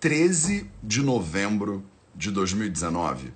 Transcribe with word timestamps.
13 0.00 0.70
de 0.80 1.02
novembro 1.02 1.84
de 2.14 2.30
2019. 2.30 3.32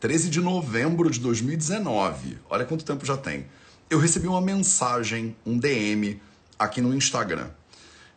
13 0.00 0.30
de 0.30 0.40
novembro 0.40 1.10
de 1.10 1.20
2019. 1.20 2.38
Olha 2.48 2.64
quanto 2.64 2.82
tempo 2.82 3.04
já 3.04 3.14
tem. 3.14 3.44
Eu 3.90 3.98
recebi 3.98 4.26
uma 4.26 4.40
mensagem, 4.40 5.36
um 5.44 5.58
DM 5.58 6.18
aqui 6.58 6.80
no 6.80 6.94
Instagram. 6.94 7.50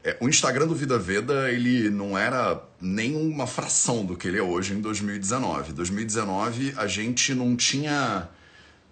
É, 0.05 0.15
o 0.21 0.29
Instagram 0.29 0.67
do 0.67 0.73
Vida 0.73 0.97
Veda, 0.97 1.51
ele 1.51 1.89
não 1.89 2.17
era 2.17 2.63
nem 2.79 3.13
uma 3.13 3.45
fração 3.45 4.05
do 4.05 4.15
que 4.15 4.25
ele 4.25 4.37
é 4.37 4.41
hoje 4.41 4.73
em 4.73 4.79
2019. 4.79 5.73
2019 5.73 6.73
a 6.77 6.87
gente 6.87 7.35
não 7.35 7.57
tinha 7.57 8.29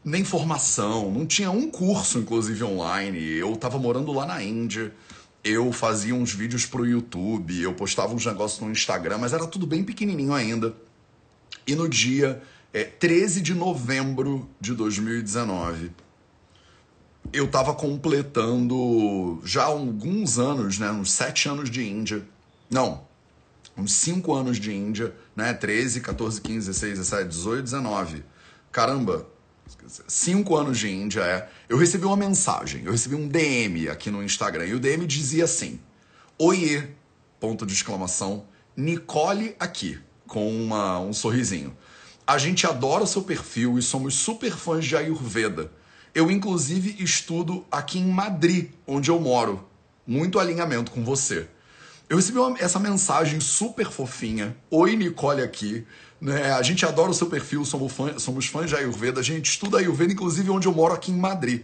nem 0.03 0.25
formação, 0.25 1.09
não 1.09 1.25
tinha 1.25 1.51
um 1.51 1.71
curso, 1.71 2.19
inclusive 2.19 2.65
online. 2.65 3.17
Eu 3.17 3.55
tava 3.55 3.79
morando 3.79 4.11
lá 4.11 4.25
na 4.25 4.43
Índia 4.43 4.93
eu 5.43 5.71
fazia 5.71 6.13
uns 6.13 6.33
vídeos 6.33 6.65
pro 6.65 6.85
YouTube, 6.85 7.61
eu 7.61 7.73
postava 7.73 8.13
uns 8.13 8.25
negócios 8.25 8.59
no 8.59 8.71
Instagram, 8.71 9.19
mas 9.19 9.33
era 9.33 9.47
tudo 9.47 9.65
bem 9.65 9.83
pequenininho 9.83 10.33
ainda. 10.33 10.75
E 11.65 11.75
no 11.75 11.87
dia 11.87 12.41
é, 12.73 12.83
13 12.83 13.41
de 13.41 13.53
novembro 13.53 14.49
de 14.59 14.73
2019, 14.73 15.91
eu 17.31 17.45
estava 17.45 17.73
completando 17.73 19.39
já 19.43 19.63
alguns 19.63 20.39
anos, 20.39 20.77
né, 20.77 20.91
uns 20.91 21.11
sete 21.11 21.47
anos 21.47 21.69
de 21.69 21.87
Índia. 21.87 22.23
Não, 22.69 23.03
uns 23.77 23.93
cinco 23.93 24.33
anos 24.33 24.59
de 24.59 24.73
Índia, 24.73 25.15
né, 25.35 25.53
13, 25.53 26.01
14, 26.01 26.41
15, 26.41 26.67
16, 26.67 26.99
17, 26.99 27.29
18, 27.29 27.63
19. 27.63 28.23
Caramba, 28.71 29.27
cinco 30.07 30.55
anos 30.55 30.77
de 30.77 30.89
Índia 30.89 31.21
é. 31.21 31.49
Eu 31.67 31.77
recebi 31.77 32.05
uma 32.05 32.17
mensagem, 32.17 32.83
eu 32.85 32.91
recebi 32.91 33.15
um 33.15 33.27
DM 33.27 33.89
aqui 33.89 34.09
no 34.09 34.23
Instagram 34.23 34.65
e 34.65 34.73
o 34.73 34.79
DM 34.79 35.05
dizia 35.05 35.45
assim: 35.45 35.79
Oiê, 36.37 36.87
ponto 37.39 37.65
de 37.65 37.73
exclamação, 37.73 38.45
Nicole 38.75 39.55
aqui, 39.59 39.99
com 40.27 40.49
uma, 40.49 40.99
um 40.99 41.13
sorrisinho. 41.13 41.75
A 42.25 42.37
gente 42.37 42.67
adora 42.67 43.03
o 43.03 43.07
seu 43.07 43.23
perfil 43.23 43.79
e 43.79 43.81
somos 43.81 44.13
super 44.13 44.55
fãs 44.55 44.85
de 44.85 44.95
Ayurveda. 44.95 45.71
Eu, 46.13 46.29
inclusive, 46.29 46.95
estudo 47.03 47.65
aqui 47.71 47.99
em 47.99 48.07
Madrid, 48.07 48.71
onde 48.85 49.09
eu 49.09 49.19
moro. 49.19 49.67
Muito 50.05 50.39
alinhamento 50.39 50.91
com 50.91 51.03
você. 51.03 51.47
Eu 52.09 52.17
recebi 52.17 52.39
uma, 52.39 52.57
essa 52.59 52.79
mensagem 52.79 53.39
super 53.39 53.89
fofinha. 53.89 54.57
Oi, 54.71 54.95
Nicole 54.95 55.41
aqui. 55.41 55.85
Né? 56.21 56.51
A 56.51 56.61
gente 56.61 56.85
adora 56.85 57.11
o 57.11 57.13
seu 57.13 57.27
perfil, 57.27 57.63
somos, 57.63 57.93
fã, 57.93 58.19
somos 58.19 58.47
fãs 58.47 58.69
de 58.69 58.75
Ayurveda, 58.75 59.19
a 59.19 59.23
gente 59.23 59.51
estuda 59.51 59.77
Ayurveda, 59.77 60.11
inclusive 60.11 60.49
onde 60.49 60.67
eu 60.67 60.73
moro 60.73 60.93
aqui 60.93 61.11
em 61.11 61.17
Madrid. 61.17 61.63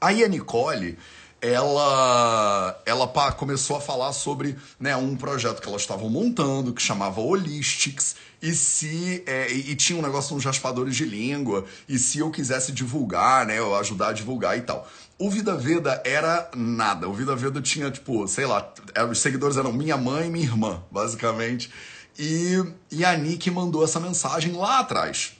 Aí 0.00 0.22
a 0.22 0.28
Nicole, 0.28 0.96
ela, 1.40 2.80
ela 2.84 3.06
pá, 3.06 3.32
começou 3.32 3.76
a 3.76 3.80
falar 3.80 4.12
sobre 4.12 4.56
né, 4.78 4.96
um 4.96 5.16
projeto 5.16 5.60
que 5.60 5.68
elas 5.68 5.82
estavam 5.82 6.08
montando, 6.08 6.72
que 6.72 6.82
chamava 6.82 7.20
Holistics, 7.20 8.16
e 8.40 8.52
se 8.54 9.22
é, 9.26 9.52
e, 9.52 9.72
e, 9.72 9.76
tinha 9.76 9.98
um 9.98 10.02
negócio 10.02 10.34
nos 10.34 10.44
raspadores 10.44 10.94
de 10.94 11.04
língua, 11.04 11.64
e 11.88 11.98
se 11.98 12.20
eu 12.20 12.30
quisesse 12.30 12.70
divulgar, 12.70 13.46
né, 13.46 13.58
eu 13.58 13.74
ajudar 13.76 14.08
a 14.08 14.12
divulgar 14.12 14.56
e 14.56 14.62
tal. 14.62 14.88
O 15.18 15.28
Vida 15.28 15.56
Veda 15.56 16.00
era 16.04 16.48
nada. 16.54 17.08
O 17.08 17.12
Vida 17.12 17.34
Veda 17.34 17.60
tinha, 17.60 17.90
tipo, 17.90 18.26
sei 18.28 18.46
lá, 18.46 18.72
os 19.10 19.18
seguidores 19.18 19.56
eram 19.56 19.72
minha 19.72 19.96
mãe 19.96 20.28
e 20.28 20.30
minha 20.30 20.44
irmã, 20.44 20.80
basicamente. 20.92 21.70
E, 22.18 22.64
e 22.90 23.04
a 23.04 23.16
Nick 23.16 23.50
mandou 23.50 23.84
essa 23.84 24.00
mensagem 24.00 24.52
lá 24.52 24.80
atrás. 24.80 25.34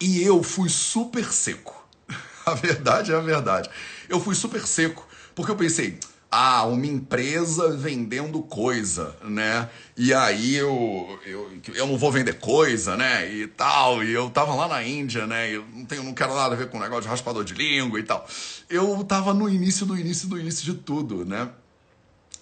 E 0.00 0.22
eu 0.22 0.42
fui 0.42 0.68
super 0.68 1.30
seco. 1.32 1.86
A 2.46 2.54
verdade 2.54 3.12
é 3.12 3.14
a 3.14 3.20
verdade. 3.20 3.70
Eu 4.08 4.18
fui 4.18 4.34
super 4.34 4.66
seco, 4.66 5.06
porque 5.32 5.52
eu 5.52 5.56
pensei, 5.56 6.00
ah, 6.28 6.64
uma 6.64 6.86
empresa 6.86 7.76
vendendo 7.76 8.42
coisa, 8.42 9.14
né? 9.22 9.68
E 9.96 10.14
aí 10.14 10.56
eu, 10.56 11.20
eu, 11.26 11.50
eu 11.74 11.86
não 11.86 11.98
vou 11.98 12.10
vender 12.10 12.40
coisa, 12.40 12.96
né? 12.96 13.30
E 13.30 13.46
tal. 13.46 14.02
E 14.02 14.12
eu 14.12 14.30
tava 14.30 14.54
lá 14.54 14.66
na 14.66 14.82
Índia, 14.82 15.26
né? 15.26 15.54
Eu 15.54 15.62
não, 15.72 15.84
tenho, 15.84 16.02
não 16.02 16.14
quero 16.14 16.34
nada 16.34 16.54
a 16.54 16.58
ver 16.58 16.70
com 16.70 16.78
o 16.78 16.80
negócio 16.80 17.02
de 17.02 17.08
raspador 17.08 17.44
de 17.44 17.52
língua 17.52 18.00
e 18.00 18.02
tal. 18.02 18.26
Eu 18.68 19.04
tava 19.04 19.34
no 19.34 19.48
início 19.48 19.84
do 19.84 19.96
início 19.96 20.26
do 20.26 20.40
início 20.40 20.64
de 20.64 20.78
tudo, 20.78 21.24
né? 21.24 21.50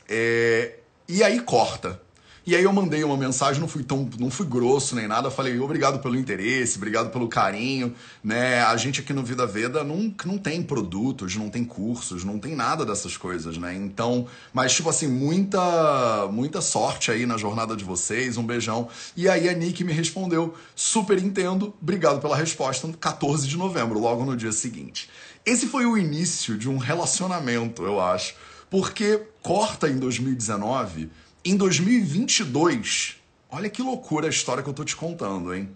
É, 0.09 0.79
e 1.09 1.25
aí 1.25 1.41
corta. 1.41 2.01
E 2.47 2.57
aí 2.57 2.65
eu 2.65 2.73
mandei 2.73 3.05
uma 3.05 3.19
mensagem, 3.19 3.61
não 3.61 3.69
fui 3.69 3.83
tão, 3.83 4.09
não 4.19 4.31
fui 4.31 4.47
grosso 4.47 4.97
nem 4.97 5.07
nada, 5.07 5.31
falei 5.31 5.59
obrigado 5.61 5.99
pelo 6.01 6.17
interesse, 6.17 6.79
obrigado 6.79 7.11
pelo 7.11 7.29
carinho, 7.29 7.95
né? 8.25 8.63
A 8.63 8.77
gente 8.79 9.01
aqui 9.01 9.13
no 9.13 9.23
Vida 9.23 9.47
Veda 9.47 9.85
não, 9.85 10.15
não 10.25 10.39
tem 10.39 10.63
produtos, 10.63 11.37
não 11.37 11.51
tem 11.51 11.65
cursos, 11.65 12.25
não 12.25 12.39
tem 12.39 12.57
nada 12.57 12.85
dessas 12.85 13.17
coisas, 13.17 13.59
né? 13.59 13.75
Então, 13.75 14.27
mas 14.55 14.73
tipo 14.73 14.89
assim, 14.89 15.07
muita 15.07 16.29
muita 16.33 16.63
sorte 16.63 17.11
aí 17.11 17.27
na 17.27 17.37
jornada 17.37 17.77
de 17.77 17.85
vocês, 17.85 18.39
um 18.39 18.45
beijão. 18.45 18.89
E 19.15 19.29
aí 19.29 19.47
a 19.49 19.53
Nick 19.53 19.85
me 19.85 19.93
respondeu, 19.93 20.55
super 20.75 21.23
entendo, 21.23 21.75
obrigado 21.81 22.21
pela 22.21 22.37
resposta, 22.37 22.89
14 22.99 23.47
de 23.47 23.57
novembro, 23.59 23.99
logo 23.99 24.25
no 24.25 24.35
dia 24.35 24.53
seguinte. 24.53 25.11
Esse 25.45 25.67
foi 25.67 25.85
o 25.85 25.97
início 25.97 26.57
de 26.57 26.69
um 26.69 26.79
relacionamento, 26.79 27.83
eu 27.85 28.01
acho, 28.01 28.35
porque 28.71 29.23
corta 29.43 29.89
em 29.89 29.99
2019 29.99 31.11
em 31.45 31.57
2022, 31.57 33.17
olha 33.51 33.71
que 33.71 33.81
loucura 33.81 34.27
a 34.27 34.31
história 34.31 34.63
que 34.63 34.69
eu 34.69 34.75
tô 34.75 34.85
te 34.85 34.95
contando, 34.95 35.55
hein? 35.55 35.71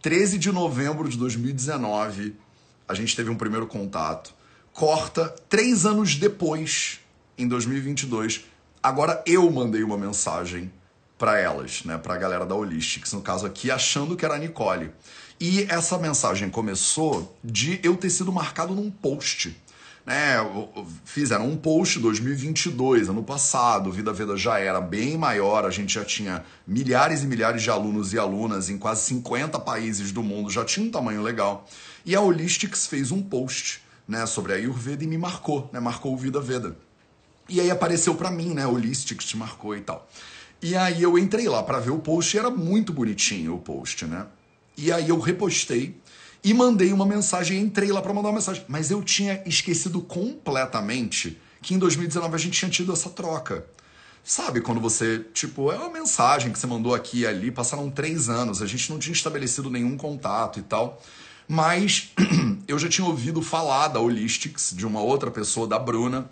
13 0.00 0.38
de 0.38 0.50
novembro 0.50 1.06
de 1.08 1.18
2019, 1.18 2.34
a 2.88 2.94
gente 2.94 3.14
teve 3.14 3.28
um 3.28 3.36
primeiro 3.36 3.66
contato. 3.66 4.32
Corta 4.72 5.28
três 5.48 5.84
anos 5.84 6.16
depois, 6.16 7.00
em 7.36 7.46
2022. 7.46 8.46
Agora 8.82 9.22
eu 9.26 9.50
mandei 9.50 9.82
uma 9.82 9.98
mensagem 9.98 10.72
para 11.18 11.38
elas, 11.38 11.84
né, 11.84 11.98
para 11.98 12.14
a 12.14 12.18
galera 12.18 12.46
da 12.46 12.54
Holistics, 12.54 13.12
no 13.12 13.20
caso 13.20 13.44
aqui, 13.44 13.70
achando 13.70 14.16
que 14.16 14.24
era 14.24 14.36
a 14.36 14.38
Nicole. 14.38 14.90
E 15.38 15.64
essa 15.64 15.98
mensagem 15.98 16.48
começou 16.48 17.36
de 17.44 17.78
eu 17.82 17.94
ter 17.94 18.08
sido 18.08 18.32
marcado 18.32 18.74
num 18.74 18.90
post 18.90 19.54
né, 20.06 20.36
fizeram 21.04 21.48
um 21.48 21.56
post 21.56 21.98
2022, 21.98 23.08
ano 23.08 23.22
passado, 23.22 23.92
Vida 23.92 24.12
Veda 24.12 24.36
já 24.36 24.58
era 24.58 24.80
bem 24.80 25.16
maior, 25.16 25.64
a 25.64 25.70
gente 25.70 25.94
já 25.94 26.04
tinha 26.04 26.44
milhares 26.66 27.22
e 27.22 27.26
milhares 27.26 27.62
de 27.62 27.70
alunos 27.70 28.12
e 28.12 28.18
alunas 28.18 28.70
em 28.70 28.78
quase 28.78 29.02
50 29.02 29.58
países 29.60 30.12
do 30.12 30.22
mundo, 30.22 30.50
já 30.50 30.64
tinha 30.64 30.86
um 30.86 30.90
tamanho 30.90 31.22
legal. 31.22 31.68
E 32.04 32.16
a 32.16 32.20
Holistics 32.20 32.86
fez 32.86 33.12
um 33.12 33.22
post 33.22 33.82
né, 34.08 34.26
sobre 34.26 34.52
a 34.52 34.56
Ayurveda 34.56 35.04
e 35.04 35.06
me 35.06 35.18
marcou, 35.18 35.70
né, 35.72 35.78
marcou 35.78 36.12
o 36.14 36.16
Vida 36.16 36.40
Veda. 36.40 36.76
E 37.48 37.60
aí 37.60 37.70
apareceu 37.70 38.14
para 38.14 38.30
mim, 38.30 38.54
né, 38.54 38.66
Holistics 38.66 39.24
te 39.24 39.36
marcou 39.36 39.76
e 39.76 39.80
tal. 39.80 40.08
E 40.62 40.76
aí 40.76 41.02
eu 41.02 41.18
entrei 41.18 41.48
lá 41.48 41.62
para 41.62 41.78
ver 41.78 41.90
o 41.90 41.98
post 41.98 42.36
e 42.36 42.38
era 42.38 42.50
muito 42.50 42.92
bonitinho 42.92 43.54
o 43.54 43.58
post, 43.58 44.04
né? 44.04 44.26
E 44.76 44.92
aí 44.92 45.08
eu 45.08 45.18
repostei 45.18 45.99
e 46.42 46.54
mandei 46.54 46.92
uma 46.92 47.04
mensagem, 47.04 47.60
entrei 47.60 47.92
lá 47.92 48.00
para 48.00 48.14
mandar 48.14 48.28
uma 48.28 48.36
mensagem. 48.36 48.64
Mas 48.68 48.90
eu 48.90 49.02
tinha 49.02 49.42
esquecido 49.46 50.00
completamente 50.00 51.38
que 51.62 51.74
em 51.74 51.78
2019 51.78 52.34
a 52.34 52.38
gente 52.38 52.58
tinha 52.58 52.70
tido 52.70 52.92
essa 52.92 53.10
troca. 53.10 53.66
Sabe 54.24 54.60
quando 54.60 54.80
você, 54.80 55.24
tipo, 55.32 55.72
é 55.72 55.76
uma 55.76 55.90
mensagem 55.90 56.52
que 56.52 56.58
você 56.58 56.66
mandou 56.66 56.94
aqui 56.94 57.20
e 57.20 57.26
ali, 57.26 57.50
passaram 57.50 57.90
três 57.90 58.28
anos, 58.28 58.62
a 58.62 58.66
gente 58.66 58.90
não 58.90 58.98
tinha 58.98 59.12
estabelecido 59.12 59.70
nenhum 59.70 59.96
contato 59.96 60.58
e 60.58 60.62
tal. 60.62 61.02
Mas 61.48 62.10
eu 62.68 62.78
já 62.78 62.88
tinha 62.88 63.06
ouvido 63.06 63.42
falar 63.42 63.88
da 63.88 64.00
Holistics, 64.00 64.72
de 64.76 64.86
uma 64.86 65.00
outra 65.00 65.30
pessoa, 65.30 65.66
da 65.66 65.78
Bruna, 65.78 66.30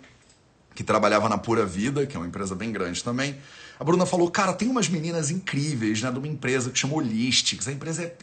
que 0.73 0.83
trabalhava 0.83 1.27
na 1.27 1.37
Pura 1.37 1.65
Vida, 1.65 2.05
que 2.05 2.15
é 2.15 2.19
uma 2.19 2.27
empresa 2.27 2.55
bem 2.55 2.71
grande 2.71 3.03
também. 3.03 3.35
A 3.79 3.83
Bruna 3.83 4.05
falou, 4.05 4.29
cara, 4.29 4.53
tem 4.53 4.69
umas 4.69 4.87
meninas 4.87 5.29
incríveis, 5.29 6.01
né, 6.01 6.11
de 6.11 6.17
uma 6.17 6.27
empresa 6.27 6.69
que 6.69 6.79
chama 6.79 6.95
Holistics. 6.95 7.67
A 7.67 7.71
empresa 7.71 8.03
é 8.03 8.15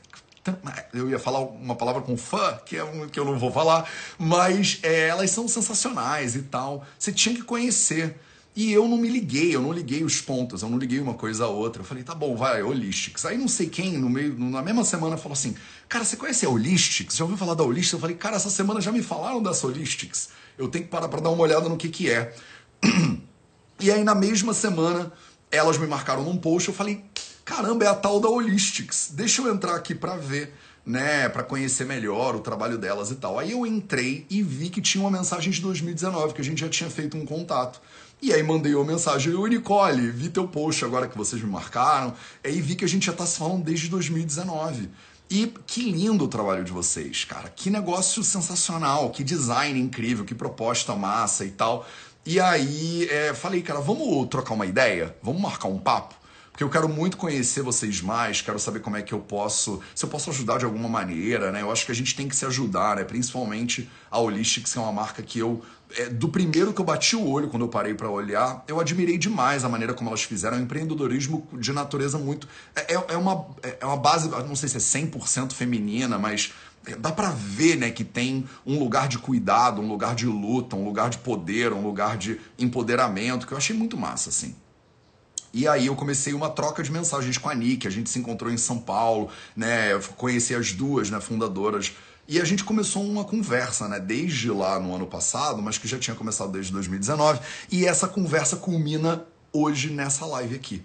eu 0.93 1.09
ia 1.11 1.19
falar 1.19 1.41
uma 1.41 1.75
palavra 1.75 2.03
com 2.03 2.17
fã, 2.17 2.59
que, 2.65 2.77
é 2.77 2.85
um, 2.85 3.09
que 3.09 3.19
eu 3.19 3.25
não 3.25 3.39
vou 3.39 3.53
falar, 3.53 3.89
mas 4.19 4.79
é, 4.83 5.09
elas 5.09 5.31
são 5.31 5.47
sensacionais 5.49 6.35
e 6.37 6.43
tal. 6.43 6.85
Você 6.99 7.13
tinha 7.13 7.35
que 7.35 7.43
conhecer. 7.43 8.21
E 8.55 8.73
eu 8.73 8.89
não 8.89 8.97
me 8.97 9.07
liguei, 9.07 9.55
eu 9.55 9.61
não 9.61 9.71
liguei 9.71 10.03
os 10.03 10.19
pontos, 10.23 10.63
eu 10.63 10.71
não 10.71 10.79
liguei 10.79 10.99
uma 10.99 11.13
coisa 11.13 11.45
a 11.45 11.49
outra. 11.49 11.83
Eu 11.83 11.87
falei, 11.87 12.03
tá 12.03 12.15
bom, 12.15 12.35
vai, 12.35 12.63
Holistics. 12.63 13.27
Aí 13.27 13.37
não 13.37 13.49
sei 13.49 13.69
quem, 13.69 13.99
no 13.99 14.09
meio, 14.09 14.35
na 14.39 14.63
mesma 14.63 14.83
semana, 14.83 15.19
falou 15.19 15.35
assim: 15.35 15.55
Cara, 15.89 16.05
você 16.05 16.17
conhece 16.17 16.47
a 16.47 16.49
Holistics? 16.49 17.17
Já 17.17 17.25
ouviu 17.25 17.37
falar 17.37 17.55
da 17.55 17.63
Holistics? 17.63 17.93
Eu 17.93 18.01
falei, 18.01 18.17
cara, 18.17 18.37
essa 18.37 18.51
semana 18.51 18.81
já 18.81 18.91
me 18.91 19.03
falaram 19.03 19.43
dessa 19.43 19.67
Holistics. 19.67 20.31
Eu 20.59 20.69
tenho 20.69 20.85
que 20.85 20.91
parar 20.91 21.09
pra 21.09 21.21
dar 21.21 21.31
uma 21.31 21.43
olhada 21.43 21.69
no 21.69 21.77
que 21.77 21.89
que 21.89 22.11
é. 22.11 22.35
E 23.79 23.91
aí, 23.91 24.03
na 24.03 24.15
mesma 24.15 24.55
semana, 24.55 25.13
elas 25.51 25.77
me 25.77 25.87
marcaram 25.87 26.23
num 26.23 26.39
post, 26.39 26.69
eu 26.69 26.75
falei, 26.75 27.05
caramba, 27.47 27.85
é 27.85 27.89
a 27.89 27.95
tal 27.95 28.21
da 28.21 28.29
Holistics. 28.29 29.13
Deixa 29.15 29.41
eu 29.41 29.55
entrar 29.55 29.77
aqui 29.77 29.95
para 29.95 30.17
ver, 30.17 30.53
né, 30.85 31.29
para 31.29 31.45
conhecer 31.45 31.87
melhor 31.87 32.35
o 32.35 32.41
trabalho 32.41 32.77
delas 32.77 33.13
e 33.13 33.15
tal. 33.15 33.39
Aí 33.39 33.53
eu 33.53 33.65
entrei 33.65 34.27
e 34.29 34.43
vi 34.43 34.69
que 34.69 34.83
tinha 34.83 35.03
uma 35.03 35.17
mensagem 35.17 35.53
de 35.53 35.63
2019, 35.63 36.35
que 36.35 36.41
a 36.41 36.45
gente 36.45 36.61
já 36.61 36.69
tinha 36.69 36.91
feito 36.91 37.17
um 37.17 37.25
contato. 37.25 37.81
E 38.21 38.33
aí 38.33 38.43
mandei 38.43 38.75
uma 38.75 38.85
mensagem, 38.85 39.33
eu, 39.33 39.47
Nicole, 39.47 40.11
vi 40.11 40.29
teu 40.29 40.49
post 40.49 40.85
agora 40.85 41.07
que 41.07 41.17
vocês 41.17 41.41
me 41.41 41.49
marcaram. 41.49 42.13
Aí 42.45 42.61
vi 42.61 42.75
que 42.75 42.85
a 42.85 42.89
gente 42.89 43.07
já 43.07 43.13
tá 43.13 43.25
se 43.25 43.39
falando 43.39 43.63
desde 43.63 43.89
2019. 43.89 44.91
E 45.31 45.53
que 45.67 45.93
lindo 45.93 46.25
o 46.25 46.29
trabalho 46.29 46.65
de 46.65 46.73
vocês, 46.73 47.25
cara. 47.25 47.49
Que 47.49 47.71
negócio 47.71 48.25
sensacional, 48.25 49.11
que 49.11 49.23
design 49.23 49.79
incrível, 49.79 50.25
que 50.25 50.35
proposta 50.35 50.97
massa 50.97 51.45
e 51.45 51.51
tal. 51.51 51.87
E 52.25 52.41
aí 52.41 53.07
é, 53.09 53.33
falei, 53.35 53.63
cara, 53.63 53.81
vamos 53.81 54.27
trocar 54.29 54.55
uma 54.55 54.67
ideia? 54.67 55.15
Vamos 55.23 55.41
marcar 55.41 55.69
um 55.69 55.79
papo? 55.79 56.26
Porque 56.57 56.65
eu 56.65 56.71
quero 56.71 56.89
muito 56.89 57.19
conhecer 57.19 57.61
vocês 57.61 58.01
mais, 58.01 58.41
quero 58.41 58.59
saber 58.59 58.81
como 58.81 58.97
é 58.97 59.03
que 59.03 59.13
eu 59.13 59.21
posso, 59.21 59.79
se 59.95 60.03
eu 60.03 60.09
posso 60.09 60.31
ajudar 60.31 60.57
de 60.57 60.65
alguma 60.65 60.89
maneira, 60.89 61.53
né? 61.53 61.61
Eu 61.61 61.71
acho 61.71 61.85
que 61.85 61.93
a 61.93 61.95
gente 61.95 62.17
tem 62.17 62.27
que 62.27 62.35
se 62.35 62.47
ajudar, 62.47 62.97
né? 62.97 63.05
Principalmente 63.05 63.91
a 64.11 64.19
Holistics, 64.19 64.73
que 64.73 64.79
é 64.79 64.81
uma 64.81 64.91
marca 64.91 65.23
que 65.23 65.39
eu 65.39 65.63
é, 65.99 66.09
do 66.09 66.31
primeiro 66.31 66.73
que 66.73 66.81
eu 66.81 66.85
bati 66.85 67.15
o 67.15 67.29
olho 67.29 67.49
quando 67.49 67.67
eu 67.67 67.69
parei 67.69 67.93
para 67.93 68.09
olhar, 68.09 68.65
eu 68.67 68.81
admirei 68.81 69.19
demais 69.19 69.65
a 69.65 69.69
maneira 69.69 69.93
como 69.93 70.09
elas 70.09 70.23
fizeram. 70.23 70.57
É 70.57 70.61
um 70.61 70.63
empreendedorismo 70.63 71.47
de 71.53 71.71
natureza 71.75 72.17
muito. 72.17 72.49
É, 72.75 72.95
é, 72.95 73.05
é 73.09 73.17
uma, 73.19 73.49
é, 73.63 73.77
é 73.79 73.85
uma 73.85 73.99
base, 73.99 74.31
não 74.31 74.57
sei 74.57 74.71
se 74.71 74.79
é 74.79 74.81
100% 74.81 75.53
feminina, 75.53 76.19
mas 76.19 76.55
dá 76.99 77.13
para 77.13 77.33
ver 77.33 77.77
né, 77.77 77.91
que 77.91 78.03
tem 78.03 78.47
um 78.65 78.79
lugar 78.79 79.09
de 79.09 79.19
cuidado, 79.19 79.83
um 79.83 79.89
lugar 79.89 80.15
de 80.15 80.25
luta, 80.25 80.75
um 80.75 80.87
lugar 80.87 81.11
de 81.11 81.19
poder, 81.19 81.75
um 81.75 81.83
lugar 81.83 82.17
de 82.17 82.41
empoderamento, 82.59 83.47
que 83.47 83.53
eu 83.53 83.59
achei 83.59 83.77
muito 83.77 83.99
massa, 83.99 84.31
assim. 84.31 84.57
E 85.57 85.67
aí 85.67 85.87
eu 85.87 85.97
comecei 85.97 86.35
uma 86.35 86.51
troca 86.51 86.83
de 86.83 86.93
mensagens 86.93 87.39
com 87.39 87.49
a 87.49 87.55
Nick, 87.55 87.87
a 87.87 87.91
gente 87.91 88.11
se 88.11 88.19
encontrou 88.19 88.53
em 88.53 88.59
São 88.59 88.79
Paulo, 88.79 89.31
né? 89.57 89.91
Eu 89.91 90.01
conheci 90.15 90.55
as 90.55 90.73
duas, 90.73 91.09
né, 91.09 91.19
fundadoras. 91.19 91.95
E 92.29 92.39
a 92.39 92.45
gente 92.45 92.63
começou 92.63 93.03
uma 93.03 93.25
conversa, 93.25 93.89
né, 93.89 93.99
desde 93.99 94.51
lá 94.51 94.79
no 94.79 94.95
ano 94.95 95.07
passado, 95.07 95.63
mas 95.63 95.79
que 95.79 95.89
já 95.89 95.99
tinha 95.99 96.15
começado 96.15 96.53
desde 96.53 96.71
2019, 96.73 97.41
e 97.73 97.87
essa 97.87 98.07
conversa 98.07 98.57
culmina 98.57 99.25
hoje 99.51 99.89
nessa 99.89 100.27
live 100.27 100.57
aqui. 100.57 100.83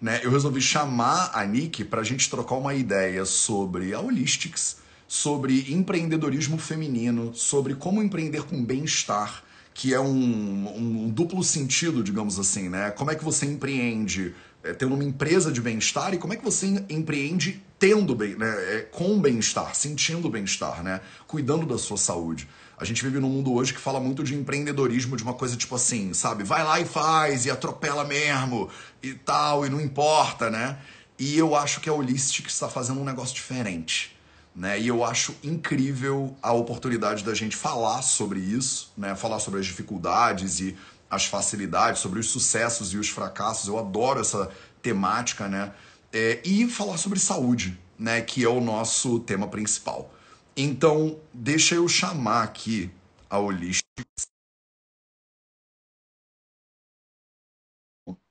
Né? 0.00 0.20
Eu 0.22 0.30
resolvi 0.30 0.60
chamar 0.60 1.32
a 1.34 1.44
Nick 1.44 1.82
para 1.82 2.02
a 2.02 2.04
gente 2.04 2.30
trocar 2.30 2.54
uma 2.54 2.74
ideia 2.74 3.24
sobre 3.24 3.92
a 3.92 3.98
Holistics, 3.98 4.76
sobre 5.08 5.72
empreendedorismo 5.72 6.58
feminino, 6.58 7.34
sobre 7.34 7.74
como 7.74 8.00
empreender 8.00 8.44
com 8.44 8.64
bem-estar, 8.64 9.42
que 9.74 9.94
é 9.94 10.00
um, 10.00 11.04
um, 11.04 11.08
duplo 11.08 11.42
sentido, 11.42 12.02
digamos 12.02 12.38
assim, 12.38 12.68
né? 12.68 12.90
Como 12.90 13.10
é 13.10 13.14
que 13.14 13.24
você 13.24 13.46
empreende 13.46 14.34
é, 14.62 14.72
tendo 14.72 14.94
uma 14.94 15.04
empresa 15.04 15.50
de 15.50 15.60
bem-estar 15.60 16.14
e 16.14 16.18
como 16.18 16.32
é 16.32 16.36
que 16.36 16.44
você 16.44 16.66
empreende 16.88 17.62
tendo 17.78 18.14
bem, 18.14 18.36
né? 18.36 18.48
É, 18.76 18.80
com 18.80 19.20
bem-estar, 19.20 19.74
sentindo 19.74 20.28
bem-estar, 20.28 20.82
né? 20.82 21.00
Cuidando 21.26 21.66
da 21.66 21.78
sua 21.78 21.96
saúde. 21.96 22.48
A 22.76 22.84
gente 22.84 23.02
vive 23.02 23.18
num 23.18 23.28
mundo 23.28 23.52
hoje 23.52 23.72
que 23.72 23.80
fala 23.80 24.00
muito 24.00 24.24
de 24.24 24.34
empreendedorismo, 24.34 25.16
de 25.16 25.22
uma 25.22 25.34
coisa 25.34 25.56
tipo 25.56 25.74
assim, 25.74 26.12
sabe? 26.12 26.42
Vai 26.44 26.64
lá 26.64 26.80
e 26.80 26.84
faz, 26.84 27.46
e 27.46 27.50
atropela 27.50 28.04
mesmo, 28.04 28.68
e 29.02 29.14
tal, 29.14 29.64
e 29.64 29.70
não 29.70 29.80
importa, 29.80 30.50
né? 30.50 30.78
E 31.18 31.38
eu 31.38 31.54
acho 31.54 31.80
que 31.80 31.88
a 31.88 31.92
Holistic 31.92 32.48
está 32.48 32.68
fazendo 32.68 33.00
um 33.00 33.04
negócio 33.04 33.34
diferente. 33.34 34.11
Né? 34.54 34.80
E 34.80 34.88
eu 34.88 35.02
acho 35.02 35.34
incrível 35.42 36.36
a 36.42 36.52
oportunidade 36.52 37.24
da 37.24 37.34
gente 37.34 37.56
falar 37.56 38.02
sobre 38.02 38.38
isso, 38.38 38.92
né? 38.96 39.14
falar 39.16 39.38
sobre 39.38 39.60
as 39.60 39.66
dificuldades 39.66 40.60
e 40.60 40.76
as 41.10 41.26
facilidades, 41.26 42.00
sobre 42.00 42.20
os 42.20 42.28
sucessos 42.28 42.92
e 42.92 42.98
os 42.98 43.08
fracassos. 43.08 43.68
Eu 43.68 43.78
adoro 43.78 44.20
essa 44.20 44.50
temática, 44.80 45.48
né? 45.48 45.74
É, 46.12 46.40
e 46.44 46.66
falar 46.68 46.98
sobre 46.98 47.18
saúde, 47.18 47.78
né? 47.98 48.20
Que 48.20 48.44
é 48.44 48.48
o 48.48 48.60
nosso 48.60 49.20
tema 49.20 49.46
principal. 49.48 50.12
Então, 50.56 51.18
deixa 51.32 51.74
eu 51.74 51.88
chamar 51.88 52.42
aqui 52.42 52.90
a 53.28 53.38
Holística. 53.38 53.82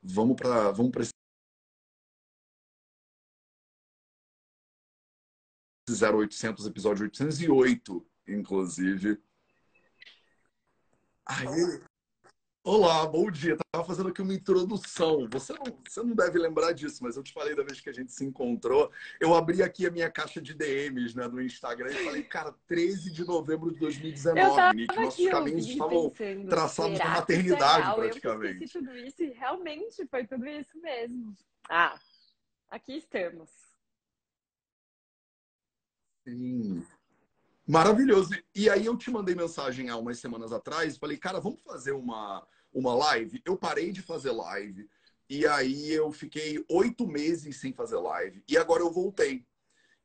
Vamos 0.03 0.35
para 0.35 0.71
vamos 0.71 0.91
0800, 5.91 6.65
episódio 6.67 7.03
808, 7.03 8.05
inclusive. 8.27 9.19
Aí, 11.25 11.81
olá, 12.63 13.05
bom 13.05 13.29
dia. 13.31 13.55
Tava 13.71 13.85
fazendo 13.85 14.09
aqui 14.09 14.21
uma 14.21 14.33
introdução. 14.33 15.27
Você 15.31 15.53
não, 15.53 15.63
você 15.87 16.03
não 16.03 16.15
deve 16.15 16.37
lembrar 16.37 16.73
disso, 16.73 17.03
mas 17.03 17.15
eu 17.15 17.23
te 17.23 17.31
falei 17.31 17.55
da 17.55 17.63
vez 17.63 17.79
que 17.79 17.89
a 17.89 17.93
gente 17.93 18.11
se 18.11 18.25
encontrou. 18.25 18.91
Eu 19.19 19.33
abri 19.33 19.63
aqui 19.63 19.85
a 19.85 19.91
minha 19.91 20.09
caixa 20.09 20.41
de 20.41 20.53
DMs 20.53 21.15
né, 21.15 21.27
do 21.29 21.41
Instagram 21.41 21.89
e 21.91 22.03
falei, 22.03 22.23
cara, 22.23 22.53
13 22.67 23.11
de 23.11 23.25
novembro 23.25 23.71
de 23.71 23.79
2019, 23.79 24.75
Nick. 24.75 24.95
Nossos 24.95 25.29
caminhos 25.29 25.67
estavam 25.67 26.11
traçados 26.49 26.99
na 26.99 27.09
maternidade, 27.09 27.95
praticamente. 27.95 28.63
Eu 28.63 28.81
tudo 28.81 28.97
isso 28.97 29.23
e 29.23 29.29
realmente 29.31 30.05
foi 30.07 30.25
tudo 30.25 30.47
isso 30.47 30.77
mesmo. 30.81 31.35
Ah, 31.69 31.97
aqui 32.69 32.97
estamos. 32.97 33.70
Sim. 36.25 36.85
Maravilhoso. 37.67 38.33
E 38.55 38.69
aí 38.69 38.85
eu 38.85 38.97
te 38.97 39.09
mandei 39.09 39.35
mensagem 39.35 39.89
há 39.89 39.97
umas 39.97 40.19
semanas 40.19 40.51
atrás, 40.51 40.97
falei, 40.97 41.17
cara, 41.17 41.39
vamos 41.39 41.61
fazer 41.61 41.91
uma, 41.91 42.45
uma 42.73 42.93
live? 42.93 43.41
Eu 43.45 43.57
parei 43.57 43.91
de 43.91 44.01
fazer 44.01 44.31
live. 44.31 44.89
E 45.29 45.47
aí 45.47 45.91
eu 45.91 46.11
fiquei 46.11 46.63
oito 46.69 47.07
meses 47.07 47.57
sem 47.57 47.71
fazer 47.71 47.97
live. 47.97 48.43
E 48.47 48.57
agora 48.57 48.83
eu 48.83 48.91
voltei. 48.91 49.45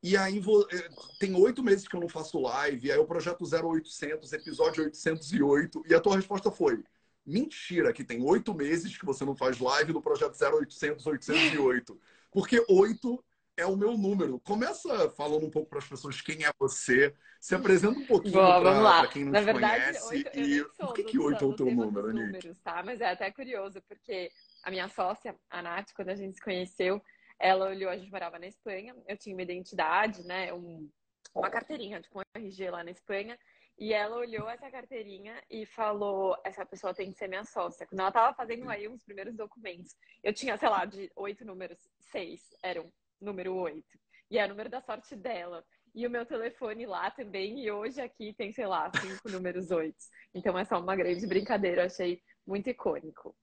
E 0.01 0.15
aí 0.15 0.39
eh, 0.39 0.89
tem 1.19 1.35
oito 1.35 1.61
meses 1.63 1.87
que 1.87 1.95
eu 1.95 1.99
não 1.99 2.07
faço 2.07 2.39
live. 2.39 2.91
Aí 2.91 2.97
o 2.97 3.05
projeto 3.05 3.43
0800, 3.43 4.31
episódio 4.31 4.85
808. 4.85 5.83
E 5.87 5.93
a 5.93 5.99
tua 5.99 6.15
resposta 6.15 6.49
foi: 6.49 6.81
mentira, 7.25 7.91
que 7.91 8.05
tem 8.05 8.23
oito 8.23 8.53
meses 8.53 8.97
que 8.97 9.05
você 9.05 9.25
não 9.25 9.35
faz 9.35 9.59
live 9.59 9.91
no 9.91 10.01
projeto 10.01 10.37
0800, 10.39 11.05
808. 11.05 11.99
Porque 12.31 12.63
oito 12.69 13.21
é 13.57 13.65
o 13.65 13.75
meu 13.75 13.97
número. 13.97 14.39
Começa 14.41 15.09
falando 15.09 15.47
um 15.47 15.49
pouco 15.49 15.67
para 15.67 15.79
as 15.79 15.87
pessoas 15.87 16.21
quem 16.21 16.45
é 16.45 16.51
você. 16.59 17.13
Se 17.41 17.55
apresenta 17.55 17.99
um 17.99 18.05
pouquinho 18.05 18.33
para 18.33 19.07
quem 19.07 19.25
não 19.25 19.31
Na 19.31 19.39
te 19.39 19.45
verdade, 19.45 19.99
conhece. 19.99 20.29
e 20.35 20.63
por 20.77 20.93
que, 20.93 21.03
que 21.03 21.19
oito 21.19 21.43
é 21.43 21.47
o 21.47 21.55
teu 21.55 21.65
número, 21.65 22.13
Nick? 22.13 22.25
Números, 22.25 22.59
tá? 22.61 22.83
Mas 22.83 23.01
é 23.01 23.09
até 23.11 23.31
curioso, 23.31 23.81
porque 23.87 24.31
a 24.63 24.69
minha 24.69 24.87
sócia, 24.87 25.35
a 25.49 25.61
Nath, 25.61 25.91
quando 25.95 26.09
a 26.09 26.15
gente 26.15 26.35
se 26.35 26.41
conheceu, 26.41 27.01
ela 27.39 27.67
olhou, 27.69 27.89
a 27.89 27.97
gente 27.97 28.11
morava 28.11 28.39
na 28.39 28.47
Espanha, 28.47 28.95
eu 29.07 29.17
tinha 29.17 29.35
uma 29.35 29.43
identidade, 29.43 30.23
né? 30.23 30.53
Um, 30.53 30.89
uma 31.33 31.49
carteirinha, 31.49 32.01
tipo 32.01 32.19
um 32.19 32.23
RG 32.35 32.69
lá 32.69 32.83
na 32.83 32.91
Espanha. 32.91 33.37
E 33.79 33.93
ela 33.93 34.17
olhou 34.17 34.49
essa 34.49 34.71
carteirinha 34.71 35.39
e 35.51 35.65
falou: 35.65 36.35
essa 36.43 36.65
pessoa 36.65 36.95
tem 36.95 37.11
que 37.11 37.17
ser 37.17 37.27
minha 37.27 37.43
sócia. 37.43 37.85
Quando 37.85 37.99
ela 37.99 38.11
tava 38.11 38.35
fazendo 38.35 38.67
aí 38.69 38.87
uns 38.87 39.03
primeiros 39.03 39.35
documentos, 39.35 39.95
eu 40.23 40.33
tinha, 40.33 40.57
sei 40.57 40.69
lá, 40.69 40.83
de 40.85 41.11
oito 41.15 41.45
números, 41.45 41.77
seis 41.99 42.41
eram 42.63 42.91
número 43.19 43.55
8. 43.55 43.83
E 44.29 44.37
é 44.37 44.45
o 44.45 44.49
número 44.49 44.69
da 44.69 44.81
sorte 44.81 45.15
dela. 45.15 45.63
E 45.95 46.05
o 46.05 46.09
meu 46.09 46.25
telefone 46.25 46.85
lá 46.85 47.09
também. 47.09 47.63
E 47.63 47.71
hoje 47.71 48.01
aqui 48.01 48.33
tem, 48.33 48.51
sei 48.51 48.67
lá, 48.67 48.91
cinco 49.01 49.29
números 49.29 49.71
8. 49.71 49.95
Então 50.33 50.57
é 50.57 50.65
só 50.65 50.79
uma 50.79 50.95
grande 50.95 51.25
brincadeira. 51.25 51.85
Achei 51.85 52.21
muito 52.45 52.69
icônico. 52.69 53.35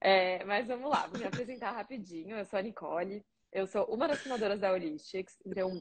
É, 0.00 0.44
mas 0.44 0.68
vamos 0.68 0.90
lá, 0.90 1.06
vou 1.06 1.18
me 1.18 1.26
apresentar 1.26 1.70
rapidinho. 1.70 2.36
Eu 2.36 2.44
sou 2.44 2.58
a 2.58 2.62
Nicole. 2.62 3.24
Eu 3.50 3.66
sou 3.66 3.84
uma 3.86 4.06
das 4.06 4.20
fundadoras 4.20 4.60
da 4.60 4.72
Holistics. 4.72 5.36
Então, 5.46 5.80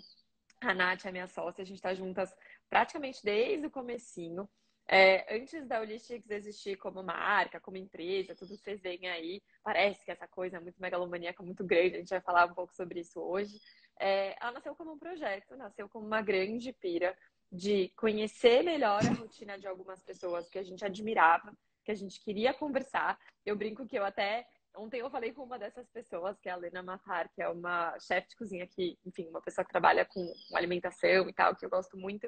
a 0.62 0.73
Nath 0.73 1.05
é 1.05 1.12
minha 1.12 1.27
sócia. 1.27 1.62
A 1.62 1.65
gente 1.65 1.77
está 1.77 1.93
juntas 1.93 2.33
praticamente 2.69 3.19
desde 3.23 3.67
o 3.67 3.71
comecinho. 3.71 4.50
É, 4.87 5.37
antes 5.37 5.65
da 5.65 5.79
Holistics 5.79 6.29
existir 6.29 6.77
como 6.77 7.01
marca, 7.01 7.59
como 7.59 7.77
empresa, 7.77 8.35
tudo 8.35 8.57
que 8.57 8.63
vocês 8.63 8.81
veem 8.81 9.07
aí, 9.07 9.41
parece 9.63 10.03
que 10.03 10.11
essa 10.11 10.27
coisa 10.27 10.57
é 10.57 10.59
muito 10.59 10.81
megalomaníaca, 10.81 11.41
muito 11.41 11.63
grande, 11.63 11.95
a 11.95 11.99
gente 11.99 12.09
vai 12.09 12.21
falar 12.21 12.45
um 12.45 12.53
pouco 12.53 12.75
sobre 12.75 12.99
isso 12.99 13.19
hoje. 13.19 13.59
É, 13.99 14.35
ela 14.41 14.51
nasceu 14.51 14.75
como 14.75 14.93
um 14.93 14.99
projeto, 14.99 15.55
nasceu 15.55 15.87
como 15.87 16.05
uma 16.05 16.21
grande 16.21 16.73
pira 16.73 17.17
de 17.51 17.89
conhecer 17.95 18.63
melhor 18.63 19.01
a 19.05 19.13
rotina 19.13 19.57
de 19.57 19.67
algumas 19.67 20.01
pessoas 20.01 20.49
que 20.49 20.59
a 20.59 20.63
gente 20.63 20.83
admirava, 20.83 21.55
que 21.85 21.91
a 21.91 21.95
gente 21.95 22.19
queria 22.19 22.53
conversar. 22.53 23.17
Eu 23.45 23.55
brinco 23.55 23.85
que 23.87 23.97
eu 23.97 24.03
até 24.03 24.45
Ontem 24.75 25.01
eu 25.01 25.09
falei 25.09 25.31
com 25.31 25.43
uma 25.43 25.59
dessas 25.59 25.87
pessoas, 25.89 26.39
que 26.39 26.49
é 26.49 26.51
a 26.51 26.55
Lena 26.55 26.81
Matar, 26.81 27.29
que 27.29 27.41
é 27.41 27.47
uma 27.47 27.97
chefe 27.99 28.29
de 28.29 28.35
cozinha 28.35 28.65
que, 28.65 28.97
enfim, 29.05 29.27
uma 29.29 29.41
pessoa 29.41 29.63
que 29.63 29.71
trabalha 29.71 30.03
com 30.03 30.33
alimentação 30.55 31.29
e 31.29 31.33
tal, 31.33 31.55
que 31.55 31.63
eu 31.63 31.69
gosto 31.69 31.95
muito. 31.95 32.27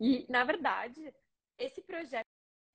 E, 0.00 0.26
na 0.28 0.44
verdade, 0.44 1.14
esse 1.58 1.82
projeto 1.82 2.26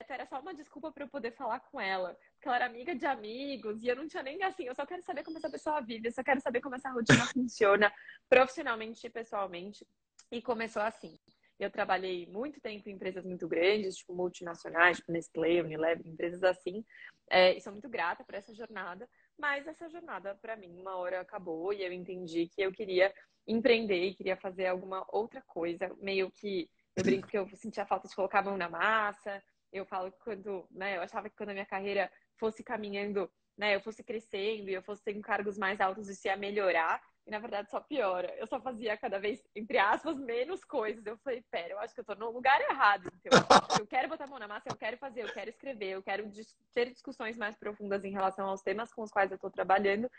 era 0.08 0.26
só 0.26 0.40
uma 0.40 0.54
desculpa 0.54 0.92
para 0.92 1.04
eu 1.04 1.10
poder 1.10 1.32
falar 1.32 1.60
com 1.60 1.80
ela. 1.80 2.18
Porque 2.34 2.48
ela 2.48 2.56
era 2.56 2.66
amiga 2.66 2.96
de 2.96 3.06
amigos 3.06 3.84
e 3.84 3.88
eu 3.88 3.96
não 3.96 4.08
tinha 4.08 4.24
nem 4.24 4.42
assim. 4.44 4.64
Eu 4.64 4.76
só 4.76 4.86
quero 4.86 5.04
saber 5.04 5.24
como 5.24 5.38
essa 5.38 5.50
pessoa 5.50 5.82
vive, 5.82 6.08
eu 6.08 6.12
só 6.12 6.24
quero 6.24 6.42
saber 6.42 6.62
como 6.62 6.76
essa 6.76 6.90
rotina 6.90 7.26
funciona 7.34 7.94
profissionalmente 8.30 9.06
e 9.06 9.10
pessoalmente. 9.10 9.86
E 10.32 10.42
começou 10.42 10.82
assim. 10.82 11.20
Eu 11.60 11.70
trabalhei 11.70 12.26
muito 12.28 12.62
tempo 12.62 12.88
em 12.88 12.94
empresas 12.94 13.26
muito 13.26 13.46
grandes, 13.48 13.98
tipo 13.98 14.16
multinacionais, 14.16 14.98
tipo 14.98 15.12
Nestlé, 15.12 15.62
Unilever, 15.62 16.08
empresas 16.08 16.42
assim. 16.44 16.86
É, 17.30 17.56
e 17.58 17.62
sou 17.62 17.74
muito 17.74 17.90
grata 17.90 18.24
por 18.24 18.34
essa 18.34 18.54
jornada. 18.54 19.10
Mas 19.38 19.68
essa 19.68 19.90
jornada, 19.90 20.36
para 20.36 20.56
mim, 20.56 20.80
uma 20.80 20.96
hora 20.96 21.20
acabou 21.20 21.74
e 21.74 21.84
eu 21.84 21.92
entendi 21.92 22.48
que 22.48 22.62
eu 22.62 22.72
queria 22.72 23.14
empreender 23.46 24.06
e 24.06 24.14
queria 24.14 24.38
fazer 24.38 24.68
alguma 24.68 25.06
outra 25.10 25.42
coisa, 25.42 25.94
meio 26.00 26.32
que 26.32 26.70
eu 27.00 27.04
brinco 27.04 27.28
que 27.28 27.38
eu 27.38 27.48
sentia 27.56 27.86
falta 27.86 28.08
de 28.08 28.16
colocar 28.16 28.40
a 28.40 28.44
mão 28.44 28.58
na 28.58 28.70
massa. 28.70 29.42
Eu 29.72 29.86
falo 29.86 30.12
que 30.12 30.20
quando, 30.20 30.68
né, 30.72 30.98
eu 30.98 31.02
achava 31.02 31.30
que 31.30 31.36
quando 31.36 31.50
a 31.50 31.54
minha 31.54 31.66
carreira 31.66 32.12
fosse 32.38 32.64
caminhando, 32.64 33.30
né, 33.58 33.76
eu 33.76 33.82
fosse 33.82 34.04
crescendo 34.04 34.70
e 34.70 34.74
eu 34.74 34.82
fosse 34.82 35.04
tendo 35.04 35.22
cargos 35.22 35.58
mais 35.58 35.80
altos, 35.80 36.10
isso 36.10 36.28
ia 36.28 36.36
melhorar. 36.38 37.02
e 37.26 37.32
na 37.32 37.40
verdade 37.40 37.70
só 37.70 37.80
piora. 37.80 38.34
Eu 38.38 38.48
só 38.48 38.60
fazia 38.60 38.98
cada 38.98 39.20
vez, 39.20 39.44
entre 39.56 39.78
aspas, 39.78 40.18
menos 40.18 40.64
coisas. 40.64 41.06
Eu 41.06 41.18
falei, 41.18 41.44
pera, 41.52 41.74
eu 41.74 41.80
acho 41.80 41.94
que 41.94 42.00
eu 42.00 42.06
tô 42.06 42.16
no 42.16 42.32
lugar 42.32 42.60
errado. 42.62 43.12
Então, 43.14 43.40
eu 43.80 43.86
quero 43.86 44.10
botar 44.10 44.24
a 44.24 44.28
mão 44.28 44.40
na 44.40 44.48
massa, 44.48 44.70
eu 44.70 44.76
quero 44.76 44.98
fazer, 44.98 45.24
eu 45.24 45.32
quero 45.32 45.50
escrever, 45.50 45.90
eu 45.90 46.02
quero 46.02 46.30
ter 46.74 46.92
discussões 46.92 47.38
mais 47.38 47.56
profundas 47.56 48.04
em 48.04 48.12
relação 48.12 48.50
aos 48.50 48.62
temas 48.62 48.92
com 48.92 49.04
os 49.04 49.12
quais 49.12 49.32
eu 49.32 49.38
tô 49.38 49.50
trabalhando. 49.52 50.10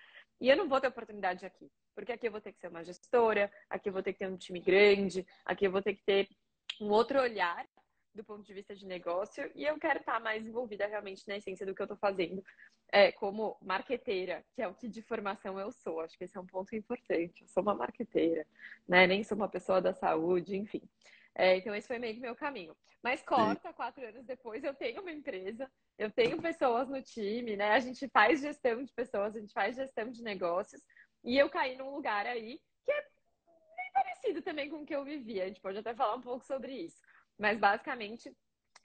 E 0.41 0.49
eu 0.49 0.57
não 0.57 0.69
vou 0.69 0.81
ter 0.81 0.89
oportunidade 0.89 1.45
aqui, 1.45 1.69
porque 1.95 2.13
aqui 2.13 2.29
eu 2.29 2.33
vou 2.33 2.41
ter 2.41 2.53
que 2.53 2.61
ser 2.61 2.69
uma 2.69 2.85
gestora, 2.85 3.51
aqui 3.69 3.89
eu 3.89 3.93
vou 3.93 4.03
ter 4.03 4.13
que 4.13 4.21
ter 4.21 4.29
um 4.29 4.37
time 4.37 4.61
grande, 4.61 5.27
aqui 5.45 5.67
eu 5.67 5.73
vou 5.73 5.83
ter 5.83 5.95
que 5.95 6.05
ter 6.05 6.29
um 6.81 6.91
outro 6.91 7.21
olhar 7.21 7.67
do 8.15 8.25
ponto 8.25 8.43
de 8.43 8.53
vista 8.53 8.75
de 8.75 8.87
negócio 8.87 9.51
e 9.55 9.65
eu 9.65 9.79
quero 9.79 10.01
estar 10.01 10.21
mais 10.21 10.47
envolvida 10.47 10.87
realmente 10.87 11.27
na 11.29 11.37
essência 11.37 11.65
do 11.65 11.75
que 11.75 11.81
eu 11.81 11.85
estou 11.85 11.97
fazendo 11.97 12.43
é, 12.93 13.13
como 13.13 13.57
marqueteira, 13.63 14.45
que 14.55 14.63
é 14.63 14.69
o 14.69 14.75
que 14.75 14.89
de 14.89 15.01
formação 15.03 15.59
eu 15.59 15.71
sou. 15.71 16.01
Acho 16.01 16.19
que 16.19 16.25
esse 16.25 16.37
é 16.37 16.41
um 16.41 16.47
ponto 16.47 16.75
importante. 16.75 17.43
Eu 17.43 17.49
sou 17.49 17.63
uma 17.63 17.75
marqueteira, 17.75 18.45
né? 18.89 19.07
Nem 19.07 19.23
sou 19.23 19.37
uma 19.37 19.49
pessoa 19.49 19.81
da 19.81 19.95
saúde, 19.95 20.57
enfim. 20.57 20.83
É, 21.35 21.57
então, 21.57 21.75
esse 21.75 21.87
foi 21.87 21.99
meio 21.99 22.15
que 22.15 22.21
meu 22.21 22.35
caminho. 22.35 22.77
Mas 23.03 23.23
corta, 23.23 23.69
Sim. 23.69 23.75
quatro 23.75 24.07
anos 24.07 24.27
depois, 24.27 24.63
eu 24.63 24.75
tenho 24.75 25.01
uma 25.01 25.13
empresa, 25.13 25.71
eu 25.97 26.11
tenho 26.11 26.43
pessoas 26.43 26.89
no 26.89 27.01
time, 27.01 27.57
né? 27.57 27.71
A 27.71 27.81
gente 27.81 28.09
faz 28.09 28.41
gestão 28.41 28.83
de 28.83 28.93
pessoas, 28.93 29.37
a 29.37 29.41
gente 29.41 29.53
faz 29.53 29.77
gestão 29.77 30.11
de 30.11 30.23
negócios. 30.23 30.83
E 31.25 31.39
eu 31.39 31.49
caí 31.49 31.77
num 31.77 31.95
lugar 31.95 32.27
aí 32.27 32.61
parecido 33.93 34.43
também 34.43 34.69
com 34.71 34.79
o 34.79 34.87
que 34.87 34.95
eu 34.95 35.05
vivia. 35.05 35.45
A 35.45 35.47
gente 35.49 35.61
pode 35.61 35.79
até 35.79 35.95
falar 35.95 36.15
um 36.17 36.21
pouco 36.21 36.45
sobre 36.45 36.73
isso. 36.73 37.01
Mas, 37.39 37.59
basicamente, 37.59 38.35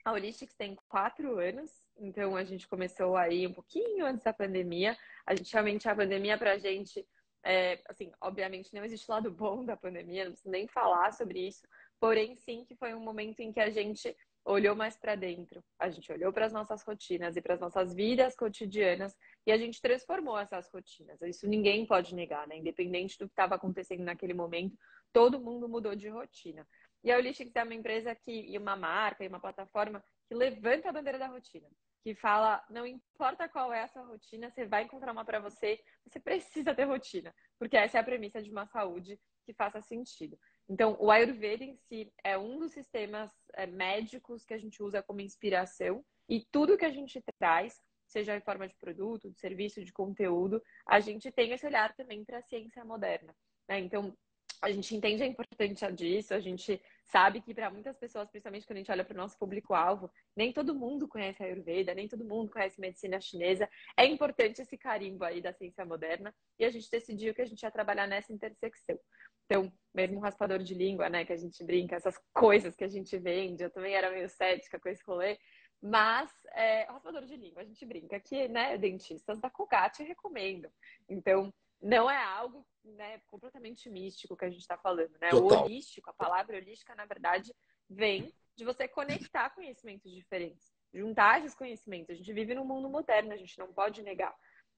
a 0.04 0.12
Holistics 0.12 0.54
tem 0.54 0.76
quatro 0.88 1.38
anos, 1.38 1.70
então 1.98 2.36
a 2.36 2.44
gente 2.44 2.68
começou 2.68 3.16
aí 3.16 3.46
um 3.46 3.52
pouquinho 3.52 4.06
antes 4.06 4.22
da 4.22 4.32
pandemia. 4.32 4.96
A 5.26 5.34
gente 5.34 5.52
realmente, 5.52 5.88
a 5.88 5.96
pandemia 5.96 6.38
pra 6.38 6.56
gente, 6.58 7.04
é, 7.44 7.82
assim, 7.88 8.12
obviamente 8.20 8.72
não 8.72 8.84
existe 8.84 9.10
lado 9.10 9.30
bom 9.30 9.64
da 9.64 9.76
pandemia, 9.76 10.24
não 10.24 10.32
preciso 10.32 10.50
nem 10.50 10.68
falar 10.68 11.12
sobre 11.12 11.48
isso, 11.48 11.66
porém 12.00 12.36
sim 12.36 12.64
que 12.64 12.76
foi 12.76 12.94
um 12.94 13.00
momento 13.00 13.40
em 13.40 13.52
que 13.52 13.60
a 13.60 13.68
gente 13.68 14.16
olhou 14.44 14.76
mais 14.76 14.96
para 14.96 15.16
dentro, 15.16 15.62
a 15.76 15.90
gente 15.90 16.10
olhou 16.12 16.32
para 16.32 16.46
as 16.46 16.52
nossas 16.52 16.82
rotinas 16.84 17.36
e 17.36 17.42
para 17.42 17.54
as 17.54 17.60
nossas 17.60 17.92
vidas 17.92 18.36
cotidianas 18.36 19.12
e 19.44 19.50
a 19.50 19.58
gente 19.58 19.82
transformou 19.82 20.38
essas 20.38 20.70
rotinas. 20.72 21.20
Isso 21.22 21.48
ninguém 21.48 21.84
pode 21.84 22.14
negar, 22.14 22.46
né? 22.46 22.56
Independente 22.56 23.18
do 23.18 23.26
que 23.26 23.32
estava 23.32 23.56
acontecendo 23.56 24.04
naquele 24.04 24.34
momento, 24.34 24.78
todo 25.16 25.40
mundo 25.40 25.66
mudou 25.66 25.96
de 25.96 26.10
rotina. 26.10 26.68
E 27.02 27.10
a 27.10 27.16
Holistics 27.16 27.56
é 27.56 27.62
uma 27.62 27.72
empresa 27.72 28.14
que, 28.14 28.30
e 28.30 28.58
uma 28.58 28.76
marca, 28.76 29.24
e 29.24 29.28
uma 29.28 29.40
plataforma 29.40 30.04
que 30.28 30.34
levanta 30.34 30.90
a 30.90 30.92
bandeira 30.92 31.18
da 31.18 31.26
rotina. 31.26 31.66
Que 32.04 32.14
fala, 32.14 32.62
não 32.68 32.86
importa 32.86 33.48
qual 33.48 33.72
é 33.72 33.82
a 33.82 33.88
sua 33.88 34.02
rotina, 34.02 34.50
você 34.50 34.66
vai 34.66 34.82
encontrar 34.82 35.12
uma 35.12 35.24
para 35.24 35.40
você, 35.40 35.80
você 36.06 36.20
precisa 36.20 36.74
ter 36.74 36.84
rotina. 36.84 37.34
Porque 37.58 37.78
essa 37.78 37.96
é 37.96 38.00
a 38.02 38.04
premissa 38.04 38.42
de 38.42 38.50
uma 38.50 38.66
saúde 38.66 39.18
que 39.46 39.54
faça 39.54 39.80
sentido. 39.80 40.38
Então, 40.68 40.94
o 41.00 41.10
Ayurveda 41.10 41.64
em 41.64 41.76
si 41.76 42.12
é 42.22 42.36
um 42.36 42.58
dos 42.58 42.72
sistemas 42.72 43.30
é, 43.54 43.66
médicos 43.66 44.44
que 44.44 44.52
a 44.52 44.58
gente 44.58 44.82
usa 44.82 45.02
como 45.02 45.22
inspiração. 45.22 46.04
E 46.28 46.44
tudo 46.52 46.76
que 46.76 46.84
a 46.84 46.92
gente 46.92 47.22
traz, 47.38 47.80
seja 48.06 48.36
em 48.36 48.42
forma 48.42 48.68
de 48.68 48.76
produto, 48.76 49.30
de 49.30 49.40
serviço, 49.40 49.82
de 49.82 49.94
conteúdo, 49.94 50.62
a 50.86 51.00
gente 51.00 51.32
tem 51.32 51.52
esse 51.52 51.64
olhar 51.64 51.94
também 51.94 52.22
para 52.22 52.36
a 52.36 52.42
ciência 52.42 52.84
moderna. 52.84 53.34
Né? 53.66 53.80
Então, 53.80 54.14
a 54.62 54.70
gente 54.70 54.94
entende 54.94 55.22
a 55.22 55.26
importância 55.26 55.90
disso, 55.92 56.34
a 56.34 56.40
gente 56.40 56.80
sabe 57.04 57.40
que 57.40 57.54
para 57.54 57.70
muitas 57.70 57.96
pessoas, 57.96 58.28
principalmente 58.28 58.66
quando 58.66 58.76
a 58.76 58.80
gente 58.80 58.90
olha 58.90 59.04
para 59.04 59.14
o 59.14 59.16
nosso 59.16 59.38
público-alvo, 59.38 60.10
nem 60.36 60.52
todo 60.52 60.74
mundo 60.74 61.06
conhece 61.06 61.42
a 61.42 61.46
Ayurveda, 61.46 61.94
nem 61.94 62.08
todo 62.08 62.24
mundo 62.24 62.50
conhece 62.50 62.80
medicina 62.80 63.20
chinesa. 63.20 63.68
É 63.96 64.04
importante 64.04 64.60
esse 64.60 64.76
carimbo 64.76 65.24
aí 65.24 65.40
da 65.40 65.52
ciência 65.52 65.84
moderna 65.84 66.34
e 66.58 66.64
a 66.64 66.70
gente 66.70 66.90
decidiu 66.90 67.34
que 67.34 67.42
a 67.42 67.46
gente 67.46 67.62
ia 67.62 67.70
trabalhar 67.70 68.06
nessa 68.06 68.32
intersecção. 68.32 68.98
Então, 69.44 69.72
mesmo 69.94 70.18
raspador 70.18 70.58
de 70.58 70.74
língua, 70.74 71.08
né, 71.08 71.24
que 71.24 71.32
a 71.32 71.36
gente 71.36 71.62
brinca, 71.64 71.94
essas 71.94 72.18
coisas 72.32 72.74
que 72.74 72.84
a 72.84 72.88
gente 72.88 73.16
vende, 73.18 73.62
eu 73.62 73.70
também 73.70 73.94
era 73.94 74.10
meio 74.10 74.28
cética 74.28 74.78
com 74.78 74.88
esse 74.88 75.02
rolê, 75.06 75.38
mas 75.80 76.30
é, 76.52 76.84
raspador 76.84 77.24
de 77.24 77.36
língua, 77.36 77.62
a 77.62 77.64
gente 77.64 77.84
brinca 77.86 78.18
que, 78.18 78.48
né, 78.48 78.76
dentistas 78.76 79.38
da 79.40 79.48
Colgate 79.48 80.02
recomendam. 80.02 80.70
Então, 81.08 81.52
não 81.80 82.10
é 82.10 82.22
algo 82.22 82.66
né, 82.84 83.20
completamente 83.26 83.88
místico 83.90 84.36
que 84.36 84.44
a 84.44 84.50
gente 84.50 84.60
está 84.60 84.78
falando, 84.78 85.12
né? 85.20 85.30
Total. 85.30 85.60
O 85.60 85.64
holístico, 85.64 86.10
a 86.10 86.14
palavra 86.14 86.56
holística, 86.56 86.94
na 86.94 87.04
verdade, 87.04 87.54
vem 87.88 88.32
de 88.56 88.64
você 88.64 88.88
conectar 88.88 89.50
conhecimentos 89.50 90.10
diferentes, 90.10 90.72
juntar 90.92 91.40
esses 91.40 91.54
conhecimentos. 91.54 92.10
A 92.10 92.14
gente 92.14 92.32
vive 92.32 92.54
num 92.54 92.64
mundo 92.64 92.88
moderno, 92.88 93.32
a 93.32 93.36
gente 93.36 93.58
não 93.58 93.72
pode 93.72 94.02
negar. 94.02 94.34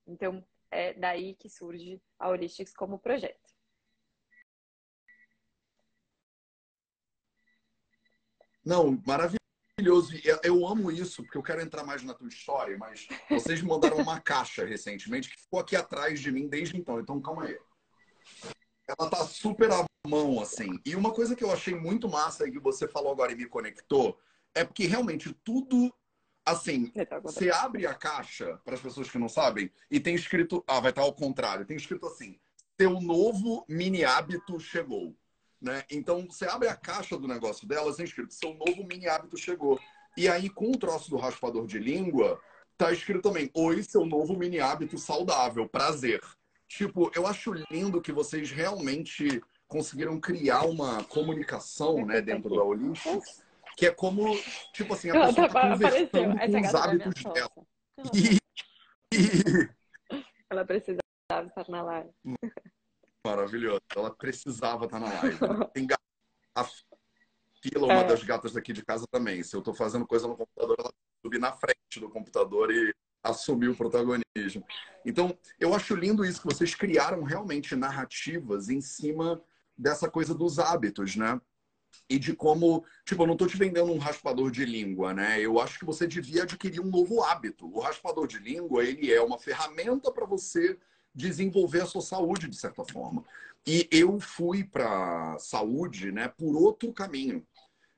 Então, 0.06 0.44
é 0.70 0.92
daí 0.94 1.34
que 1.34 1.48
surge 1.48 2.02
a 2.18 2.28
Holistics 2.28 2.74
como 2.74 2.98
projeto. 2.98 3.54
Não, 8.64 9.00
maravilhoso. 9.06 9.37
Eu 10.42 10.66
amo 10.66 10.90
isso, 10.90 11.22
porque 11.22 11.38
eu 11.38 11.42
quero 11.42 11.60
entrar 11.60 11.84
mais 11.84 12.02
na 12.02 12.14
tua 12.14 12.28
história, 12.28 12.76
mas 12.78 13.08
vocês 13.30 13.62
me 13.62 13.68
mandaram 13.68 13.96
uma 13.98 14.20
caixa 14.20 14.64
recentemente 14.64 15.28
que 15.30 15.40
ficou 15.40 15.60
aqui 15.60 15.76
atrás 15.76 16.20
de 16.20 16.30
mim 16.30 16.48
desde 16.48 16.76
então. 16.76 17.00
Então, 17.00 17.20
calma 17.20 17.44
aí 17.44 17.58
ela 18.88 19.10
tá 19.10 19.24
super 19.26 19.70
à 19.70 19.84
mão, 20.06 20.40
assim. 20.40 20.80
E 20.84 20.96
uma 20.96 21.12
coisa 21.12 21.36
que 21.36 21.44
eu 21.44 21.52
achei 21.52 21.74
muito 21.74 22.08
massa 22.08 22.48
e 22.48 22.50
que 22.50 22.58
você 22.58 22.88
falou 22.88 23.12
agora 23.12 23.32
e 23.32 23.36
me 23.36 23.46
conectou 23.46 24.18
é 24.54 24.64
porque 24.64 24.86
realmente 24.86 25.32
tudo. 25.44 25.92
Assim, 26.46 26.86
tá 26.86 27.20
você 27.20 27.50
abre 27.50 27.86
a 27.86 27.92
caixa, 27.92 28.58
para 28.64 28.74
as 28.74 28.80
pessoas 28.80 29.10
que 29.10 29.18
não 29.18 29.28
sabem, 29.28 29.70
e 29.90 30.00
tem 30.00 30.14
escrito. 30.14 30.64
Ah, 30.66 30.80
vai 30.80 30.90
estar 30.90 31.02
ao 31.02 31.12
contrário. 31.12 31.66
Tem 31.66 31.76
escrito 31.76 32.06
assim: 32.06 32.40
seu 32.80 32.98
novo 33.02 33.66
mini 33.68 34.02
hábito 34.02 34.58
chegou. 34.58 35.14
Né? 35.60 35.82
Então, 35.90 36.26
você 36.26 36.46
abre 36.46 36.68
a 36.68 36.76
caixa 36.76 37.18
do 37.18 37.26
negócio 37.26 37.66
dela, 37.66 37.94
tem 37.94 38.04
escrito: 38.04 38.32
seu 38.32 38.54
novo 38.54 38.84
mini 38.84 39.08
hábito 39.08 39.36
chegou. 39.36 39.78
E 40.16 40.28
aí, 40.28 40.48
com 40.48 40.70
o 40.70 40.78
troço 40.78 41.10
do 41.10 41.16
raspador 41.16 41.66
de 41.66 41.78
língua, 41.78 42.40
tá 42.76 42.92
escrito 42.92 43.22
também: 43.22 43.50
oi, 43.54 43.82
seu 43.82 44.06
novo 44.06 44.36
mini 44.36 44.60
hábito 44.60 44.96
saudável, 44.98 45.68
prazer. 45.68 46.20
Tipo, 46.68 47.10
eu 47.14 47.26
acho 47.26 47.52
lindo 47.70 48.00
que 48.00 48.12
vocês 48.12 48.50
realmente 48.50 49.42
conseguiram 49.66 50.20
criar 50.20 50.62
uma 50.62 51.02
comunicação, 51.04 52.04
né, 52.06 52.20
dentro 52.20 52.50
da 52.50 52.62
Olympics, 52.62 53.42
que 53.76 53.86
é 53.86 53.90
como, 53.90 54.36
tipo 54.72 54.94
assim, 54.94 55.10
a 55.10 55.26
pessoa 55.26 55.48
tá 55.48 55.70
conversando 55.70 56.10
com 56.10 56.60
os 56.60 56.74
hábitos 56.74 57.22
dela. 57.24 57.50
E... 58.14 58.38
Ela 60.50 60.64
precisava 60.64 61.46
estar 61.46 61.68
na 61.68 61.82
live. 61.82 62.10
Maravilhoso. 63.30 63.82
Ela 63.94 64.10
precisava 64.10 64.84
estar 64.86 64.98
na 64.98 65.06
live. 65.06 65.38
Tem 65.74 65.86
a 66.54 66.64
fila, 67.62 67.86
uma 67.86 68.00
é. 68.00 68.04
das 68.04 68.22
gatas 68.22 68.52
daqui 68.52 68.72
de 68.72 68.84
casa 68.84 69.06
também. 69.10 69.42
Se 69.42 69.54
eu 69.54 69.62
tô 69.62 69.74
fazendo 69.74 70.06
coisa 70.06 70.26
no 70.26 70.36
computador, 70.36 70.76
ela 70.78 70.92
subir 71.22 71.38
na 71.38 71.52
frente 71.52 72.00
do 72.00 72.08
computador 72.08 72.70
e 72.70 72.94
assumir 73.22 73.68
o 73.68 73.76
protagonismo. 73.76 74.64
Então, 75.04 75.36
eu 75.58 75.74
acho 75.74 75.94
lindo 75.94 76.24
isso 76.24 76.40
que 76.40 76.52
vocês 76.52 76.74
criaram 76.74 77.22
realmente 77.22 77.74
narrativas 77.76 78.68
em 78.68 78.80
cima 78.80 79.42
dessa 79.76 80.10
coisa 80.10 80.34
dos 80.34 80.58
hábitos, 80.58 81.16
né? 81.16 81.40
E 82.08 82.18
de 82.18 82.34
como, 82.34 82.84
tipo, 83.04 83.22
eu 83.22 83.26
não 83.26 83.34
estou 83.34 83.48
te 83.48 83.56
vendendo 83.56 83.92
um 83.92 83.98
raspador 83.98 84.50
de 84.50 84.64
língua, 84.64 85.12
né? 85.12 85.40
Eu 85.40 85.60
acho 85.60 85.78
que 85.78 85.84
você 85.84 86.06
devia 86.06 86.42
adquirir 86.42 86.80
um 86.80 86.90
novo 86.90 87.22
hábito. 87.22 87.66
O 87.66 87.80
raspador 87.80 88.26
de 88.26 88.38
língua, 88.38 88.84
ele 88.84 89.12
é 89.12 89.20
uma 89.20 89.38
ferramenta 89.38 90.10
para 90.12 90.26
você 90.26 90.78
desenvolver 91.18 91.82
a 91.82 91.86
sua 91.86 92.00
saúde 92.00 92.48
de 92.48 92.56
certa 92.56 92.84
forma. 92.84 93.24
E 93.66 93.88
eu 93.90 94.18
fui 94.18 94.64
para 94.64 95.36
saúde, 95.38 96.10
né, 96.12 96.28
por 96.28 96.56
outro 96.56 96.92
caminho 96.92 97.44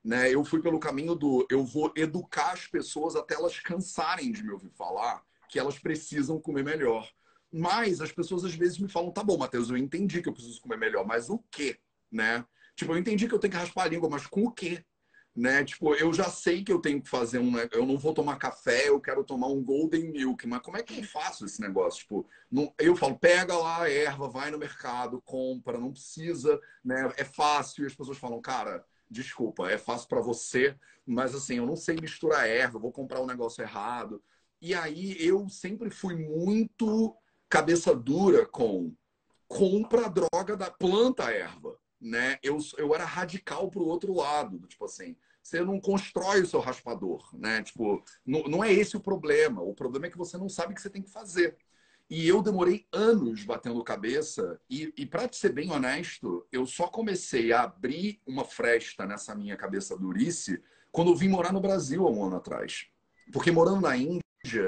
né? 0.05 0.33
Eu 0.33 0.45
fui 0.45 0.61
pelo 0.61 0.81
caminho 0.81 1.15
do 1.15 1.47
eu 1.51 1.65
vou 1.65 1.93
educar 1.95 2.53
as 2.53 2.67
pessoas 2.67 3.15
até 3.15 3.35
elas 3.35 3.59
cansarem 3.61 4.33
de 4.33 4.43
me 4.43 4.51
ouvir 4.51 4.71
falar 4.71 5.23
que 5.49 5.59
elas 5.59 5.79
precisam 5.79 6.41
comer 6.41 6.65
melhor. 6.65 7.09
Mas 7.53 8.01
as 8.01 8.13
pessoas 8.13 8.45
às 8.45 8.55
vezes 8.55 8.79
me 8.79 8.89
falam, 8.89 9.11
tá 9.11 9.23
bom, 9.23 9.37
Matheus, 9.37 9.69
eu 9.69 9.77
entendi 9.77 10.23
que 10.23 10.29
eu 10.29 10.33
preciso 10.33 10.61
comer 10.61 10.79
melhor, 10.79 11.05
mas 11.05 11.29
o 11.29 11.39
quê? 11.51 11.79
Né? 12.11 12.45
Tipo, 12.77 12.93
eu 12.93 12.99
entendi 12.99 13.29
que 13.29 13.35
eu 13.35 13.39
tenho 13.39 13.51
que 13.51 13.57
raspar 13.59 13.85
a 13.85 13.89
língua, 13.89 14.09
mas 14.09 14.27
com 14.27 14.45
o 14.45 14.53
quê? 14.53 14.85
Né? 15.35 15.65
Tipo, 15.65 15.95
eu 15.95 16.13
já 16.13 16.29
sei 16.29 16.65
que 16.65 16.73
eu 16.73 16.81
tenho 16.81 17.01
que 17.01 17.09
fazer 17.09 17.39
um. 17.39 17.57
Eu 17.73 17.87
não 17.87 17.97
vou 17.97 18.13
tomar 18.13 18.37
café, 18.37 18.89
eu 18.89 19.01
quero 19.01 19.23
tomar 19.25 19.47
um 19.47 19.63
Golden 19.63 20.11
Milk, 20.11 20.47
mas 20.47 20.61
como 20.61 20.77
é 20.77 20.83
que 20.83 20.99
eu 20.99 21.05
faço 21.05 21.45
esse 21.47 21.61
negócio? 21.61 22.01
Tipo, 22.01 22.27
não, 22.51 22.75
eu 22.79 22.97
falo, 22.97 23.17
pega 23.19 23.57
lá 23.57 23.83
a 23.83 23.91
erva, 23.91 24.29
vai 24.29 24.51
no 24.51 24.59
mercado, 24.59 25.23
compra, 25.23 25.79
não 25.79 25.93
precisa, 25.93 26.61
né? 26.85 27.13
É 27.17 27.25
fácil. 27.25 27.85
E 27.85 27.87
as 27.87 27.95
pessoas 27.95 28.19
falam, 28.19 28.41
cara, 28.41 28.85
desculpa, 29.09 29.71
é 29.71 29.79
fácil 29.79 30.09
para 30.09 30.21
você, 30.21 30.77
mas 31.07 31.35
assim, 31.35 31.57
eu 31.57 31.67
não 31.67 31.77
sei 31.77 31.97
misturar 31.97 32.49
erva, 32.49 32.79
vou 32.79 32.93
comprar 32.93 33.21
um 33.21 33.27
negócio 33.27 33.63
errado. 33.63 34.23
E 34.61 34.75
aí 34.75 35.17
eu 35.19 35.49
sempre 35.49 35.91
fui 35.91 36.15
muito 36.17 37.17
cabeça 37.49 37.95
dura 37.95 38.47
com 38.47 38.95
compra 39.49 40.07
a 40.07 40.09
droga 40.09 40.57
da 40.57 40.71
planta 40.71 41.25
erva, 41.33 41.77
né? 42.01 42.39
Eu, 42.43 42.59
eu 42.79 42.95
era 42.95 43.05
radical 43.05 43.71
pro 43.71 43.85
outro 43.85 44.15
lado, 44.15 44.59
tipo 44.67 44.85
assim, 44.85 45.17
você 45.43 45.63
não 45.63 45.81
constrói 45.81 46.43
o 46.43 46.47
seu 46.47 46.61
raspador, 46.61 47.29
né? 47.37 47.63
Tipo, 47.63 48.03
não, 48.25 48.43
não 48.45 48.65
é 48.65 48.73
esse 48.73 48.97
o 48.97 49.01
problema. 49.01 49.63
O 49.63 49.75
problema 49.75 50.07
é 50.07 50.11
que 50.11 50.19
você 50.19 50.37
não 50.37 50.49
sabe 50.49 50.73
o 50.73 50.75
que 50.77 50.83
você 50.83 50.91
tem 50.91 51.03
que 51.03 51.11
fazer. 51.11 51.57
E 52.09 52.27
eu 52.27 52.43
demorei 52.43 52.87
anos 52.93 53.45
batendo 53.45 53.83
cabeça, 53.85 54.61
e, 54.69 54.93
e 54.97 55.07
para 55.07 55.33
ser 55.33 55.53
bem 55.53 55.71
honesto, 55.71 56.45
eu 56.51 56.67
só 56.67 56.89
comecei 56.89 57.53
a 57.53 57.63
abrir 57.63 58.21
uma 58.27 58.45
fresta 58.45 59.07
nessa 59.07 59.33
minha 59.35 59.57
cabeça 59.57 59.97
durice 59.97 60.61
quando 60.91 61.13
eu 61.13 61.17
vim 61.17 61.29
morar 61.29 61.53
no 61.53 61.61
Brasil 61.61 62.05
há 62.07 62.11
um 62.11 62.25
ano 62.25 62.37
atrás. 62.37 62.89
Porque 63.33 63.53
morando 63.53 63.83
na 63.83 63.97
Índia, 63.97 64.23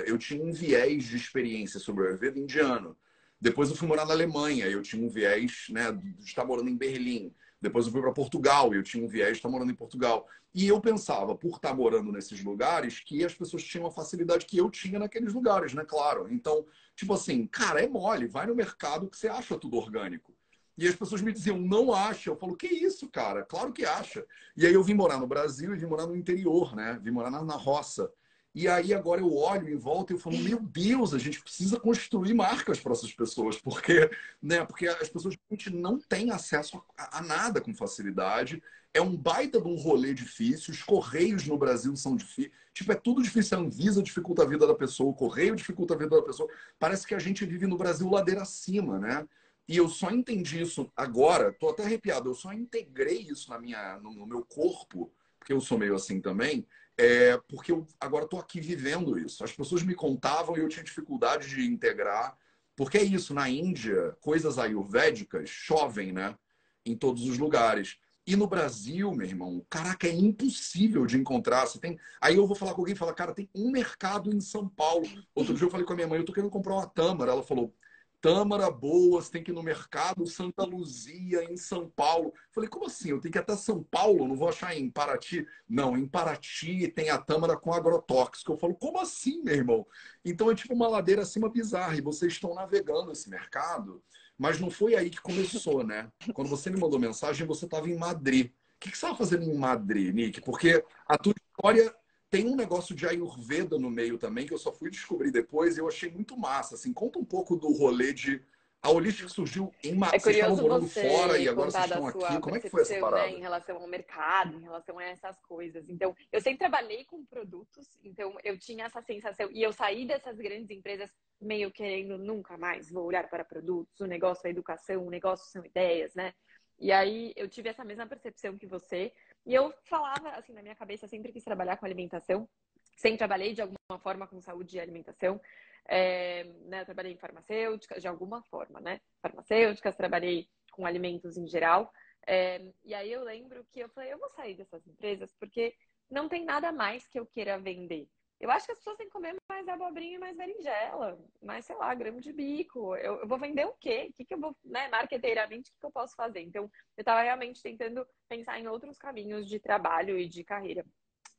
eu 0.07 0.17
tinha 0.19 0.43
um 0.43 0.53
viés 0.53 1.05
de 1.05 1.17
experiência 1.17 1.81
sobre 1.81 2.05
o 2.05 2.07
Ayurveda 2.07 2.39
indiano. 2.39 2.97
Depois 3.43 3.69
eu 3.69 3.75
fui 3.75 3.89
morar 3.89 4.07
na 4.07 4.13
Alemanha, 4.13 4.69
eu 4.69 4.81
tinha 4.83 5.05
um 5.05 5.09
viés 5.09 5.67
né, 5.69 5.91
de 5.91 6.25
estar 6.25 6.45
morando 6.45 6.71
em 6.71 6.77
Berlim. 6.77 7.35
Depois 7.61 7.87
eu 7.87 7.93
fui 7.93 8.01
para 8.01 8.13
Portugal, 8.13 8.73
eu 8.73 8.85
tinha 8.85 9.05
um 9.05 9.09
viés 9.09 9.33
de 9.33 9.39
estar 9.39 9.49
morando 9.49 9.73
em 9.73 9.75
Portugal. 9.75 10.29
E 10.55 10.69
eu 10.69 10.81
pensava, 10.81 11.35
por 11.35 11.57
estar 11.57 11.75
morando 11.75 12.13
nesses 12.13 12.45
lugares, 12.45 13.01
que 13.01 13.25
as 13.25 13.35
pessoas 13.35 13.65
tinham 13.65 13.85
a 13.85 13.91
facilidade 13.91 14.47
que 14.47 14.57
eu 14.57 14.71
tinha 14.71 14.97
naqueles 14.97 15.33
lugares, 15.33 15.75
né? 15.75 15.85
Claro. 15.85 16.33
Então, 16.33 16.65
tipo 16.95 17.13
assim, 17.15 17.45
cara, 17.49 17.83
é 17.83 17.89
mole, 17.89 18.29
vai 18.29 18.47
no 18.47 18.55
mercado 18.55 19.09
que 19.09 19.17
você 19.17 19.27
acha 19.27 19.59
tudo 19.59 19.77
orgânico. 19.77 20.33
E 20.79 20.87
as 20.87 20.95
pessoas 20.95 21.21
me 21.21 21.33
diziam, 21.33 21.59
não 21.59 21.93
acha. 21.93 22.31
Eu 22.31 22.37
falo, 22.37 22.57
que 22.57 22.69
isso, 22.69 23.09
cara? 23.09 23.43
Claro 23.43 23.73
que 23.73 23.85
acha. 23.85 24.25
E 24.57 24.65
aí 24.65 24.73
eu 24.73 24.85
vim 24.85 24.95
morar 24.95 25.19
no 25.19 25.27
Brasil 25.27 25.75
e 25.75 25.79
vim 25.79 25.87
morar 25.87 26.07
no 26.07 26.15
interior, 26.15 26.77
né? 26.77 26.97
Vim 27.03 27.11
morar 27.11 27.31
na, 27.31 27.43
na 27.43 27.57
roça. 27.57 28.09
E 28.55 28.69
aí 28.69 28.93
agora 28.93 29.21
eu 29.21 29.35
olho 29.35 29.69
em 29.69 29.77
volta 29.77 30.13
e 30.13 30.19
falo, 30.19 30.37
meu 30.39 30.61
Deus, 30.61 31.15
a 31.15 31.19
gente 31.19 31.41
precisa 31.41 31.81
construir 31.81 32.35
marcas 32.35 32.79
para 32.79 32.93
essas 32.93 33.13
pessoas, 33.13 33.59
porque, 33.59 34.11
né, 34.43 34.65
porque 34.65 34.87
as 34.87 35.09
pessoas 35.09 35.37
não 35.73 35.99
têm 35.99 36.31
acesso 36.31 36.83
a, 36.97 37.19
a, 37.19 37.23
nada 37.23 37.63
com 37.63 37.75
facilidade. 37.75 38.63
É 38.93 39.01
um 39.01 39.17
baita 39.17 39.59
de 39.59 39.67
um 39.67 39.75
rolê 39.75 40.13
difícil, 40.13 40.75
os 40.75 40.83
correios 40.83 41.47
no 41.47 41.57
Brasil 41.57 41.97
são 41.97 42.15
difíceis. 42.15 42.53
Tipo, 42.75 42.93
é 42.93 42.95
tudo 42.95 43.23
difícil. 43.23 43.57
A 43.57 43.61
Anvisa 43.63 44.03
dificulta 44.03 44.43
a 44.43 44.47
vida 44.47 44.67
da 44.67 44.75
pessoa, 44.75 45.11
o 45.11 45.15
correio 45.15 45.57
dificulta 45.57 45.95
a 45.95 45.97
vida 45.97 46.17
da 46.17 46.23
pessoa. 46.23 46.49
Parece 46.79 47.07
que 47.07 47.15
a 47.15 47.19
gente 47.19 47.47
vive 47.47 47.67
no 47.67 47.79
Brasil 47.79 48.11
ladeira 48.11 48.43
acima, 48.43 48.99
né? 48.99 49.27
E 49.67 49.79
eu 49.79 49.89
só 49.89 50.11
entendi 50.11 50.61
isso 50.61 50.93
agora, 50.95 51.53
tô 51.53 51.71
até 51.71 51.85
arrepiado, 51.85 52.29
eu 52.29 52.35
só 52.35 52.53
integrei 52.53 53.23
isso 53.31 53.49
na 53.49 53.59
minha, 53.59 53.99
no, 54.01 54.13
no 54.13 54.27
meu 54.27 54.45
corpo, 54.45 55.11
porque 55.39 55.53
eu 55.53 55.61
sou 55.61 55.79
meio 55.79 55.95
assim 55.95 56.21
também, 56.21 56.67
é, 56.99 57.39
porque 57.49 57.73
eu 57.73 57.87
agora 58.01 58.25
estou 58.25 58.39
aqui 58.39 58.61
vivendo 58.61 59.19
isso. 59.19 59.43
As 59.45 59.53
pessoas 59.53 59.83
me 59.83 59.95
contavam 59.95 60.57
e 60.57 60.61
eu 60.61 60.69
tinha 60.69 60.85
dificuldade 60.85 61.49
de 61.49 61.65
integrar. 61.65 62.37
Porque 62.77 62.99
é 62.99 63.03
isso, 63.03 63.35
na 63.35 63.49
Índia, 63.49 64.17
coisas 64.21 64.59
ayurvédicas 64.59 65.49
chovem, 65.49 66.13
né? 66.13 66.37
Em 66.85 66.97
todos 66.97 67.25
os 67.29 67.39
lugares. 67.39 67.99
E 68.27 68.37
no 68.37 68.47
Brasil, 68.47 69.13
meu 69.13 69.27
irmão, 69.27 69.67
caraca, 69.69 70.07
é 70.07 70.13
impossível 70.13 71.05
de 71.07 71.19
encontrar. 71.19 71.67
Você 71.67 71.79
tem... 71.79 71.99
Aí 72.21 72.37
eu 72.37 72.47
vou 72.47 72.57
falar 72.57 72.73
com 72.73 72.81
alguém 72.81 72.95
e 72.95 72.99
fala, 72.99 73.13
cara, 73.13 73.35
tem 73.35 73.51
um 73.55 73.71
mercado 73.71 74.35
em 74.35 74.41
São 74.41 74.69
Paulo. 74.69 75.07
Outro 75.35 75.55
dia 75.55 75.67
eu 75.67 75.71
falei 75.71 75.85
com 75.85 75.93
a 75.93 75.97
minha 75.97 76.09
mãe, 76.09 76.19
eu 76.19 76.25
tô 76.25 76.33
querendo 76.33 76.51
comprar 76.51 76.75
uma 76.75 76.87
tâmara. 76.87 77.33
Ela 77.33 77.43
falou, 77.43 77.75
Tâmara 78.23 78.71
Boas, 78.71 79.29
tem 79.29 79.43
que 79.43 79.51
ir 79.51 79.55
no 79.55 79.65
mercado 79.65 80.25
Santa 80.29 80.63
Luzia, 80.63 81.43
em 81.43 81.57
São 81.57 81.91
Paulo. 81.91 82.33
Falei, 82.53 82.71
como 82.71 82.87
assim? 82.87 83.11
Eu 83.11 83.21
tenho 83.21 83.33
que 83.33 83.39
ir 83.39 83.41
até 83.41 83.57
São 83.57 83.83
Paulo, 83.83 84.29
não 84.29 84.37
vou 84.37 84.49
achar 84.49 84.77
em 84.77 84.89
Paraty. 84.89 85.45
Não, 85.69 85.99
em 85.99 86.07
Paraty 86.07 86.87
tem 86.87 87.11
a 87.11 87.19
Tâmara 87.19 87.57
com 87.57 87.73
agrotóxico. 87.75 88.53
Eu 88.53 88.57
falo, 88.57 88.77
como 88.77 89.01
assim, 89.01 89.43
meu 89.43 89.57
irmão? 89.57 89.87
Então 90.25 90.49
é 90.49 90.55
tipo 90.55 90.73
uma 90.73 90.87
ladeira 90.87 91.23
acima 91.23 91.49
bizarra, 91.49 91.97
e 91.97 92.01
vocês 92.01 92.33
estão 92.33 92.55
navegando 92.55 93.11
esse 93.11 93.29
mercado, 93.29 94.01
mas 94.39 94.61
não 94.61 94.71
foi 94.71 94.95
aí 94.95 95.11
que 95.11 95.21
começou, 95.21 95.83
né? 95.83 96.09
Quando 96.33 96.49
você 96.49 96.71
me 96.71 96.79
mandou 96.79 97.01
mensagem, 97.01 97.45
você 97.45 97.65
estava 97.65 97.91
em 97.91 97.99
Madrid. 97.99 98.47
O 98.47 98.53
que, 98.79 98.91
que 98.93 98.97
você 98.97 99.05
estava 99.05 99.17
fazendo 99.17 99.43
em 99.43 99.55
Madrid, 99.55 100.15
Nick? 100.15 100.41
Porque 100.43 100.85
a 101.09 101.19
tua 101.19 101.35
história 101.37 101.93
tem 102.33 102.49
um 102.49 102.57
negócio 102.57 102.97
de 102.97 103.07
Ayurveda 103.07 103.79
no 103.79 103.91
meio 103.91 104.17
também, 104.17 104.47
que 104.47 104.55
eu 104.55 104.59
só 104.59 104.73
fui 104.73 104.91
descobrir 104.91 105.31
depois 105.31 105.77
e 105.77 105.81
eu 105.81 105.87
achei 105.87 106.11
muito 106.11 106.35
massa. 106.35 106.77
Assim, 106.77 106.91
conta 106.91 107.19
um 107.19 107.25
pouco 107.25 107.55
do 107.57 107.71
rolê 107.71 108.15
de. 108.15 108.43
A 108.81 108.91
Holística 108.91 109.29
surgiu 109.29 109.71
em 109.85 109.95
Madrid. 109.95 110.19
É 110.19 110.25
vocês 110.25 110.37
estavam 110.37 110.57
morando 110.57 110.89
fora 110.89 111.39
e 111.39 111.47
agora 111.47 111.71
vocês 111.71 111.85
estão 111.85 112.07
aqui. 112.07 112.41
Como 112.41 112.57
é 112.57 112.61
que 112.61 112.71
foi 112.71 112.83
essa 112.83 112.99
parada? 112.99 113.27
Né, 113.27 113.37
em 113.37 113.41
relação 113.41 113.77
ao 113.77 113.87
mercado, 113.87 114.57
em 114.57 114.63
relação 114.63 114.99
a 114.99 115.05
essas 115.05 115.39
coisas. 115.43 115.89
Então, 115.89 116.17
eu 116.33 116.41
sempre 116.41 116.59
trabalhei 116.59 117.05
com 117.05 117.25
produtos, 117.27 117.87
então 118.03 118.35
eu 118.43 118.59
tinha 118.59 118.87
essa 118.87 119.03
sensação. 119.03 119.49
E 119.53 119.63
eu 119.63 119.73
saí 119.73 120.07
dessas 120.07 120.37
grandes 120.39 120.71
empresas 120.71 121.11
meio 121.41 121.71
querendo 121.71 122.17
nunca 122.17 122.57
mais 122.57 122.91
vou 122.91 123.05
olhar 123.05 123.29
para 123.29 123.45
produtos. 123.45 124.01
O 124.01 124.07
negócio 124.07 124.45
é 124.47 124.51
educação, 124.51 125.07
o 125.07 125.11
negócio 125.11 125.49
são 125.53 125.65
ideias, 125.65 126.15
né? 126.15 126.33
E 126.81 126.91
aí 126.91 127.33
eu 127.37 127.49
tive 127.49 127.69
essa 127.69 127.85
mesma 127.85 128.07
percepção 128.07 128.59
que 128.59 128.67
você. 128.67 129.13
E 129.45 129.55
eu 129.55 129.73
falava, 129.85 130.31
assim, 130.31 130.53
na 130.53 130.63
minha 130.63 130.75
cabeça, 130.75 131.09
sempre 131.09 131.33
quis 131.33 131.45
trabalhar 131.45 131.77
com 131.77 131.87
alimentação. 131.87 132.49
Sempre 132.97 133.19
trabalhei 133.19 133.53
de 133.53 133.63
alguma 133.63 133.99
forma 133.99 134.27
com 134.27 134.41
saúde 134.41 134.77
e 134.77 134.81
alimentação. 134.81 135.41
É, 135.89 136.45
né, 136.65 136.85
trabalhei 136.85 137.13
em 137.13 137.19
farmacêuticas, 137.19 138.01
de 138.01 138.09
alguma 138.09 138.43
forma, 138.45 138.81
né? 138.81 139.01
Farmacêuticas, 139.21 139.97
trabalhei 139.97 140.49
com 140.71 140.87
alimentos 140.87 141.37
em 141.37 141.47
geral. 141.47 141.93
É, 142.27 142.65
e 142.85 142.95
aí 142.95 143.11
eu 143.11 143.25
lembro 143.25 143.65
que 143.73 143.81
eu 143.81 143.89
falei, 143.89 144.13
eu 144.13 144.19
vou 144.19 144.31
sair 144.31 144.55
dessas 144.55 144.87
empresas 144.87 145.35
porque 145.41 145.75
não 146.09 146.29
tem 146.29 146.45
nada 146.45 146.71
mais 146.71 147.07
que 147.09 147.19
eu 147.19 147.27
queira 147.27 147.59
vender. 147.59 148.09
Eu 148.43 148.51
acho 148.51 148.67
que 148.67 148.73
as 148.73 148.79
pessoas 148.79 148.97
têm 148.97 149.07
que 149.07 149.13
comer 149.13 149.37
mais 149.49 149.69
abobrinha 149.69 150.17
e 150.17 150.19
mais 150.19 150.37
berinjela, 150.37 151.17
mais, 151.41 151.65
sei 151.65 151.77
lá, 151.77 151.95
grama 151.95 152.21
de 152.21 152.33
bico. 152.33 152.97
Eu, 152.97 153.21
eu 153.21 153.29
vou 153.29 153.39
vender 153.39 153.65
o 153.65 153.75
quê? 153.75 154.09
O 154.11 154.13
que, 154.15 154.25
que 154.25 154.35
eu 154.35 154.41
vou, 154.41 154.57
né, 154.65 154.89
marqueteiramente, 154.89 155.71
o 155.71 155.73
que, 155.75 155.79
que 155.79 155.87
eu 155.87 155.93
posso 155.93 156.17
fazer? 156.17 156.41
Então, 156.41 156.65
eu 156.65 157.03
estava 157.03 157.23
realmente 157.23 157.63
tentando 157.63 158.05
pensar 158.29 158.59
em 158.59 158.67
outros 158.67 158.99
caminhos 158.99 159.47
de 159.47 159.61
trabalho 159.61 160.19
e 160.19 160.29
de 160.29 160.43
carreira. 160.43 160.85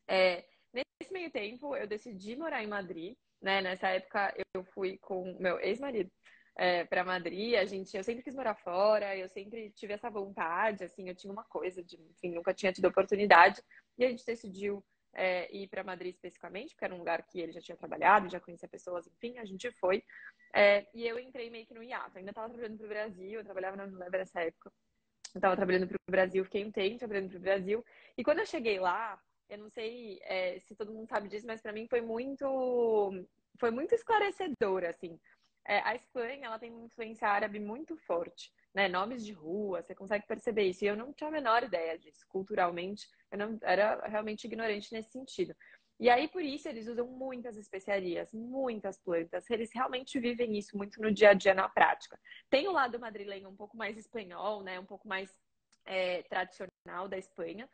É, 0.07 0.45
nesse 0.73 1.11
meio 1.11 1.29
tempo, 1.29 1.75
eu 1.75 1.85
decidi 1.85 2.37
morar 2.37 2.63
em 2.63 2.67
Madrid, 2.67 3.17
né? 3.41 3.61
Nessa 3.61 3.89
época, 3.89 4.33
eu 4.55 4.63
fui 4.63 4.97
com 4.99 5.35
meu 5.41 5.59
ex-marido 5.59 6.09
é, 6.55 6.85
para 6.85 7.03
Madrid. 7.03 7.55
A 7.55 7.65
gente, 7.65 7.97
eu 7.97 8.03
sempre 8.05 8.23
quis 8.23 8.33
morar 8.33 8.55
fora, 8.55 9.13
eu 9.17 9.27
sempre 9.27 9.71
tive 9.71 9.91
essa 9.91 10.09
vontade, 10.09 10.85
assim, 10.85 11.09
eu 11.09 11.15
tinha 11.15 11.33
uma 11.33 11.43
coisa 11.43 11.83
de, 11.83 11.97
enfim, 12.01 12.31
nunca 12.31 12.53
tinha 12.53 12.71
tido 12.71 12.87
oportunidade. 12.87 13.61
E 13.97 14.05
a 14.05 14.09
gente 14.09 14.25
decidiu 14.25 14.81
é, 15.13 15.53
ir 15.55 15.67
para 15.67 15.83
Madrid 15.83 16.13
especificamente, 16.13 16.73
porque 16.73 16.85
era 16.85 16.93
um 16.93 16.99
lugar 16.99 17.23
que 17.23 17.39
ele 17.39 17.51
já 17.51 17.61
tinha 17.61 17.77
trabalhado, 17.77 18.29
já 18.29 18.39
conhecia 18.39 18.67
pessoas, 18.67 19.07
enfim, 19.07 19.37
a 19.37 19.45
gente 19.45 19.71
foi. 19.73 20.03
É, 20.53 20.87
e 20.93 21.07
eu 21.07 21.17
entrei 21.19 21.49
meio 21.49 21.65
que 21.65 21.73
no 21.73 21.83
hiato. 21.83 22.17
ainda 22.17 22.31
estava 22.31 22.49
trabalhando 22.49 22.77
para 22.77 22.85
o 22.85 22.89
Brasil, 22.89 23.39
eu 23.39 23.43
trabalhava 23.43 23.77
na 23.77 23.85
Unilever 23.85 24.19
nessa 24.19 24.41
época. 24.41 24.71
Estava 25.35 25.55
trabalhando 25.55 25.87
para 25.87 25.95
o 25.95 26.11
Brasil, 26.11 26.43
fiquei 26.45 26.63
um 26.63 26.71
tempo 26.71 26.99
trabalhando 26.99 27.29
para 27.29 27.37
o 27.37 27.41
Brasil. 27.41 27.85
E 28.17 28.23
quando 28.23 28.39
eu 28.39 28.45
cheguei 28.45 28.79
lá, 28.79 29.19
eu 29.49 29.57
não 29.57 29.69
sei 29.69 30.19
é, 30.23 30.59
se 30.59 30.75
todo 30.75 30.93
mundo 30.93 31.07
sabe 31.07 31.27
disso, 31.27 31.47
mas 31.47 31.61
para 31.61 31.73
mim 31.73 31.87
foi 31.87 32.01
muito, 32.01 32.45
foi 33.59 33.71
muito 33.71 33.95
esclarecedor, 33.95 34.83
assim. 34.83 35.19
É, 35.65 35.79
a 35.79 35.95
Espanha, 35.95 36.47
ela 36.47 36.59
tem 36.59 36.71
uma 36.71 36.85
influência 36.85 37.27
árabe 37.27 37.59
muito 37.59 37.95
forte 37.97 38.51
né, 38.73 38.87
nomes 38.87 39.23
de 39.23 39.31
rua, 39.31 39.81
você 39.81 39.93
consegue 39.93 40.25
perceber 40.25 40.63
isso. 40.63 40.83
E 40.83 40.87
eu 40.87 40.97
não 40.97 41.13
tinha 41.13 41.27
a 41.27 41.31
menor 41.31 41.63
ideia 41.63 41.97
disso. 41.97 42.25
Culturalmente, 42.27 43.07
eu 43.31 43.37
não 43.37 43.59
era 43.61 44.05
realmente 44.07 44.45
ignorante 44.45 44.91
nesse 44.91 45.11
sentido. 45.11 45.55
E 45.99 46.09
aí, 46.09 46.27
por 46.27 46.41
isso, 46.41 46.67
eles 46.67 46.87
usam 46.87 47.07
muitas 47.07 47.55
especiarias, 47.55 48.33
muitas 48.33 48.97
plantas. 48.97 49.47
Eles 49.49 49.69
realmente 49.71 50.19
vivem 50.19 50.57
isso 50.57 50.75
muito 50.75 50.99
no 50.99 51.11
dia 51.11 51.29
a 51.29 51.33
dia, 51.33 51.53
na 51.53 51.69
prática. 51.69 52.19
Tem 52.49 52.67
o 52.67 52.71
lado 52.71 52.99
madrilenho 52.99 53.47
um 53.47 53.55
pouco 53.55 53.77
mais 53.77 53.95
espanhol, 53.95 54.63
né? 54.63 54.79
Um 54.79 54.85
pouco 54.85 55.07
mais 55.07 55.31
é, 55.85 56.23
tradicional 56.23 57.07
da 57.07 57.17
Espanha. 57.17 57.69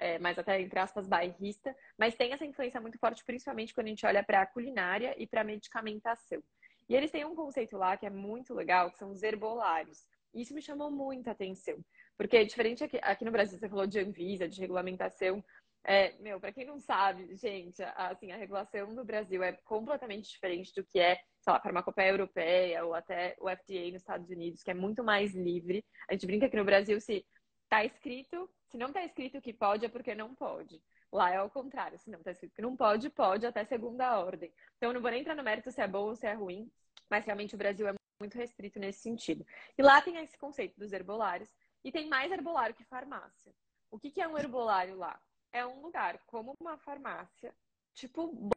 É, 0.00 0.16
mas 0.20 0.38
até 0.38 0.60
entre 0.60 0.78
aspas 0.78 1.08
bairrista, 1.08 1.76
mas 1.98 2.14
tem 2.14 2.32
essa 2.32 2.44
influência 2.44 2.80
muito 2.80 2.96
forte, 3.00 3.24
principalmente 3.24 3.74
quando 3.74 3.88
a 3.88 3.90
gente 3.90 4.06
olha 4.06 4.22
para 4.22 4.42
a 4.42 4.46
culinária 4.46 5.12
e 5.18 5.26
para 5.26 5.40
a 5.40 5.44
medicamentação. 5.44 6.40
E 6.88 6.94
eles 6.94 7.10
têm 7.10 7.24
um 7.24 7.34
conceito 7.34 7.76
lá 7.76 7.96
que 7.96 8.06
é 8.06 8.10
muito 8.10 8.54
legal, 8.54 8.90
que 8.90 8.98
são 8.98 9.10
os 9.10 9.22
herbolários. 9.22 10.06
Isso 10.34 10.54
me 10.54 10.62
chamou 10.62 10.90
muita 10.90 11.32
atenção. 11.32 11.76
Porque 12.16 12.44
diferente 12.44 12.82
aqui, 12.82 12.98
aqui 13.02 13.24
no 13.24 13.30
Brasil, 13.30 13.58
você 13.58 13.68
falou 13.68 13.86
de 13.86 14.00
Anvisa, 14.00 14.48
de 14.48 14.60
regulamentação. 14.60 15.44
É, 15.84 16.12
meu, 16.18 16.40
para 16.40 16.52
quem 16.52 16.66
não 16.66 16.80
sabe, 16.80 17.34
gente, 17.36 17.82
assim, 17.96 18.32
a 18.32 18.36
regulação 18.36 18.94
do 18.94 19.04
Brasil 19.04 19.42
é 19.42 19.52
completamente 19.64 20.28
diferente 20.28 20.72
do 20.74 20.84
que 20.84 20.98
é, 20.98 21.16
sei 21.40 21.52
lá, 21.52 21.56
a 21.56 21.62
farmacopeia 21.62 22.10
europeia 22.10 22.84
ou 22.84 22.94
até 22.94 23.36
o 23.38 23.48
FDA 23.48 23.92
nos 23.92 24.02
Estados 24.02 24.28
Unidos, 24.28 24.62
que 24.62 24.70
é 24.70 24.74
muito 24.74 25.04
mais 25.04 25.34
livre. 25.34 25.84
A 26.08 26.12
gente 26.12 26.26
brinca 26.26 26.48
que 26.48 26.56
no 26.56 26.64
Brasil, 26.64 27.00
se 27.00 27.24
tá 27.68 27.84
escrito, 27.84 28.50
se 28.70 28.76
não 28.76 28.92
tá 28.92 29.04
escrito 29.04 29.40
que 29.40 29.52
pode, 29.52 29.86
é 29.86 29.88
porque 29.88 30.14
não 30.14 30.34
pode. 30.34 30.82
Lá 31.12 31.30
é 31.30 31.36
ao 31.36 31.48
contrário, 31.48 31.98
se 31.98 32.10
não 32.10 32.22
tá 32.22 32.32
escrito 32.32 32.54
que 32.54 32.62
não 32.62 32.76
pode, 32.76 33.08
pode 33.08 33.46
até 33.46 33.64
segunda 33.64 34.18
ordem. 34.18 34.52
Então, 34.76 34.90
eu 34.90 34.94
não 34.94 35.00
vou 35.00 35.10
nem 35.10 35.20
entrar 35.20 35.34
no 35.34 35.42
mérito 35.42 35.70
se 35.70 35.80
é 35.80 35.88
bom 35.88 36.08
ou 36.08 36.14
se 36.14 36.26
é 36.26 36.34
ruim, 36.34 36.70
mas 37.08 37.24
realmente 37.24 37.54
o 37.54 37.58
Brasil 37.58 37.88
é 37.88 37.94
muito 38.20 38.36
restrito 38.36 38.78
nesse 38.78 39.00
sentido. 39.00 39.46
E 39.76 39.82
lá 39.82 40.02
tem 40.02 40.16
esse 40.18 40.36
conceito 40.36 40.78
dos 40.78 40.92
herbolários 40.92 41.48
e 41.82 41.90
tem 41.90 42.08
mais 42.08 42.30
herbolário 42.30 42.74
que 42.74 42.84
farmácia. 42.84 43.54
O 43.90 43.98
que, 43.98 44.10
que 44.10 44.20
é 44.20 44.28
um 44.28 44.36
herbolário 44.36 44.96
lá? 44.96 45.18
É 45.52 45.64
um 45.64 45.80
lugar 45.80 46.18
como 46.26 46.52
uma 46.60 46.76
farmácia, 46.76 47.54
tipo 47.94 48.50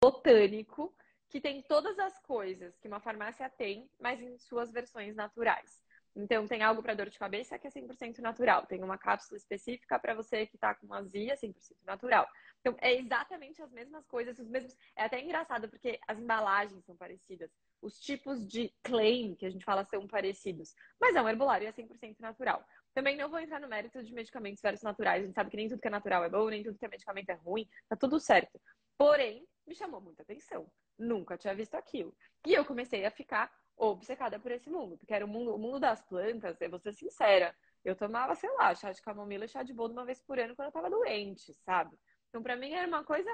botânico, 0.00 0.94
que 1.28 1.40
tem 1.40 1.62
todas 1.62 1.98
as 1.98 2.18
coisas 2.20 2.78
que 2.78 2.88
uma 2.88 3.00
farmácia 3.00 3.50
tem, 3.50 3.90
mas 3.98 4.20
em 4.20 4.38
suas 4.38 4.70
versões 4.70 5.16
naturais. 5.16 5.82
Então, 6.18 6.48
tem 6.48 6.64
algo 6.64 6.82
para 6.82 6.94
dor 6.94 7.08
de 7.08 7.16
cabeça 7.16 7.56
que 7.56 7.68
é 7.68 7.70
100% 7.70 8.18
natural. 8.18 8.66
Tem 8.66 8.82
uma 8.82 8.98
cápsula 8.98 9.38
específica 9.38 10.00
para 10.00 10.14
você 10.14 10.46
que 10.46 10.56
está 10.56 10.74
com 10.74 10.92
azia, 10.92 11.36
100% 11.36 11.54
natural. 11.86 12.28
Então, 12.60 12.76
é 12.80 12.98
exatamente 12.98 13.62
as 13.62 13.70
mesmas 13.70 14.04
coisas, 14.04 14.36
os 14.36 14.48
mesmos. 14.48 14.76
É 14.96 15.04
até 15.04 15.22
engraçado 15.22 15.68
porque 15.68 16.00
as 16.08 16.18
embalagens 16.18 16.84
são 16.84 16.96
parecidas. 16.96 17.52
os 17.80 18.00
tipos 18.00 18.44
de 18.48 18.74
claim 18.82 19.36
que 19.36 19.46
a 19.46 19.50
gente 19.50 19.64
fala 19.64 19.84
são 19.84 20.08
parecidos, 20.08 20.74
mas 21.00 21.14
é 21.14 21.22
um 21.22 21.28
herbolário 21.28 21.66
e 21.66 21.68
é 21.68 21.72
100% 21.72 22.16
natural. 22.18 22.66
Também 22.92 23.16
não 23.16 23.30
vou 23.30 23.38
entrar 23.38 23.60
no 23.60 23.68
mérito 23.68 24.02
de 24.02 24.12
medicamentos 24.12 24.60
versus 24.60 24.82
naturais. 24.82 25.22
A 25.22 25.26
gente 25.26 25.36
sabe 25.36 25.50
que 25.50 25.56
nem 25.56 25.68
tudo 25.68 25.80
que 25.80 25.86
é 25.86 25.90
natural 25.90 26.24
é 26.24 26.28
bom, 26.28 26.48
nem 26.48 26.64
tudo 26.64 26.76
que 26.76 26.84
é 26.84 26.88
medicamento 26.88 27.30
é 27.30 27.34
ruim, 27.34 27.68
tá 27.88 27.94
tudo 27.94 28.18
certo. 28.18 28.60
Porém, 28.96 29.46
me 29.64 29.74
chamou 29.76 30.00
muita 30.00 30.22
atenção. 30.22 30.68
Nunca 30.98 31.38
tinha 31.38 31.54
visto 31.54 31.76
aquilo. 31.76 32.12
E 32.44 32.54
eu 32.54 32.64
comecei 32.64 33.04
a 33.06 33.10
ficar 33.12 33.52
obcecada 33.78 34.38
por 34.38 34.50
esse 34.50 34.68
mundo, 34.68 34.98
porque 34.98 35.14
era 35.14 35.24
o 35.24 35.28
mundo, 35.28 35.54
o 35.54 35.58
mundo 35.58 35.78
das 35.78 36.00
plantas, 36.02 36.60
eu 36.60 36.70
vou 36.70 36.78
ser 36.78 36.92
sincera. 36.92 37.54
Eu 37.84 37.94
tomava, 37.94 38.34
sei 38.34 38.50
lá, 38.54 38.74
chá 38.74 38.92
de 38.92 39.00
camomila 39.00 39.44
e 39.44 39.48
chá 39.48 39.62
de 39.62 39.72
boldo 39.72 39.94
uma 39.94 40.04
vez 40.04 40.20
por 40.20 40.38
ano 40.38 40.54
quando 40.54 40.66
eu 40.66 40.72
tava 40.72 40.90
doente, 40.90 41.54
sabe? 41.64 41.96
Então, 42.28 42.42
para 42.42 42.56
mim, 42.56 42.72
era 42.72 42.88
uma 42.88 43.04
coisa 43.04 43.30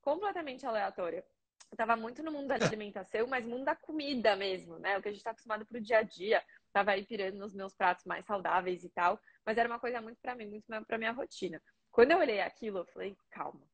completamente 0.00 0.66
aleatória. 0.66 1.24
Eu 1.70 1.76
tava 1.76 1.96
muito 1.96 2.22
no 2.22 2.32
mundo 2.32 2.48
da 2.48 2.54
alimentação, 2.54 3.26
mas 3.26 3.44
mundo 3.44 3.64
da 3.64 3.76
comida 3.76 4.34
mesmo, 4.34 4.78
né? 4.78 4.98
O 4.98 5.02
que 5.02 5.08
a 5.08 5.12
gente 5.12 5.22
tá 5.22 5.30
acostumado 5.30 5.64
pro 5.66 5.80
dia 5.80 5.98
a 5.98 6.02
dia. 6.02 6.42
Tava 6.72 6.92
aí 6.92 7.04
pirando 7.04 7.36
nos 7.36 7.54
meus 7.54 7.74
pratos 7.74 8.04
mais 8.04 8.24
saudáveis 8.24 8.84
e 8.84 8.88
tal. 8.88 9.20
Mas 9.44 9.58
era 9.58 9.68
uma 9.68 9.78
coisa 9.78 10.00
muito 10.00 10.18
para 10.20 10.34
mim, 10.34 10.46
muito 10.46 10.66
pra 10.86 10.98
minha 10.98 11.12
rotina. 11.12 11.62
Quando 11.90 12.12
eu 12.12 12.18
olhei 12.18 12.40
aquilo, 12.40 12.78
eu 12.78 12.86
falei, 12.86 13.16
calma. 13.30 13.66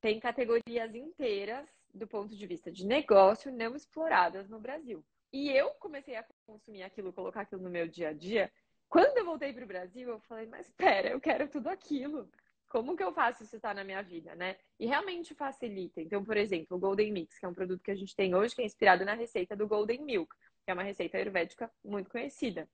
Tem 0.00 0.20
categorias 0.20 0.94
inteiras 0.94 1.68
do 1.92 2.06
ponto 2.06 2.36
de 2.36 2.46
vista 2.46 2.70
de 2.70 2.84
negócio 2.84 3.52
não 3.52 3.74
exploradas 3.74 4.48
no 4.48 4.60
Brasil. 4.60 5.04
E 5.34 5.50
eu 5.50 5.70
comecei 5.80 6.14
a 6.14 6.24
consumir 6.46 6.84
aquilo, 6.84 7.12
colocar 7.12 7.40
aquilo 7.40 7.60
no 7.60 7.68
meu 7.68 7.88
dia 7.88 8.10
a 8.10 8.12
dia. 8.12 8.52
Quando 8.88 9.18
eu 9.18 9.24
voltei 9.24 9.52
para 9.52 9.64
o 9.64 9.66
Brasil, 9.66 10.08
eu 10.08 10.20
falei, 10.20 10.46
mas 10.46 10.68
espera, 10.68 11.08
eu 11.08 11.20
quero 11.20 11.48
tudo 11.48 11.68
aquilo. 11.68 12.30
Como 12.68 12.96
que 12.96 13.02
eu 13.02 13.12
faço 13.12 13.42
isso 13.42 13.56
estar 13.56 13.74
na 13.74 13.82
minha 13.82 14.00
vida, 14.00 14.36
né? 14.36 14.56
E 14.78 14.86
realmente 14.86 15.34
facilita. 15.34 16.00
Então, 16.00 16.24
por 16.24 16.36
exemplo, 16.36 16.76
o 16.76 16.78
Golden 16.78 17.10
Mix, 17.10 17.36
que 17.36 17.44
é 17.44 17.48
um 17.48 17.52
produto 17.52 17.82
que 17.82 17.90
a 17.90 17.96
gente 17.96 18.14
tem 18.14 18.32
hoje, 18.32 18.54
que 18.54 18.62
é 18.62 18.64
inspirado 18.64 19.04
na 19.04 19.14
receita 19.14 19.56
do 19.56 19.66
Golden 19.66 20.02
Milk, 20.02 20.32
que 20.64 20.70
é 20.70 20.72
uma 20.72 20.84
receita 20.84 21.16
ayurvédica 21.16 21.68
muito 21.84 22.08
conhecida. 22.10 22.68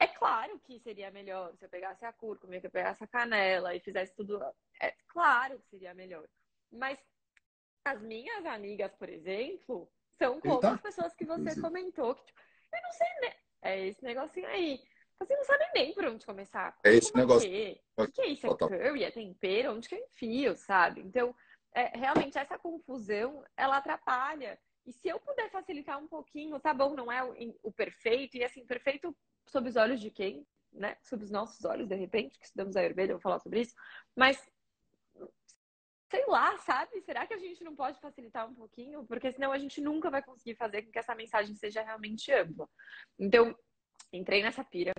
É 0.00 0.06
claro 0.06 0.58
que 0.60 0.80
seria 0.80 1.10
melhor 1.10 1.54
se 1.54 1.66
eu 1.66 1.68
pegasse 1.68 2.02
a 2.06 2.14
cúrcuma, 2.14 2.58
que 2.60 2.66
eu 2.66 2.70
pegasse 2.70 3.04
a 3.04 3.06
canela 3.06 3.74
e 3.74 3.80
fizesse 3.80 4.14
tudo. 4.14 4.42
É 4.80 4.94
claro 5.08 5.58
que 5.58 5.68
seria 5.68 5.92
melhor. 5.92 6.26
Mas 6.72 6.98
as 7.84 8.00
minhas 8.00 8.46
amigas, 8.46 8.94
por 8.94 9.10
exemplo, 9.10 9.86
são 10.18 10.40
como 10.40 10.54
Eita. 10.54 10.70
as 10.72 10.80
pessoas 10.80 11.14
que 11.14 11.24
você 11.24 11.60
comentou. 11.60 12.14
Que, 12.14 12.24
tipo, 12.24 12.40
eu 12.72 12.82
não 12.82 12.92
sei, 12.92 13.08
né? 13.20 13.34
É 13.62 13.86
esse 13.86 14.02
negocinho 14.02 14.46
aí. 14.48 14.80
Você 15.18 15.36
não 15.36 15.44
sabe 15.44 15.64
nem 15.74 15.94
por 15.94 16.04
onde 16.06 16.26
começar. 16.26 16.76
É 16.84 16.92
esse 16.92 17.14
negócio. 17.16 17.48
O 17.96 18.08
que 18.08 18.20
é 18.20 18.26
isso? 18.26 18.46
É 18.46 18.56
curry? 18.56 19.04
É 19.04 19.10
tempero? 19.10 19.72
Onde 19.72 19.88
que 19.88 19.94
eu 19.94 20.04
enfio, 20.04 20.56
sabe? 20.56 21.00
Então, 21.00 21.34
é, 21.74 21.96
realmente, 21.96 22.38
essa 22.38 22.58
confusão, 22.58 23.44
ela 23.56 23.76
atrapalha. 23.76 24.58
E 24.86 24.92
se 24.92 25.08
eu 25.08 25.18
puder 25.18 25.50
facilitar 25.50 25.98
um 25.98 26.06
pouquinho, 26.06 26.60
tá 26.60 26.74
bom, 26.74 26.94
não 26.94 27.10
é 27.10 27.24
o, 27.24 27.34
o 27.62 27.72
perfeito. 27.72 28.36
E 28.36 28.44
assim, 28.44 28.66
perfeito 28.66 29.16
sob 29.46 29.68
os 29.68 29.76
olhos 29.76 30.00
de 30.00 30.10
quem? 30.10 30.46
Né? 30.72 30.96
Sob 31.02 31.22
os 31.22 31.30
nossos 31.30 31.64
olhos, 31.64 31.88
de 31.88 31.94
repente, 31.94 32.38
que 32.38 32.44
estudamos 32.44 32.76
a 32.76 32.80
Ayurveda, 32.80 33.12
eu 33.12 33.16
vou 33.16 33.22
falar 33.22 33.38
sobre 33.38 33.60
isso. 33.60 33.74
Mas 34.14 34.42
sei 36.14 36.24
lá, 36.28 36.56
sabe? 36.58 37.00
Será 37.00 37.26
que 37.26 37.34
a 37.34 37.38
gente 37.38 37.64
não 37.64 37.74
pode 37.74 38.00
facilitar 38.00 38.48
um 38.48 38.54
pouquinho? 38.54 39.04
Porque 39.04 39.32
senão 39.32 39.50
a 39.50 39.58
gente 39.58 39.80
nunca 39.80 40.08
vai 40.08 40.22
conseguir 40.22 40.54
fazer 40.54 40.82
com 40.82 40.92
que 40.92 40.98
essa 40.98 41.14
mensagem 41.14 41.56
seja 41.56 41.82
realmente 41.82 42.32
ampla. 42.32 42.68
Então, 43.18 43.52
entrei 44.12 44.40
nessa 44.40 44.62
pira, 44.62 44.92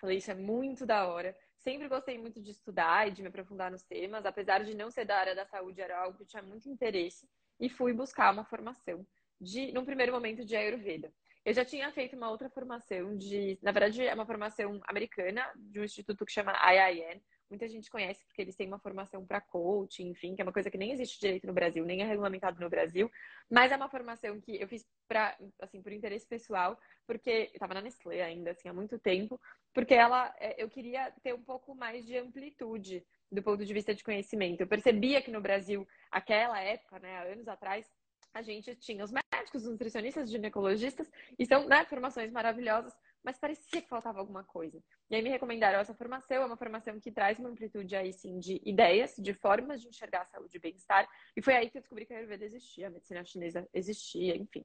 falei, 0.00 0.16
isso 0.16 0.30
é 0.30 0.34
muito 0.34 0.86
da 0.86 1.06
hora. 1.06 1.36
Sempre 1.58 1.88
gostei 1.88 2.16
muito 2.16 2.40
de 2.40 2.52
estudar 2.52 3.06
e 3.06 3.10
de 3.10 3.20
me 3.20 3.28
aprofundar 3.28 3.70
nos 3.70 3.82
temas, 3.82 4.24
apesar 4.24 4.64
de 4.64 4.74
não 4.74 4.90
ser 4.90 5.04
da 5.04 5.18
área 5.18 5.34
da 5.34 5.44
saúde, 5.44 5.82
era 5.82 5.98
algo 5.98 6.16
que 6.16 6.24
tinha 6.24 6.42
muito 6.42 6.68
interesse, 6.70 7.28
e 7.60 7.68
fui 7.68 7.92
buscar 7.92 8.32
uma 8.32 8.44
formação 8.44 9.06
de, 9.38 9.72
num 9.72 9.84
primeiro 9.84 10.12
momento, 10.12 10.42
de 10.42 10.56
Ayurveda. 10.56 11.12
Eu 11.44 11.52
já 11.52 11.64
tinha 11.64 11.92
feito 11.92 12.16
uma 12.16 12.30
outra 12.30 12.48
formação 12.48 13.16
de, 13.16 13.58
na 13.62 13.72
verdade, 13.72 14.06
é 14.06 14.14
uma 14.14 14.26
formação 14.26 14.80
americana 14.86 15.44
de 15.56 15.80
um 15.80 15.84
instituto 15.84 16.24
que 16.24 16.32
chama 16.32 16.52
IIN, 16.72 17.20
muita 17.52 17.68
gente 17.68 17.90
conhece 17.90 18.24
porque 18.24 18.40
eles 18.40 18.56
têm 18.56 18.66
uma 18.66 18.78
formação 18.78 19.26
para 19.26 19.40
coaching, 19.40 20.08
enfim, 20.08 20.34
que 20.34 20.40
é 20.40 20.44
uma 20.44 20.52
coisa 20.52 20.70
que 20.70 20.78
nem 20.78 20.90
existe 20.90 21.20
direito 21.20 21.46
no 21.46 21.52
Brasil, 21.52 21.84
nem 21.84 22.00
é 22.00 22.04
regulamentado 22.04 22.58
no 22.58 22.70
Brasil, 22.70 23.10
mas 23.50 23.70
é 23.70 23.76
uma 23.76 23.90
formação 23.90 24.40
que 24.40 24.60
eu 24.60 24.66
fiz 24.66 24.86
para, 25.06 25.36
assim, 25.60 25.82
por 25.82 25.92
interesse 25.92 26.26
pessoal, 26.26 26.78
porque 27.06 27.30
eu 27.30 27.52
estava 27.52 27.74
na 27.74 27.82
Nestlé 27.82 28.22
ainda, 28.22 28.52
assim, 28.52 28.68
há 28.68 28.72
muito 28.72 28.98
tempo, 28.98 29.38
porque 29.74 29.92
ela, 29.92 30.34
é, 30.38 30.62
eu 30.62 30.68
queria 30.70 31.12
ter 31.22 31.34
um 31.34 31.42
pouco 31.42 31.74
mais 31.74 32.06
de 32.06 32.16
amplitude 32.16 33.04
do 33.30 33.42
ponto 33.42 33.64
de 33.64 33.74
vista 33.74 33.94
de 33.94 34.02
conhecimento. 34.02 34.62
Eu 34.62 34.66
percebia 34.66 35.20
que 35.20 35.30
no 35.30 35.40
Brasil, 35.40 35.86
aquela 36.10 36.58
época, 36.58 36.98
né, 37.00 37.30
anos 37.30 37.48
atrás, 37.48 37.86
a 38.32 38.40
gente 38.40 38.74
tinha 38.76 39.04
os 39.04 39.12
médicos, 39.12 39.64
os 39.64 39.70
nutricionistas, 39.70 40.24
os 40.24 40.30
ginecologistas, 40.30 41.10
e 41.38 41.44
são 41.44 41.66
né, 41.68 41.84
formações 41.84 42.32
maravilhosas, 42.32 42.94
mas 43.22 43.38
parecia 43.38 43.80
que 43.80 43.88
faltava 43.88 44.18
alguma 44.18 44.44
coisa. 44.44 44.82
E 45.10 45.14
aí 45.14 45.22
me 45.22 45.30
recomendaram 45.30 45.78
essa 45.78 45.94
formação, 45.94 46.42
é 46.42 46.46
uma 46.46 46.56
formação 46.56 46.98
que 47.00 47.12
traz 47.12 47.38
uma 47.38 47.48
amplitude 47.48 47.94
aí 47.94 48.12
sim 48.12 48.38
de 48.38 48.60
ideias, 48.64 49.14
de 49.16 49.32
formas 49.34 49.80
de 49.80 49.88
enxergar 49.88 50.22
a 50.22 50.26
saúde 50.26 50.56
e 50.56 50.60
bem-estar. 50.60 51.08
E 51.36 51.42
foi 51.42 51.54
aí 51.54 51.70
que 51.70 51.78
eu 51.78 51.82
descobri 51.82 52.06
que 52.06 52.14
a 52.14 52.16
Ayurveda 52.18 52.44
existia, 52.44 52.88
a 52.88 52.90
medicina 52.90 53.24
chinesa 53.24 53.68
existia, 53.72 54.36
enfim. 54.36 54.64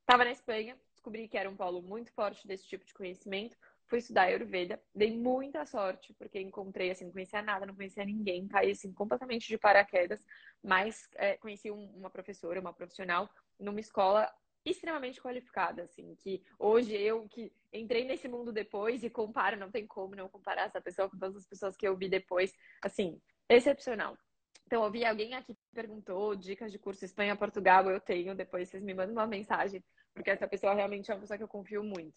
Estava 0.00 0.24
na 0.24 0.32
Espanha, 0.32 0.78
descobri 0.92 1.28
que 1.28 1.38
era 1.38 1.48
um 1.48 1.56
polo 1.56 1.80
muito 1.80 2.12
forte 2.12 2.46
desse 2.46 2.66
tipo 2.66 2.84
de 2.84 2.92
conhecimento, 2.92 3.56
fui 3.86 3.98
estudar 3.98 4.22
Ayurveda, 4.22 4.82
dei 4.94 5.16
muita 5.16 5.64
sorte, 5.66 6.12
porque 6.14 6.40
encontrei, 6.40 6.90
assim, 6.90 7.04
não 7.04 7.12
conhecia 7.12 7.42
nada, 7.42 7.66
não 7.66 7.74
conhecia 7.74 8.04
ninguém, 8.04 8.46
caí, 8.48 8.70
assim, 8.70 8.92
completamente 8.92 9.46
de 9.46 9.58
paraquedas, 9.58 10.24
mas 10.62 11.08
é, 11.14 11.36
conheci 11.36 11.70
um, 11.70 11.86
uma 11.96 12.10
professora, 12.10 12.60
uma 12.60 12.72
profissional, 12.72 13.28
numa 13.58 13.80
escola 13.80 14.30
extremamente 14.64 15.20
qualificada, 15.20 15.82
assim, 15.82 16.14
que 16.16 16.42
hoje 16.58 16.94
eu 16.94 17.28
que 17.28 17.52
entrei 17.74 18.04
nesse 18.04 18.28
mundo 18.28 18.52
depois 18.52 19.02
e 19.02 19.10
comparo, 19.10 19.58
não 19.58 19.70
tem 19.70 19.86
como 19.86 20.14
não 20.14 20.28
comparar 20.28 20.62
essa 20.62 20.80
pessoa 20.80 21.10
com 21.10 21.18
todas 21.18 21.36
as 21.36 21.46
pessoas 21.46 21.76
que 21.76 21.86
eu 21.86 21.96
vi 21.96 22.08
depois, 22.08 22.52
assim, 22.82 23.20
excepcional. 23.48 24.16
Então, 24.66 24.82
eu 24.84 24.90
vi 24.90 25.04
alguém 25.04 25.34
aqui 25.34 25.54
que 25.54 25.60
perguntou 25.74 26.34
dicas 26.34 26.72
de 26.72 26.78
curso 26.78 27.04
Espanha, 27.04 27.36
Portugal, 27.36 27.90
eu 27.90 28.00
tenho, 28.00 28.34
depois 28.34 28.68
vocês 28.68 28.82
me 28.82 28.94
mandam 28.94 29.12
uma 29.12 29.26
mensagem, 29.26 29.84
porque 30.14 30.30
essa 30.30 30.48
pessoa 30.48 30.74
realmente 30.74 31.10
é 31.10 31.14
uma 31.14 31.20
pessoa 31.20 31.36
que 31.36 31.44
eu 31.44 31.48
confio 31.48 31.82
muito. 31.82 32.14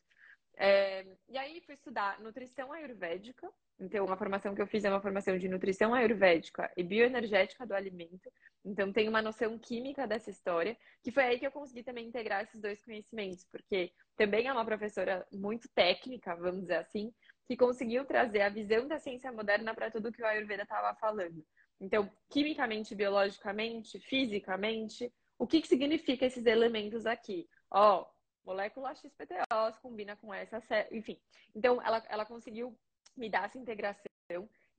É, 0.60 1.06
e 1.30 1.38
aí 1.38 1.62
fui 1.62 1.76
estudar 1.76 2.20
nutrição 2.20 2.74
ayurvédica. 2.74 3.48
Então, 3.80 4.06
uma 4.06 4.18
formação 4.18 4.56
que 4.56 4.62
eu 4.62 4.66
fiz 4.66 4.84
é 4.84 4.90
uma 4.90 5.02
formação 5.02 5.38
de 5.38 5.48
nutrição 5.48 5.94
ayurvédica 5.94 6.72
e 6.76 6.84
bioenergética 6.84 7.66
do 7.66 7.76
alimento. 7.76 8.32
Então, 8.66 8.92
tem 8.92 9.08
uma 9.08 9.22
noção 9.22 9.58
química 9.60 10.08
dessa 10.08 10.32
história, 10.32 10.76
que 11.04 11.12
foi 11.12 11.24
aí 11.24 11.40
que 11.40 11.46
eu 11.46 11.52
consegui 11.52 11.84
também 11.84 12.08
integrar 12.08 12.42
esses 12.42 12.60
dois 12.60 12.84
conhecimentos, 12.84 13.46
porque 13.52 13.92
também 14.16 14.48
é 14.48 14.52
uma 14.52 14.66
professora 14.66 15.26
muito 15.32 15.70
técnica, 15.76 16.36
vamos 16.36 16.62
dizer 16.62 16.78
assim, 16.78 17.14
que 17.48 17.56
conseguiu 17.56 18.04
trazer 18.04 18.42
a 18.42 18.50
visão 18.50 18.88
da 18.88 18.98
ciência 18.98 19.32
moderna 19.32 19.76
para 19.76 19.92
tudo 19.92 20.12
que 20.12 20.24
o 20.24 20.26
Ayurveda 20.26 20.64
estava 20.64 20.98
falando. 20.98 21.46
Então, 21.80 22.12
quimicamente, 22.32 22.96
biologicamente, 22.96 24.00
fisicamente, 24.00 25.14
o 25.38 25.46
que, 25.46 25.62
que 25.62 25.68
significa 25.68 26.26
esses 26.26 26.48
elementos 26.48 27.06
aqui? 27.06 27.48
Ó, 27.70 28.02
oh, 28.02 28.17
molécula 28.48 28.96
XPTO 28.96 29.82
combina 29.82 30.16
com 30.16 30.34
essa, 30.34 30.64
enfim. 30.90 31.20
Então, 31.54 31.82
ela, 31.82 32.02
ela 32.08 32.26
conseguiu 32.26 32.74
me 33.16 33.30
dar 33.30 33.46
essa 33.46 33.58
integração 33.58 34.08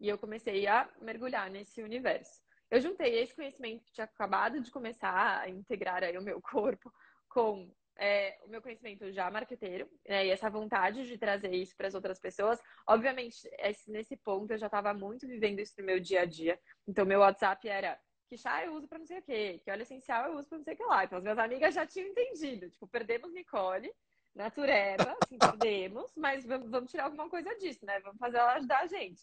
e 0.00 0.08
eu 0.08 0.16
comecei 0.16 0.66
a 0.66 0.88
mergulhar 1.02 1.50
nesse 1.50 1.82
universo. 1.82 2.40
Eu 2.70 2.80
juntei 2.80 3.18
esse 3.18 3.34
conhecimento 3.34 3.84
que 3.84 3.92
tinha 3.92 4.04
acabado 4.04 4.60
de 4.60 4.70
começar 4.70 5.40
a 5.40 5.48
integrar 5.50 6.02
aí 6.02 6.16
o 6.16 6.22
meu 6.22 6.40
corpo 6.42 6.90
com 7.28 7.70
é, 7.98 8.38
o 8.44 8.48
meu 8.48 8.62
conhecimento 8.62 9.10
já 9.12 9.30
marqueteiro 9.30 9.90
né, 10.08 10.26
e 10.26 10.30
essa 10.30 10.48
vontade 10.48 11.06
de 11.06 11.18
trazer 11.18 11.52
isso 11.52 11.76
para 11.76 11.88
as 11.88 11.94
outras 11.94 12.18
pessoas. 12.18 12.58
Obviamente, 12.86 13.36
esse, 13.58 13.90
nesse 13.90 14.16
ponto 14.16 14.52
eu 14.52 14.58
já 14.58 14.66
estava 14.66 14.94
muito 14.94 15.26
vivendo 15.26 15.58
isso 15.58 15.74
no 15.78 15.84
meu 15.84 16.00
dia 16.00 16.22
a 16.22 16.24
dia. 16.24 16.58
Então, 16.86 17.04
meu 17.04 17.20
WhatsApp 17.20 17.68
era 17.68 17.98
que 18.28 18.36
chá 18.36 18.64
eu 18.64 18.74
uso 18.74 18.86
para 18.86 18.98
não 18.98 19.06
sei 19.06 19.18
o 19.18 19.22
quê, 19.22 19.60
que 19.64 19.70
óleo 19.70 19.82
essencial 19.82 20.26
eu 20.26 20.38
uso 20.38 20.48
para 20.48 20.58
não 20.58 20.64
sei 20.64 20.74
o 20.74 20.76
que 20.76 20.84
lá. 20.84 21.04
Então, 21.04 21.18
as 21.18 21.24
minhas 21.24 21.38
amigas 21.38 21.74
já 21.74 21.86
tinham 21.86 22.08
entendido. 22.08 22.68
Tipo, 22.68 22.86
perdemos 22.86 23.32
Nicole, 23.32 23.92
natureba, 24.34 25.16
assim, 25.22 25.38
perdemos, 25.38 26.12
mas 26.16 26.44
vamos 26.44 26.90
tirar 26.90 27.04
alguma 27.04 27.28
coisa 27.28 27.54
disso, 27.56 27.84
né? 27.84 27.98
Vamos 28.00 28.18
fazer 28.18 28.38
ela 28.38 28.54
ajudar 28.54 28.80
a 28.80 28.86
gente. 28.86 29.22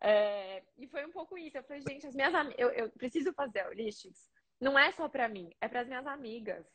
É, 0.00 0.62
e 0.78 0.88
foi 0.88 1.04
um 1.04 1.12
pouco 1.12 1.36
isso. 1.36 1.58
Eu 1.58 1.62
falei, 1.62 1.82
gente, 1.82 2.06
as 2.06 2.14
minhas 2.14 2.32
eu, 2.56 2.70
eu 2.70 2.90
preciso 2.90 3.32
fazer 3.34 3.66
Holistics. 3.66 4.30
Não 4.60 4.78
é 4.78 4.90
só 4.92 5.08
para 5.08 5.28
mim, 5.28 5.50
é 5.60 5.68
para 5.68 5.80
as 5.80 5.88
minhas 5.88 6.06
amigas. 6.06 6.66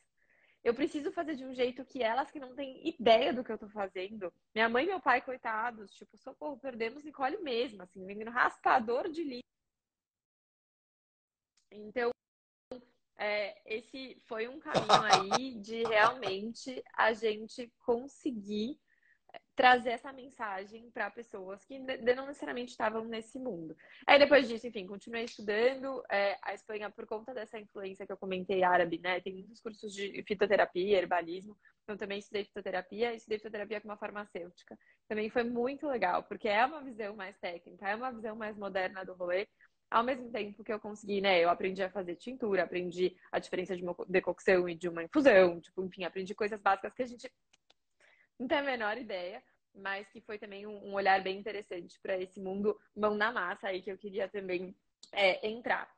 Eu 0.62 0.74
preciso 0.74 1.12
fazer 1.12 1.34
de 1.34 1.44
um 1.44 1.52
jeito 1.52 1.84
que 1.84 2.02
elas 2.02 2.30
que 2.30 2.40
não 2.40 2.54
têm 2.54 2.88
ideia 2.88 3.34
do 3.34 3.44
que 3.44 3.52
eu 3.52 3.58
tô 3.58 3.68
fazendo. 3.68 4.32
Minha 4.54 4.68
mãe 4.68 4.84
e 4.84 4.88
meu 4.88 5.00
pai, 5.00 5.20
coitados, 5.20 5.92
tipo, 5.92 6.16
socorro, 6.16 6.58
perdemos 6.58 7.04
Nicole 7.04 7.36
mesmo, 7.42 7.82
assim, 7.82 8.06
vendendo 8.06 8.30
raspador 8.30 9.10
de 9.10 9.22
lixo 9.22 9.53
então, 11.74 12.10
é, 13.18 13.54
esse 13.66 14.20
foi 14.26 14.48
um 14.48 14.58
caminho 14.58 15.02
aí 15.02 15.54
de 15.60 15.82
realmente 15.84 16.82
a 16.96 17.12
gente 17.12 17.72
conseguir 17.80 18.78
trazer 19.54 19.90
essa 19.90 20.12
mensagem 20.12 20.90
para 20.90 21.10
pessoas 21.10 21.64
que 21.64 21.78
não 21.78 22.26
necessariamente 22.26 22.72
estavam 22.72 23.04
nesse 23.04 23.38
mundo. 23.38 23.76
Aí 24.06 24.18
depois 24.18 24.48
disso, 24.48 24.66
enfim, 24.66 24.86
continuei 24.86 25.24
estudando. 25.24 26.02
É, 26.10 26.36
a 26.42 26.52
Espanha, 26.54 26.90
por 26.90 27.06
conta 27.06 27.32
dessa 27.32 27.58
influência 27.58 28.04
que 28.04 28.12
eu 28.12 28.16
comentei 28.16 28.64
árabe, 28.64 28.98
né? 28.98 29.20
Tem 29.20 29.32
muitos 29.32 29.60
cursos 29.60 29.92
de 29.92 30.22
fitoterapia, 30.26 30.98
herbalismo. 30.98 31.56
Então 31.84 31.96
também 31.96 32.18
estudei 32.18 32.44
fitoterapia 32.44 33.14
estudei 33.14 33.38
fitoterapia 33.38 33.80
com 33.80 33.88
uma 33.88 33.96
farmacêutica. 33.96 34.76
Também 35.08 35.30
foi 35.30 35.44
muito 35.44 35.86
legal, 35.86 36.24
porque 36.24 36.48
é 36.48 36.64
uma 36.64 36.82
visão 36.82 37.14
mais 37.14 37.38
técnica, 37.38 37.88
é 37.88 37.94
uma 37.94 38.10
visão 38.10 38.34
mais 38.34 38.56
moderna 38.56 39.04
do 39.04 39.14
rolê. 39.14 39.46
Ao 39.90 40.02
mesmo 40.02 40.30
tempo 40.30 40.64
que 40.64 40.72
eu 40.72 40.80
consegui, 40.80 41.20
né? 41.20 41.42
Eu 41.42 41.48
aprendi 41.48 41.82
a 41.82 41.90
fazer 41.90 42.16
tintura, 42.16 42.64
aprendi 42.64 43.16
a 43.30 43.38
diferença 43.38 43.76
de 43.76 43.82
uma 43.82 43.94
decocção 44.08 44.68
e 44.68 44.74
de 44.74 44.88
uma 44.88 45.04
infusão. 45.04 45.60
Tipo, 45.60 45.84
enfim, 45.84 46.04
aprendi 46.04 46.34
coisas 46.34 46.60
básicas 46.60 46.92
que 46.94 47.02
a 47.02 47.06
gente 47.06 47.30
não 48.38 48.48
tenho 48.48 48.62
a 48.62 48.64
menor 48.64 48.98
ideia, 48.98 49.42
mas 49.74 50.08
que 50.10 50.20
foi 50.20 50.38
também 50.38 50.66
um 50.66 50.94
olhar 50.94 51.22
bem 51.22 51.38
interessante 51.38 51.98
para 52.00 52.20
esse 52.20 52.40
mundo 52.40 52.78
mão 52.94 53.14
na 53.14 53.32
massa 53.32 53.68
aí 53.68 53.82
que 53.82 53.90
eu 53.90 53.98
queria 53.98 54.28
também 54.28 54.74
é, 55.12 55.46
entrar. 55.48 55.92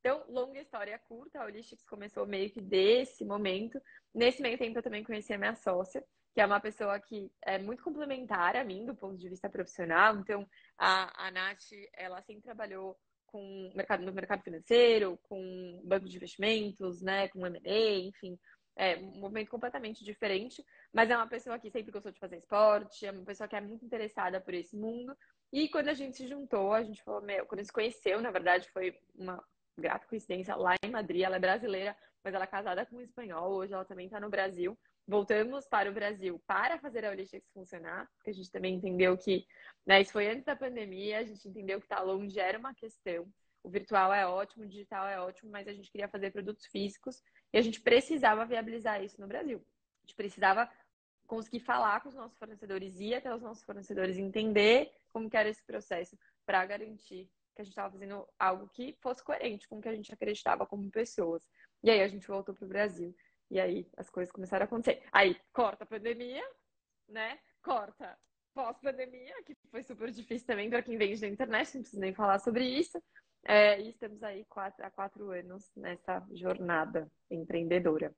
Então, 0.00 0.24
longa 0.28 0.60
história 0.60 0.98
curta, 0.98 1.40
a 1.40 1.44
Holistics 1.44 1.84
começou 1.84 2.26
meio 2.26 2.50
que 2.50 2.60
desse 2.60 3.24
momento. 3.24 3.80
Nesse 4.14 4.40
meio 4.40 4.56
tempo, 4.56 4.78
eu 4.78 4.82
também 4.82 5.02
conheci 5.02 5.32
a 5.32 5.38
minha 5.38 5.54
sócia, 5.56 6.04
que 6.32 6.40
é 6.40 6.46
uma 6.46 6.60
pessoa 6.60 6.98
que 7.00 7.30
é 7.42 7.58
muito 7.58 7.82
complementar 7.82 8.56
a 8.56 8.64
mim 8.64 8.86
do 8.86 8.94
ponto 8.94 9.16
de 9.18 9.28
vista 9.28 9.50
profissional. 9.50 10.16
Então, 10.16 10.48
a, 10.78 11.26
a 11.26 11.30
Nath, 11.30 11.72
ela 11.94 12.22
sempre 12.22 12.42
trabalhou 12.42 12.96
com 13.28 13.72
mercado, 13.74 14.04
no 14.04 14.12
mercado 14.12 14.42
financeiro, 14.42 15.18
com 15.22 15.80
banco 15.84 16.08
de 16.08 16.16
investimentos, 16.16 17.00
né, 17.00 17.28
com 17.28 17.46
M&A, 17.46 17.98
enfim, 18.00 18.38
é 18.76 18.96
um 18.96 19.20
movimento 19.20 19.50
completamente 19.50 20.04
diferente, 20.04 20.64
mas 20.92 21.10
é 21.10 21.16
uma 21.16 21.26
pessoa 21.26 21.58
que 21.58 21.70
sempre 21.70 21.90
gostou 21.90 22.12
de 22.12 22.20
fazer 22.20 22.36
esporte, 22.36 23.06
é 23.06 23.10
uma 23.10 23.24
pessoa 23.24 23.48
que 23.48 23.56
é 23.56 23.60
muito 23.60 23.84
interessada 23.84 24.40
por 24.40 24.54
esse 24.54 24.76
mundo. 24.76 25.16
E 25.52 25.68
quando 25.68 25.88
a 25.88 25.94
gente 25.94 26.16
se 26.16 26.28
juntou, 26.28 26.72
a 26.72 26.82
gente 26.82 27.02
falou, 27.02 27.20
meu, 27.20 27.44
quando 27.46 27.58
a 27.58 27.62
gente 27.62 27.68
se 27.68 27.72
conheceu, 27.72 28.20
na 28.20 28.30
verdade, 28.30 28.68
foi 28.70 28.96
uma 29.14 29.42
grata 29.76 30.06
coincidência 30.06 30.54
lá 30.54 30.74
em 30.84 30.90
Madrid. 30.90 31.22
Ela 31.22 31.36
é 31.36 31.40
brasileira, 31.40 31.96
mas 32.22 32.34
ela 32.34 32.44
é 32.44 32.48
casada 32.48 32.86
com 32.86 32.96
um 32.96 33.00
espanhol. 33.00 33.52
Hoje 33.52 33.72
ela 33.72 33.84
também 33.84 34.06
está 34.06 34.20
no 34.20 34.30
Brasil. 34.30 34.78
Voltamos 35.08 35.66
para 35.66 35.90
o 35.90 35.94
Brasil 35.94 36.38
para 36.46 36.78
fazer 36.78 37.02
a 37.06 37.10
Holistics 37.10 37.50
funcionar, 37.54 38.06
porque 38.16 38.28
a 38.28 38.34
gente 38.34 38.50
também 38.50 38.74
entendeu 38.74 39.16
que, 39.16 39.46
né, 39.86 40.02
isso 40.02 40.12
foi 40.12 40.28
antes 40.28 40.44
da 40.44 40.54
pandemia, 40.54 41.20
a 41.20 41.24
gente 41.24 41.48
entendeu 41.48 41.78
que 41.80 41.86
estar 41.86 41.96
tá 41.96 42.02
longe 42.02 42.38
era 42.38 42.58
uma 42.58 42.74
questão. 42.74 43.26
O 43.62 43.70
virtual 43.70 44.12
é 44.12 44.26
ótimo, 44.26 44.64
o 44.64 44.68
digital 44.68 45.08
é 45.08 45.18
ótimo, 45.18 45.50
mas 45.50 45.66
a 45.66 45.72
gente 45.72 45.90
queria 45.90 46.08
fazer 46.08 46.30
produtos 46.30 46.66
físicos 46.66 47.22
e 47.54 47.56
a 47.56 47.62
gente 47.62 47.80
precisava 47.80 48.44
viabilizar 48.44 49.02
isso 49.02 49.18
no 49.18 49.26
Brasil. 49.26 49.64
A 50.02 50.06
gente 50.06 50.14
precisava 50.14 50.70
conseguir 51.26 51.60
falar 51.60 52.02
com 52.02 52.10
os 52.10 52.14
nossos 52.14 52.36
fornecedores, 52.36 53.00
ir 53.00 53.14
até 53.14 53.34
os 53.34 53.40
nossos 53.40 53.64
fornecedores, 53.64 54.18
entender 54.18 54.92
como 55.10 55.30
era 55.32 55.48
esse 55.48 55.64
processo 55.64 56.18
para 56.44 56.66
garantir 56.66 57.30
que 57.56 57.62
a 57.62 57.64
gente 57.64 57.72
estava 57.72 57.90
fazendo 57.90 58.28
algo 58.38 58.68
que 58.68 58.94
fosse 59.00 59.24
coerente 59.24 59.66
com 59.66 59.78
o 59.78 59.80
que 59.80 59.88
a 59.88 59.94
gente 59.94 60.12
acreditava 60.12 60.66
como 60.66 60.90
pessoas. 60.90 61.42
E 61.82 61.90
aí 61.90 62.02
a 62.02 62.08
gente 62.08 62.26
voltou 62.26 62.54
para 62.54 62.64
o 62.64 62.68
Brasil. 62.68 63.14
E 63.50 63.58
aí 63.58 63.88
as 63.96 64.10
coisas 64.10 64.32
começaram 64.32 64.64
a 64.64 64.66
acontecer. 64.66 65.02
Aí 65.12 65.36
corta 65.52 65.84
a 65.84 65.86
pandemia, 65.86 66.44
né? 67.08 67.38
Corta 67.62 68.18
pós-pandemia, 68.54 69.42
que 69.44 69.56
foi 69.70 69.82
super 69.84 70.10
difícil 70.10 70.46
também 70.46 70.68
para 70.68 70.82
quem 70.82 70.98
vende 70.98 71.20
na 71.20 71.28
internet, 71.28 71.74
não 71.74 71.82
preciso 71.82 72.00
nem 72.00 72.12
falar 72.12 72.38
sobre 72.40 72.64
isso. 72.64 73.00
É, 73.44 73.80
e 73.80 73.90
estamos 73.90 74.22
aí 74.22 74.44
quatro, 74.46 74.84
há 74.84 74.90
quatro 74.90 75.30
anos 75.30 75.70
nessa 75.76 76.26
jornada 76.32 77.10
empreendedora. 77.30 78.12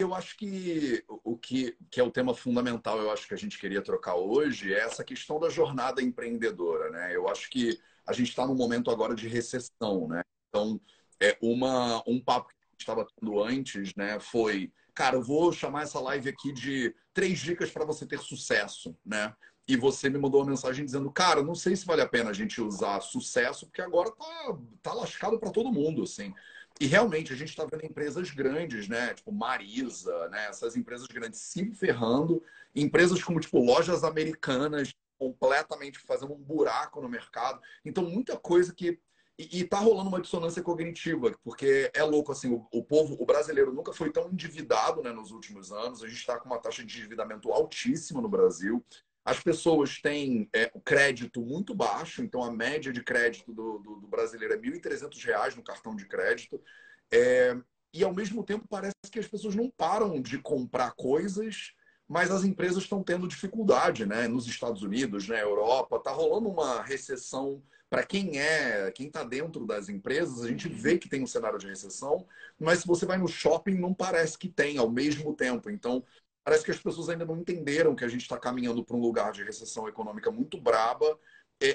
eu 0.00 0.14
acho 0.14 0.36
que 0.36 1.04
o 1.08 1.36
que, 1.36 1.76
que 1.90 2.00
é 2.00 2.02
o 2.04 2.10
tema 2.10 2.32
fundamental, 2.32 2.98
eu 3.00 3.10
acho 3.10 3.26
que 3.26 3.34
a 3.34 3.36
gente 3.36 3.58
queria 3.58 3.82
trocar 3.82 4.14
hoje, 4.14 4.72
é 4.72 4.78
essa 4.78 5.02
questão 5.02 5.40
da 5.40 5.50
jornada 5.50 6.00
empreendedora, 6.00 6.88
né? 6.90 7.14
Eu 7.14 7.28
acho 7.28 7.50
que 7.50 7.80
a 8.08 8.12
gente 8.12 8.30
está 8.30 8.46
num 8.46 8.54
momento 8.54 8.90
agora 8.90 9.14
de 9.14 9.28
recessão, 9.28 10.08
né? 10.08 10.22
Então, 10.48 10.80
é 11.20 11.36
uma, 11.40 12.02
um 12.06 12.18
papo 12.20 12.48
que 12.48 12.54
a 12.54 12.70
gente 12.72 12.80
estava 12.80 13.06
tendo 13.06 13.42
antes, 13.42 13.94
né? 13.94 14.18
Foi, 14.18 14.72
cara, 14.94 15.16
eu 15.16 15.22
vou 15.22 15.52
chamar 15.52 15.82
essa 15.82 16.00
live 16.00 16.30
aqui 16.30 16.52
de 16.52 16.94
três 17.12 17.38
dicas 17.38 17.70
para 17.70 17.84
você 17.84 18.06
ter 18.06 18.18
sucesso, 18.18 18.96
né? 19.04 19.34
e 19.68 19.76
você 19.76 20.08
me 20.08 20.18
mandou 20.18 20.40
uma 20.40 20.50
mensagem 20.50 20.82
dizendo, 20.82 21.10
cara, 21.12 21.42
não 21.42 21.54
sei 21.54 21.76
se 21.76 21.84
vale 21.84 22.00
a 22.00 22.08
pena 22.08 22.30
a 22.30 22.32
gente 22.32 22.58
usar 22.58 23.02
sucesso, 23.02 23.66
porque 23.66 23.82
agora 23.82 24.10
tá, 24.10 24.58
tá 24.82 24.94
lascado 24.94 25.38
para 25.38 25.50
todo 25.50 25.70
mundo, 25.70 26.04
assim. 26.04 26.32
E 26.80 26.86
realmente 26.86 27.34
a 27.34 27.36
gente 27.36 27.50
está 27.50 27.66
vendo 27.66 27.84
empresas 27.84 28.30
grandes, 28.30 28.88
né? 28.88 29.12
Tipo 29.12 29.30
Marisa, 29.30 30.28
né? 30.30 30.46
Essas 30.46 30.74
empresas 30.74 31.06
grandes 31.08 31.40
se 31.40 31.70
ferrando, 31.74 32.42
empresas 32.74 33.22
como 33.22 33.40
tipo 33.40 33.58
lojas 33.58 34.04
americanas 34.04 34.90
completamente 35.18 35.98
fazendo 35.98 36.32
um 36.32 36.38
buraco 36.38 37.00
no 37.00 37.08
mercado. 37.08 37.60
Então 37.84 38.04
muita 38.04 38.36
coisa 38.36 38.74
que 38.74 39.00
e, 39.38 39.60
e 39.60 39.64
tá 39.64 39.78
rolando 39.78 40.08
uma 40.08 40.20
dissonância 40.20 40.62
cognitiva, 40.62 41.32
porque 41.44 41.90
é 41.94 42.02
louco 42.02 42.32
assim, 42.32 42.52
o, 42.52 42.66
o 42.72 42.82
povo, 42.82 43.16
o 43.20 43.24
brasileiro 43.24 43.72
nunca 43.72 43.92
foi 43.92 44.10
tão 44.10 44.28
endividado, 44.28 45.00
né, 45.00 45.12
nos 45.12 45.30
últimos 45.30 45.70
anos. 45.70 46.02
A 46.02 46.08
gente 46.08 46.18
está 46.18 46.38
com 46.38 46.46
uma 46.46 46.58
taxa 46.58 46.84
de 46.84 46.98
endividamento 46.98 47.52
altíssima 47.52 48.20
no 48.20 48.28
Brasil. 48.28 48.84
As 49.24 49.40
pessoas 49.40 50.00
têm 50.00 50.48
é, 50.52 50.70
o 50.74 50.80
crédito 50.80 51.40
muito 51.40 51.74
baixo, 51.74 52.22
então 52.22 52.42
a 52.42 52.50
média 52.50 52.92
de 52.92 53.02
crédito 53.02 53.52
do, 53.52 53.78
do, 53.78 53.96
do 54.00 54.08
brasileiro 54.08 54.54
é 54.54 54.56
R$ 54.56 54.80
1.300 54.80 55.54
no 55.54 55.62
cartão 55.62 55.94
de 55.94 56.06
crédito. 56.06 56.60
É, 57.12 57.56
e 57.92 58.02
ao 58.02 58.12
mesmo 58.12 58.42
tempo 58.42 58.66
parece 58.68 58.94
que 59.10 59.18
as 59.18 59.28
pessoas 59.28 59.54
não 59.54 59.70
param 59.70 60.20
de 60.20 60.38
comprar 60.38 60.92
coisas, 60.92 61.74
mas 62.08 62.30
as 62.30 62.44
empresas 62.44 62.82
estão 62.82 63.02
tendo 63.02 63.28
dificuldade, 63.28 64.06
né? 64.06 64.26
Nos 64.26 64.46
Estados 64.46 64.82
Unidos, 64.82 65.28
na 65.28 65.34
né? 65.34 65.42
Europa, 65.42 65.96
está 65.96 66.10
rolando 66.10 66.48
uma 66.48 66.82
recessão. 66.82 67.62
Para 67.90 68.04
quem 68.04 68.38
é, 68.38 68.90
quem 68.90 69.06
está 69.06 69.24
dentro 69.24 69.66
das 69.66 69.88
empresas, 69.88 70.42
a 70.42 70.48
gente 70.48 70.68
vê 70.68 70.98
que 70.98 71.08
tem 71.08 71.22
um 71.22 71.26
cenário 71.26 71.58
de 71.58 71.66
recessão, 71.66 72.26
mas 72.58 72.80
se 72.80 72.86
você 72.86 73.06
vai 73.06 73.16
no 73.16 73.26
shopping, 73.26 73.78
não 73.78 73.94
parece 73.94 74.36
que 74.36 74.48
tem 74.48 74.76
ao 74.76 74.90
mesmo 74.90 75.34
tempo. 75.34 75.70
Então, 75.70 76.04
Parece 76.48 76.64
que 76.64 76.70
as 76.70 76.78
pessoas 76.78 77.10
ainda 77.10 77.26
não 77.26 77.36
entenderam 77.36 77.94
que 77.94 78.06
a 78.06 78.08
gente 78.08 78.22
está 78.22 78.38
caminhando 78.38 78.82
para 78.82 78.96
um 78.96 79.00
lugar 79.00 79.32
de 79.32 79.44
recessão 79.44 79.86
econômica 79.86 80.30
muito 80.30 80.58
braba 80.58 81.18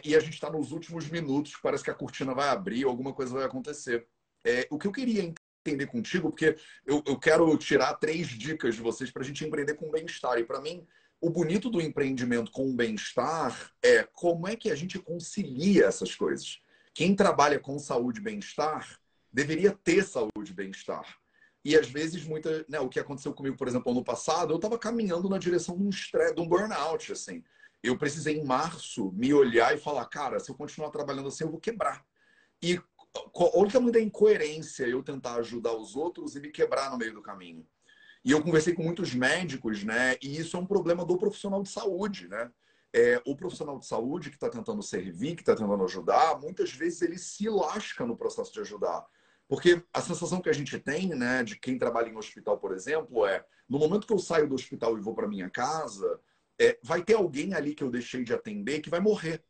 e 0.03 0.15
a 0.15 0.19
gente 0.19 0.33
está 0.33 0.49
nos 0.49 0.71
últimos 0.71 1.07
minutos, 1.09 1.59
parece 1.61 1.83
que 1.83 1.91
a 1.91 1.93
cortina 1.93 2.33
vai 2.33 2.49
abrir, 2.49 2.83
alguma 2.83 3.13
coisa 3.13 3.35
vai 3.35 3.43
acontecer. 3.43 4.07
É, 4.43 4.65
o 4.71 4.79
que 4.79 4.87
eu 4.87 4.91
queria 4.91 5.31
entender 5.65 5.87
contigo, 5.87 6.29
porque 6.29 6.57
eu, 6.85 7.01
eu 7.05 7.17
quero 7.17 7.55
tirar 7.57 7.93
três 7.95 8.27
dicas 8.27 8.75
de 8.75 8.81
vocês 8.81 9.09
para 9.09 9.21
a 9.21 9.25
gente 9.25 9.45
empreender 9.45 9.75
com 9.75 9.89
bem-estar. 9.89 10.37
E 10.37 10.43
para 10.43 10.61
mim, 10.61 10.85
o 11.21 11.29
bonito 11.29 11.69
do 11.69 11.81
empreendimento 11.81 12.51
com 12.51 12.75
bem-estar 12.75 13.71
é 13.81 14.03
como 14.03 14.47
é 14.47 14.55
que 14.55 14.69
a 14.69 14.75
gente 14.75 14.99
concilia 14.99 15.85
essas 15.85 16.13
coisas. 16.13 16.59
Quem 16.93 17.15
trabalha 17.15 17.59
com 17.59 17.79
saúde 17.79 18.19
e 18.19 18.23
bem-estar 18.23 18.99
deveria 19.31 19.71
ter 19.71 20.03
saúde 20.03 20.51
e 20.51 20.53
bem-estar. 20.53 21.17
E 21.65 21.77
às 21.77 21.87
vezes, 21.87 22.25
muita, 22.25 22.65
né, 22.67 22.79
o 22.79 22.89
que 22.89 22.99
aconteceu 22.99 23.33
comigo, 23.33 23.55
por 23.55 23.69
exemplo, 23.69 23.89
ano 23.91 24.03
passado, 24.03 24.51
eu 24.51 24.57
estava 24.57 24.77
caminhando 24.77 25.29
na 25.29 25.37
direção 25.37 25.77
de 25.77 25.83
um, 25.83 25.89
estresse, 25.89 26.35
de 26.35 26.41
um 26.41 26.47
burnout, 26.47 27.11
assim. 27.13 27.41
Eu 27.81 27.97
precisei, 27.97 28.37
em 28.37 28.43
março, 28.43 29.11
me 29.13 29.33
olhar 29.33 29.73
e 29.73 29.77
falar, 29.77 30.05
cara, 30.07 30.39
se 30.39 30.51
eu 30.51 30.55
continuar 30.55 30.89
trabalhando 30.89 31.29
assim, 31.29 31.45
eu 31.45 31.51
vou 31.51 31.59
quebrar. 31.59 32.05
E 32.61 32.79
olha 33.15 33.67
o 33.67 33.71
tamanho 33.71 33.91
da 33.91 33.99
incoerência 33.99 34.87
eu 34.87 35.03
tentar 35.03 35.35
ajudar 35.35 35.73
os 35.73 35.95
outros 35.95 36.35
e 36.35 36.39
me 36.39 36.49
quebrar 36.49 36.91
no 36.91 36.97
meio 36.97 37.13
do 37.13 37.21
caminho. 37.21 37.65
E 38.25 38.31
eu 38.31 38.41
conversei 38.41 38.73
com 38.73 38.83
muitos 38.83 39.13
médicos, 39.13 39.83
né? 39.83 40.15
E 40.21 40.37
isso 40.37 40.55
é 40.55 40.59
um 40.59 40.65
problema 40.65 41.05
do 41.05 41.17
profissional 41.17 41.61
de 41.61 41.69
saúde, 41.69 42.27
né? 42.27 42.49
É, 42.93 43.21
o 43.25 43.35
profissional 43.35 43.77
de 43.77 43.85
saúde 43.85 44.29
que 44.29 44.35
está 44.35 44.49
tentando 44.49 44.81
servir, 44.81 45.35
que 45.35 45.41
está 45.41 45.55
tentando 45.55 45.83
ajudar, 45.83 46.39
muitas 46.39 46.71
vezes 46.71 47.01
ele 47.01 47.17
se 47.17 47.49
lasca 47.49 48.05
no 48.05 48.15
processo 48.15 48.53
de 48.53 48.61
ajudar. 48.61 49.05
Porque 49.47 49.83
a 49.93 50.01
sensação 50.01 50.39
que 50.41 50.49
a 50.49 50.53
gente 50.53 50.79
tem, 50.79 51.09
né, 51.09 51.43
de 51.43 51.59
quem 51.59 51.77
trabalha 51.77 52.09
em 52.09 52.15
hospital, 52.15 52.57
por 52.57 52.71
exemplo, 52.71 53.25
é 53.25 53.43
no 53.67 53.77
momento 53.77 54.07
que 54.07 54.13
eu 54.13 54.19
saio 54.19 54.47
do 54.47 54.55
hospital 54.55 54.97
e 54.97 55.01
vou 55.01 55.13
para 55.13 55.27
minha 55.27 55.49
casa, 55.49 56.19
é, 56.59 56.79
vai 56.81 57.03
ter 57.03 57.15
alguém 57.15 57.53
ali 57.53 57.75
que 57.75 57.83
eu 57.83 57.89
deixei 57.89 58.23
de 58.23 58.33
atender 58.33 58.79
que 58.79 58.89
vai 58.89 58.99
morrer. 58.99 59.43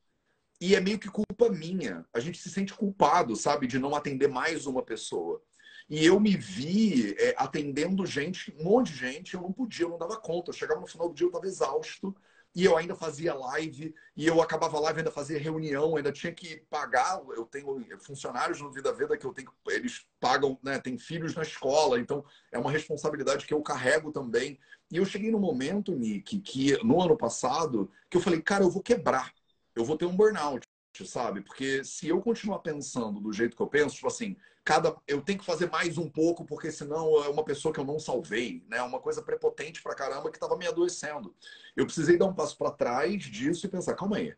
E 0.63 0.75
é 0.75 0.79
meio 0.79 0.97
que 0.97 1.09
culpa 1.09 1.49
minha. 1.49 2.05
A 2.13 2.21
gente 2.21 2.37
se 2.37 2.49
sente 2.49 2.73
culpado, 2.73 3.35
sabe, 3.35 3.67
de 3.67 3.77
não 3.77 3.93
atender 3.93 4.29
mais 4.29 4.65
uma 4.65 4.81
pessoa. 4.81 5.43
E 5.89 6.05
eu 6.05 6.17
me 6.21 6.37
vi 6.37 7.13
é, 7.19 7.35
atendendo 7.37 8.05
gente, 8.05 8.55
um 8.57 8.63
monte 8.63 8.93
de 8.93 8.99
gente, 8.99 9.33
eu 9.33 9.41
não 9.41 9.51
podia, 9.51 9.83
eu 9.83 9.89
não 9.89 9.97
dava 9.97 10.15
conta. 10.15 10.51
Eu 10.51 10.53
chegava 10.53 10.79
no 10.79 10.87
final 10.87 11.09
do 11.09 11.13
dia, 11.13 11.25
eu 11.25 11.27
estava 11.27 11.45
exausto 11.45 12.15
e 12.55 12.63
eu 12.63 12.77
ainda 12.77 12.95
fazia 12.95 13.33
live, 13.33 13.93
e 14.15 14.25
eu 14.25 14.41
acabava 14.41 14.79
live, 14.79 14.99
ainda 14.99 15.11
fazia 15.11 15.37
reunião, 15.37 15.97
ainda 15.97 16.13
tinha 16.13 16.31
que 16.31 16.63
pagar. 16.69 17.21
Eu 17.35 17.45
tenho 17.45 17.85
funcionários 17.99 18.61
no 18.61 18.71
Vida 18.71 18.93
Veda 18.93 19.17
que 19.17 19.25
eu 19.25 19.33
tenho, 19.33 19.51
eles 19.67 20.05
pagam, 20.17 20.57
né? 20.63 20.79
Tem 20.79 20.97
filhos 20.97 21.35
na 21.35 21.41
escola, 21.41 21.99
então 21.99 22.23
é 22.53 22.57
uma 22.57 22.71
responsabilidade 22.71 23.45
que 23.45 23.53
eu 23.53 23.61
carrego 23.61 24.13
também. 24.13 24.57
E 24.89 24.95
eu 24.95 25.03
cheguei 25.03 25.29
no 25.29 25.39
momento, 25.39 25.93
Nick, 25.93 26.39
que 26.39 26.81
no 26.85 27.01
ano 27.01 27.17
passado, 27.17 27.91
que 28.09 28.15
eu 28.15 28.21
falei, 28.21 28.41
cara, 28.41 28.63
eu 28.63 28.71
vou 28.71 28.81
quebrar, 28.81 29.33
eu 29.75 29.83
vou 29.85 29.97
ter 29.97 30.05
um 30.05 30.15
burnout. 30.15 30.65
sabe? 31.05 31.41
Porque 31.41 31.83
se 31.83 32.07
eu 32.07 32.21
continuar 32.21 32.59
pensando 32.59 33.19
do 33.19 33.33
jeito 33.33 33.55
que 33.55 33.61
eu 33.61 33.67
penso, 33.67 33.95
tipo 33.95 34.07
assim, 34.07 34.35
cada 34.63 34.95
eu 35.07 35.21
tenho 35.21 35.39
que 35.39 35.45
fazer 35.45 35.69
mais 35.69 35.97
um 35.97 36.09
pouco 36.09 36.45
porque 36.45 36.71
senão 36.71 37.23
é 37.23 37.29
uma 37.29 37.43
pessoa 37.43 37.73
que 37.73 37.79
eu 37.79 37.85
não 37.85 37.99
salvei, 37.99 38.63
né? 38.67 38.81
Uma 38.81 38.99
coisa 38.99 39.21
prepotente 39.21 39.81
pra 39.81 39.95
caramba 39.95 40.29
que 40.29 40.37
estava 40.37 40.55
me 40.55 40.67
adoecendo. 40.67 41.35
Eu 41.75 41.85
precisei 41.85 42.17
dar 42.17 42.25
um 42.25 42.33
passo 42.33 42.57
para 42.57 42.71
trás 42.71 43.23
disso 43.23 43.65
e 43.65 43.69
pensar, 43.69 43.95
calma 43.95 44.17
aí. 44.17 44.35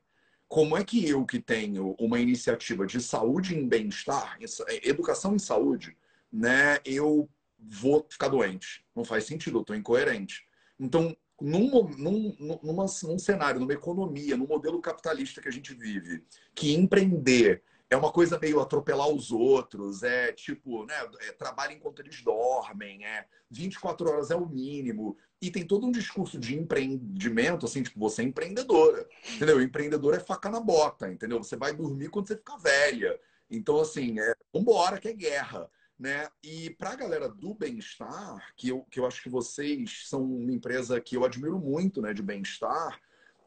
Como 0.47 0.77
é 0.77 0.83
que 0.83 1.07
eu 1.07 1.25
que 1.25 1.39
tenho 1.39 1.95
uma 1.99 2.19
iniciativa 2.19 2.85
de 2.85 3.01
saúde 3.01 3.55
em 3.57 3.67
bem-estar, 3.67 4.37
é, 4.67 4.87
educação 4.87 5.35
em 5.35 5.39
saúde, 5.39 5.97
né, 6.31 6.79
eu 6.85 7.27
vou 7.57 8.05
ficar 8.09 8.27
doente? 8.27 8.85
Não 8.95 9.03
faz 9.03 9.25
sentido, 9.25 9.57
eu 9.57 9.61
estou 9.61 9.75
incoerente. 9.75 10.47
Então, 10.79 11.15
num, 11.41 11.89
num, 11.97 12.59
numa, 12.63 12.85
num 13.03 13.19
cenário, 13.19 13.59
numa 13.59 13.73
economia, 13.73 14.37
num 14.37 14.47
modelo 14.47 14.81
capitalista 14.81 15.41
que 15.41 15.49
a 15.49 15.51
gente 15.51 15.73
vive, 15.73 16.23
que 16.53 16.73
empreender 16.73 17.63
é 17.89 17.95
uma 17.95 18.11
coisa 18.11 18.39
meio 18.39 18.59
atropelar 18.59 19.07
os 19.09 19.31
outros, 19.31 20.01
é 20.01 20.31
tipo, 20.31 20.85
né, 20.85 20.95
é, 21.21 21.31
trabalho 21.33 21.73
enquanto 21.73 21.99
eles 21.99 22.21
dormem, 22.21 23.05
é 23.05 23.27
24 23.49 24.09
horas 24.09 24.31
é 24.31 24.35
o 24.35 24.47
mínimo. 24.47 25.15
E 25.41 25.51
tem 25.51 25.65
todo 25.65 25.85
um 25.85 25.91
discurso 25.91 26.39
de 26.39 26.57
empreendimento, 26.57 27.65
assim, 27.65 27.83
tipo, 27.83 27.99
você 27.99 28.23
é 28.23 28.25
empreendedora, 28.25 29.07
entendeu? 29.35 29.61
Empreendedor 29.61 30.15
é 30.15 30.19
faca 30.19 30.49
na 30.49 30.59
bota, 30.59 31.11
entendeu? 31.11 31.43
Você 31.43 31.55
vai 31.55 31.73
dormir 31.73 32.09
quando 32.09 32.27
você 32.27 32.35
ficar 32.35 32.57
velha. 32.57 33.19
Então, 33.51 33.79
assim, 33.79 34.19
é, 34.19 34.33
vambora, 34.51 34.97
que 34.97 35.09
é 35.09 35.13
guerra 35.13 35.69
né? 35.97 36.27
E 36.43 36.71
para 36.71 36.91
a 36.91 36.95
galera 36.95 37.29
do 37.29 37.53
bem-estar, 37.53 38.53
que 38.57 38.69
eu, 38.69 38.83
que 38.91 38.99
eu 38.99 39.05
acho 39.05 39.23
que 39.23 39.29
vocês 39.29 40.03
são 40.07 40.23
uma 40.23 40.51
empresa 40.51 40.99
que 40.99 41.15
eu 41.15 41.23
admiro 41.23 41.57
muito, 41.59 42.01
né, 42.01 42.13
de 42.13 42.21
bem-estar, 42.21 42.99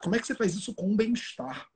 como 0.03 0.17
é 0.17 0.19
que 0.19 0.27
você 0.27 0.35
faz 0.35 0.55
isso 0.55 0.75
com 0.75 0.97
bem-estar? 0.97 1.69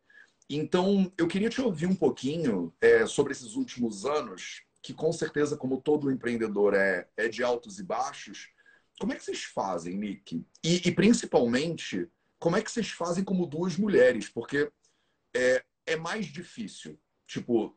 Então, 0.48 1.12
eu 1.16 1.26
queria 1.26 1.48
te 1.48 1.60
ouvir 1.60 1.86
um 1.86 1.94
pouquinho 1.94 2.74
é, 2.80 3.06
sobre 3.06 3.32
esses 3.32 3.54
últimos 3.54 4.04
anos, 4.04 4.62
que 4.82 4.92
com 4.92 5.12
certeza, 5.12 5.56
como 5.56 5.80
todo 5.80 6.10
empreendedor 6.10 6.74
é, 6.74 7.08
é 7.16 7.28
de 7.28 7.42
altos 7.42 7.78
e 7.78 7.84
baixos. 7.84 8.50
Como 8.98 9.12
é 9.12 9.16
que 9.16 9.24
vocês 9.24 9.44
fazem, 9.44 9.96
Nick? 9.96 10.44
E, 10.64 10.88
e 10.88 10.92
principalmente, 10.92 12.08
como 12.38 12.56
é 12.56 12.62
que 12.62 12.70
vocês 12.70 12.90
fazem 12.90 13.24
como 13.24 13.46
duas 13.46 13.76
mulheres? 13.76 14.28
Porque 14.28 14.70
é, 15.34 15.64
é 15.86 15.96
mais 15.96 16.26
difícil. 16.26 16.98
Tipo, 17.26 17.76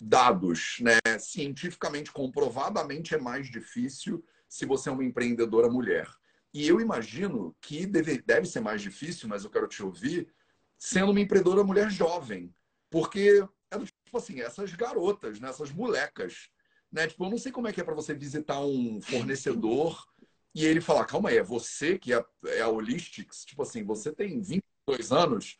dados, 0.00 0.78
né? 0.80 0.98
Cientificamente, 1.18 2.10
comprovadamente, 2.10 3.14
é 3.14 3.18
mais 3.18 3.50
difícil 3.50 4.24
se 4.48 4.64
você 4.64 4.88
é 4.88 4.92
uma 4.92 5.04
empreendedora 5.04 5.68
mulher. 5.68 6.08
E 6.52 6.66
eu 6.66 6.80
imagino 6.80 7.54
que 7.60 7.86
deve, 7.86 8.22
deve 8.22 8.46
ser 8.46 8.60
mais 8.60 8.80
difícil, 8.80 9.28
mas 9.28 9.44
eu 9.44 9.50
quero 9.50 9.68
te 9.68 9.82
ouvir, 9.82 10.32
sendo 10.78 11.10
uma 11.10 11.20
empreendedora 11.20 11.62
mulher 11.62 11.90
jovem. 11.90 12.52
Porque, 12.88 13.44
é 13.70 13.78
tipo 13.78 14.16
assim, 14.16 14.40
essas 14.40 14.72
garotas, 14.74 15.38
né? 15.38 15.48
essas 15.48 15.70
molecas, 15.70 16.50
né? 16.90 17.06
Tipo, 17.06 17.26
eu 17.26 17.30
não 17.30 17.38
sei 17.38 17.52
como 17.52 17.68
é 17.68 17.72
que 17.72 17.80
é 17.80 17.84
para 17.84 17.94
você 17.94 18.14
visitar 18.14 18.60
um 18.60 19.00
fornecedor 19.00 20.04
e 20.52 20.64
ele 20.66 20.80
falar, 20.80 21.04
calma 21.04 21.28
aí, 21.28 21.36
é 21.36 21.42
você 21.42 21.96
que 21.96 22.12
é, 22.12 22.24
é 22.46 22.62
a 22.62 22.68
Holistics? 22.68 23.44
Tipo 23.44 23.62
assim, 23.62 23.84
você 23.84 24.10
tem 24.10 24.40
22 24.40 25.12
anos, 25.12 25.56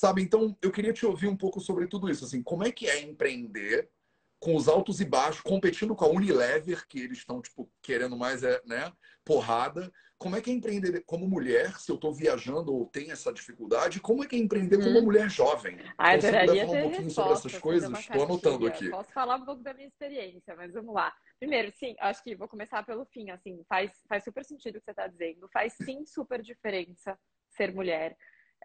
Sabe, 0.00 0.22
então 0.22 0.56
eu 0.62 0.72
queria 0.72 0.94
te 0.94 1.04
ouvir 1.04 1.26
um 1.26 1.36
pouco 1.36 1.60
sobre 1.60 1.86
tudo 1.86 2.08
isso. 2.08 2.24
Assim, 2.24 2.42
como 2.42 2.64
é 2.64 2.72
que 2.72 2.88
é 2.88 3.02
empreender 3.02 3.90
com 4.38 4.56
os 4.56 4.66
altos 4.66 4.98
e 4.98 5.04
baixos, 5.04 5.42
competindo 5.42 5.94
com 5.94 6.06
a 6.06 6.08
Unilever, 6.08 6.88
que 6.88 7.00
eles 7.00 7.18
estão, 7.18 7.42
tipo, 7.42 7.70
querendo 7.82 8.16
mais, 8.16 8.42
é, 8.42 8.62
né, 8.64 8.90
porrada. 9.22 9.92
Como 10.16 10.34
é 10.34 10.40
que 10.40 10.50
é 10.50 10.54
empreender 10.54 11.02
como 11.04 11.28
mulher, 11.28 11.78
se 11.78 11.92
eu 11.92 11.96
estou 11.96 12.14
viajando 12.14 12.74
ou 12.74 12.86
tenho 12.86 13.12
essa 13.12 13.30
dificuldade? 13.30 14.00
Como 14.00 14.24
é 14.24 14.26
que 14.26 14.36
é 14.36 14.38
empreender 14.38 14.78
hum. 14.78 14.84
como 14.84 14.90
uma 14.92 15.02
mulher 15.02 15.28
jovem? 15.28 15.78
Ah, 15.98 16.16
eu 16.16 16.22
falar 16.22 16.54
um 16.54 16.80
pouquinho 16.80 17.10
sobre 17.10 17.32
essas 17.34 17.58
coisas? 17.58 17.98
Estou 17.98 18.22
anotando 18.22 18.66
aqui. 18.66 18.88
Posso 18.88 19.12
falar 19.12 19.36
um 19.36 19.44
pouco 19.44 19.62
da 19.62 19.74
minha 19.74 19.88
experiência, 19.88 20.56
mas 20.56 20.72
vamos 20.72 20.94
lá. 20.94 21.12
Primeiro, 21.38 21.70
sim, 21.76 21.94
acho 22.00 22.24
que 22.24 22.34
vou 22.34 22.48
começar 22.48 22.82
pelo 22.86 23.04
fim, 23.04 23.28
assim, 23.28 23.62
faz, 23.68 23.92
faz 24.08 24.24
super 24.24 24.46
sentido 24.46 24.76
o 24.76 24.78
que 24.78 24.86
você 24.86 24.92
está 24.92 25.06
dizendo. 25.06 25.46
Faz 25.52 25.74
sim 25.74 26.06
super 26.06 26.40
diferença 26.40 27.18
ser 27.50 27.74
mulher 27.74 28.16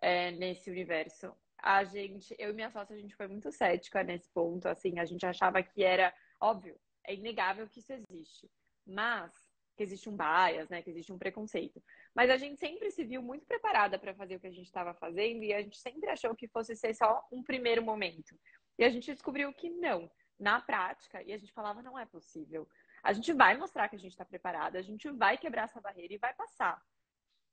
é, 0.02 0.32
nesse 0.32 0.70
universo. 0.70 1.34
A 1.58 1.84
gente, 1.84 2.36
eu 2.38 2.52
e 2.52 2.54
minha 2.54 2.70
sócia, 2.70 2.96
a 2.96 3.00
gente 3.00 3.16
foi 3.16 3.28
muito 3.28 3.52
cética 3.52 4.04
nesse 4.04 4.30
ponto, 4.30 4.68
assim, 4.68 5.00
a 5.00 5.06
gente 5.06 5.26
achava 5.26 5.64
que 5.64 5.84
era 5.84 6.14
óbvio, 6.40 6.80
é 7.04 7.14
inegável 7.14 7.68
que 7.68 7.80
isso 7.80 7.92
existe, 7.92 8.50
mas 8.86 9.34
que 9.76 9.84
existe 9.84 10.10
um 10.10 10.16
bias, 10.16 10.70
né, 10.70 10.82
que 10.82 10.90
existe 10.90 11.12
um 11.12 11.18
preconceito. 11.18 11.84
Mas 12.14 12.30
a 12.30 12.38
gente 12.38 12.60
sempre 12.60 12.90
se 12.92 13.04
viu 13.04 13.22
muito 13.22 13.46
preparada 13.46 14.00
para 14.00 14.14
fazer 14.14 14.36
o 14.36 14.40
que 14.40 14.48
a 14.48 14.52
gente 14.52 14.66
estava 14.66 14.94
fazendo 14.94 15.44
e 15.44 15.54
a 15.54 15.62
gente 15.62 15.78
sempre 15.78 16.10
achou 16.10 16.34
que 16.36 16.48
fosse 16.48 16.76
ser 16.76 16.94
só 16.94 17.26
um 17.32 17.44
primeiro 17.44 17.84
momento. 17.84 18.40
E 18.78 18.84
a 18.84 18.90
gente 18.90 19.12
descobriu 19.12 19.54
que 19.54 19.70
não, 19.70 20.10
na 20.40 20.62
prática, 20.62 21.22
e 21.24 21.34
a 21.34 21.38
gente 21.38 21.52
falava 21.52 21.82
não 21.82 22.00
é 22.00 22.06
possível. 22.06 22.68
A 23.04 23.12
gente 23.14 23.34
vai 23.34 23.58
mostrar 23.58 23.90
que 23.90 23.96
a 23.96 24.00
gente 24.00 24.12
está 24.12 24.26
preparada, 24.26 24.80
a 24.80 24.82
gente 24.82 25.10
vai 25.12 25.38
quebrar 25.38 25.64
essa 25.64 25.82
barreira 25.82 26.14
e 26.14 26.18
vai 26.18 26.34
passar. 26.34 26.82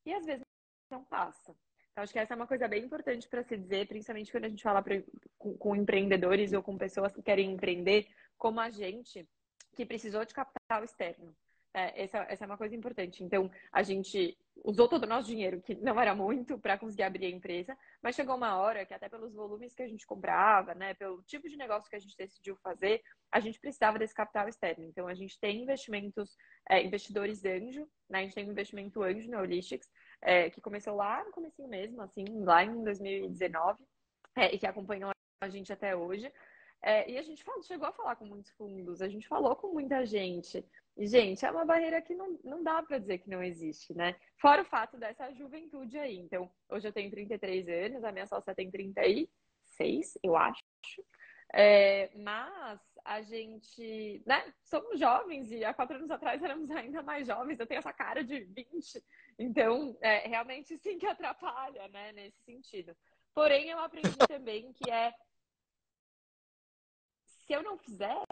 E 0.06 0.14
às 0.14 0.24
vezes 0.24 0.44
não 0.90 1.04
passa. 1.04 1.56
Então, 1.92 2.02
acho 2.02 2.12
que 2.12 2.18
essa 2.18 2.32
é 2.32 2.36
uma 2.36 2.46
coisa 2.46 2.66
bem 2.66 2.84
importante 2.84 3.28
para 3.28 3.42
se 3.42 3.56
dizer, 3.56 3.86
principalmente 3.86 4.32
quando 4.32 4.46
a 4.46 4.48
gente 4.48 4.62
fala 4.62 4.82
pra, 4.82 5.02
com, 5.38 5.56
com, 5.58 5.76
empreendedores 5.76 6.52
ou 6.54 6.62
com 6.62 6.78
pessoas 6.78 7.12
que 7.12 7.22
querem 7.22 7.52
empreender, 7.52 8.08
como 8.38 8.60
a 8.60 8.70
gente, 8.70 9.28
que 9.76 9.84
precisou 9.84 10.24
de 10.24 10.32
capital 10.32 10.82
externo. 10.82 11.36
É, 11.74 12.02
essa, 12.02 12.18
essa 12.28 12.44
é 12.44 12.46
uma 12.46 12.56
coisa 12.56 12.74
importante. 12.74 13.22
Então, 13.22 13.50
a 13.70 13.82
gente 13.82 14.36
usou 14.64 14.88
todo 14.88 15.04
o 15.04 15.06
nosso 15.06 15.26
dinheiro, 15.28 15.60
que 15.60 15.74
não 15.74 16.00
era 16.00 16.14
muito, 16.14 16.58
para 16.58 16.78
conseguir 16.78 17.02
abrir 17.02 17.26
a 17.26 17.30
empresa, 17.30 17.76
mas 18.02 18.14
chegou 18.14 18.36
uma 18.36 18.56
hora 18.56 18.86
que, 18.86 18.94
até 18.94 19.08
pelos 19.08 19.34
volumes 19.34 19.74
que 19.74 19.82
a 19.82 19.88
gente 19.88 20.06
comprava, 20.06 20.74
né, 20.74 20.94
pelo 20.94 21.22
tipo 21.22 21.48
de 21.48 21.56
negócio 21.56 21.88
que 21.90 21.96
a 21.96 22.00
gente 22.00 22.16
decidiu 22.16 22.56
fazer, 22.56 23.02
a 23.30 23.40
gente 23.40 23.58
precisava 23.58 23.98
desse 23.98 24.14
capital 24.14 24.48
externo. 24.48 24.84
Então, 24.84 25.06
a 25.08 25.14
gente 25.14 25.38
tem 25.40 25.62
investimentos, 25.62 26.36
é, 26.68 26.82
investidores 26.82 27.44
anjo, 27.44 27.86
né, 28.08 28.20
a 28.20 28.22
gente 28.22 28.34
tem 28.34 28.46
um 28.46 28.52
investimento 28.52 29.02
anjo 29.02 29.30
no 29.30 29.38
Holistics, 29.38 29.90
é, 30.22 30.48
que 30.48 30.60
começou 30.60 30.94
lá 30.94 31.24
no 31.24 31.32
começo 31.32 31.66
mesmo, 31.66 32.00
assim, 32.00 32.24
lá 32.44 32.64
em 32.64 32.82
2019, 32.82 33.84
é, 34.36 34.54
e 34.54 34.58
que 34.58 34.66
acompanhou 34.66 35.10
a 35.40 35.48
gente 35.48 35.72
até 35.72 35.94
hoje. 35.94 36.32
É, 36.80 37.10
e 37.10 37.18
a 37.18 37.22
gente 37.22 37.44
falou, 37.44 37.62
chegou 37.62 37.86
a 37.86 37.92
falar 37.92 38.16
com 38.16 38.24
muitos 38.24 38.50
fundos, 38.52 39.02
a 39.02 39.08
gente 39.08 39.26
falou 39.28 39.54
com 39.54 39.72
muita 39.72 40.04
gente. 40.06 40.64
E, 40.96 41.06
gente, 41.06 41.44
é 41.44 41.50
uma 41.50 41.64
barreira 41.64 42.02
que 42.02 42.14
não, 42.14 42.38
não 42.44 42.62
dá 42.62 42.82
para 42.82 42.98
dizer 42.98 43.18
que 43.18 43.30
não 43.30 43.42
existe, 43.42 43.94
né? 43.94 44.16
Fora 44.36 44.62
o 44.62 44.64
fato 44.64 44.96
dessa 44.98 45.32
juventude 45.32 45.98
aí. 45.98 46.18
Então, 46.18 46.50
hoje 46.68 46.88
eu 46.88 46.92
tenho 46.92 47.10
33 47.10 47.68
anos, 47.68 48.04
a 48.04 48.12
minha 48.12 48.26
sócia 48.26 48.54
tem 48.54 48.70
36, 48.70 50.18
eu 50.22 50.36
acho. 50.36 50.62
É, 51.54 52.10
mas 52.16 52.80
a 53.04 53.20
gente, 53.22 54.22
né, 54.26 54.52
somos 54.62 54.98
jovens 54.98 55.50
e 55.50 55.64
há 55.64 55.74
quatro 55.74 55.96
anos 55.96 56.10
atrás 56.10 56.42
éramos 56.42 56.70
ainda 56.70 57.02
mais 57.02 57.26
jovens. 57.26 57.58
Eu 57.58 57.66
tenho 57.66 57.78
essa 57.78 57.92
cara 57.92 58.22
de 58.22 58.40
20. 58.40 59.02
Então, 59.38 59.96
é, 60.00 60.28
realmente 60.28 60.76
sim 60.78 60.98
que 60.98 61.06
atrapalha, 61.06 61.88
né, 61.88 62.12
nesse 62.12 62.42
sentido. 62.44 62.96
Porém, 63.34 63.68
eu 63.70 63.78
aprendi 63.78 64.08
também 64.28 64.72
que 64.72 64.90
é 64.90 65.12
se 67.46 67.52
eu 67.52 67.62
não 67.62 67.76
fizer, 67.76 68.24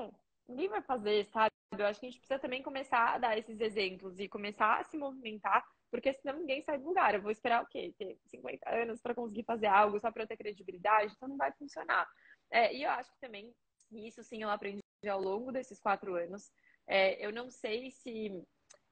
ninguém 0.48 0.68
vai 0.68 0.82
fazer, 0.82 1.26
sabe? 1.26 1.50
Eu 1.76 1.86
acho 1.86 2.00
que 2.00 2.06
a 2.06 2.10
gente 2.10 2.18
precisa 2.18 2.38
também 2.38 2.62
começar 2.62 3.14
a 3.14 3.18
dar 3.18 3.38
esses 3.38 3.60
exemplos 3.60 4.18
e 4.18 4.28
começar 4.28 4.80
a 4.80 4.84
se 4.84 4.96
movimentar, 4.96 5.64
porque 5.90 6.12
senão 6.14 6.38
ninguém 6.38 6.62
sai 6.62 6.78
do 6.78 6.86
lugar. 6.86 7.14
Eu 7.14 7.22
vou 7.22 7.30
esperar 7.30 7.62
o 7.62 7.66
quê? 7.66 7.94
Ter 7.96 8.18
50 8.26 8.68
anos 8.68 9.00
para 9.00 9.14
conseguir 9.14 9.44
fazer 9.44 9.66
algo 9.66 10.00
só 10.00 10.10
para 10.10 10.24
eu 10.24 10.26
ter 10.26 10.36
credibilidade? 10.36 11.12
Então 11.14 11.28
não 11.28 11.36
vai 11.36 11.52
funcionar. 11.52 12.08
É, 12.50 12.74
e 12.74 12.82
eu 12.82 12.90
acho 12.90 13.12
que 13.12 13.20
também, 13.20 13.54
isso 13.90 14.22
sim 14.22 14.42
eu 14.42 14.50
aprendi 14.50 14.82
ao 15.08 15.20
longo 15.20 15.52
desses 15.52 15.80
quatro 15.80 16.14
anos. 16.14 16.50
É, 16.86 17.24
eu 17.24 17.32
não 17.32 17.50
sei 17.50 17.90
se 17.90 18.42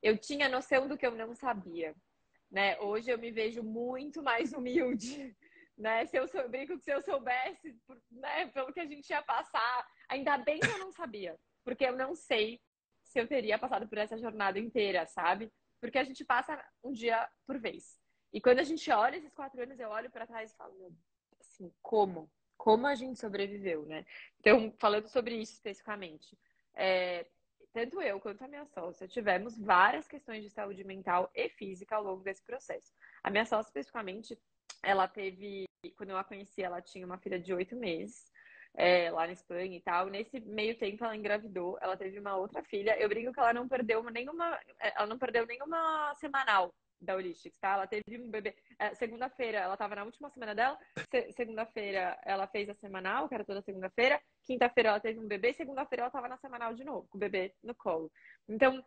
eu 0.02 0.16
tinha 0.16 0.48
noção 0.48 0.88
do 0.88 0.96
que 0.96 1.06
eu 1.06 1.14
não 1.14 1.34
sabia. 1.34 1.94
Né? 2.50 2.78
Hoje 2.80 3.10
eu 3.10 3.18
me 3.18 3.30
vejo 3.30 3.62
muito 3.62 4.22
mais 4.22 4.52
humilde. 4.52 5.36
Né? 5.78 6.04
Se 6.06 6.18
eu, 6.18 6.26
sou, 6.26 6.48
brinco 6.48 6.76
que 6.76 6.82
se 6.82 6.92
eu 6.92 7.00
soubesse 7.00 7.80
né, 8.10 8.48
pelo 8.48 8.72
que 8.72 8.80
a 8.80 8.84
gente 8.84 9.08
ia 9.10 9.22
passar, 9.22 9.86
ainda 10.08 10.36
bem 10.36 10.58
que 10.58 10.66
eu 10.66 10.78
não 10.78 10.90
sabia. 10.90 11.38
Porque 11.64 11.84
eu 11.84 11.96
não 11.96 12.16
sei 12.16 12.60
se 13.04 13.20
eu 13.20 13.28
teria 13.28 13.56
passado 13.56 13.88
por 13.88 13.96
essa 13.96 14.18
jornada 14.18 14.58
inteira, 14.58 15.06
sabe? 15.06 15.52
Porque 15.80 15.96
a 15.96 16.02
gente 16.02 16.24
passa 16.24 16.60
um 16.82 16.90
dia 16.90 17.28
por 17.46 17.60
vez. 17.60 17.96
E 18.32 18.40
quando 18.40 18.58
a 18.58 18.64
gente 18.64 18.90
olha 18.90 19.18
esses 19.18 19.32
quatro 19.32 19.62
anos, 19.62 19.78
eu 19.78 19.88
olho 19.88 20.10
para 20.10 20.26
trás 20.26 20.50
e 20.50 20.56
falo, 20.56 20.92
assim, 21.40 21.72
como? 21.80 22.28
Como 22.58 22.86
a 22.88 22.94
gente 22.96 23.18
sobreviveu, 23.18 23.86
né? 23.86 24.04
Então, 24.40 24.74
falando 24.78 25.06
sobre 25.06 25.36
isso 25.36 25.54
especificamente, 25.54 26.36
é, 26.74 27.24
tanto 27.72 28.02
eu 28.02 28.18
quanto 28.18 28.42
a 28.42 28.48
minha 28.48 28.66
sócia 28.66 29.06
tivemos 29.06 29.56
várias 29.56 30.08
questões 30.08 30.42
de 30.42 30.50
saúde 30.50 30.82
mental 30.82 31.30
e 31.34 31.48
física 31.48 31.94
ao 31.94 32.02
longo 32.02 32.22
desse 32.22 32.42
processo. 32.42 32.92
A 33.22 33.30
minha 33.30 33.46
sócia, 33.46 33.68
especificamente, 33.70 34.36
ela 34.82 35.06
teve, 35.06 35.66
quando 35.96 36.10
eu 36.10 36.18
a 36.18 36.24
conheci, 36.24 36.60
ela 36.62 36.82
tinha 36.82 37.06
uma 37.06 37.18
filha 37.18 37.38
de 37.38 37.54
oito 37.54 37.76
meses. 37.76 38.26
É, 38.74 39.10
lá 39.10 39.26
na 39.26 39.32
Espanha 39.32 39.76
e 39.76 39.80
tal. 39.80 40.06
Nesse 40.06 40.38
meio 40.40 40.76
tempo 40.78 41.02
ela 41.02 41.16
engravidou, 41.16 41.78
ela 41.80 41.96
teve 41.96 42.18
uma 42.18 42.36
outra 42.36 42.62
filha. 42.62 42.96
Eu 42.96 43.08
brinco 43.08 43.32
que 43.32 43.40
ela 43.40 43.52
não 43.52 43.66
perdeu 43.66 44.04
nenhuma, 44.04 44.60
ela 44.78 45.06
não 45.06 45.18
perdeu 45.18 45.46
nenhuma 45.46 46.14
semanal 46.16 46.72
da 47.00 47.14
Holistics, 47.14 47.58
tá? 47.58 47.74
Ela 47.74 47.86
teve 47.86 48.18
um 48.18 48.30
bebê. 48.30 48.54
É, 48.78 48.94
segunda-feira, 48.94 49.58
ela 49.58 49.76
tava 49.76 49.94
na 49.94 50.04
última 50.04 50.30
semana 50.30 50.54
dela. 50.54 50.78
Se, 51.10 51.32
segunda-feira, 51.32 52.18
ela 52.24 52.46
fez 52.46 52.68
a 52.68 52.74
semanal, 52.74 53.28
que 53.28 53.34
era 53.34 53.44
toda 53.44 53.62
segunda-feira. 53.62 54.20
Quinta-feira, 54.44 54.90
ela 54.90 55.00
teve 55.00 55.18
um 55.18 55.28
bebê. 55.28 55.52
Segunda-feira, 55.52 56.02
ela 56.02 56.10
tava 56.10 56.28
na 56.28 56.36
semanal 56.38 56.74
de 56.74 56.84
novo, 56.84 57.08
com 57.08 57.16
o 57.16 57.20
bebê 57.20 57.54
no 57.62 57.74
colo. 57.74 58.10
Então, 58.48 58.84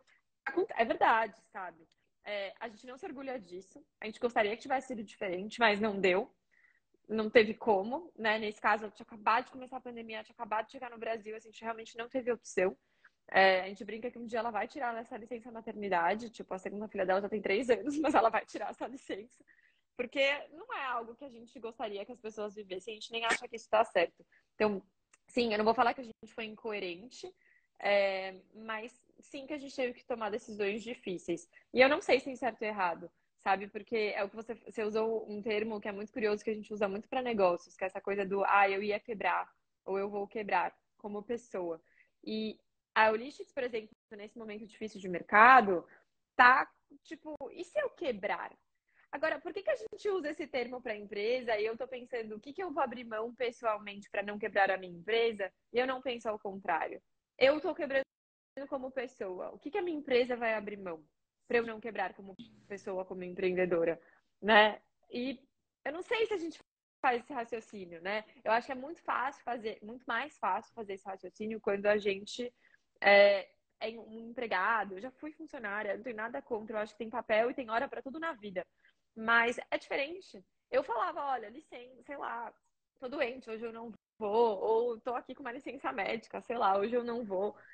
é 0.76 0.84
verdade, 0.84 1.40
sabe? 1.52 1.86
É, 2.24 2.54
a 2.60 2.68
gente 2.68 2.86
não 2.86 2.96
se 2.96 3.06
orgulha 3.06 3.38
disso. 3.38 3.84
A 4.00 4.06
gente 4.06 4.20
gostaria 4.20 4.54
que 4.56 4.62
tivesse 4.62 4.88
sido 4.88 5.02
diferente, 5.02 5.58
mas 5.58 5.80
não 5.80 6.00
deu. 6.00 6.32
Não 7.08 7.28
teve 7.28 7.54
como, 7.54 8.12
né? 8.16 8.38
Nesse 8.38 8.60
caso, 8.60 8.84
ela 8.84 8.92
tinha 8.92 9.04
acabado 9.04 9.46
de 9.46 9.50
começar 9.50 9.76
a 9.76 9.80
pandemia, 9.80 10.22
tinha 10.22 10.34
acabado 10.34 10.66
de 10.66 10.72
chegar 10.72 10.90
no 10.90 10.98
Brasil, 10.98 11.34
a 11.34 11.38
gente 11.40 11.62
realmente 11.62 11.96
não 11.96 12.08
teve 12.08 12.30
opção. 12.30 12.76
É, 13.34 13.62
a 13.62 13.68
gente 13.68 13.82
brinca 13.82 14.10
que 14.10 14.18
um 14.18 14.26
dia 14.26 14.40
ela 14.40 14.50
vai 14.50 14.68
tirar 14.68 14.94
essa 14.98 15.16
licença 15.16 15.50
maternidade, 15.50 16.28
tipo, 16.28 16.52
a 16.52 16.58
segunda 16.58 16.86
filha 16.86 17.06
dela 17.06 17.22
já 17.22 17.30
tem 17.30 17.40
três 17.40 17.70
anos, 17.70 17.96
mas 17.98 18.14
ela 18.14 18.28
vai 18.28 18.44
tirar 18.44 18.70
essa 18.70 18.86
licença. 18.86 19.42
Porque 19.96 20.20
não 20.50 20.66
é 20.74 20.84
algo 20.84 21.14
que 21.14 21.24
a 21.24 21.30
gente 21.30 21.58
gostaria 21.58 22.04
que 22.04 22.12
as 22.12 22.20
pessoas 22.20 22.54
vivessem, 22.54 22.92
a 22.92 23.00
gente 23.00 23.10
nem 23.10 23.24
acha 23.24 23.48
que 23.48 23.56
isso 23.56 23.64
está 23.64 23.82
certo. 23.84 24.24
Então, 24.54 24.82
sim, 25.28 25.50
eu 25.50 25.58
não 25.58 25.64
vou 25.64 25.72
falar 25.72 25.94
que 25.94 26.02
a 26.02 26.04
gente 26.04 26.34
foi 26.34 26.44
incoerente, 26.44 27.32
é, 27.80 28.36
mas 28.54 28.92
sim 29.20 29.46
que 29.46 29.54
a 29.54 29.58
gente 29.58 29.74
teve 29.74 29.94
que 29.94 30.04
tomar 30.04 30.30
decisões 30.30 30.82
difíceis. 30.82 31.48
E 31.72 31.80
eu 31.80 31.88
não 31.88 32.02
sei 32.02 32.18
se 32.18 32.26
tem 32.26 32.36
certo 32.36 32.60
ou 32.60 32.68
errado, 32.68 33.10
sabe? 33.42 33.66
Porque 33.66 34.12
é 34.14 34.22
o 34.22 34.28
que 34.28 34.36
você, 34.36 34.54
você 34.54 34.84
usou 34.84 35.26
um 35.30 35.40
termo 35.40 35.80
que 35.80 35.88
é 35.88 35.92
muito 35.92 36.12
curioso, 36.12 36.44
que 36.44 36.50
a 36.50 36.54
gente 36.54 36.72
usa 36.72 36.86
muito 36.86 37.08
para 37.08 37.22
negócios, 37.22 37.76
que 37.76 37.84
é 37.84 37.86
essa 37.86 38.00
coisa 38.00 38.26
do, 38.26 38.44
ah, 38.44 38.68
eu 38.68 38.82
ia 38.82 39.00
quebrar, 39.00 39.50
ou 39.86 39.98
eu 39.98 40.10
vou 40.10 40.26
quebrar, 40.26 40.76
como 40.98 41.22
pessoa. 41.22 41.80
E 42.22 42.58
a 42.94 43.10
Holistics, 43.10 43.52
por 43.52 43.64
exemplo, 43.64 43.90
nesse 44.12 44.38
momento 44.38 44.66
difícil 44.66 45.00
de 45.00 45.08
mercado, 45.08 45.86
tá 46.36 46.70
tipo, 47.02 47.36
e 47.52 47.64
se 47.64 47.78
eu 47.80 47.90
quebrar? 47.90 48.52
Agora, 49.10 49.38
por 49.38 49.52
que, 49.52 49.62
que 49.62 49.70
a 49.70 49.76
gente 49.76 50.08
usa 50.08 50.30
esse 50.30 50.46
termo 50.46 50.80
para 50.80 50.96
empresa 50.96 51.58
e 51.58 51.66
eu 51.66 51.74
estou 51.74 51.86
pensando 51.86 52.34
o 52.34 52.40
que, 52.40 52.52
que 52.52 52.62
eu 52.62 52.72
vou 52.72 52.82
abrir 52.82 53.04
mão 53.04 53.34
pessoalmente 53.34 54.08
para 54.10 54.22
não 54.22 54.38
quebrar 54.38 54.70
a 54.70 54.78
minha 54.78 54.96
empresa 54.96 55.52
e 55.72 55.78
eu 55.78 55.86
não 55.86 56.00
penso 56.00 56.28
ao 56.28 56.38
contrário? 56.38 57.02
Eu 57.38 57.56
estou 57.58 57.74
quebrando 57.74 58.04
como 58.68 58.90
pessoa. 58.90 59.50
O 59.50 59.58
que, 59.58 59.70
que 59.70 59.78
a 59.78 59.82
minha 59.82 59.98
empresa 59.98 60.34
vai 60.34 60.54
abrir 60.54 60.78
mão 60.78 61.04
para 61.46 61.58
eu 61.58 61.66
não 61.66 61.80
quebrar 61.80 62.14
como 62.14 62.34
pessoa, 62.66 63.04
como 63.04 63.22
empreendedora? 63.22 64.00
Né? 64.40 64.80
E 65.10 65.38
eu 65.84 65.92
não 65.92 66.02
sei 66.02 66.26
se 66.26 66.32
a 66.32 66.38
gente 66.38 66.58
faz 67.02 67.22
esse 67.22 67.32
raciocínio, 67.32 68.00
né? 68.00 68.24
Eu 68.44 68.52
acho 68.52 68.66
que 68.66 68.72
é 68.72 68.76
muito 68.76 69.02
fácil 69.02 69.42
fazer, 69.42 69.78
muito 69.82 70.04
mais 70.04 70.38
fácil 70.38 70.72
fazer 70.72 70.94
esse 70.94 71.04
raciocínio 71.04 71.60
quando 71.60 71.86
a 71.86 71.98
gente 71.98 72.54
é, 73.02 73.48
é 73.80 73.88
um 73.98 74.30
empregado, 74.30 74.94
eu 74.94 75.00
já 75.00 75.10
fui 75.10 75.32
funcionária, 75.32 75.96
não 75.96 76.02
tenho 76.02 76.16
nada 76.16 76.40
contra, 76.40 76.76
eu 76.76 76.80
acho 76.80 76.92
que 76.92 76.98
tem 76.98 77.10
papel 77.10 77.50
e 77.50 77.54
tem 77.54 77.68
hora 77.68 77.88
para 77.88 78.02
tudo 78.02 78.18
na 78.18 78.32
vida. 78.32 78.64
Mas 79.14 79.58
é 79.70 79.76
diferente. 79.76 80.42
Eu 80.70 80.82
falava, 80.82 81.24
olha, 81.24 81.50
licença, 81.50 82.02
sei 82.02 82.16
lá, 82.16 82.52
tô 82.98 83.08
doente, 83.08 83.50
hoje 83.50 83.64
eu 83.64 83.72
não 83.72 83.92
vou, 84.18 84.58
ou 84.60 85.00
tô 85.00 85.14
aqui 85.14 85.34
com 85.34 85.42
uma 85.42 85.52
licença 85.52 85.92
médica, 85.92 86.40
sei 86.40 86.56
lá, 86.56 86.78
hoje 86.78 86.94
eu 86.94 87.04
não 87.04 87.24
vou. 87.24 87.56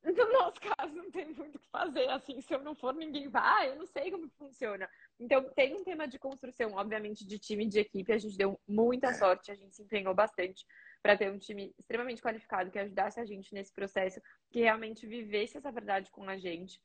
No 0.00 0.32
nosso 0.32 0.60
caso, 0.60 0.94
não 0.94 1.10
tem 1.10 1.26
muito 1.26 1.56
o 1.56 1.58
que 1.58 1.68
fazer, 1.70 2.08
assim, 2.08 2.40
se 2.40 2.54
eu 2.54 2.62
não 2.62 2.74
for, 2.74 2.94
ninguém 2.94 3.28
vai, 3.28 3.70
eu 3.70 3.76
não 3.76 3.84
sei 3.84 4.12
como 4.12 4.30
funciona. 4.38 4.88
Então, 5.18 5.42
tem 5.50 5.74
um 5.74 5.82
tema 5.82 6.06
de 6.06 6.20
construção, 6.20 6.74
obviamente, 6.74 7.26
de 7.26 7.36
time, 7.36 7.66
de 7.66 7.80
equipe, 7.80 8.12
a 8.12 8.16
gente 8.16 8.36
deu 8.36 8.58
muita 8.66 9.12
sorte, 9.12 9.50
a 9.50 9.56
gente 9.56 9.74
se 9.74 9.82
empenhou 9.82 10.14
bastante 10.14 10.64
para 11.02 11.16
ter 11.16 11.30
um 11.30 11.38
time 11.38 11.74
extremamente 11.78 12.22
qualificado 12.22 12.70
que 12.70 12.78
ajudasse 12.78 13.20
a 13.20 13.24
gente 13.24 13.54
nesse 13.54 13.72
processo, 13.72 14.20
que 14.50 14.60
realmente 14.60 15.06
vivesse 15.06 15.56
essa 15.56 15.70
verdade 15.70 16.10
com 16.10 16.28
a 16.28 16.36
gente. 16.36 16.80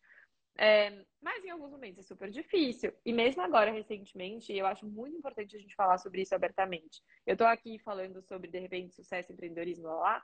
É, 0.55 1.03
mas 1.19 1.43
em 1.43 1.49
alguns 1.49 1.71
momentos 1.71 1.99
é 1.99 2.07
super 2.07 2.29
difícil. 2.29 2.93
E 3.03 3.11
mesmo 3.11 3.41
agora, 3.41 3.71
recentemente, 3.71 4.53
eu 4.53 4.65
acho 4.67 4.85
muito 4.85 5.17
importante 5.17 5.55
a 5.55 5.59
gente 5.59 5.75
falar 5.75 5.97
sobre 5.97 6.21
isso 6.21 6.35
abertamente. 6.35 7.01
Eu 7.25 7.33
estou 7.33 7.47
aqui 7.47 7.79
falando 7.79 8.21
sobre, 8.21 8.49
de 8.49 8.59
repente, 8.59 8.93
sucesso, 8.93 9.31
empreendedorismo 9.31 9.87
lá, 9.87 9.95
lá 9.95 10.23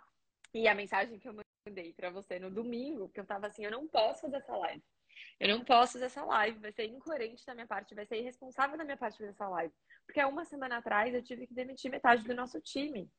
e 0.53 0.67
a 0.67 0.75
mensagem 0.75 1.19
que 1.19 1.27
eu 1.27 1.35
mandei 1.67 1.93
para 1.93 2.09
você 2.09 2.39
no 2.39 2.49
domingo, 2.49 3.09
que 3.09 3.19
eu 3.19 3.23
estava 3.23 3.47
assim, 3.47 3.63
eu 3.63 3.71
não 3.71 3.87
posso 3.87 4.21
fazer 4.21 4.37
essa 4.37 4.55
live. 4.55 4.83
Eu 5.39 5.49
não 5.49 5.63
posso 5.63 5.93
fazer 5.93 6.05
essa 6.05 6.23
live, 6.23 6.59
vai 6.59 6.71
ser 6.71 6.85
incoerente 6.85 7.45
da 7.45 7.53
minha 7.53 7.67
parte, 7.67 7.95
vai 7.95 8.05
ser 8.05 8.17
irresponsável 8.17 8.77
da 8.77 8.83
minha 8.83 8.97
parte 8.97 9.17
fazer 9.17 9.29
essa 9.29 9.47
live. 9.47 9.73
Porque 10.05 10.19
há 10.19 10.27
uma 10.27 10.45
semana 10.45 10.77
atrás 10.77 11.13
eu 11.13 11.23
tive 11.23 11.45
que 11.45 11.53
demitir 11.53 11.91
metade 11.91 12.23
do 12.23 12.33
nosso 12.33 12.59
time 12.61 13.09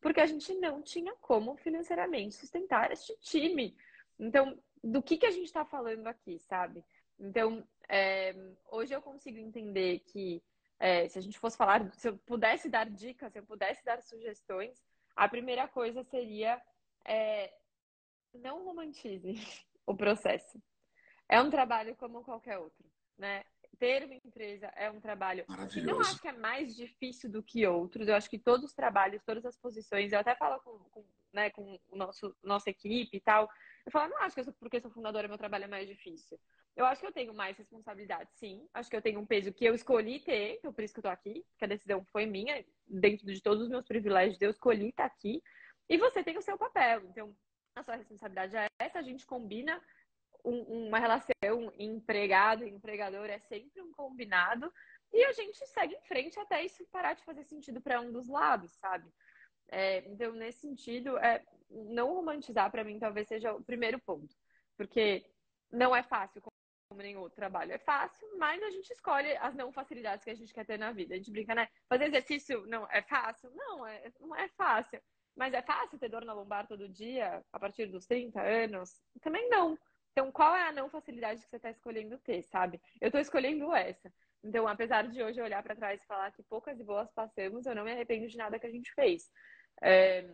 porque 0.00 0.20
a 0.20 0.26
gente 0.26 0.54
não 0.54 0.82
tinha 0.82 1.14
como 1.16 1.56
financeiramente 1.56 2.34
sustentar 2.36 2.92
este 2.92 3.16
time. 3.20 3.76
Então, 4.18 4.58
do 4.82 5.02
que, 5.02 5.16
que 5.16 5.26
a 5.26 5.30
gente 5.30 5.46
está 5.46 5.64
falando 5.64 6.06
aqui, 6.06 6.38
sabe? 6.38 6.84
Então, 7.18 7.66
é, 7.88 8.34
hoje 8.70 8.94
eu 8.94 9.02
consigo 9.02 9.38
entender 9.38 10.00
que 10.00 10.42
é, 10.78 11.08
se 11.08 11.18
a 11.18 11.22
gente 11.22 11.38
fosse 11.38 11.56
falar, 11.56 11.92
se 11.92 12.08
eu 12.08 12.16
pudesse 12.18 12.68
dar 12.68 12.88
dicas, 12.88 13.32
se 13.32 13.38
eu 13.38 13.44
pudesse 13.44 13.84
dar 13.84 14.00
sugestões, 14.02 14.80
a 15.16 15.28
primeira 15.28 15.66
coisa 15.66 16.04
seria 16.04 16.62
é, 17.04 17.52
não 18.32 18.64
romantize 18.64 19.34
o 19.84 19.96
processo. 19.96 20.62
É 21.28 21.40
um 21.40 21.50
trabalho 21.50 21.96
como 21.96 22.22
qualquer 22.22 22.58
outro, 22.58 22.84
né? 23.16 23.44
Ter 23.78 24.04
uma 24.04 24.14
empresa 24.14 24.66
é 24.76 24.90
um 24.90 25.00
trabalho 25.00 25.44
que 25.72 25.80
não 25.80 26.00
acho 26.00 26.20
que 26.20 26.28
é 26.28 26.32
mais 26.32 26.74
difícil 26.74 27.30
do 27.30 27.42
que 27.42 27.66
outros. 27.66 28.08
Eu 28.08 28.14
acho 28.14 28.28
que 28.28 28.38
todos 28.38 28.66
os 28.66 28.74
trabalhos, 28.74 29.22
todas 29.24 29.44
as 29.44 29.56
posições, 29.56 30.12
eu 30.12 30.18
até 30.18 30.34
falo 30.34 30.60
com, 30.60 30.78
com, 30.90 31.04
né, 31.32 31.50
com 31.50 31.78
o 31.88 31.96
nosso, 31.96 32.36
nossa 32.42 32.70
equipe 32.70 33.16
e 33.16 33.20
tal. 33.20 33.48
Eu 33.86 33.92
falo, 33.92 34.10
não 34.10 34.22
acho 34.22 34.34
que 34.34 34.40
eu 34.40 34.44
sou, 34.44 34.52
porque 34.54 34.80
sou 34.80 34.90
fundadora, 34.90 35.28
meu 35.28 35.38
trabalho 35.38 35.64
é 35.64 35.68
mais 35.68 35.88
difícil. 35.88 36.38
Eu 36.76 36.84
acho 36.86 37.00
que 37.00 37.06
eu 37.06 37.12
tenho 37.12 37.34
mais 37.34 37.56
responsabilidade, 37.56 38.30
sim. 38.34 38.68
Acho 38.72 38.88
que 38.88 38.96
eu 38.96 39.02
tenho 39.02 39.18
um 39.18 39.26
peso 39.26 39.52
que 39.52 39.64
eu 39.64 39.74
escolhi 39.74 40.20
ter, 40.20 40.56
então 40.58 40.72
por 40.72 40.84
isso 40.84 40.94
que 40.94 41.00
eu 41.00 41.04
tô 41.04 41.08
aqui, 41.08 41.44
que 41.58 41.64
a 41.64 41.68
decisão 41.68 42.04
foi 42.12 42.26
minha, 42.26 42.64
dentro 42.86 43.26
de 43.26 43.42
todos 43.42 43.64
os 43.64 43.68
meus 43.68 43.86
privilégios, 43.86 44.40
eu 44.40 44.50
escolhi 44.50 44.90
estar 44.90 45.04
aqui. 45.04 45.42
E 45.88 45.96
você 45.96 46.22
tem 46.22 46.36
o 46.36 46.42
seu 46.42 46.56
papel. 46.56 47.02
Então, 47.06 47.34
a 47.74 47.82
sua 47.82 47.96
responsabilidade 47.96 48.56
é 48.56 48.66
essa, 48.78 48.98
a 48.98 49.02
gente 49.02 49.26
combina 49.26 49.82
um, 50.48 50.86
uma 50.88 50.98
relação 50.98 51.32
empregado 51.78 52.64
e 52.64 52.70
empregador 52.70 53.26
é 53.26 53.38
sempre 53.38 53.80
um 53.82 53.92
combinado 53.92 54.72
e 55.12 55.24
a 55.24 55.32
gente 55.32 55.64
segue 55.66 55.94
em 55.94 56.02
frente 56.02 56.38
até 56.38 56.64
isso 56.64 56.86
parar 56.90 57.14
de 57.14 57.24
fazer 57.24 57.44
sentido 57.44 57.80
para 57.80 58.00
um 58.00 58.12
dos 58.12 58.28
lados, 58.28 58.72
sabe? 58.72 59.10
É, 59.70 59.98
então, 60.08 60.32
nesse 60.32 60.60
sentido, 60.60 61.18
é, 61.18 61.44
não 61.70 62.14
romantizar 62.14 62.70
para 62.70 62.84
mim 62.84 62.98
talvez 62.98 63.28
seja 63.28 63.52
o 63.54 63.62
primeiro 63.62 63.98
ponto, 64.00 64.34
porque 64.76 65.24
não 65.70 65.94
é 65.94 66.02
fácil 66.02 66.40
como 66.40 67.02
nenhum 67.02 67.20
outro 67.20 67.36
trabalho. 67.36 67.72
É 67.72 67.78
fácil, 67.78 68.26
mas 68.38 68.62
a 68.62 68.70
gente 68.70 68.90
escolhe 68.90 69.36
as 69.36 69.54
não 69.54 69.72
facilidades 69.72 70.24
que 70.24 70.30
a 70.30 70.34
gente 70.34 70.54
quer 70.54 70.64
ter 70.64 70.78
na 70.78 70.92
vida. 70.92 71.14
A 71.14 71.16
gente 71.18 71.30
brinca, 71.30 71.54
né? 71.54 71.68
Fazer 71.88 72.06
exercício 72.06 72.66
não 72.66 72.86
é 72.90 73.02
fácil? 73.02 73.50
Não, 73.54 73.86
é, 73.86 74.10
não 74.20 74.34
é 74.34 74.48
fácil. 74.48 75.00
Mas 75.36 75.54
é 75.54 75.62
fácil 75.62 75.98
ter 75.98 76.08
dor 76.08 76.24
na 76.24 76.32
lombar 76.32 76.66
todo 76.66 76.88
dia, 76.88 77.44
a 77.52 77.60
partir 77.60 77.86
dos 77.86 78.06
30 78.06 78.40
anos? 78.40 79.00
Também 79.20 79.48
não. 79.48 79.78
Então, 80.12 80.32
qual 80.32 80.54
é 80.56 80.68
a 80.68 80.72
não 80.72 80.90
facilidade 80.90 81.42
que 81.42 81.48
você 81.48 81.56
está 81.56 81.70
escolhendo 81.70 82.18
ter, 82.18 82.42
sabe? 82.44 82.80
Eu 83.00 83.08
estou 83.08 83.20
escolhendo 83.20 83.72
essa. 83.74 84.12
Então, 84.42 84.66
apesar 84.66 85.08
de 85.08 85.22
hoje 85.22 85.40
olhar 85.40 85.62
para 85.62 85.76
trás 85.76 86.00
e 86.02 86.06
falar 86.06 86.32
que 86.32 86.42
poucas 86.42 86.78
e 86.78 86.84
boas 86.84 87.10
passamos, 87.12 87.66
eu 87.66 87.74
não 87.74 87.84
me 87.84 87.92
arrependo 87.92 88.26
de 88.26 88.36
nada 88.36 88.58
que 88.58 88.66
a 88.66 88.70
gente 88.70 88.92
fez. 88.94 89.30
É, 89.82 90.28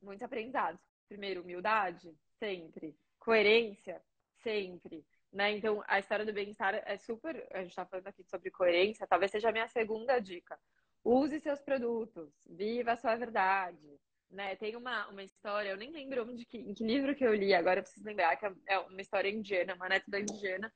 muitos 0.00 0.22
aprendizados. 0.22 0.80
Primeiro, 1.08 1.42
humildade, 1.42 2.14
sempre. 2.38 2.96
Coerência, 3.18 4.02
sempre. 4.42 5.04
Né? 5.32 5.56
Então, 5.56 5.82
a 5.86 5.98
história 5.98 6.24
do 6.24 6.32
bem-estar 6.32 6.74
é 6.86 6.96
super. 6.96 7.46
A 7.52 7.58
gente 7.58 7.70
está 7.70 7.84
falando 7.84 8.06
aqui 8.06 8.24
sobre 8.24 8.50
coerência, 8.50 9.06
talvez 9.06 9.30
seja 9.30 9.48
a 9.48 9.52
minha 9.52 9.68
segunda 9.68 10.18
dica. 10.18 10.58
Use 11.04 11.40
seus 11.40 11.60
produtos, 11.60 12.32
viva 12.48 12.92
a 12.92 12.96
sua 12.96 13.14
verdade, 13.16 13.98
né? 14.30 14.56
Tem 14.56 14.76
uma, 14.76 15.08
uma 15.08 15.22
história, 15.22 15.70
eu 15.70 15.76
nem 15.76 15.90
lembro 15.90 16.28
onde 16.28 16.44
que, 16.44 16.58
em 16.58 16.74
que 16.74 16.84
livro 16.84 17.14
que 17.14 17.24
eu 17.24 17.34
li, 17.34 17.54
agora 17.54 17.80
eu 17.80 17.82
preciso 17.82 18.06
lembrar, 18.06 18.36
que 18.36 18.46
é 18.66 18.78
uma 18.78 19.00
história 19.00 19.30
indiana, 19.30 19.74
uma 19.74 19.88
da 20.06 20.20
indiana, 20.20 20.72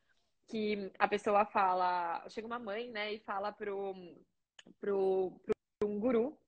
que 0.49 0.91
a 0.99 1.09
pessoa 1.09 1.45
fala, 1.47 2.27
chega 2.29 2.47
uma 2.47 2.59
mãe, 2.59 2.91
né, 2.91 3.15
e 3.15 3.21
fala 3.21 3.53
pro, 3.53 3.95
pro, 4.81 5.41
pro 5.45 5.89
um 5.89 5.99
guru, 5.99 6.39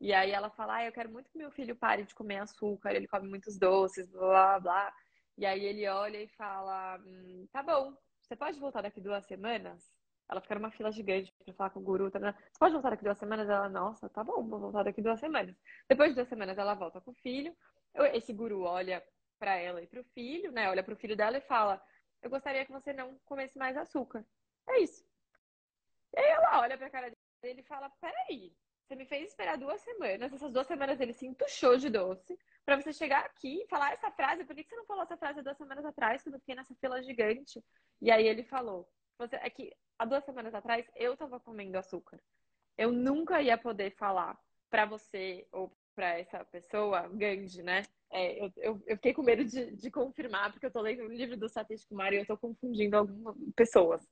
e 0.00 0.12
aí 0.12 0.30
ela 0.32 0.50
fala, 0.50 0.76
ah, 0.76 0.84
eu 0.84 0.92
quero 0.92 1.10
muito 1.10 1.30
que 1.30 1.38
meu 1.38 1.50
filho 1.50 1.76
pare 1.76 2.04
de 2.04 2.14
comer 2.14 2.38
açúcar, 2.38 2.94
ele 2.94 3.06
come 3.06 3.28
muitos 3.28 3.58
doces, 3.58 4.10
blá, 4.10 4.58
blá, 4.58 4.60
blá. 4.60 4.94
E 5.36 5.46
aí 5.46 5.64
ele 5.64 5.88
olha 5.88 6.22
e 6.22 6.28
fala, 6.28 6.98
hum, 6.98 7.46
tá 7.52 7.62
bom, 7.62 7.96
você 8.20 8.36
pode 8.36 8.58
voltar 8.58 8.82
daqui 8.82 9.00
duas 9.00 9.24
semanas? 9.26 9.82
Ela 10.28 10.40
fica 10.40 10.54
numa 10.54 10.70
fila 10.70 10.90
gigante 10.90 11.32
pra 11.44 11.54
falar 11.54 11.70
com 11.70 11.80
o 11.80 11.82
guru. 11.82 12.10
Tá, 12.10 12.18
Você 12.18 12.58
pode 12.58 12.72
voltar 12.72 12.90
daqui 12.90 13.04
duas 13.04 13.18
semanas? 13.18 13.48
Ela, 13.48 13.68
nossa, 13.68 14.08
tá 14.08 14.24
bom, 14.24 14.42
vou 14.42 14.58
voltar 14.58 14.82
daqui 14.82 15.02
duas 15.02 15.20
semanas. 15.20 15.54
Depois 15.88 16.10
de 16.10 16.14
duas 16.16 16.28
semanas, 16.28 16.56
ela 16.56 16.74
volta 16.74 17.00
com 17.00 17.10
o 17.10 17.14
filho. 17.14 17.54
Esse 18.12 18.32
guru 18.32 18.62
olha 18.62 19.02
para 19.38 19.56
ela 19.56 19.82
e 19.82 19.86
pro 19.86 20.02
filho, 20.14 20.50
né? 20.52 20.68
Olha 20.70 20.82
pro 20.82 20.96
filho 20.96 21.16
dela 21.16 21.36
e 21.36 21.42
fala: 21.42 21.80
Eu 22.22 22.30
gostaria 22.30 22.64
que 22.64 22.72
você 22.72 22.92
não 22.92 23.18
comesse 23.24 23.58
mais 23.58 23.76
açúcar. 23.76 24.24
É 24.68 24.80
isso. 24.80 25.04
E 26.14 26.18
aí 26.18 26.30
ela 26.30 26.60
olha 26.60 26.78
pra 26.78 26.90
cara 26.90 27.12
dele 27.42 27.60
e 27.60 27.64
fala: 27.64 27.90
Peraí, 28.00 28.52
você 28.86 28.94
me 28.96 29.06
fez 29.06 29.28
esperar 29.28 29.58
duas 29.58 29.80
semanas. 29.82 30.32
Essas 30.32 30.52
duas 30.52 30.66
semanas 30.66 31.00
ele 31.00 31.12
se 31.12 31.26
entuchou 31.26 31.76
de 31.76 31.90
doce 31.90 32.38
para 32.64 32.80
você 32.80 32.92
chegar 32.92 33.24
aqui 33.24 33.62
e 33.62 33.68
falar 33.68 33.92
essa 33.92 34.10
frase. 34.10 34.44
Por 34.44 34.54
que 34.54 34.64
você 34.64 34.76
não 34.76 34.86
falou 34.86 35.02
essa 35.02 35.16
frase 35.16 35.42
duas 35.42 35.56
semanas 35.56 35.84
atrás, 35.84 36.22
quando 36.22 36.34
eu 36.34 36.40
fiquei 36.40 36.54
nessa 36.54 36.74
fila 36.76 37.02
gigante? 37.02 37.62
E 38.00 38.10
aí 38.10 38.26
ele 38.26 38.44
falou: 38.44 38.88
você, 39.18 39.36
é 39.36 39.50
que 39.50 39.72
há 39.98 40.04
duas 40.04 40.24
semanas 40.24 40.54
atrás, 40.54 40.86
eu 40.96 41.16
tava 41.16 41.40
comendo 41.40 41.78
açúcar. 41.78 42.20
Eu 42.76 42.92
nunca 42.92 43.40
ia 43.40 43.56
poder 43.56 43.94
falar 43.96 44.38
para 44.70 44.84
você 44.84 45.46
ou 45.52 45.72
para 45.94 46.18
essa 46.18 46.44
pessoa, 46.46 47.08
Gandhi, 47.08 47.62
né? 47.62 47.82
É, 48.10 48.44
eu, 48.44 48.52
eu, 48.56 48.82
eu, 48.86 48.96
fiquei 48.96 49.12
com 49.12 49.22
medo 49.22 49.44
de, 49.44 49.76
de, 49.76 49.90
confirmar, 49.90 50.52
porque 50.52 50.66
eu 50.66 50.70
tô 50.70 50.80
lendo 50.80 51.04
um 51.04 51.08
livro 51.08 51.36
do 51.36 51.48
Satish 51.48 51.84
Kumar 51.84 52.12
e 52.12 52.18
eu 52.18 52.26
tô 52.26 52.36
confundindo 52.36 52.96
algumas 52.96 53.36
pessoas. 53.56 54.06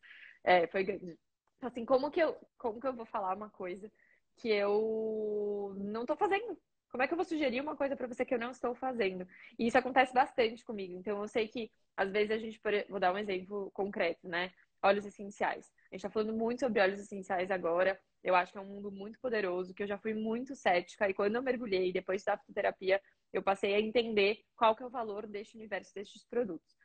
É, 0.44 0.66
foi 0.68 0.84
Gandhi. 0.84 1.18
Então, 1.56 1.68
assim, 1.68 1.84
como 1.84 2.10
que, 2.10 2.20
eu, 2.20 2.36
como 2.58 2.80
que 2.80 2.86
eu 2.86 2.94
vou 2.94 3.06
falar 3.06 3.36
uma 3.36 3.50
coisa 3.50 3.90
que 4.36 4.48
eu 4.48 5.74
não 5.78 6.04
tô 6.04 6.16
fazendo? 6.16 6.58
Como 6.90 7.02
é 7.02 7.06
que 7.06 7.14
eu 7.14 7.16
vou 7.16 7.24
sugerir 7.24 7.60
uma 7.60 7.76
coisa 7.76 7.96
para 7.96 8.06
você 8.06 8.24
que 8.24 8.34
eu 8.34 8.38
não 8.38 8.50
estou 8.50 8.74
fazendo? 8.74 9.26
E 9.58 9.66
isso 9.66 9.78
acontece 9.78 10.12
bastante 10.12 10.64
comigo. 10.64 10.94
Então, 10.94 11.22
eu 11.22 11.28
sei 11.28 11.48
que, 11.48 11.70
às 11.96 12.10
vezes, 12.10 12.32
a 12.32 12.38
gente... 12.38 12.60
Vou 12.88 13.00
dar 13.00 13.14
um 13.14 13.18
exemplo 13.18 13.70
concreto, 13.72 14.28
né? 14.28 14.50
Óleos 14.82 15.06
essenciais. 15.06 15.72
A 15.90 15.94
gente 15.94 16.02
tá 16.02 16.10
falando 16.10 16.32
muito 16.32 16.60
sobre 16.60 16.80
óleos 16.80 17.00
essenciais 17.00 17.50
agora. 17.50 18.00
Eu 18.22 18.34
acho 18.34 18.52
que 18.52 18.58
é 18.58 18.60
um 18.60 18.66
mundo 18.66 18.90
muito 18.90 19.18
poderoso, 19.20 19.74
que 19.74 19.82
eu 19.82 19.86
já 19.86 19.98
fui 19.98 20.14
muito 20.14 20.54
cética. 20.54 21.08
E 21.08 21.14
quando 21.14 21.36
eu 21.36 21.42
mergulhei, 21.42 21.92
depois 21.92 22.24
da 22.24 22.36
fitoterapia, 22.36 23.00
eu 23.32 23.42
passei 23.42 23.74
a 23.74 23.80
entender 23.80 24.44
qual 24.56 24.74
que 24.76 24.82
é 24.82 24.86
o 24.86 24.90
valor 24.90 25.26
deste 25.26 25.56
universo, 25.56 25.94
destes 25.94 26.24
produtos. 26.24 26.76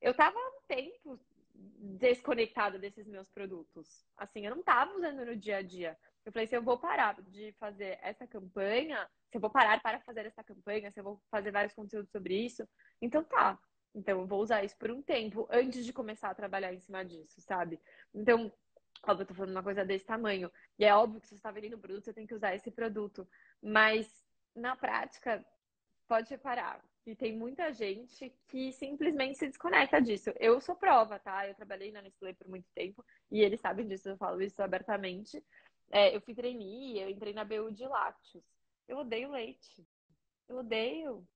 Eu 0.00 0.14
tava 0.14 0.38
há 0.38 0.48
um 0.48 0.60
tempo 0.66 1.20
desconectada 1.54 2.78
desses 2.78 3.06
meus 3.06 3.28
produtos. 3.30 4.04
Assim, 4.16 4.46
eu 4.46 4.54
não 4.54 4.62
tava 4.62 4.94
usando 4.96 5.24
no 5.24 5.36
dia 5.36 5.58
a 5.58 5.62
dia. 5.62 5.96
Eu 6.24 6.32
falei, 6.32 6.46
se 6.46 6.56
eu 6.56 6.62
vou 6.62 6.78
parar 6.78 7.20
de 7.22 7.52
fazer 7.58 7.98
essa 8.02 8.26
campanha, 8.26 9.08
se 9.30 9.36
eu 9.36 9.40
vou 9.40 9.50
parar 9.50 9.80
para 9.82 10.00
fazer 10.00 10.26
essa 10.26 10.44
campanha, 10.44 10.90
se 10.90 11.00
eu 11.00 11.04
vou 11.04 11.22
fazer 11.30 11.50
vários 11.50 11.74
conteúdos 11.74 12.10
sobre 12.10 12.34
isso, 12.34 12.66
então 13.00 13.24
tá. 13.24 13.58
Então 13.94 14.20
eu 14.20 14.26
vou 14.26 14.40
usar 14.40 14.64
isso 14.64 14.76
por 14.76 14.90
um 14.90 15.02
tempo 15.02 15.48
antes 15.50 15.84
de 15.84 15.92
começar 15.92 16.30
a 16.30 16.34
trabalhar 16.34 16.72
em 16.72 16.80
cima 16.80 17.04
disso, 17.04 17.40
sabe? 17.40 17.80
Então, 18.14 18.52
óbvio, 19.02 19.22
eu 19.22 19.26
tô 19.26 19.34
falando 19.34 19.52
uma 19.52 19.62
coisa 19.62 19.84
desse 19.84 20.04
tamanho. 20.04 20.50
E 20.78 20.84
é 20.84 20.94
óbvio 20.94 21.20
que 21.20 21.26
se 21.26 21.34
você 21.34 21.38
está 21.38 21.50
vendendo 21.50 21.78
produto, 21.78 22.04
você 22.04 22.12
tem 22.12 22.26
que 22.26 22.34
usar 22.34 22.54
esse 22.54 22.70
produto. 22.70 23.28
Mas 23.62 24.24
na 24.54 24.76
prática, 24.76 25.44
pode 26.06 26.28
reparar 26.30 26.82
que 27.02 27.14
tem 27.14 27.36
muita 27.36 27.72
gente 27.72 28.34
que 28.48 28.72
simplesmente 28.72 29.38
se 29.38 29.46
desconecta 29.46 30.00
disso. 30.00 30.30
Eu 30.38 30.60
sou 30.60 30.74
prova, 30.74 31.18
tá? 31.18 31.48
Eu 31.48 31.54
trabalhei 31.54 31.90
na 31.90 32.02
Nestlé 32.02 32.32
por 32.34 32.48
muito 32.48 32.68
tempo 32.74 33.04
e 33.30 33.40
eles 33.40 33.60
sabem 33.60 33.86
disso, 33.86 34.08
eu 34.08 34.16
falo 34.16 34.42
isso 34.42 34.62
abertamente. 34.62 35.42
É, 35.90 36.14
eu 36.14 36.20
fui 36.20 36.34
trainee, 36.34 37.00
eu 37.00 37.08
entrei 37.08 37.32
na 37.32 37.44
BU 37.44 37.72
de 37.72 37.86
lácteos. 37.86 38.44
Eu 38.86 38.98
odeio 38.98 39.30
leite. 39.30 39.86
Eu 40.48 40.58
odeio. 40.58 41.26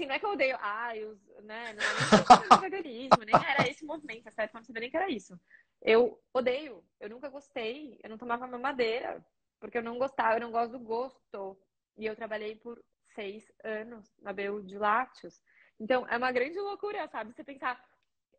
Assim, 0.00 0.06
não 0.06 0.14
é 0.14 0.18
que 0.18 0.24
eu 0.24 0.30
odeio. 0.30 0.56
Ah, 0.60 0.96
eu, 0.96 1.18
né? 1.42 1.74
Não 1.74 1.82
é 1.82 2.48
nem 2.48 2.60
veganismo, 2.70 3.22
nem 3.22 3.34
era 3.34 3.68
esse 3.68 3.84
movimento, 3.84 4.24
tá 4.24 4.30
certo? 4.30 4.54
Não 4.54 4.64
sabia 4.64 4.80
nem 4.80 4.90
que 4.90 4.96
era 4.96 5.10
isso. 5.10 5.38
Eu 5.82 6.18
odeio. 6.32 6.82
Eu 6.98 7.10
nunca 7.10 7.28
gostei. 7.28 8.00
Eu 8.02 8.08
não 8.08 8.16
tomava 8.16 8.46
mamadeira. 8.46 9.22
Porque 9.58 9.76
eu 9.76 9.82
não 9.82 9.98
gostava, 9.98 10.36
eu 10.36 10.40
não 10.40 10.50
gosto 10.50 10.72
do 10.72 10.78
gosto. 10.78 11.60
E 11.98 12.06
eu 12.06 12.16
trabalhei 12.16 12.56
por 12.56 12.82
seis 13.14 13.44
anos 13.62 14.10
na 14.22 14.32
BU 14.32 14.62
de 14.62 14.78
lácteos. 14.78 15.42
Então, 15.78 16.08
é 16.08 16.16
uma 16.16 16.32
grande 16.32 16.58
loucura, 16.58 17.06
sabe? 17.08 17.34
Você 17.34 17.44
pensar, 17.44 17.78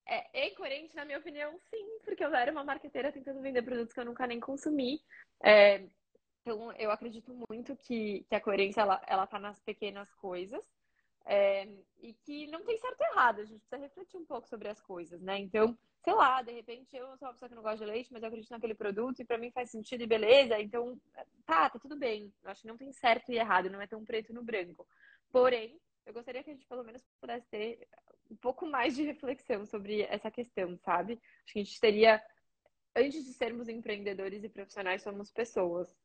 é, 0.08 0.42
é 0.42 0.50
incoerente, 0.50 0.96
na 0.96 1.06
minha 1.06 1.20
opinião, 1.20 1.60
sim, 1.70 2.00
porque 2.04 2.26
eu 2.26 2.34
era 2.34 2.52
uma 2.52 2.64
marqueteira 2.64 3.12
tentando 3.12 3.40
vender 3.40 3.62
produtos 3.62 3.94
que 3.94 4.00
eu 4.00 4.06
nunca 4.06 4.26
nem 4.26 4.40
consumi. 4.40 5.00
É, 5.44 5.86
então, 6.42 6.72
eu 6.74 6.90
acredito 6.90 7.32
muito 7.48 7.76
que, 7.76 8.26
que 8.28 8.36
a 8.36 8.42
coerência, 8.42 8.82
ela, 8.82 9.00
ela 9.06 9.28
tá 9.28 9.38
nas 9.38 9.60
pequenas 9.60 10.12
coisas. 10.16 10.66
É, 11.26 11.68
e 12.00 12.14
que 12.26 12.48
não 12.48 12.64
tem 12.64 12.78
certo 12.78 13.00
e 13.00 13.04
errado, 13.12 13.42
a 13.42 13.46
gente 13.46 13.60
precisa 13.60 13.78
refletir 13.78 14.18
um 14.18 14.26
pouco 14.26 14.48
sobre 14.48 14.68
as 14.68 14.82
coisas, 14.82 15.22
né? 15.22 15.38
Então, 15.38 15.78
sei 16.04 16.14
lá, 16.14 16.42
de 16.42 16.52
repente 16.52 16.96
eu 16.96 17.16
sou 17.18 17.28
uma 17.28 17.34
pessoa 17.34 17.50
que 17.50 17.56
não 17.56 17.62
gosta 17.62 17.86
de 17.86 17.92
leite, 17.92 18.12
mas 18.12 18.24
eu 18.24 18.28
acredito 18.28 18.50
naquele 18.50 18.74
produto 18.74 19.20
e 19.20 19.26
para 19.26 19.38
mim 19.38 19.52
faz 19.52 19.70
sentido 19.70 20.02
e 20.02 20.08
beleza, 20.08 20.60
então 20.60 21.00
tá, 21.46 21.70
tá 21.70 21.80
tudo 21.80 21.96
bem. 21.96 22.34
Eu 22.44 22.50
acho 22.50 22.62
que 22.62 22.68
não 22.68 22.78
tem 22.78 22.92
certo 22.92 23.32
e 23.32 23.38
errado, 23.38 23.70
não 23.70 23.82
é 23.82 23.88
tão 23.88 24.04
preto 24.04 24.34
no 24.34 24.44
branco. 24.44 24.88
Porém, 25.32 25.80
eu 26.06 26.14
gostaria 26.14 26.44
que 26.44 26.50
a 26.50 26.54
gente 26.54 26.66
pelo 26.66 26.84
menos 26.84 27.04
pudesse 27.20 27.48
ter 27.50 27.88
um 28.30 28.36
pouco 28.36 28.66
mais 28.66 28.96
de 28.96 29.04
reflexão 29.04 29.66
sobre 29.66 30.02
essa 30.04 30.32
questão, 30.32 30.78
sabe? 30.80 31.14
Acho 31.44 31.54
que 31.54 31.60
a 31.60 31.64
gente 31.64 31.80
teria, 31.80 32.24
antes 32.96 33.24
de 33.26 33.34
sermos 33.34 33.68
empreendedores 33.68 34.44
e 34.44 34.50
profissionais, 34.50 35.04
somos 35.04 35.32
pessoas. 35.32 35.96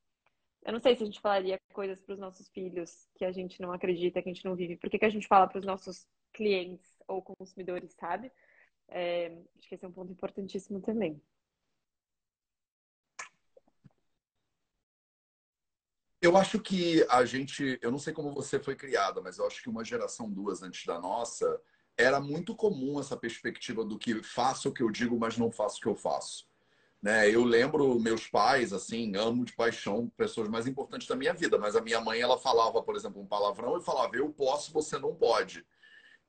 Eu 0.67 0.73
não 0.73 0.81
sei 0.81 0.97
se 0.97 1.05
a 1.05 1.07
gente 1.07 1.21
falaria 1.21 1.61
coisas 1.73 2.01
para 2.01 2.12
os 2.12 2.19
nossos 2.19 2.49
filhos 2.49 3.09
que 3.14 3.25
a 3.25 3.31
gente 3.31 3.62
não 3.62 3.71
acredita, 3.71 4.21
que 4.21 4.29
a 4.29 4.33
gente 4.33 4.45
não 4.45 4.57
vive. 4.57 4.77
Por 4.77 4.91
que, 4.91 4.99
que 4.99 5.05
a 5.05 5.11
gente 5.11 5.29
fala 5.29 5.47
para 5.47 5.61
os 5.61 5.64
nossos 5.64 6.09
clientes 6.33 6.99
ou 7.07 7.23
consumidores, 7.23 7.95
sabe? 7.95 8.33
É, 8.89 9.27
acho 9.57 9.69
que 9.69 9.77
esse 9.77 9.85
é 9.85 9.89
um 9.89 9.93
ponto 9.93 10.11
importantíssimo 10.11 10.81
também. 10.81 11.23
Eu 16.21 16.37
acho 16.37 16.59
que 16.59 17.07
a 17.09 17.25
gente, 17.25 17.79
eu 17.81 17.93
não 17.93 17.99
sei 18.01 18.12
como 18.12 18.35
você 18.35 18.59
foi 18.59 18.75
criada, 18.75 19.21
mas 19.21 19.39
eu 19.39 19.47
acho 19.47 19.62
que 19.62 19.69
uma 19.69 19.85
geração 19.85 20.29
duas 20.29 20.64
antes 20.64 20.85
da 20.85 20.99
nossa 20.99 21.62
era 21.97 22.19
muito 22.19 22.57
comum 22.57 22.99
essa 22.99 23.17
perspectiva 23.17 23.85
do 23.85 23.97
que 23.97 24.21
faço 24.21 24.69
o 24.69 24.73
que 24.73 24.83
eu 24.83 24.91
digo, 24.91 25.17
mas 25.17 25.39
não 25.39 25.53
faço 25.53 25.79
o 25.79 25.81
que 25.81 25.87
eu 25.87 25.95
faço. 25.95 26.45
Né? 27.07 27.31
Eu 27.31 27.45
lembro 27.45 28.01
meus 28.01 28.27
pais, 28.27 28.73
assim, 28.73 29.15
amo 29.15 29.45
de 29.45 29.53
paixão 29.53 30.11
pessoas 30.17 30.49
mais 30.49 30.67
importantes 30.67 31.07
da 31.07 31.15
minha 31.15 31.33
vida, 31.33 31.57
mas 31.57 31.77
a 31.77 31.81
minha 31.81 32.01
mãe, 32.01 32.21
ela 32.21 32.37
falava, 32.37 32.83
por 32.83 32.97
exemplo, 32.97 33.23
um 33.23 33.27
palavrão 33.27 33.79
e 33.79 33.85
falava, 33.85 34.17
eu 34.17 34.29
posso, 34.31 34.73
você 34.73 34.99
não 34.99 35.15
pode. 35.15 35.65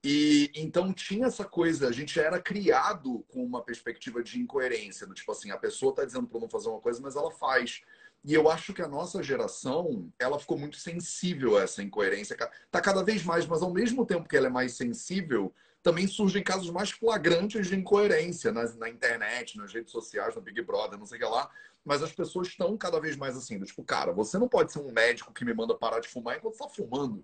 E 0.04 0.52
então 0.54 0.94
tinha 0.94 1.26
essa 1.26 1.44
coisa, 1.44 1.88
a 1.88 1.92
gente 1.92 2.20
era 2.20 2.40
criado 2.40 3.26
com 3.28 3.44
uma 3.44 3.64
perspectiva 3.64 4.22
de 4.22 4.40
incoerência, 4.40 5.08
do 5.08 5.16
tipo 5.16 5.32
assim, 5.32 5.50
a 5.50 5.58
pessoa 5.58 5.90
está 5.90 6.06
dizendo 6.06 6.28
para 6.28 6.42
não 6.42 6.48
fazer 6.48 6.70
uma 6.70 6.80
coisa, 6.80 7.02
mas 7.02 7.16
ela 7.16 7.32
faz. 7.32 7.82
E 8.24 8.36
eu 8.36 8.48
acho 8.48 8.72
que 8.72 8.84
a 8.84 8.88
nossa 8.88 9.24
geração, 9.24 10.14
ela 10.20 10.38
ficou 10.38 10.60
muito 10.60 10.78
sensível 10.78 11.58
a 11.58 11.64
essa 11.64 11.82
incoerência. 11.82 12.38
Tá 12.70 12.80
cada 12.80 13.04
vez 13.04 13.24
mais, 13.24 13.48
mas 13.48 13.64
ao 13.64 13.74
mesmo 13.74 14.06
tempo 14.06 14.30
que 14.30 14.38
ela 14.38 14.46
é 14.46 14.52
mais 14.52 14.74
sensível, 14.74 15.52
também 15.82 16.08
surgem 16.08 16.44
casos 16.44 16.70
mais 16.70 16.92
flagrantes 16.92 17.68
de 17.68 17.76
incoerência 17.76 18.52
na, 18.52 18.64
na 18.76 18.90
internet, 18.90 19.58
nas 19.58 19.74
redes 19.74 19.92
sociais, 19.92 20.36
no 20.36 20.42
Big 20.42 20.62
Brother, 20.62 20.98
não 20.98 21.06
sei 21.06 21.18
o 21.18 21.22
que 21.22 21.28
lá. 21.28 21.50
Mas 21.86 22.04
as 22.04 22.12
pessoas 22.12 22.48
estão 22.48 22.78
cada 22.78 23.00
vez 23.00 23.16
mais 23.16 23.38
assim, 23.38 23.60
tipo, 23.62 23.84
cara, 23.84 24.12
você 24.12 24.38
não 24.38 24.48
pode 24.48 24.74
ser 24.74 24.80
um 24.80 24.92
médico 24.92 25.34
que 25.34 25.46
me 25.46 25.54
manda 25.54 25.74
parar 25.74 26.00
de 26.00 26.10
fumar 26.10 26.38
enquanto 26.38 26.54
está 26.54 26.68
fumando. 26.68 27.24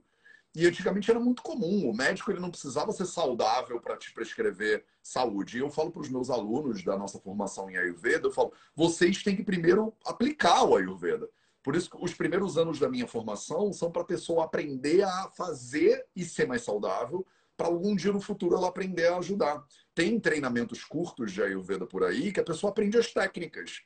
E 0.55 0.67
antigamente 0.67 1.09
era 1.09 1.19
muito 1.19 1.41
comum. 1.41 1.89
O 1.89 1.93
médico 1.93 2.31
ele 2.31 2.39
não 2.39 2.51
precisava 2.51 2.91
ser 2.91 3.05
saudável 3.05 3.81
para 3.81 3.97
te 3.97 4.13
prescrever 4.13 4.85
saúde. 5.01 5.57
E 5.57 5.61
eu 5.61 5.69
falo 5.69 5.91
para 5.91 6.01
os 6.01 6.09
meus 6.09 6.29
alunos 6.29 6.83
da 6.83 6.95
nossa 6.95 7.19
formação 7.19 7.69
em 7.69 7.75
Ayurveda, 7.75 8.27
eu 8.27 8.31
falo, 8.31 8.53
vocês 8.75 9.23
têm 9.23 9.35
que 9.35 9.43
primeiro 9.43 9.93
aplicar 10.05 10.63
o 10.63 10.77
Ayurveda. 10.77 11.27
Por 11.63 11.75
isso 11.75 11.89
que 11.89 11.97
os 11.99 12.13
primeiros 12.13 12.57
anos 12.57 12.77
da 12.77 12.89
minha 12.89 13.07
formação 13.07 13.71
são 13.73 13.89
para 13.89 14.01
a 14.01 14.05
pessoa 14.05 14.43
aprender 14.43 15.01
a 15.01 15.31
fazer 15.35 16.05
e 16.15 16.23
ser 16.23 16.45
mais 16.45 16.61
saudável, 16.61 17.25
para 17.55 17.67
algum 17.67 17.95
dia 17.95 18.11
no 18.11 18.21
futuro 18.21 18.55
ela 18.55 18.67
aprender 18.67 19.07
a 19.07 19.17
ajudar. 19.17 19.63
Tem 19.93 20.19
treinamentos 20.19 20.83
curtos 20.83 21.31
de 21.31 21.41
Ayurveda 21.41 21.85
por 21.85 22.03
aí 22.03 22.31
que 22.31 22.39
a 22.39 22.43
pessoa 22.43 22.71
aprende 22.71 22.97
as 22.97 23.11
técnicas. 23.11 23.81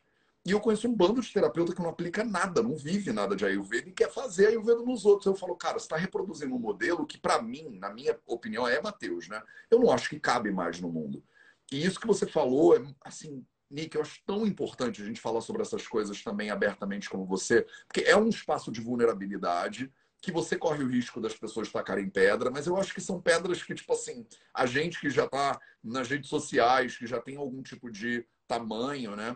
E 0.46 0.52
eu 0.52 0.62
conheço 0.62 0.88
um 0.88 0.96
bando 0.96 1.20
de 1.20 1.34
terapeuta 1.34 1.76
que 1.76 1.82
não 1.82 1.90
aplica 1.90 2.24
nada, 2.24 2.64
não 2.64 2.78
vive 2.78 3.12
nada 3.12 3.36
de 3.36 3.46
Ayurveda 3.46 3.90
e 3.90 3.92
quer 3.92 4.10
fazer 4.10 4.48
Ayurveda 4.48 4.82
nos 4.82 5.04
outros. 5.04 5.26
Eu 5.26 5.36
falo, 5.36 5.58
cara, 5.58 5.78
você 5.78 5.84
está 5.84 5.98
reproduzindo 5.98 6.56
um 6.56 6.60
modelo 6.60 7.06
que, 7.06 7.18
para 7.18 7.42
mim, 7.42 7.78
na 7.78 7.94
minha 7.94 8.18
opinião, 8.26 8.66
é 8.66 8.82
Mateus, 8.82 9.28
né? 9.28 9.44
Eu 9.70 9.78
não 9.80 9.92
acho 9.92 10.10
que 10.10 10.18
cabe 10.18 10.50
mais 10.50 10.80
no 10.80 10.90
mundo. 10.90 11.22
E 11.70 11.84
isso 11.86 12.00
que 12.00 12.08
você 12.08 12.26
falou, 12.26 12.78
é, 12.78 12.82
assim, 13.04 13.46
Nick, 13.70 13.96
eu 13.96 14.02
acho 14.02 14.22
tão 14.26 14.48
importante 14.48 15.02
a 15.02 15.06
gente 15.06 15.20
falar 15.20 15.42
sobre 15.42 15.62
essas 15.62 15.86
coisas 15.86 16.24
também 16.24 16.50
abertamente 16.50 17.10
como 17.10 17.26
você, 17.26 17.68
porque 17.86 18.10
é 18.10 18.16
um 18.16 18.30
espaço 18.30 18.72
de 18.72 18.80
vulnerabilidade 18.80 19.92
que 20.22 20.32
você 20.32 20.58
corre 20.58 20.84
o 20.84 20.90
risco 20.90 21.22
das 21.22 21.36
pessoas 21.36 21.72
tacarem 21.72 22.10
pedra, 22.10 22.50
mas 22.50 22.68
eu 22.68 22.78
acho 22.78 22.94
que 22.94 23.02
são 23.02 23.22
pedras 23.22 23.62
que, 23.62 23.76
tipo 23.76 23.94
assim, 23.94 24.26
a 24.54 24.66
gente 24.66 25.00
que 25.00 25.10
já 25.10 25.26
está 25.26 25.60
nas 25.84 26.10
redes 26.10 26.30
sociais, 26.30 26.98
que 26.98 27.06
já 27.06 27.22
tem 27.22 27.38
algum 27.38 27.62
tipo 27.62 27.92
de 27.92 28.26
tamanho, 28.48 29.16
né? 29.16 29.36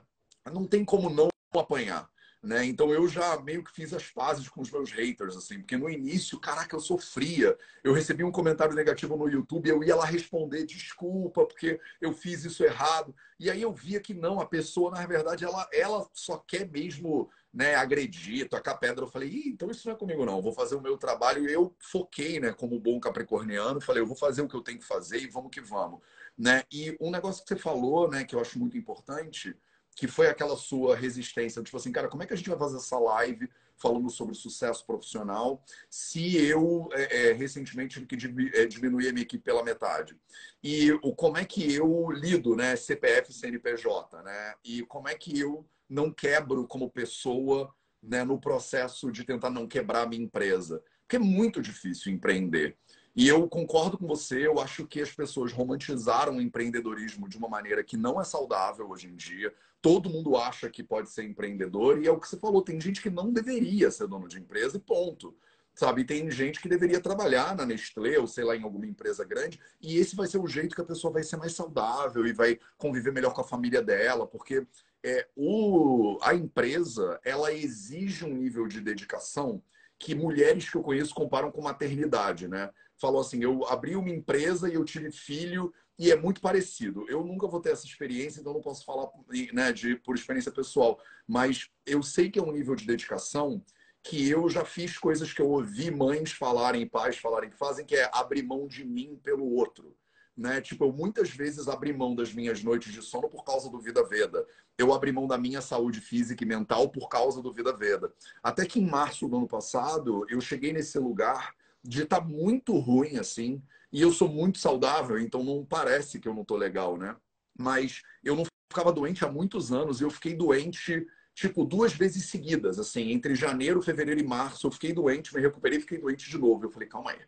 não 0.50 0.66
tem 0.66 0.84
como 0.84 1.10
não 1.10 1.30
apanhar. 1.54 2.10
Né? 2.44 2.66
Então 2.66 2.92
eu 2.92 3.08
já 3.08 3.40
meio 3.40 3.64
que 3.64 3.72
fiz 3.72 3.94
as 3.94 4.10
pazes 4.10 4.50
com 4.50 4.62
os 4.62 4.72
meus 4.72 4.92
haters, 4.92 5.38
assim, 5.38 5.60
porque 5.60 5.78
no 5.78 5.88
início, 5.88 6.40
caraca, 6.40 6.76
eu 6.76 6.80
sofria. 6.80 7.56
Eu 7.84 7.94
recebi 7.94 8.24
um 8.24 8.32
comentário 8.32 8.74
negativo 8.74 9.16
no 9.16 9.30
YouTube, 9.30 9.70
eu 9.70 9.84
ia 9.84 9.96
lá 9.96 10.06
responder 10.06 10.66
desculpa, 10.66 11.46
porque 11.46 11.80
eu 12.02 12.12
fiz 12.12 12.44
isso 12.44 12.64
errado. 12.64 13.16
E 13.40 13.48
aí 13.48 13.62
eu 13.62 13.72
via 13.72 14.00
que 14.00 14.16
não, 14.16 14.40
a 14.40 14.46
pessoa, 14.48 14.90
na 14.90 15.06
verdade, 15.06 15.46
ela, 15.46 15.70
ela 15.72 16.10
só 16.14 16.38
quer 16.38 16.68
mesmo 16.68 17.30
né, 17.54 17.76
agredir, 17.76 18.48
tocar 18.48 18.76
pedra. 18.76 19.04
Eu 19.04 19.10
falei, 19.10 19.30
Ih, 19.30 19.50
então 19.50 19.70
isso 19.70 19.88
não 19.88 19.96
é 19.96 19.98
comigo, 19.98 20.26
não. 20.26 20.38
Eu 20.38 20.42
vou 20.42 20.54
fazer 20.54 20.76
o 20.76 20.82
meu 20.82 20.98
trabalho. 20.98 21.48
Eu 21.50 21.76
foquei, 21.80 22.40
né, 22.40 22.54
como 22.54 22.80
bom 22.80 23.00
capricorniano, 23.00 23.82
falei, 23.82 24.02
eu 24.02 24.08
vou 24.08 24.16
fazer 24.16 24.42
o 24.42 24.48
que 24.48 24.56
eu 24.56 24.62
tenho 24.62 24.80
que 24.80 24.86
fazer 24.86 25.20
e 25.20 25.28
vamos 25.28 25.52
que 25.52 25.62
vamos. 25.62 26.00
Né? 26.38 26.64
E 26.72 26.98
um 27.00 27.12
negócio 27.12 27.44
que 27.44 27.50
você 27.50 27.56
falou, 27.56 28.10
né, 28.10 28.24
que 28.24 28.36
eu 28.36 28.40
acho 28.40 28.58
muito 28.58 28.78
importante 28.78 29.56
que 29.96 30.08
foi 30.08 30.28
aquela 30.28 30.56
sua 30.56 30.96
resistência, 30.96 31.62
tipo 31.62 31.76
assim, 31.76 31.92
cara, 31.92 32.08
como 32.08 32.24
é 32.24 32.26
que 32.26 32.34
a 32.34 32.36
gente 32.36 32.50
vai 32.50 32.58
fazer 32.58 32.78
essa 32.78 32.98
live 32.98 33.50
falando 33.76 34.10
sobre 34.10 34.36
sucesso 34.36 34.86
profissional 34.86 35.64
se 35.90 36.38
eu 36.38 36.88
é, 36.94 37.30
é, 37.30 37.34
recentemente 37.34 38.00
tive 38.00 38.06
que 38.06 38.58
é, 38.58 38.66
diminuir 38.66 39.10
a 39.10 39.12
minha 39.12 39.24
equipe 39.24 39.44
pela 39.44 39.64
metade? 39.64 40.18
E 40.64 40.92
o, 41.04 41.14
como 41.14 41.38
é 41.38 41.46
que 41.46 41.74
eu 41.74 42.10
lido, 42.12 42.56
né, 42.56 42.76
CPF 42.76 43.32
e 43.32 43.34
CNPJ, 43.34 44.22
né? 44.24 44.54
E 44.64 44.82
como 44.84 45.10
é 45.10 45.16
que 45.16 45.38
eu 45.38 45.66
não 45.92 46.12
quebro 46.12 46.66
como 46.66 46.90
pessoa 46.90 47.74
né, 48.02 48.24
no 48.24 48.40
processo 48.40 49.12
de 49.12 49.24
tentar 49.24 49.50
não 49.50 49.68
quebrar 49.68 50.04
a 50.04 50.08
minha 50.08 50.24
empresa? 50.24 50.82
Porque 51.02 51.18
é 51.18 51.20
muito 51.20 51.62
difícil 51.62 52.12
empreender. 52.12 52.78
E 53.14 53.28
eu 53.28 53.46
concordo 53.50 53.98
com 53.98 54.08
você, 54.08 54.48
eu 54.48 54.58
acho 54.60 54.88
que 54.88 55.02
as 55.02 55.12
pessoas 55.12 55.52
romantizaram 55.52 56.38
o 56.38 56.42
empreendedorismo 56.42 57.28
de 57.28 57.38
uma 57.38 57.50
maneira 57.50 57.84
que 57.84 57.98
não 57.98 58.22
é 58.22 58.24
saudável 58.24 58.90
hoje 58.90 59.08
em 59.08 59.16
dia. 59.16 59.54
Todo 59.82 60.10
mundo 60.10 60.38
acha 60.38 60.70
que 60.70 60.82
pode 60.82 61.10
ser 61.10 61.24
empreendedor, 61.24 62.02
e 62.02 62.08
é 62.08 62.12
o 62.12 62.18
que 62.18 62.30
você 62.30 62.38
falou: 62.38 62.62
tem 62.62 62.80
gente 62.80 63.02
que 63.02 63.10
não 63.10 63.34
deveria 63.34 63.92
ser 63.92 64.08
dono 64.08 64.30
de 64.30 64.40
empresa, 64.40 64.78
e 64.78 64.80
ponto. 64.80 65.36
Sabe, 65.74 66.04
tem 66.04 66.30
gente 66.30 66.60
que 66.60 66.68
deveria 66.68 67.00
trabalhar 67.00 67.56
na 67.56 67.66
Nestlé 67.66 68.20
ou 68.20 68.28
sei 68.28 68.44
lá 68.44 68.56
em 68.56 68.64
alguma 68.64 68.86
empresa 68.86 69.24
grande, 69.24 69.60
e 69.82 69.98
esse 69.98 70.16
vai 70.16 70.28
ser 70.28 70.38
o 70.38 70.48
jeito 70.48 70.76
que 70.76 70.82
a 70.82 70.86
pessoa 70.86 71.14
vai 71.14 71.24
ser 71.24 71.38
mais 71.38 71.54
saudável 71.54 72.26
e 72.28 72.34
vai 72.34 72.60
conviver 72.78 73.12
melhor 73.12 73.34
com 73.34 73.42
a 73.42 73.46
família 73.46 73.82
dela, 73.82 74.28
porque 74.28 74.68
é, 75.04 75.28
o, 75.36 76.18
a 76.22 76.34
empresa 76.34 77.20
ela 77.24 77.54
exige 77.54 78.26
um 78.26 78.34
nível 78.34 78.68
de 78.68 78.82
dedicação 78.82 79.62
que 79.98 80.16
mulheres 80.16 80.70
que 80.70 80.76
eu 80.76 80.82
conheço 80.82 81.14
comparam 81.14 81.52
com 81.52 81.62
maternidade, 81.62 82.48
né? 82.48 82.72
falou 83.02 83.20
assim: 83.20 83.44
eu 83.44 83.68
abri 83.68 83.96
uma 83.96 84.12
empresa 84.12 84.70
e 84.70 84.76
eu 84.76 84.86
tive 84.86 85.12
filho 85.12 85.74
e 85.98 86.12
é 86.12 86.16
muito 86.16 86.40
parecido. 86.40 87.06
Eu 87.10 87.26
nunca 87.26 87.48
vou 87.48 87.60
ter 87.60 87.72
essa 87.72 87.86
experiência, 87.86 88.40
então 88.40 88.54
não 88.54 88.62
posso 88.62 88.86
falar 88.86 89.10
né, 89.52 89.74
de, 89.74 89.96
por 89.96 90.16
experiência 90.16 90.52
pessoal, 90.52 91.00
mas 91.28 91.70
eu 91.86 92.04
sei 92.04 92.30
que 92.30 92.40
é 92.40 92.44
um 92.44 92.52
nível 92.52 92.76
de 92.76 92.86
dedicação 92.86 93.64
que 94.04 94.28
eu 94.28 94.50
já 94.50 94.66
fiz 94.66 94.98
coisas 94.98 95.32
que 95.32 95.42
eu 95.42 95.50
ouvi 95.50 95.92
mães 95.92 96.32
falarem, 96.32 96.88
pais 96.88 97.18
falarem 97.18 97.50
que 97.50 97.58
fazem, 97.58 97.86
que 97.86 97.96
é 97.96 98.10
abrir 98.14 98.44
mão 98.44 98.68
de 98.68 98.84
mim 98.84 99.20
pelo 99.24 99.46
outro. 99.54 99.96
Né? 100.36 100.62
Tipo, 100.62 100.86
eu 100.86 100.94
muitas 100.94 101.30
vezes 101.30 101.68
abri 101.68 101.94
mão 101.94 102.16
das 102.16 102.34
minhas 102.34 102.64
noites 102.64 102.94
de 102.94 103.02
sono 103.02 103.30
por 103.30 103.44
causa 103.44 103.70
do 103.70 103.80
Vida 103.80 104.04
Veda. 104.04 104.46
Eu 104.78 104.94
abri 104.94 105.12
mão 105.12 105.28
da 105.28 105.38
minha 105.38 105.62
saúde 105.62 106.00
física 106.00 106.44
e 106.44 106.48
mental 106.48 106.90
por 106.90 107.10
causa 107.10 107.42
do 107.42 107.54
Vida 107.54 107.76
Veda. 107.76 108.12
Até 108.42 108.66
que 108.66 108.80
em 108.80 108.90
março 108.90 109.28
do 109.28 109.38
ano 109.38 109.48
passado, 109.48 110.26
eu 110.30 110.40
cheguei 110.40 110.74
nesse 110.74 110.98
lugar 110.98 111.54
de 111.84 112.04
estar 112.04 112.22
tá 112.22 112.26
muito 112.26 112.78
ruim 112.78 113.18
assim. 113.18 113.62
E 113.92 114.02
eu 114.02 114.12
sou 114.12 114.30
muito 114.30 114.58
saudável, 114.58 115.20
então 115.20 115.44
não 115.44 115.66
parece 115.66 116.20
que 116.20 116.28
eu 116.28 116.34
não 116.34 116.46
tô 116.46 116.56
legal, 116.56 116.98
né? 116.98 117.16
Mas 117.58 118.02
eu 118.24 118.36
não 118.36 118.46
ficava 118.72 118.94
doente 118.94 119.26
há 119.26 119.30
muitos 119.30 119.72
anos 119.72 120.00
e 120.00 120.06
eu 120.06 120.10
fiquei 120.10 120.34
doente 120.34 121.06
tipo 121.34 121.66
duas 121.66 121.94
vezes 121.94 122.26
seguidas, 122.30 122.80
assim, 122.80 123.12
entre 123.12 123.36
janeiro, 123.36 123.82
fevereiro 123.82 124.20
e 124.20 124.28
março, 124.28 124.68
eu 124.68 124.72
fiquei 124.72 124.94
doente, 124.94 125.34
me 125.34 125.42
recuperei 125.42 125.80
fiquei 125.80 125.98
doente 125.98 126.30
de 126.30 126.38
novo. 126.38 126.66
Eu 126.66 126.72
falei, 126.72 126.88
calma 126.88 127.12
aí. 127.12 127.20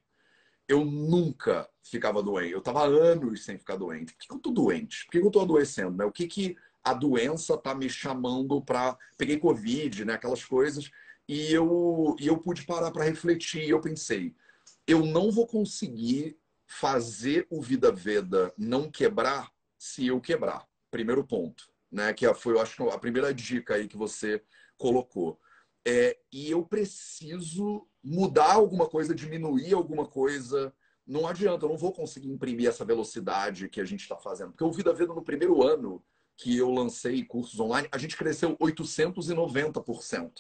Eu 0.73 0.83
nunca 0.83 1.69
ficava 1.83 2.23
doente. 2.23 2.51
Eu 2.51 2.59
tava 2.59 2.83
anos 2.83 3.45
sem 3.45 3.59
ficar 3.59 3.75
doente. 3.75 4.13
Por 4.13 4.25
que, 4.25 4.33
eu 4.33 4.39
tô 4.39 4.49
doente? 4.49 5.05
Por 5.05 5.11
que, 5.11 5.17
eu 5.19 5.29
tô 5.29 5.41
adoecendo? 5.41 5.97
Né? 5.97 6.03
O 6.03 6.11
que, 6.11 6.25
que 6.25 6.55
a 6.83 6.95
doença 6.95 7.55
tá 7.55 7.75
me 7.75 7.87
chamando 7.87 8.59
para 8.59 8.97
Peguei 9.15 9.37
Covid, 9.37 10.03
né? 10.03 10.13
Aquelas 10.13 10.43
coisas. 10.43 10.89
E 11.29 11.53
eu, 11.53 12.15
e 12.19 12.25
eu 12.25 12.39
pude 12.39 12.65
parar 12.65 12.89
para 12.89 13.03
refletir. 13.03 13.63
E 13.63 13.69
eu 13.69 13.79
pensei, 13.79 14.33
eu 14.87 15.05
não 15.05 15.31
vou 15.31 15.45
conseguir 15.45 16.35
fazer 16.65 17.45
o 17.51 17.61
Vida 17.61 17.91
Veda 17.91 18.51
não 18.57 18.89
quebrar 18.89 19.51
se 19.77 20.07
eu 20.07 20.19
quebrar. 20.19 20.67
Primeiro 20.89 21.23
ponto, 21.23 21.69
né? 21.91 22.11
Que 22.13 22.33
foi, 22.33 22.53
eu 22.55 22.61
acho, 22.61 22.89
a 22.89 22.97
primeira 22.97 23.31
dica 23.31 23.75
aí 23.75 23.87
que 23.87 23.95
você 23.95 24.41
colocou. 24.75 25.39
É, 25.85 26.17
e 26.31 26.49
eu 26.49 26.63
preciso 26.65 27.87
mudar 28.03 28.53
alguma 28.53 28.87
coisa, 28.87 29.13
diminuir 29.13 29.73
alguma 29.73 30.05
coisa. 30.05 30.73
Não 31.05 31.27
adianta, 31.27 31.65
eu 31.65 31.69
não 31.69 31.77
vou 31.77 31.91
conseguir 31.91 32.29
imprimir 32.29 32.69
essa 32.69 32.85
velocidade 32.85 33.67
que 33.67 33.81
a 33.81 33.85
gente 33.85 34.01
está 34.01 34.17
fazendo. 34.17 34.51
Porque 34.51 34.63
o 34.63 34.71
Vida 34.71 34.93
Veda, 34.93 35.13
no 35.13 35.23
primeiro 35.23 35.61
ano 35.61 36.03
que 36.35 36.57
eu 36.57 36.69
lancei 36.71 37.23
cursos 37.23 37.59
online, 37.59 37.87
a 37.91 37.97
gente 37.97 38.17
cresceu 38.17 38.57
890%. 38.57 40.31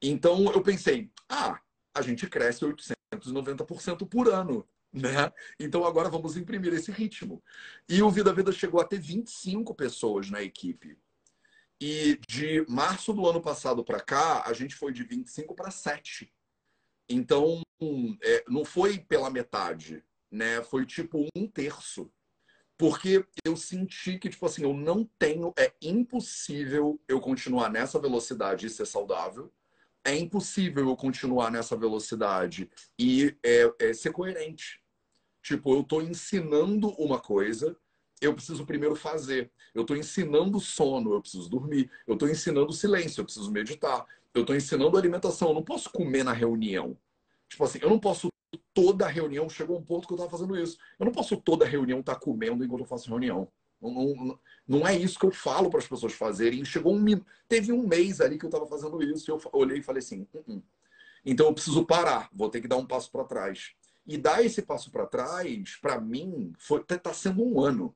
Então 0.00 0.52
eu 0.52 0.62
pensei, 0.62 1.10
ah, 1.28 1.60
a 1.94 2.02
gente 2.02 2.28
cresce 2.28 2.64
890% 2.64 4.08
por 4.08 4.28
ano. 4.28 4.66
Né? 4.92 5.32
Então 5.58 5.84
agora 5.84 6.08
vamos 6.08 6.36
imprimir 6.36 6.72
esse 6.72 6.92
ritmo. 6.92 7.42
E 7.88 8.00
o 8.00 8.10
Vida 8.10 8.32
Vida 8.32 8.52
chegou 8.52 8.80
a 8.80 8.84
ter 8.84 9.00
25 9.00 9.74
pessoas 9.74 10.30
na 10.30 10.40
equipe. 10.40 10.96
E 11.80 12.18
de 12.28 12.64
março 12.68 13.12
do 13.12 13.28
ano 13.28 13.40
passado 13.40 13.84
para 13.84 14.00
cá, 14.00 14.42
a 14.46 14.52
gente 14.52 14.74
foi 14.74 14.92
de 14.92 15.02
25 15.02 15.54
para 15.54 15.70
7. 15.70 16.32
Então, 17.08 17.62
é, 18.22 18.44
não 18.48 18.64
foi 18.64 18.98
pela 18.98 19.30
metade, 19.30 20.02
né? 20.30 20.62
Foi 20.62 20.86
tipo 20.86 21.26
um 21.36 21.46
terço. 21.46 22.10
Porque 22.78 23.24
eu 23.44 23.56
senti 23.56 24.18
que, 24.18 24.28
tipo 24.28 24.46
assim, 24.46 24.62
eu 24.62 24.74
não 24.74 25.04
tenho, 25.18 25.52
é 25.56 25.72
impossível 25.80 27.00
eu 27.06 27.20
continuar 27.20 27.70
nessa 27.70 28.00
velocidade 28.00 28.66
e 28.66 28.70
ser 28.70 28.86
saudável 28.86 29.52
é 30.04 30.16
impossível 30.16 30.88
eu 30.88 30.96
continuar 30.96 31.50
nessa 31.50 31.76
velocidade 31.76 32.70
e 32.98 33.34
é, 33.42 33.72
é 33.80 33.92
ser 33.94 34.12
coerente. 34.12 34.80
Tipo, 35.42 35.74
eu 35.74 35.80
estou 35.80 36.02
ensinando 36.02 36.90
uma 36.90 37.18
coisa, 37.18 37.76
eu 38.24 38.34
preciso 38.34 38.64
primeiro 38.64 38.94
fazer. 38.94 39.50
Eu 39.74 39.82
estou 39.82 39.96
ensinando 39.96 40.60
sono, 40.60 41.14
eu 41.14 41.20
preciso 41.20 41.48
dormir. 41.48 41.90
Eu 42.06 42.14
estou 42.14 42.28
ensinando 42.28 42.72
silêncio, 42.72 43.20
eu 43.20 43.24
preciso 43.24 43.50
meditar. 43.50 44.06
Eu 44.32 44.42
estou 44.42 44.54
ensinando 44.54 44.96
alimentação, 44.96 45.48
eu 45.48 45.54
não 45.54 45.62
posso 45.62 45.90
comer 45.90 46.24
na 46.24 46.32
reunião. 46.32 46.96
Tipo 47.48 47.64
assim, 47.64 47.78
eu 47.80 47.88
não 47.88 47.98
posso 47.98 48.28
toda 48.72 49.06
reunião, 49.06 49.48
chegou 49.48 49.78
um 49.78 49.82
ponto 49.82 50.06
que 50.06 50.12
eu 50.12 50.16
estava 50.16 50.30
fazendo 50.30 50.56
isso. 50.56 50.76
Eu 50.98 51.06
não 51.06 51.12
posso 51.12 51.36
toda 51.36 51.64
reunião 51.64 52.00
estar 52.00 52.14
tá 52.14 52.20
comendo 52.20 52.64
enquanto 52.64 52.80
eu 52.80 52.86
faço 52.86 53.08
reunião. 53.08 53.48
Não, 53.80 53.92
não, 53.92 54.38
não 54.66 54.88
é 54.88 54.96
isso 54.96 55.18
que 55.18 55.26
eu 55.26 55.30
falo 55.30 55.70
para 55.70 55.78
as 55.78 55.86
pessoas 55.86 56.12
fazerem. 56.12 56.64
Chegou 56.64 56.94
um 56.94 57.04
teve 57.48 57.72
um 57.72 57.86
mês 57.86 58.20
ali 58.20 58.38
que 58.38 58.44
eu 58.44 58.48
estava 58.48 58.66
fazendo 58.66 59.02
isso 59.02 59.30
e 59.30 59.32
eu 59.32 59.40
olhei 59.52 59.78
e 59.78 59.82
falei 59.82 60.00
assim, 60.00 60.26
uh 60.34 60.38
-uh. 60.48 60.62
então 61.24 61.46
eu 61.46 61.54
preciso 61.54 61.84
parar, 61.84 62.28
vou 62.32 62.48
ter 62.48 62.60
que 62.60 62.68
dar 62.68 62.76
um 62.76 62.86
passo 62.86 63.10
para 63.10 63.24
trás. 63.24 63.74
E 64.06 64.18
dar 64.18 64.44
esse 64.44 64.62
passo 64.62 64.90
para 64.90 65.06
trás, 65.06 65.76
para 65.80 66.00
mim, 66.00 66.52
foi 66.58 66.82
tá, 66.84 66.98
tá 66.98 67.12
sendo 67.12 67.42
um 67.42 67.60
ano. 67.60 67.94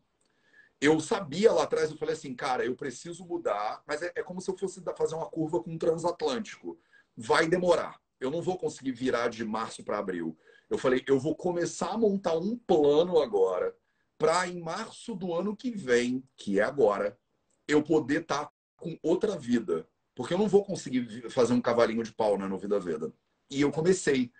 Eu 0.81 1.01
sabia 1.01 1.53
lá 1.53 1.65
atrás, 1.65 1.91
eu 1.91 1.97
falei 1.97 2.15
assim, 2.15 2.35
cara, 2.35 2.65
eu 2.65 2.77
preciso 2.77 3.25
mudar, 3.25 3.83
mas 3.87 4.01
é, 4.03 4.13
é 4.15 4.23
como 4.23 4.41
se 4.41 4.51
eu 4.51 4.57
fosse 4.57 4.81
fazer 4.97 5.15
uma 5.15 5.29
curva 5.29 5.63
com 5.63 5.73
um 5.73 5.79
transatlântico. 5.79 6.79
Vai 7.17 7.49
demorar. 7.49 8.01
Eu 8.21 8.31
não 8.31 8.41
vou 8.41 8.57
conseguir 8.57 8.93
virar 8.93 9.29
de 9.29 9.45
março 9.45 9.85
para 9.85 9.99
abril. 9.99 10.37
Eu 10.71 10.79
falei, 10.79 11.03
eu 11.07 11.19
vou 11.19 11.35
começar 11.35 11.91
a 11.91 11.99
montar 11.99 12.37
um 12.37 12.57
plano 12.57 13.21
agora 13.21 13.75
para 14.19 14.49
em 14.49 14.61
março 14.61 15.15
do 15.15 15.33
ano 15.33 15.57
que 15.57 15.71
vem, 15.71 16.25
que 16.37 16.59
é 16.59 16.65
agora, 16.65 17.17
eu 17.67 17.83
poder 17.83 18.23
estar 18.23 18.47
tá 18.47 18.53
com 18.77 18.99
outra 19.03 19.39
vida. 19.39 19.89
Porque 20.15 20.35
eu 20.35 20.39
não 20.39 20.49
vou 20.49 20.65
conseguir 20.65 21.31
fazer 21.31 21.53
um 21.53 21.61
cavalinho 21.61 22.03
de 22.03 22.13
pau 22.13 22.37
né, 22.37 22.49
no 22.49 22.59
Vida 22.59 22.81
Veda. 22.81 23.13
E 23.49 23.61
eu 23.61 23.71
comecei. 23.71 24.33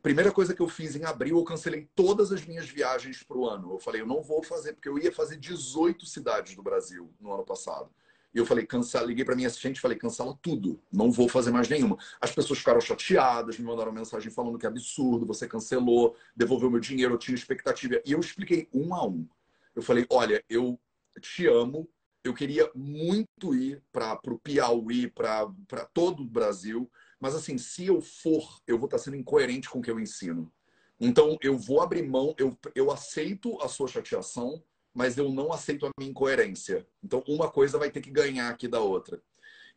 Primeira 0.00 0.32
coisa 0.32 0.54
que 0.54 0.62
eu 0.62 0.68
fiz 0.68 0.96
em 0.96 1.04
abril, 1.04 1.38
eu 1.38 1.44
cancelei 1.44 1.88
todas 1.94 2.32
as 2.32 2.44
minhas 2.44 2.68
viagens 2.68 3.22
para 3.22 3.36
o 3.36 3.48
ano. 3.48 3.72
Eu 3.72 3.78
falei, 3.78 4.00
eu 4.00 4.06
não 4.06 4.22
vou 4.22 4.42
fazer, 4.42 4.72
porque 4.72 4.88
eu 4.88 4.98
ia 4.98 5.12
fazer 5.12 5.36
18 5.36 6.06
cidades 6.06 6.54
do 6.54 6.62
Brasil 6.62 7.12
no 7.20 7.32
ano 7.32 7.44
passado. 7.44 7.90
E 8.34 8.38
eu 8.38 8.46
falei, 8.46 8.64
cancela, 8.64 9.06
liguei 9.06 9.24
para 9.24 9.36
minha 9.36 9.46
assistente 9.46 9.76
e 9.76 9.80
falei, 9.80 9.98
cancela 9.98 10.36
tudo, 10.40 10.80
não 10.90 11.12
vou 11.12 11.28
fazer 11.28 11.50
mais 11.50 11.68
nenhuma. 11.68 11.98
As 12.18 12.32
pessoas 12.32 12.58
ficaram 12.60 12.80
chateadas, 12.80 13.58
me 13.58 13.64
mandaram 13.64 13.92
mensagem 13.92 14.30
falando 14.30 14.58
que 14.58 14.64
é 14.64 14.68
absurdo, 14.70 15.26
você 15.26 15.46
cancelou, 15.46 16.16
devolveu 16.34 16.70
meu 16.70 16.80
dinheiro, 16.80 17.14
eu 17.14 17.18
tinha 17.18 17.34
expectativa. 17.34 18.00
E 18.06 18.12
eu 18.12 18.20
expliquei 18.20 18.68
um 18.72 18.94
a 18.94 19.06
um. 19.06 19.28
Eu 19.76 19.82
falei, 19.82 20.06
olha, 20.08 20.42
eu 20.48 20.80
te 21.20 21.46
amo, 21.46 21.86
eu 22.24 22.32
queria 22.32 22.70
muito 22.74 23.54
ir 23.54 23.82
para 23.92 24.18
o 24.26 24.38
Piauí, 24.38 25.10
para 25.10 25.84
todo 25.92 26.22
o 26.22 26.26
Brasil, 26.26 26.90
mas 27.22 27.36
assim, 27.36 27.56
se 27.56 27.86
eu 27.86 28.00
for, 28.00 28.60
eu 28.66 28.76
vou 28.76 28.86
estar 28.86 28.98
sendo 28.98 29.14
incoerente 29.14 29.70
com 29.70 29.78
o 29.78 29.82
que 29.82 29.88
eu 29.88 30.00
ensino. 30.00 30.52
Então, 30.98 31.38
eu 31.40 31.56
vou 31.56 31.80
abrir 31.80 32.02
mão, 32.02 32.34
eu, 32.36 32.58
eu 32.74 32.90
aceito 32.90 33.56
a 33.62 33.68
sua 33.68 33.86
chateação, 33.86 34.60
mas 34.92 35.16
eu 35.16 35.30
não 35.30 35.52
aceito 35.52 35.86
a 35.86 35.90
minha 35.96 36.10
incoerência. 36.10 36.84
Então, 37.00 37.22
uma 37.28 37.48
coisa 37.48 37.78
vai 37.78 37.92
ter 37.92 38.00
que 38.00 38.10
ganhar 38.10 38.48
aqui 38.48 38.66
da 38.66 38.80
outra. 38.80 39.22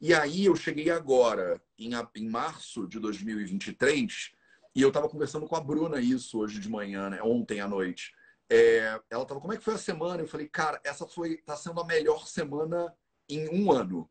E 0.02 0.12
aí, 0.12 0.46
eu 0.46 0.56
cheguei 0.56 0.90
agora, 0.90 1.62
em, 1.78 1.92
em 2.16 2.28
março 2.28 2.88
de 2.88 3.00
2023, 3.00 4.32
e 4.74 4.82
eu 4.82 4.88
estava 4.88 5.08
conversando 5.08 5.46
com 5.46 5.56
a 5.56 5.62
Bruna 5.62 6.02
isso 6.02 6.40
hoje 6.40 6.60
de 6.60 6.68
manhã, 6.68 7.12
né? 7.12 7.22
ontem 7.22 7.60
à 7.60 7.68
noite. 7.68 8.12
É, 8.50 9.00
ela 9.08 9.22
estava, 9.22 9.40
como 9.40 9.54
é 9.54 9.58
que 9.58 9.64
foi 9.64 9.76
a 9.76 9.78
semana? 9.78 10.24
Eu 10.24 10.28
falei, 10.28 10.48
cara, 10.48 10.82
essa 10.84 11.06
foi, 11.06 11.38
tá 11.38 11.56
sendo 11.56 11.80
a 11.80 11.86
melhor 11.86 12.28
semana 12.28 12.92
em 13.30 13.48
um 13.50 13.72
ano. 13.72 14.10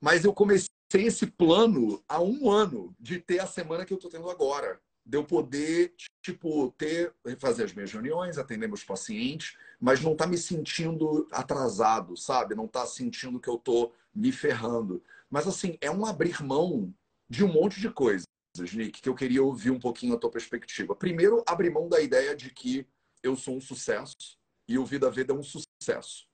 Mas 0.00 0.24
eu 0.24 0.32
comecei 0.32 0.71
esse 1.00 1.26
plano 1.26 2.02
há 2.08 2.20
um 2.20 2.50
ano 2.50 2.94
de 2.98 3.18
ter 3.18 3.38
a 3.40 3.46
semana 3.46 3.84
que 3.84 3.92
eu 3.92 3.96
estou 3.96 4.10
tendo 4.10 4.28
agora. 4.28 4.80
de 5.04 5.18
eu 5.18 5.24
poder, 5.24 5.94
tipo, 6.22 6.70
ter, 6.78 7.12
fazer 7.38 7.64
as 7.64 7.72
minhas 7.72 7.92
reuniões, 7.92 8.38
atender 8.38 8.68
meus 8.68 8.84
pacientes, 8.84 9.56
mas 9.80 10.00
não 10.00 10.14
tá 10.14 10.28
me 10.28 10.38
sentindo 10.38 11.26
atrasado, 11.32 12.16
sabe? 12.16 12.54
Não 12.54 12.68
tá 12.68 12.86
sentindo 12.86 13.40
que 13.40 13.48
eu 13.48 13.58
tô 13.58 13.92
me 14.14 14.30
ferrando. 14.30 15.02
Mas, 15.28 15.48
assim, 15.48 15.76
é 15.80 15.90
um 15.90 16.06
abrir 16.06 16.40
mão 16.42 16.94
de 17.28 17.42
um 17.44 17.52
monte 17.52 17.80
de 17.80 17.90
coisas, 17.90 18.26
Nick, 18.56 19.00
que 19.00 19.08
eu 19.08 19.14
queria 19.14 19.42
ouvir 19.42 19.70
um 19.70 19.80
pouquinho 19.80 20.14
a 20.14 20.18
tua 20.18 20.30
perspectiva. 20.30 20.94
Primeiro, 20.94 21.42
abrir 21.46 21.70
mão 21.70 21.88
da 21.88 22.00
ideia 22.00 22.36
de 22.36 22.50
que 22.50 22.86
eu 23.22 23.34
sou 23.34 23.56
um 23.56 23.60
sucesso 23.60 24.38
e 24.68 24.78
o 24.78 24.84
Vida 24.84 25.10
Veda 25.10 25.32
é 25.32 25.36
um 25.36 25.42
sucesso. 25.42 26.28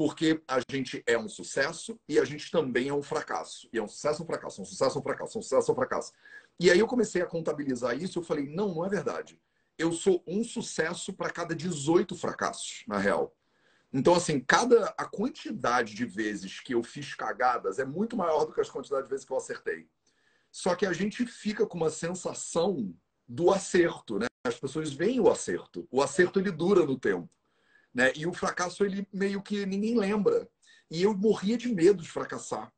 Porque 0.00 0.42
a 0.48 0.58
gente 0.70 1.02
é 1.06 1.18
um 1.18 1.28
sucesso 1.28 2.00
e 2.08 2.18
a 2.18 2.24
gente 2.24 2.50
também 2.50 2.88
é 2.88 2.94
um 2.94 3.02
fracasso. 3.02 3.68
E 3.70 3.76
é 3.76 3.82
um 3.82 3.86
sucesso, 3.86 4.22
um 4.22 4.26
fracasso, 4.26 4.62
um 4.62 4.64
sucesso, 4.64 4.98
um 4.98 5.02
fracasso, 5.02 5.38
um 5.38 5.42
sucesso, 5.42 5.72
um 5.72 5.74
fracasso. 5.74 6.12
E 6.58 6.70
aí 6.70 6.78
eu 6.78 6.86
comecei 6.86 7.20
a 7.20 7.26
contabilizar 7.26 7.94
isso 7.94 8.18
e 8.18 8.18
eu 8.18 8.24
falei, 8.24 8.48
não, 8.48 8.74
não 8.74 8.86
é 8.86 8.88
verdade. 8.88 9.38
Eu 9.76 9.92
sou 9.92 10.24
um 10.26 10.42
sucesso 10.42 11.12
para 11.12 11.28
cada 11.28 11.54
18 11.54 12.16
fracassos, 12.16 12.82
na 12.88 12.96
real. 12.96 13.36
Então, 13.92 14.14
assim, 14.14 14.40
cada 14.40 14.86
a 14.96 15.04
quantidade 15.04 15.94
de 15.94 16.06
vezes 16.06 16.60
que 16.60 16.72
eu 16.72 16.82
fiz 16.82 17.14
cagadas 17.14 17.78
é 17.78 17.84
muito 17.84 18.16
maior 18.16 18.46
do 18.46 18.54
que 18.54 18.60
as 18.62 18.70
quantidades 18.70 19.04
de 19.04 19.10
vezes 19.10 19.26
que 19.26 19.32
eu 19.34 19.36
acertei. 19.36 19.86
Só 20.50 20.74
que 20.74 20.86
a 20.86 20.94
gente 20.94 21.26
fica 21.26 21.66
com 21.66 21.76
uma 21.76 21.90
sensação 21.90 22.90
do 23.28 23.50
acerto, 23.50 24.18
né? 24.18 24.28
As 24.46 24.58
pessoas 24.58 24.94
veem 24.94 25.20
o 25.20 25.30
acerto. 25.30 25.86
O 25.90 26.00
acerto 26.00 26.40
ele 26.40 26.50
dura 26.50 26.86
no 26.86 26.98
tempo, 26.98 27.28
né? 27.94 28.12
E 28.16 28.26
o 28.26 28.32
fracasso 28.32 28.84
ele 28.84 29.06
meio 29.12 29.42
que 29.42 29.66
ninguém 29.66 29.96
lembra. 29.96 30.48
E 30.90 31.02
eu 31.02 31.16
morria 31.16 31.56
de 31.56 31.72
medo 31.72 32.02
de 32.02 32.08
fracassar. 32.08 32.72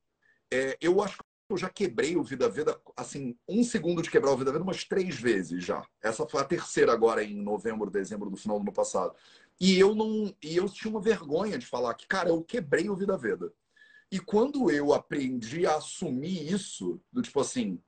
É, 0.52 0.76
eu 0.80 1.02
acho 1.02 1.18
que 1.18 1.24
eu 1.48 1.56
já 1.56 1.68
quebrei 1.68 2.16
o 2.16 2.22
Vida 2.22 2.48
Veda, 2.48 2.78
assim, 2.96 3.36
um 3.48 3.62
segundo 3.64 4.02
de 4.02 4.10
quebrar 4.10 4.32
o 4.32 4.36
Vida 4.36 4.52
Veda 4.52 4.64
umas 4.64 4.84
três 4.84 5.18
vezes 5.18 5.64
já. 5.64 5.86
Essa 6.02 6.26
foi 6.26 6.40
a 6.40 6.44
terceira 6.44 6.92
agora 6.92 7.22
em 7.22 7.42
novembro, 7.42 7.90
dezembro 7.90 8.30
do 8.30 8.36
final 8.36 8.58
do 8.58 8.62
ano 8.62 8.72
passado. 8.72 9.14
E 9.60 9.78
eu 9.78 9.94
não, 9.94 10.34
e 10.42 10.56
eu 10.56 10.68
tinha 10.68 10.90
uma 10.90 11.00
vergonha 11.00 11.58
de 11.58 11.66
falar 11.66 11.94
que, 11.94 12.06
cara, 12.06 12.30
eu 12.30 12.42
quebrei 12.42 12.88
o 12.88 12.96
Vida 12.96 13.16
Veda. 13.16 13.52
E 14.10 14.18
quando 14.18 14.70
eu 14.70 14.92
aprendi 14.92 15.66
a 15.66 15.76
assumir 15.76 16.52
isso, 16.52 17.00
do 17.10 17.22
tipo 17.22 17.40
assim, 17.40 17.80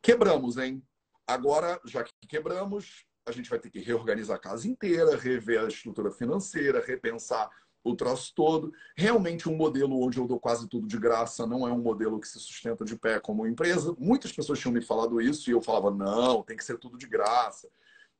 quebramos, 0.00 0.56
hein? 0.56 0.82
Agora, 1.26 1.80
já 1.84 2.02
que 2.04 2.12
quebramos, 2.26 3.04
a 3.26 3.32
gente 3.32 3.50
vai 3.50 3.58
ter 3.58 3.70
que 3.70 3.80
reorganizar 3.80 4.36
a 4.36 4.40
casa 4.40 4.68
inteira, 4.68 5.16
rever 5.16 5.60
a 5.60 5.68
estrutura 5.68 6.10
financeira, 6.10 6.82
repensar 6.84 7.50
o 7.82 7.94
troço 7.94 8.32
todo. 8.34 8.72
Realmente, 8.96 9.48
um 9.48 9.56
modelo 9.56 10.00
onde 10.00 10.18
eu 10.18 10.26
dou 10.26 10.38
quase 10.38 10.68
tudo 10.68 10.86
de 10.86 10.96
graça 10.96 11.46
não 11.46 11.66
é 11.66 11.72
um 11.72 11.80
modelo 11.80 12.20
que 12.20 12.28
se 12.28 12.38
sustenta 12.38 12.84
de 12.84 12.96
pé 12.96 13.18
como 13.18 13.46
empresa. 13.46 13.94
Muitas 13.98 14.32
pessoas 14.32 14.58
tinham 14.58 14.72
me 14.72 14.80
falado 14.80 15.20
isso 15.20 15.50
e 15.50 15.52
eu 15.52 15.60
falava, 15.60 15.90
não, 15.90 16.42
tem 16.42 16.56
que 16.56 16.64
ser 16.64 16.78
tudo 16.78 16.96
de 16.96 17.06
graça. 17.06 17.68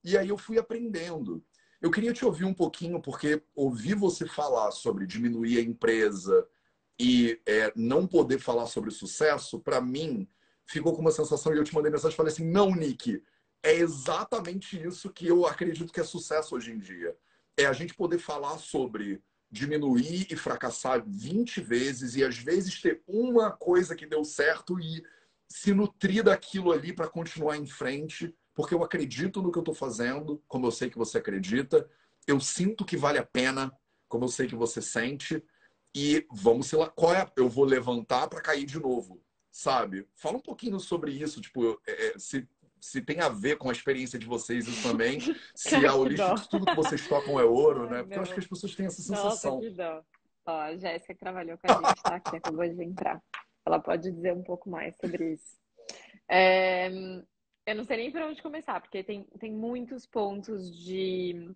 E 0.04 0.18
aí 0.18 0.28
eu 0.28 0.38
fui 0.38 0.59
aprendendo. 0.59 1.42
Eu 1.80 1.90
queria 1.90 2.12
te 2.12 2.24
ouvir 2.24 2.44
um 2.44 2.54
pouquinho, 2.54 3.00
porque 3.00 3.42
ouvir 3.54 3.94
você 3.94 4.26
falar 4.26 4.72
sobre 4.72 5.07
diminuir 5.07 5.59
a 5.59 5.62
empresa 5.62 6.46
e 6.98 7.40
é, 7.46 7.72
não 7.76 8.07
poder 8.07 8.38
falar 8.38 8.66
sobre 8.66 8.90
sucesso, 8.90 9.61
para 9.61 9.80
mim, 9.80 10.26
ficou 10.64 10.94
com 10.94 11.02
uma 11.02 11.12
sensação. 11.12 11.52
E 11.52 11.59
eu 11.59 11.64
te 11.64 11.74
mandei 11.74 11.92
mensagem 11.92 12.14
e 12.14 12.16
falei 12.16 12.32
assim: 12.32 12.48
não, 12.48 12.74
Nick, 12.74 13.22
é 13.62 13.74
exatamente 13.74 14.80
isso 14.80 15.11
que 15.11 15.26
eu 15.26 15.46
acredito 15.46 15.92
que 15.92 16.00
é 16.00 16.04
sucesso 16.04 16.54
hoje 16.54 16.72
em 16.72 16.78
dia. 16.78 17.16
É 17.59 17.66
a 17.66 17.72
gente 17.72 17.94
poder 17.94 18.18
falar 18.18 18.59
sobre 18.59 19.22
diminuir 19.50 20.26
e 20.30 20.36
fracassar 20.36 21.02
20 21.07 21.61
vezes 21.61 22.16
e 22.16 22.24
às 22.24 22.36
vezes 22.36 22.80
ter 22.80 23.02
uma 23.07 23.50
coisa 23.50 23.94
que 23.94 24.07
deu 24.07 24.24
certo 24.24 24.78
e 24.80 25.02
se 25.48 25.72
nutrir 25.72 26.24
daquilo 26.24 26.72
ali 26.72 26.92
para 26.92 27.09
continuar 27.09 27.57
em 27.57 27.66
frente, 27.66 28.34
porque 28.54 28.74
eu 28.74 28.82
acredito 28.82 29.40
no 29.40 29.52
que 29.52 29.59
eu 29.59 29.62
estou 29.62 29.74
fazendo, 29.74 30.42
como 30.48 30.66
eu 30.66 30.72
sei 30.72 30.90
que 30.90 30.98
você 30.98 31.18
acredita, 31.18 31.88
eu 32.26 32.40
sinto 32.40 32.84
que 32.84 32.96
vale 32.96 33.18
a 33.18 33.24
pena, 33.24 33.72
como 34.09 34.24
eu 34.24 34.28
sei 34.28 34.46
que 34.46 34.57
você 34.57 34.82
sente, 34.82 35.42
e 35.94 36.26
vamos 36.30 36.66
sei 36.66 36.78
lá, 36.78 36.88
qual 36.88 37.14
é, 37.14 37.30
eu 37.36 37.48
vou 37.48 37.64
levantar 37.64 38.28
para 38.28 38.40
cair 38.40 38.66
de 38.66 38.78
novo, 38.78 39.22
sabe? 39.50 40.09
Fala 40.16 40.38
um 40.38 40.42
pouquinho 40.42 40.80
sobre 40.80 41.12
isso, 41.12 41.40
tipo, 41.40 41.80
é, 41.86 42.09
é 42.09 42.18
se 42.18 42.46
se 42.87 43.03
tem 43.03 43.20
a 43.20 43.28
ver 43.28 43.57
com 43.57 43.68
a 43.68 43.72
experiência 43.72 44.18
de 44.18 44.26
vocês 44.26 44.68
isso 44.68 44.89
também, 44.89 45.18
se 45.55 45.74
a 45.84 45.95
holística, 45.95 46.49
tudo 46.49 46.66
que 46.66 46.74
vocês 46.74 47.07
tocam 47.09 47.41
é 47.41 47.45
ouro, 47.45 47.84
Ai, 47.84 47.91
né? 47.91 48.03
Porque 48.03 48.18
eu 48.18 48.22
acho 48.22 48.32
que 48.32 48.41
as 48.41 48.47
pessoas 48.47 48.74
têm 48.76 48.87
essa 48.87 49.03
sensação. 49.03 49.57
Nossa, 49.57 49.68
que 49.68 49.74
dó. 49.74 50.03
Ó, 50.47 50.61
a 50.61 50.76
Jéssica 50.76 51.12
que 51.12 51.20
trabalhou 51.20 51.59
com 51.59 51.66
a 51.68 51.74
gente, 51.74 52.03
tá? 52.03 52.20
Que 52.20 52.37
acabou 52.37 52.68
de 52.68 52.84
entrar. 52.84 53.20
Ela 53.66 53.80
pode 53.80 54.12
dizer 54.12 54.32
um 54.32 54.45
pouco 54.45 54.70
mais 54.70 54.97
sobre 54.99 55.32
isso. 55.32 55.59
É, 56.28 56.89
eu 57.66 57.74
não 57.74 57.84
sei 57.84 57.97
nem 57.97 58.12
por 58.12 58.22
onde 58.22 58.41
começar, 58.41 58.80
porque 58.80 59.03
tem, 59.03 59.24
tem 59.41 59.53
muitos 59.53 60.07
pontos 60.07 60.70
de 60.84 61.51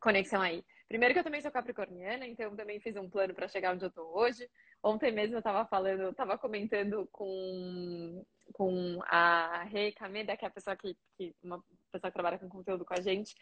conexão 0.00 0.40
aí. 0.40 0.64
Primeiro 0.86 1.12
que 1.12 1.20
eu 1.20 1.24
também 1.24 1.40
sou 1.40 1.50
capricorniana, 1.50 2.24
então 2.26 2.54
também 2.54 2.78
fiz 2.78 2.96
um 2.96 3.10
plano 3.10 3.34
para 3.34 3.48
chegar 3.48 3.74
onde 3.74 3.84
eu 3.84 3.90
tô 3.90 4.02
hoje. 4.16 4.48
Ontem 4.82 5.10
mesmo 5.10 5.34
eu 5.34 5.40
estava 5.40 5.66
falando, 5.66 6.02
eu 6.02 6.10
estava 6.10 6.38
comentando 6.38 7.08
com, 7.10 8.24
com 8.52 9.00
a 9.04 9.64
Rei 9.64 9.92
Kameda, 9.92 10.36
que 10.36 10.44
é 10.44 10.48
a 10.48 10.50
pessoa 10.50 10.76
que, 10.76 10.96
que 11.16 11.34
uma 11.42 11.62
pessoa 11.90 12.10
que 12.10 12.14
trabalha 12.14 12.38
com 12.38 12.48
conteúdo 12.48 12.84
com 12.84 12.94
a 12.94 13.00
gente. 13.00 13.34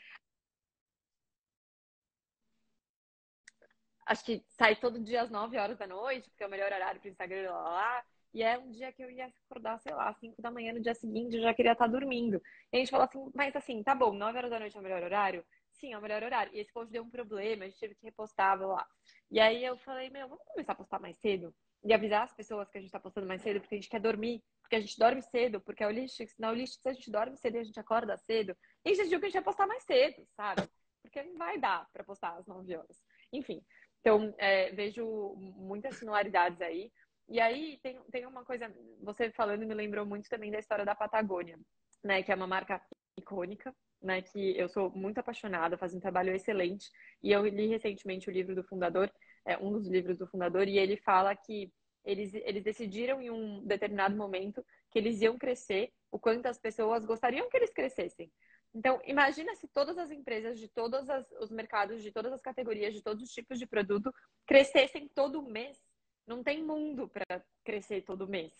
Acho 4.06 4.24
que 4.24 4.44
sai 4.50 4.76
todo 4.76 5.02
dia 5.02 5.22
às 5.22 5.30
9 5.30 5.58
horas 5.58 5.78
da 5.78 5.86
noite, 5.86 6.30
porque 6.30 6.44
é 6.44 6.46
o 6.46 6.50
melhor 6.50 6.72
horário 6.72 7.00
para 7.00 7.08
o 7.08 7.10
Instagram, 7.10 7.50
lá, 7.50 7.60
lá, 7.60 7.70
lá. 7.70 8.04
E 8.32 8.42
é 8.42 8.58
um 8.58 8.70
dia 8.70 8.92
que 8.92 9.02
eu 9.02 9.10
ia 9.10 9.32
acordar, 9.46 9.78
sei 9.80 9.94
lá, 9.94 10.12
5 10.14 10.40
da 10.42 10.50
manhã 10.50 10.72
no 10.72 10.80
dia 10.80 10.94
seguinte, 10.94 11.36
eu 11.36 11.42
já 11.42 11.54
queria 11.54 11.72
estar 11.72 11.86
dormindo. 11.86 12.40
E 12.72 12.76
a 12.76 12.78
gente 12.78 12.90
falou 12.90 13.06
assim, 13.06 13.30
mas 13.34 13.56
assim, 13.56 13.82
tá 13.82 13.94
bom, 13.94 14.12
9 14.12 14.38
horas 14.38 14.50
da 14.50 14.60
noite 14.60 14.76
é 14.76 14.80
o 14.80 14.82
melhor 14.82 15.02
horário? 15.02 15.44
Sim, 15.72 15.92
é 15.92 15.98
o 15.98 16.02
melhor 16.02 16.22
horário. 16.22 16.54
E 16.54 16.60
esse 16.60 16.72
post 16.72 16.92
deu 16.92 17.02
um 17.02 17.10
problema, 17.10 17.64
a 17.64 17.68
gente 17.68 17.80
teve 17.80 17.94
que 17.94 18.04
repostar, 18.04 18.60
lá. 18.60 18.86
E 19.30 19.40
aí 19.40 19.64
eu 19.64 19.76
falei, 19.78 20.10
meu, 20.10 20.28
vamos 20.28 20.44
começar 20.44 20.72
a 20.72 20.76
postar 20.76 21.00
mais 21.00 21.16
cedo? 21.18 21.54
E 21.84 21.92
avisar 21.92 22.22
as 22.24 22.34
pessoas 22.34 22.68
que 22.68 22.78
a 22.78 22.80
gente 22.80 22.90
tá 22.90 22.98
postando 22.98 23.26
mais 23.26 23.42
cedo, 23.42 23.60
porque 23.60 23.74
a 23.74 23.78
gente 23.78 23.88
quer 23.88 24.00
dormir, 24.00 24.42
porque 24.60 24.76
a 24.76 24.80
gente 24.80 24.98
dorme 24.98 25.22
cedo, 25.22 25.60
porque 25.60 25.84
a 25.84 25.88
Holistics, 25.88 26.34
na 26.38 26.50
Holistics 26.50 26.84
a 26.86 26.92
gente 26.92 27.10
dorme 27.10 27.36
cedo 27.36 27.56
e 27.56 27.60
a 27.60 27.64
gente 27.64 27.78
acorda 27.78 28.16
cedo. 28.16 28.56
E 28.84 28.88
a 28.88 28.88
gente 28.88 28.98
decidiu 28.98 29.20
que 29.20 29.26
a 29.26 29.28
gente 29.28 29.34
vai 29.34 29.44
postar 29.44 29.66
mais 29.66 29.84
cedo, 29.84 30.26
sabe? 30.36 30.62
Porque 31.02 31.22
não 31.22 31.36
vai 31.36 31.58
dar 31.58 31.86
para 31.92 32.02
postar 32.02 32.36
às 32.36 32.46
9 32.46 32.76
horas. 32.76 33.00
Enfim, 33.32 33.62
então 34.00 34.34
é, 34.38 34.72
vejo 34.72 35.34
muitas 35.36 35.96
similaridades 35.96 36.60
aí. 36.60 36.92
E 37.28 37.40
aí 37.40 37.78
tem, 37.82 38.00
tem 38.10 38.26
uma 38.26 38.44
coisa, 38.44 38.72
você 39.00 39.30
falando 39.32 39.66
me 39.66 39.74
lembrou 39.74 40.06
muito 40.06 40.28
também 40.28 40.50
da 40.50 40.58
história 40.58 40.84
da 40.84 40.94
Patagônia, 40.94 41.58
né? 42.04 42.22
Que 42.22 42.32
é 42.32 42.34
uma 42.34 42.46
marca 42.46 42.80
icônica, 43.18 43.74
né? 44.00 44.22
Que 44.22 44.56
eu 44.56 44.68
sou 44.68 44.90
muito 44.90 45.18
apaixonada, 45.18 45.76
faz 45.76 45.94
um 45.94 46.00
trabalho 46.00 46.34
excelente. 46.34 46.88
E 47.22 47.32
eu 47.32 47.46
li 47.46 47.66
recentemente 47.66 48.28
o 48.28 48.32
livro 48.32 48.54
do 48.54 48.62
fundador, 48.62 49.12
é, 49.46 49.56
um 49.58 49.72
dos 49.72 49.86
livros 49.86 50.18
do 50.18 50.26
fundador, 50.26 50.68
e 50.68 50.78
ele 50.78 50.96
fala 50.96 51.34
que 51.34 51.72
eles, 52.04 52.34
eles 52.34 52.62
decidiram 52.62 53.20
em 53.20 53.30
um 53.30 53.64
determinado 53.64 54.16
momento 54.16 54.64
que 54.90 54.98
eles 54.98 55.20
iam 55.20 55.38
crescer 55.38 55.92
o 56.10 56.18
quanto 56.18 56.46
as 56.46 56.58
pessoas 56.58 57.04
gostariam 57.04 57.48
que 57.48 57.56
eles 57.56 57.72
crescessem. 57.72 58.30
Então, 58.74 59.00
imagina 59.04 59.54
se 59.54 59.66
todas 59.68 59.96
as 59.96 60.10
empresas 60.10 60.58
de 60.58 60.68
todos 60.68 61.08
as, 61.08 61.26
os 61.40 61.50
mercados, 61.50 62.02
de 62.02 62.12
todas 62.12 62.32
as 62.32 62.42
categorias, 62.42 62.92
de 62.92 63.02
todos 63.02 63.22
os 63.22 63.32
tipos 63.32 63.58
de 63.58 63.66
produto 63.66 64.12
crescessem 64.46 65.08
todo 65.08 65.42
mês. 65.42 65.78
Não 66.26 66.42
tem 66.42 66.62
mundo 66.62 67.08
para 67.08 67.42
crescer 67.64 68.02
todo 68.02 68.28
mês. 68.28 68.52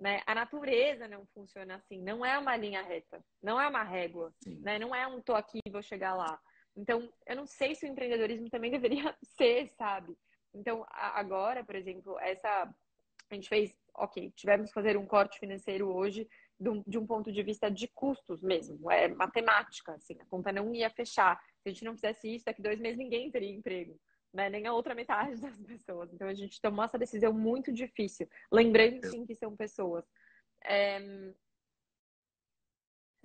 Né? 0.00 0.22
A 0.26 0.34
natureza 0.34 1.08
não 1.08 1.26
funciona 1.26 1.76
assim, 1.76 2.02
não 2.02 2.24
é 2.24 2.38
uma 2.38 2.56
linha 2.56 2.82
reta, 2.82 3.24
não 3.42 3.60
é 3.60 3.66
uma 3.66 3.82
régua, 3.82 4.34
né? 4.46 4.78
não 4.78 4.94
é 4.94 5.06
um 5.06 5.20
tô 5.20 5.34
aqui 5.34 5.58
e 5.66 5.70
vou 5.70 5.82
chegar 5.82 6.14
lá. 6.14 6.40
Então, 6.76 7.12
eu 7.26 7.36
não 7.36 7.46
sei 7.46 7.74
se 7.74 7.86
o 7.86 7.88
empreendedorismo 7.88 8.48
também 8.50 8.70
deveria 8.72 9.16
ser, 9.36 9.68
sabe? 9.76 10.16
Então, 10.54 10.86
agora, 10.90 11.64
por 11.64 11.74
exemplo, 11.74 12.18
essa 12.20 12.72
a 13.30 13.34
gente 13.34 13.48
fez, 13.48 13.74
ok, 13.94 14.30
tivemos 14.36 14.68
que 14.68 14.74
fazer 14.74 14.96
um 14.96 15.06
corte 15.06 15.38
financeiro 15.38 15.88
hoje 15.88 16.28
de 16.86 16.98
um 16.98 17.06
ponto 17.06 17.32
de 17.32 17.42
vista 17.42 17.68
de 17.68 17.88
custos 17.88 18.40
mesmo, 18.40 18.90
é 18.90 19.08
matemática, 19.08 19.92
assim, 19.94 20.16
a 20.20 20.26
conta 20.26 20.52
não 20.52 20.72
ia 20.72 20.88
fechar. 20.88 21.42
Se 21.60 21.68
a 21.68 21.72
gente 21.72 21.84
não 21.84 21.94
fizesse 21.94 22.32
isso, 22.32 22.44
daqui 22.44 22.62
dois 22.62 22.78
meses 22.78 22.96
ninguém 22.96 23.30
teria 23.30 23.50
emprego 23.50 23.98
né? 24.34 24.50
nem 24.50 24.66
a 24.66 24.72
outra 24.72 24.94
metade 24.94 25.36
das 25.40 25.56
pessoas. 25.62 26.12
Então 26.12 26.28
a 26.28 26.34
gente 26.34 26.60
tomou 26.60 26.84
essa 26.84 26.98
decisão 26.98 27.32
muito 27.32 27.72
difícil, 27.72 28.28
lembrando 28.52 29.06
sim 29.06 29.24
que 29.24 29.34
são 29.34 29.56
pessoas. 29.56 30.04
É... 30.64 30.98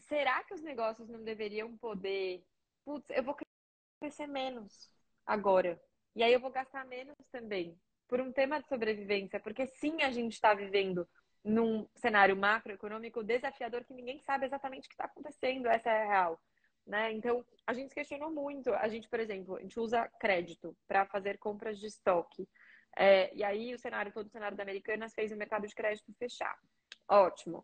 Será 0.01 0.43
que 0.43 0.53
os 0.53 0.61
negócios 0.61 1.09
não 1.09 1.23
deveriam 1.23 1.75
poder? 1.77 2.43
Putz, 2.85 3.09
eu 3.09 3.23
vou 3.23 3.35
crescer 3.99 4.27
menos 4.27 4.89
agora. 5.25 5.81
E 6.15 6.23
aí 6.23 6.33
eu 6.33 6.39
vou 6.39 6.51
gastar 6.51 6.85
menos 6.85 7.15
também. 7.31 7.77
Por 8.07 8.19
um 8.19 8.31
tema 8.31 8.59
de 8.59 8.67
sobrevivência, 8.67 9.39
porque 9.39 9.67
sim, 9.67 10.01
a 10.01 10.11
gente 10.11 10.33
está 10.33 10.53
vivendo 10.53 11.07
num 11.43 11.87
cenário 11.95 12.35
macroeconômico 12.35 13.23
desafiador 13.23 13.83
que 13.85 13.93
ninguém 13.93 14.19
sabe 14.19 14.45
exatamente 14.45 14.85
o 14.85 14.89
que 14.89 14.95
está 14.95 15.05
acontecendo, 15.05 15.67
essa 15.67 15.89
é 15.89 16.03
a 16.03 16.07
real. 16.07 16.41
Né? 16.85 17.13
Então, 17.13 17.45
a 17.67 17.73
gente 17.73 17.89
se 17.89 17.95
questionou 17.95 18.31
muito. 18.31 18.73
A 18.73 18.87
gente, 18.87 19.07
por 19.07 19.19
exemplo, 19.19 19.57
a 19.57 19.61
gente 19.61 19.79
usa 19.79 20.09
crédito 20.19 20.75
para 20.87 21.05
fazer 21.05 21.37
compras 21.37 21.77
de 21.77 21.85
estoque. 21.85 22.47
É, 22.97 23.33
e 23.35 23.43
aí, 23.43 23.73
o 23.75 23.79
cenário, 23.79 24.11
todo 24.11 24.25
o 24.25 24.31
cenário 24.31 24.57
da 24.57 24.63
Americanas 24.63 25.13
fez 25.13 25.31
o 25.31 25.37
mercado 25.37 25.67
de 25.67 25.75
crédito 25.75 26.11
fechar. 26.17 26.57
Ótimo. 27.07 27.63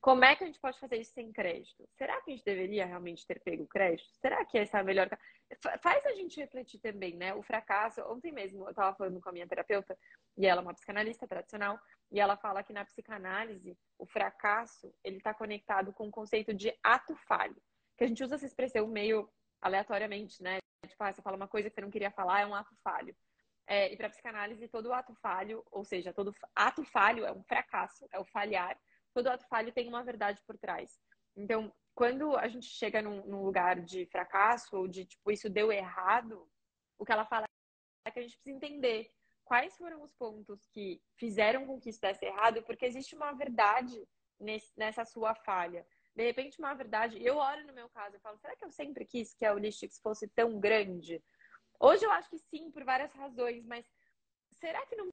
Como 0.00 0.24
é 0.24 0.34
que 0.34 0.42
a 0.42 0.46
gente 0.46 0.58
pode 0.58 0.78
fazer 0.78 0.96
isso 0.96 1.12
sem 1.12 1.30
crédito? 1.30 1.86
Será 1.92 2.20
que 2.22 2.30
a 2.30 2.34
gente 2.34 2.44
deveria 2.44 2.86
realmente 2.86 3.26
ter 3.26 3.38
pego 3.40 3.66
crédito? 3.66 4.08
Será 4.18 4.42
que 4.46 4.56
essa 4.56 4.78
é 4.78 4.80
a 4.80 4.84
melhor. 4.84 5.10
Faz 5.82 6.06
a 6.06 6.14
gente 6.14 6.40
refletir 6.40 6.80
também, 6.80 7.16
né? 7.16 7.34
O 7.34 7.42
fracasso. 7.42 8.00
Ontem 8.10 8.32
mesmo 8.32 8.64
eu 8.64 8.70
estava 8.70 8.96
falando 8.96 9.20
com 9.20 9.28
a 9.28 9.32
minha 9.32 9.46
terapeuta, 9.46 9.96
e 10.38 10.46
ela 10.46 10.62
é 10.62 10.64
uma 10.64 10.72
psicanalista 10.72 11.28
tradicional, 11.28 11.78
e 12.10 12.18
ela 12.18 12.34
fala 12.36 12.62
que 12.62 12.72
na 12.72 12.84
psicanálise 12.84 13.76
o 13.98 14.06
fracasso 14.06 14.90
ele 15.04 15.18
está 15.18 15.34
conectado 15.34 15.92
com 15.92 16.08
o 16.08 16.10
conceito 16.10 16.54
de 16.54 16.74
ato 16.82 17.14
falho. 17.14 17.60
Que 17.98 18.04
a 18.04 18.06
gente 18.06 18.24
usa 18.24 18.36
essa 18.36 18.46
expressão 18.46 18.86
meio 18.86 19.28
aleatoriamente, 19.60 20.42
né? 20.42 20.60
Tipo, 20.86 21.04
ah, 21.04 21.12
você 21.12 21.20
fala 21.20 21.36
uma 21.36 21.48
coisa 21.48 21.68
que 21.68 21.74
você 21.74 21.82
não 21.82 21.90
queria 21.90 22.10
falar, 22.10 22.40
é 22.40 22.46
um 22.46 22.54
ato 22.54 22.74
falho. 22.82 23.14
É, 23.66 23.92
e 23.92 23.96
para 23.98 24.08
psicanálise, 24.08 24.66
todo 24.66 24.94
ato 24.94 25.14
falho, 25.16 25.62
ou 25.70 25.84
seja, 25.84 26.10
todo 26.10 26.34
ato 26.56 26.82
falho 26.84 27.26
é 27.26 27.32
um 27.32 27.42
fracasso, 27.42 28.08
é 28.10 28.18
o 28.18 28.24
falhar 28.24 28.80
todo 29.12 29.28
ato 29.28 29.46
falho 29.48 29.72
tem 29.72 29.88
uma 29.88 30.02
verdade 30.02 30.40
por 30.46 30.56
trás. 30.58 30.98
Então, 31.36 31.72
quando 31.94 32.36
a 32.36 32.48
gente 32.48 32.66
chega 32.66 33.02
num, 33.02 33.24
num, 33.26 33.42
lugar 33.42 33.80
de 33.80 34.06
fracasso 34.06 34.76
ou 34.76 34.88
de 34.88 35.04
tipo 35.04 35.30
isso 35.30 35.48
deu 35.48 35.70
errado, 35.70 36.48
o 36.98 37.04
que 37.04 37.12
ela 37.12 37.24
fala 37.24 37.46
é 38.04 38.10
que 38.10 38.18
a 38.18 38.22
gente 38.22 38.36
precisa 38.36 38.56
entender 38.56 39.12
quais 39.44 39.76
foram 39.76 40.02
os 40.02 40.12
pontos 40.14 40.66
que 40.68 41.02
fizeram 41.16 41.66
com 41.66 41.80
que 41.80 41.90
isso 41.90 42.00
desse 42.00 42.24
errado, 42.24 42.62
porque 42.62 42.86
existe 42.86 43.14
uma 43.14 43.32
verdade 43.32 44.06
nesse, 44.38 44.72
nessa 44.76 45.04
sua 45.04 45.34
falha. 45.34 45.86
De 46.14 46.24
repente, 46.24 46.58
uma 46.58 46.74
verdade. 46.74 47.22
Eu 47.22 47.36
olho 47.36 47.66
no 47.66 47.72
meu 47.72 47.88
caso 47.88 48.16
e 48.16 48.20
falo: 48.20 48.38
será 48.38 48.56
que 48.56 48.64
eu 48.64 48.70
sempre 48.70 49.04
quis 49.04 49.34
que 49.34 49.44
a 49.44 49.52
Holistics 49.52 49.98
fosse 49.98 50.28
tão 50.28 50.58
grande? 50.58 51.22
Hoje 51.78 52.04
eu 52.04 52.10
acho 52.10 52.28
que 52.28 52.38
sim, 52.38 52.70
por 52.70 52.84
várias 52.84 53.12
razões, 53.12 53.64
mas 53.64 53.86
será 54.58 54.84
que 54.86 54.96
não 54.96 55.09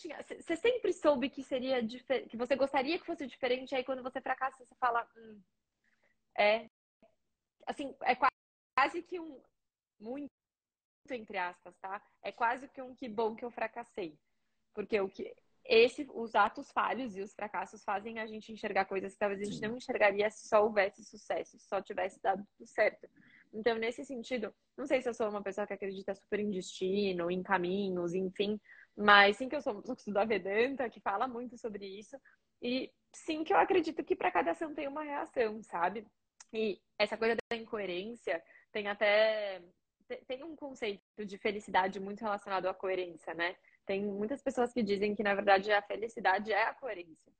tinha. 0.00 0.18
Você 0.22 0.56
sempre 0.56 0.92
soube 0.92 1.28
que 1.30 1.42
seria 1.42 1.80
que 2.28 2.36
você 2.36 2.56
gostaria 2.56 2.98
que 2.98 3.06
fosse 3.06 3.26
diferente, 3.26 3.74
aí 3.74 3.84
quando 3.84 4.02
você 4.02 4.20
fracassa, 4.20 4.64
você 4.64 4.74
fala. 4.76 5.06
Hum, 5.16 5.40
é. 6.36 6.68
Assim, 7.66 7.94
é 8.02 8.16
quase 8.16 9.02
que 9.02 9.20
um. 9.20 9.40
Muito 9.98 10.30
entre 11.10 11.38
aspas, 11.38 11.76
tá? 11.78 12.02
É 12.22 12.30
quase 12.32 12.68
que 12.68 12.80
um 12.80 12.94
que 12.94 13.08
bom 13.08 13.34
que 13.34 13.44
eu 13.44 13.50
fracassei. 13.50 14.18
Porque 14.74 15.00
o 15.00 15.08
que. 15.08 15.34
Esse, 15.62 16.08
os 16.14 16.34
atos 16.34 16.72
falhos 16.72 17.16
e 17.16 17.20
os 17.20 17.34
fracassos 17.34 17.84
fazem 17.84 18.18
a 18.18 18.26
gente 18.26 18.50
enxergar 18.50 18.86
coisas 18.86 19.12
que 19.12 19.18
talvez 19.18 19.40
a 19.40 19.44
gente 19.44 19.58
Sim. 19.58 19.68
não 19.68 19.76
enxergaria 19.76 20.30
se 20.30 20.48
só 20.48 20.64
houvesse 20.64 21.04
sucesso, 21.04 21.58
se 21.58 21.68
só 21.68 21.82
tivesse 21.82 22.20
dado 22.22 22.44
tudo 22.56 22.66
certo. 22.66 23.06
Então, 23.52 23.76
nesse 23.76 24.04
sentido, 24.04 24.54
não 24.76 24.86
sei 24.86 25.02
se 25.02 25.08
eu 25.08 25.14
sou 25.14 25.28
uma 25.28 25.42
pessoa 25.42 25.66
que 25.66 25.74
acredita 25.74 26.14
super 26.14 26.40
em 26.40 26.50
destino, 26.50 27.30
em 27.30 27.42
caminhos, 27.42 28.14
enfim, 28.14 28.58
mas 28.96 29.36
sim 29.36 29.48
que 29.48 29.56
eu 29.56 29.62
sou 29.62 29.82
que 29.82 29.92
estuda 29.92 30.24
Vedanta, 30.24 30.90
que 30.90 31.00
fala 31.00 31.26
muito 31.26 31.56
sobre 31.56 31.86
isso. 31.86 32.16
E 32.62 32.92
sim 33.12 33.44
que 33.44 33.52
eu 33.52 33.58
acredito 33.58 34.04
que 34.04 34.16
para 34.16 34.30
cada 34.30 34.52
ação 34.52 34.74
tem 34.74 34.88
uma 34.88 35.02
reação, 35.02 35.62
sabe? 35.62 36.06
E 36.52 36.80
essa 36.98 37.16
coisa 37.16 37.36
da 37.50 37.56
incoerência 37.56 38.42
tem 38.72 38.88
até 38.88 39.62
tem 40.26 40.42
um 40.42 40.56
conceito 40.56 41.24
de 41.24 41.38
felicidade 41.38 42.00
muito 42.00 42.20
relacionado 42.20 42.66
à 42.66 42.74
coerência, 42.74 43.32
né? 43.32 43.56
Tem 43.86 44.04
muitas 44.04 44.42
pessoas 44.42 44.72
que 44.72 44.82
dizem 44.82 45.14
que 45.14 45.22
na 45.22 45.34
verdade 45.34 45.72
a 45.72 45.82
felicidade 45.82 46.52
é 46.52 46.64
a 46.64 46.74
coerência. 46.74 47.32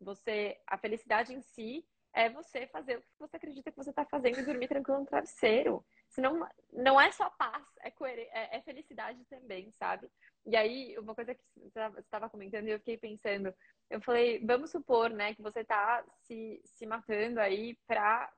Você, 0.00 0.60
a 0.66 0.76
felicidade 0.76 1.34
em 1.34 1.40
si 1.40 1.84
é 2.12 2.28
você 2.28 2.66
fazer 2.66 2.98
o 2.98 3.00
que 3.00 3.06
você 3.18 3.36
acredita 3.36 3.70
que 3.70 3.76
você 3.76 3.90
está 3.90 4.04
fazendo 4.04 4.38
e 4.38 4.44
dormir 4.44 4.68
tranquilo 4.68 5.00
no 5.00 5.06
travesseiro. 5.06 5.84
Senão, 6.18 6.48
não 6.72 7.00
é 7.00 7.12
só 7.12 7.30
paz, 7.30 7.64
é, 7.80 7.92
é, 8.10 8.56
é 8.56 8.62
felicidade 8.62 9.24
também, 9.26 9.70
sabe? 9.70 10.10
E 10.44 10.56
aí, 10.56 10.98
uma 10.98 11.14
coisa 11.14 11.32
que 11.32 11.40
você 11.54 11.78
estava 12.00 12.28
comentando 12.28 12.66
e 12.66 12.72
eu 12.72 12.80
fiquei 12.80 12.98
pensando, 12.98 13.54
eu 13.88 14.00
falei, 14.00 14.44
vamos 14.44 14.72
supor, 14.72 15.10
né, 15.10 15.32
que 15.32 15.40
você 15.40 15.60
está 15.60 16.04
se, 16.24 16.60
se 16.64 16.86
matando 16.86 17.38
aí 17.38 17.78
para 17.86 18.28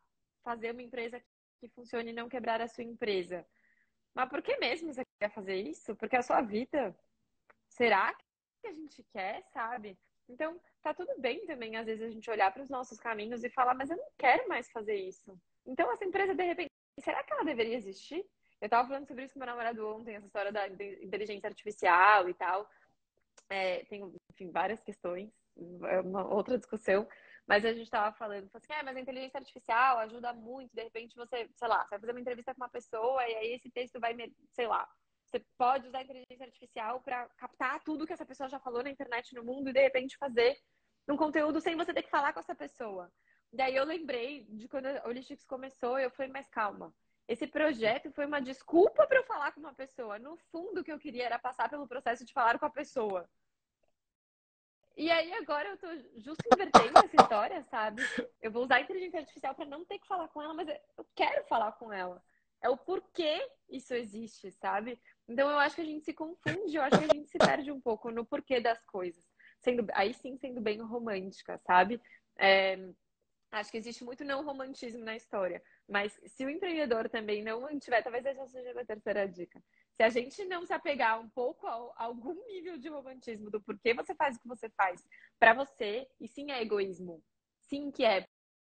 fazer 0.45 0.72
uma 0.72 0.83
empresa 0.83 1.22
que 1.59 1.70
funcione 1.70 2.11
e 2.11 2.12
não 2.12 2.28
quebrar 2.28 2.61
a 2.61 2.68
sua 2.68 2.85
empresa. 2.85 3.47
Mas 4.14 4.28
por 4.28 4.43
que 4.43 4.59
mesmo 4.59 4.93
você 4.93 5.03
quer 5.18 5.31
fazer 5.31 5.57
isso? 5.57 5.97
Porque 5.97 6.16
a 6.16 6.22
sua 6.22 6.43
vida, 6.43 6.95
será 7.66 8.14
que 8.61 8.68
a 8.68 8.72
gente 8.74 9.03
quer, 9.05 9.43
sabe? 9.55 9.99
Então, 10.28 10.61
tá 10.83 10.93
tudo 10.93 11.18
bem 11.18 11.47
também, 11.47 11.76
às 11.76 11.87
vezes, 11.87 12.03
a 12.05 12.11
gente 12.11 12.31
olhar 12.31 12.53
para 12.53 12.62
os 12.62 12.68
nossos 12.68 13.01
caminhos 13.01 13.43
e 13.43 13.49
falar, 13.49 13.72
mas 13.72 13.89
eu 13.89 13.97
não 13.97 14.11
quero 14.18 14.47
mais 14.51 14.70
fazer 14.70 14.97
isso. 14.97 15.35
Então, 15.66 15.91
essa 15.91 16.05
empresa, 16.05 16.35
de 16.35 16.45
repente, 16.45 16.70
será 17.01 17.22
que 17.22 17.32
ela 17.32 17.44
deveria 17.44 17.76
existir? 17.76 18.24
Eu 18.61 18.68
tava 18.68 18.88
falando 18.88 19.07
sobre 19.07 19.24
isso 19.24 19.32
com 19.32 19.40
meu 19.40 19.46
namorado 19.46 19.86
ontem, 19.88 20.14
essa 20.14 20.26
história 20.26 20.53
da 20.53 20.68
inteligência 20.68 21.48
artificial 21.48 22.28
e 22.28 22.34
tal. 22.34 22.68
É, 23.48 23.84
tem, 23.86 24.03
enfim, 24.32 24.51
várias 24.51 24.82
questões, 24.82 25.30
é 25.88 26.01
uma 26.01 26.26
outra 26.32 26.59
discussão. 26.59 27.09
Mas 27.46 27.64
a 27.64 27.72
gente 27.72 27.84
estava 27.84 28.14
falando, 28.16 28.48
assim, 28.55 28.72
é, 28.72 28.82
mas 28.82 28.96
a 28.96 29.01
inteligência 29.01 29.38
artificial 29.38 29.98
ajuda 29.98 30.32
muito. 30.32 30.74
De 30.74 30.82
repente 30.82 31.16
você, 31.16 31.48
sei 31.55 31.68
lá, 31.68 31.82
você 31.82 31.90
vai 31.90 32.01
fazer 32.01 32.12
uma 32.12 32.20
entrevista 32.20 32.55
com 32.55 32.61
uma 32.61 32.68
pessoa 32.68 33.26
e 33.26 33.34
aí 33.34 33.53
esse 33.55 33.70
texto 33.70 33.98
vai, 33.98 34.14
sei 34.53 34.66
lá, 34.66 34.88
você 35.24 35.44
pode 35.57 35.88
usar 35.88 35.98
a 35.98 36.03
inteligência 36.03 36.44
artificial 36.44 37.01
para 37.01 37.28
captar 37.30 37.82
tudo 37.82 38.07
que 38.07 38.12
essa 38.12 38.26
pessoa 38.26 38.48
já 38.48 38.61
falou 38.61 38.82
na 38.82 38.90
internet 38.90 39.34
no 39.34 39.44
mundo 39.44 39.70
e 39.70 39.72
de 39.72 39.80
repente 39.80 40.16
fazer 40.16 40.57
um 41.09 41.16
conteúdo 41.16 41.61
sem 41.61 41.76
você 41.76 41.94
ter 41.94 42.03
que 42.03 42.11
falar 42.11 42.32
com 42.32 42.40
essa 42.40 42.55
pessoa. 42.55 43.11
Daí 43.53 43.74
eu 43.74 43.84
lembrei 43.84 44.44
de 44.51 44.68
quando 44.68 44.86
a 44.86 45.07
Holistics 45.07 45.44
começou, 45.44 45.98
eu 45.98 46.11
falei, 46.11 46.30
mas 46.30 46.48
calma. 46.48 46.94
Esse 47.26 47.46
projeto 47.46 48.11
foi 48.12 48.26
uma 48.26 48.40
desculpa 48.40 49.07
para 49.07 49.18
eu 49.18 49.24
falar 49.24 49.53
com 49.53 49.61
uma 49.61 49.74
pessoa. 49.74 50.18
No 50.18 50.36
fundo, 50.51 50.80
o 50.80 50.84
que 50.84 50.92
eu 50.92 50.98
queria 50.98 51.26
era 51.26 51.38
passar 51.38 51.68
pelo 51.68 51.86
processo 51.86 52.24
de 52.24 52.32
falar 52.32 52.59
com 52.59 52.66
a 52.66 52.70
pessoa. 52.70 53.28
E 54.96 55.11
aí 55.11 55.32
agora 55.34 55.68
eu 55.68 55.78
tô 55.78 55.86
justo 56.16 56.44
invertendo 56.53 56.98
essa 56.98 57.16
história, 57.22 57.64
sabe? 57.70 58.03
Eu 58.42 58.51
vou 58.51 58.64
usar 58.64 58.76
a 58.76 58.80
inteligência 58.80 59.20
artificial 59.20 59.55
para 59.55 59.64
não 59.64 59.84
ter 59.84 59.98
que 59.98 60.07
falar 60.07 60.28
com 60.28 60.42
ela, 60.42 60.53
mas 60.53 60.68
eu 60.68 61.07
quero 61.14 61.44
falar 61.46 61.72
com 61.72 61.92
ela. 61.92 62.22
É 62.61 62.68
o 62.68 62.76
porquê 62.76 63.48
isso 63.68 63.94
existe, 63.94 64.51
sabe? 64.53 65.01
Então 65.26 65.48
eu 65.48 65.59
acho 65.59 65.76
que 65.76 65.80
a 65.80 65.84
gente 65.86 66.05
se 66.05 66.12
confunde, 66.12 66.76
eu 66.76 66.82
acho 66.82 66.98
que 66.98 67.05
a 67.05 67.14
gente 67.14 67.30
se 67.30 67.38
perde 67.38 67.70
um 67.70 67.80
pouco 67.80 68.11
no 68.11 68.26
porquê 68.26 68.61
das 68.61 68.84
coisas. 68.84 69.24
Sendo, 69.61 69.86
aí 69.94 70.12
sim 70.12 70.36
sendo 70.36 70.61
bem 70.61 70.80
romântica, 70.80 71.59
sabe? 71.59 72.01
É, 72.36 72.76
acho 73.53 73.70
que 73.70 73.78
existe 73.78 74.05
muito 74.05 74.24
não 74.24 74.44
romantismo 74.44 75.05
na 75.05 75.16
história. 75.16 75.62
Mas 75.88 76.18
se 76.26 76.44
o 76.44 76.51
empreendedor 76.51 77.09
também 77.09 77.42
não 77.42 77.78
tiver, 77.78 78.03
talvez 78.03 78.24
essa 78.24 78.46
seja 78.46 78.78
a 78.78 78.84
terceira 78.84 79.26
dica. 79.26 79.62
Se 79.96 80.03
a 80.03 80.09
gente 80.09 80.44
não 80.44 80.64
se 80.64 80.72
apegar 80.72 81.20
um 81.20 81.28
pouco 81.28 81.66
a, 81.66 81.92
algum 81.96 82.34
nível 82.46 82.78
de 82.78 82.88
romantismo 82.88 83.51
do 83.51 83.61
porquê 83.61 83.92
você 83.92 84.14
faz 84.14 84.36
o 84.36 84.40
que 84.40 84.48
você 84.48 84.68
faz 84.70 85.05
para 85.38 85.53
você, 85.53 86.07
e 86.20 86.28
sim 86.28 86.51
é 86.51 86.62
egoísmo. 86.62 87.22
Sim 87.62 87.90
que 87.90 88.05
é. 88.05 88.26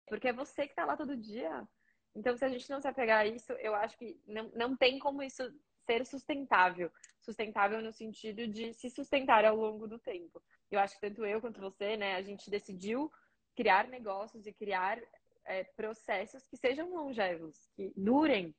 Porque 0.07 0.29
é 0.29 0.33
você 0.33 0.65
que 0.67 0.73
está 0.73 0.85
lá 0.85 0.97
todo 0.97 1.17
dia. 1.17 1.67
Então, 2.15 2.37
se 2.37 2.45
a 2.45 2.49
gente 2.49 2.69
não 2.71 2.81
se 2.81 2.89
apegar 2.89 3.21
a 3.21 3.27
isso, 3.27 3.53
eu 3.53 3.75
acho 3.75 3.97
que 3.99 4.21
não, 4.27 4.51
não 4.55 4.77
tem 4.77 4.99
como 4.99 5.23
isso 5.23 5.43
ser 5.85 6.05
sustentável. 6.07 6.91
Sustentável 7.21 7.81
no 7.83 7.93
sentido 7.93 8.47
de 8.47 8.73
se 8.75 8.89
sustentar 8.91 9.45
ao 9.45 9.57
longo 9.57 9.87
do 9.87 9.99
tempo. 9.99 10.43
Eu 10.71 10.81
acho 10.81 10.95
que 10.95 11.01
tanto 11.01 11.25
eu 11.25 11.41
quanto 11.41 11.61
você, 11.61 11.97
né, 11.97 12.15
a 12.15 12.23
gente 12.23 12.51
decidiu 12.51 13.11
criar 13.59 13.89
negócios 13.89 14.47
e 14.47 14.53
criar 14.53 15.03
é, 15.45 15.65
processos 15.65 16.47
que 16.47 16.57
sejam 16.57 16.95
longevos, 16.95 17.69
que 17.75 17.93
durem, 17.97 18.55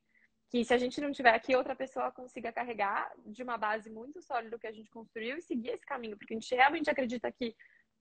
que 0.50 0.62
se 0.62 0.74
a 0.74 0.76
gente 0.76 1.00
não 1.00 1.10
tiver 1.10 1.34
aqui, 1.34 1.56
outra 1.56 1.74
pessoa 1.74 2.12
consiga 2.12 2.52
carregar 2.52 3.10
de 3.24 3.42
uma 3.42 3.56
base 3.56 3.88
muito 3.88 4.20
sólida 4.20 4.58
que 4.58 4.66
a 4.66 4.72
gente 4.72 4.90
construiu 4.90 5.38
e 5.38 5.40
seguir 5.40 5.70
esse 5.70 5.86
caminho, 5.86 6.18
porque 6.18 6.34
a 6.34 6.38
gente 6.38 6.54
realmente 6.54 6.90
acredita 6.90 7.32
que, 7.32 7.56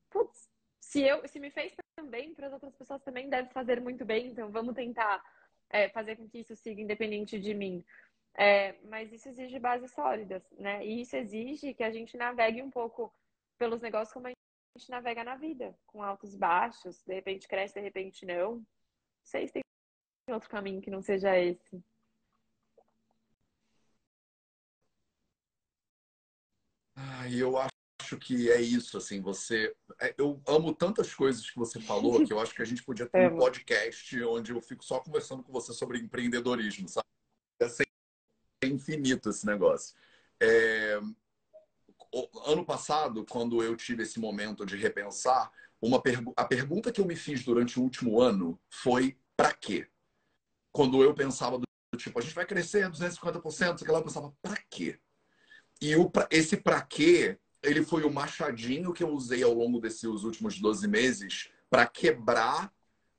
putz, 0.09 0.49
se 0.77 1.01
eu, 1.01 1.25
se 1.25 1.39
me 1.39 1.49
fez 1.49 1.73
também, 1.95 2.33
para 2.33 2.47
as 2.47 2.53
outras 2.53 2.75
pessoas 2.75 3.01
também 3.01 3.29
deve 3.29 3.49
fazer 3.51 3.79
muito 3.79 4.03
bem, 4.03 4.27
então 4.27 4.51
vamos 4.51 4.75
tentar 4.75 5.23
é, 5.69 5.87
fazer 5.87 6.17
com 6.17 6.27
que 6.27 6.39
isso 6.39 6.53
siga 6.57 6.81
independente 6.81 7.39
de 7.39 7.53
mim. 7.53 7.81
É, 8.37 8.75
mas 8.83 9.13
isso 9.13 9.29
exige 9.29 9.57
bases 9.57 9.91
sólidas, 9.93 10.43
né? 10.57 10.85
E 10.85 11.01
isso 11.01 11.15
exige 11.15 11.73
que 11.73 11.83
a 11.83 11.91
gente 11.91 12.17
navegue 12.17 12.61
um 12.61 12.69
pouco 12.69 13.13
pelos 13.57 13.81
negócios 13.81 14.13
como 14.13 14.27
a 14.27 14.31
gente 14.77 14.89
navega 14.89 15.23
na 15.23 15.35
vida, 15.35 15.77
com 15.87 16.03
altos 16.03 16.33
e 16.33 16.37
baixos, 16.37 17.03
de 17.03 17.13
repente 17.13 17.47
cresce, 17.47 17.73
de 17.73 17.81
repente 17.81 18.25
não. 18.25 18.55
Não 18.55 18.65
sei 19.23 19.47
se 19.47 19.53
tem 19.53 19.63
outro 20.33 20.49
caminho 20.49 20.81
que 20.81 20.91
não 20.91 21.01
seja 21.01 21.37
esse. 21.37 21.83
Ah, 26.95 27.29
eu 27.29 27.57
acho 27.57 28.17
que 28.19 28.51
é 28.51 28.61
isso, 28.61 28.97
assim, 28.97 29.21
você... 29.21 29.75
É, 30.01 30.13
eu 30.17 30.41
amo 30.45 30.73
tantas 30.73 31.13
coisas 31.13 31.49
que 31.49 31.57
você 31.57 31.79
falou 31.79 32.25
que 32.25 32.33
eu 32.33 32.39
acho 32.39 32.53
que 32.53 32.61
a 32.61 32.65
gente 32.65 32.83
podia 32.83 33.07
ter 33.07 33.31
um 33.31 33.37
podcast 33.39 34.23
onde 34.23 34.51
eu 34.51 34.61
fico 34.61 34.83
só 34.83 34.99
conversando 34.99 35.43
com 35.43 35.51
você 35.51 35.73
sobre 35.73 35.99
empreendedorismo, 35.99 36.87
sabe? 36.87 37.07
É 38.61 38.67
infinito 38.67 39.29
esse 39.29 39.45
negócio. 39.45 39.95
É 40.41 40.99
ano 42.45 42.65
passado, 42.65 43.25
quando 43.25 43.63
eu 43.63 43.75
tive 43.75 44.03
esse 44.03 44.19
momento 44.19 44.65
de 44.65 44.75
repensar, 44.75 45.51
uma 45.81 46.01
pergu 46.01 46.33
a 46.35 46.43
pergunta 46.43 46.91
que 46.91 46.99
eu 46.99 47.05
me 47.05 47.15
fiz 47.15 47.43
durante 47.43 47.79
o 47.79 47.83
último 47.83 48.19
ano 48.19 48.59
foi 48.69 49.17
para 49.37 49.53
quê? 49.53 49.87
Quando 50.71 51.01
eu 51.03 51.13
pensava 51.13 51.57
do 51.57 51.65
tipo, 51.97 52.19
a 52.19 52.21
gente 52.21 52.35
vai 52.35 52.45
crescer 52.45 52.89
250%, 52.89 53.81
aquela 53.81 53.99
eu 53.99 54.03
pensava, 54.03 54.33
para 54.41 54.57
quê? 54.69 54.99
E 55.81 55.95
o, 55.95 56.11
esse 56.29 56.57
para 56.57 56.81
quê, 56.81 57.39
ele 57.63 57.83
foi 57.83 58.03
o 58.03 58.11
machadinho 58.11 58.93
que 58.93 59.03
eu 59.03 59.09
usei 59.09 59.43
ao 59.43 59.53
longo 59.53 59.79
desses 59.79 60.03
últimos 60.03 60.59
12 60.59 60.87
meses 60.87 61.49
para 61.69 61.87
quebrar 61.87 62.71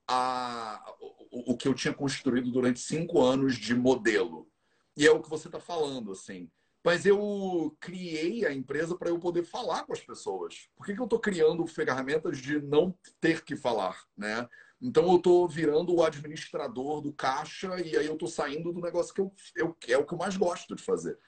a, 0.07 0.95
o, 1.31 1.53
o 1.53 1.57
que 1.57 1.69
eu 1.69 1.75
tinha 1.75 1.95
construído 1.95 2.51
durante 2.51 2.81
cinco 2.81 3.23
anos 3.23 3.57
de 3.57 3.75
modelo. 3.75 4.49
E 4.97 5.07
é 5.07 5.11
o 5.11 5.23
que 5.23 5.31
você 5.31 5.49
está 5.49 5.61
falando, 5.61 6.13
assim. 6.13 6.51
Mas 6.83 7.05
eu 7.05 7.77
criei 7.79 8.47
a 8.47 8.53
empresa 8.53 8.97
para 8.97 9.11
eu 9.11 9.19
poder 9.19 9.45
falar 9.45 9.85
com 9.85 9.93
as 9.93 10.01
pessoas. 10.01 10.69
Por 10.75 10.87
que, 10.87 10.95
que 10.95 11.01
eu 11.01 11.05
estou 11.05 11.21
criando 11.21 11.67
ferramentas 11.67 12.39
de 12.39 12.61
não 12.61 12.95
ter 13.21 13.45
que 13.45 13.55
falar, 13.55 14.03
né? 14.17 14.49
Então 14.81 15.07
eu 15.09 15.17
estou 15.17 15.47
virando 15.47 15.95
o 15.95 16.03
administrador 16.03 17.03
do 17.03 17.13
caixa 17.13 17.79
e 17.81 17.97
aí 17.97 18.07
eu 18.07 18.15
estou 18.15 18.29
saindo 18.29 18.73
do 18.73 18.81
negócio 18.81 19.13
que 19.13 19.21
eu, 19.21 19.33
eu 19.55 19.77
é 19.87 19.99
o 19.99 20.07
que 20.07 20.15
eu 20.15 20.19
mais 20.19 20.37
gosto 20.37 20.75
de 20.75 20.83
fazer. 20.83 21.19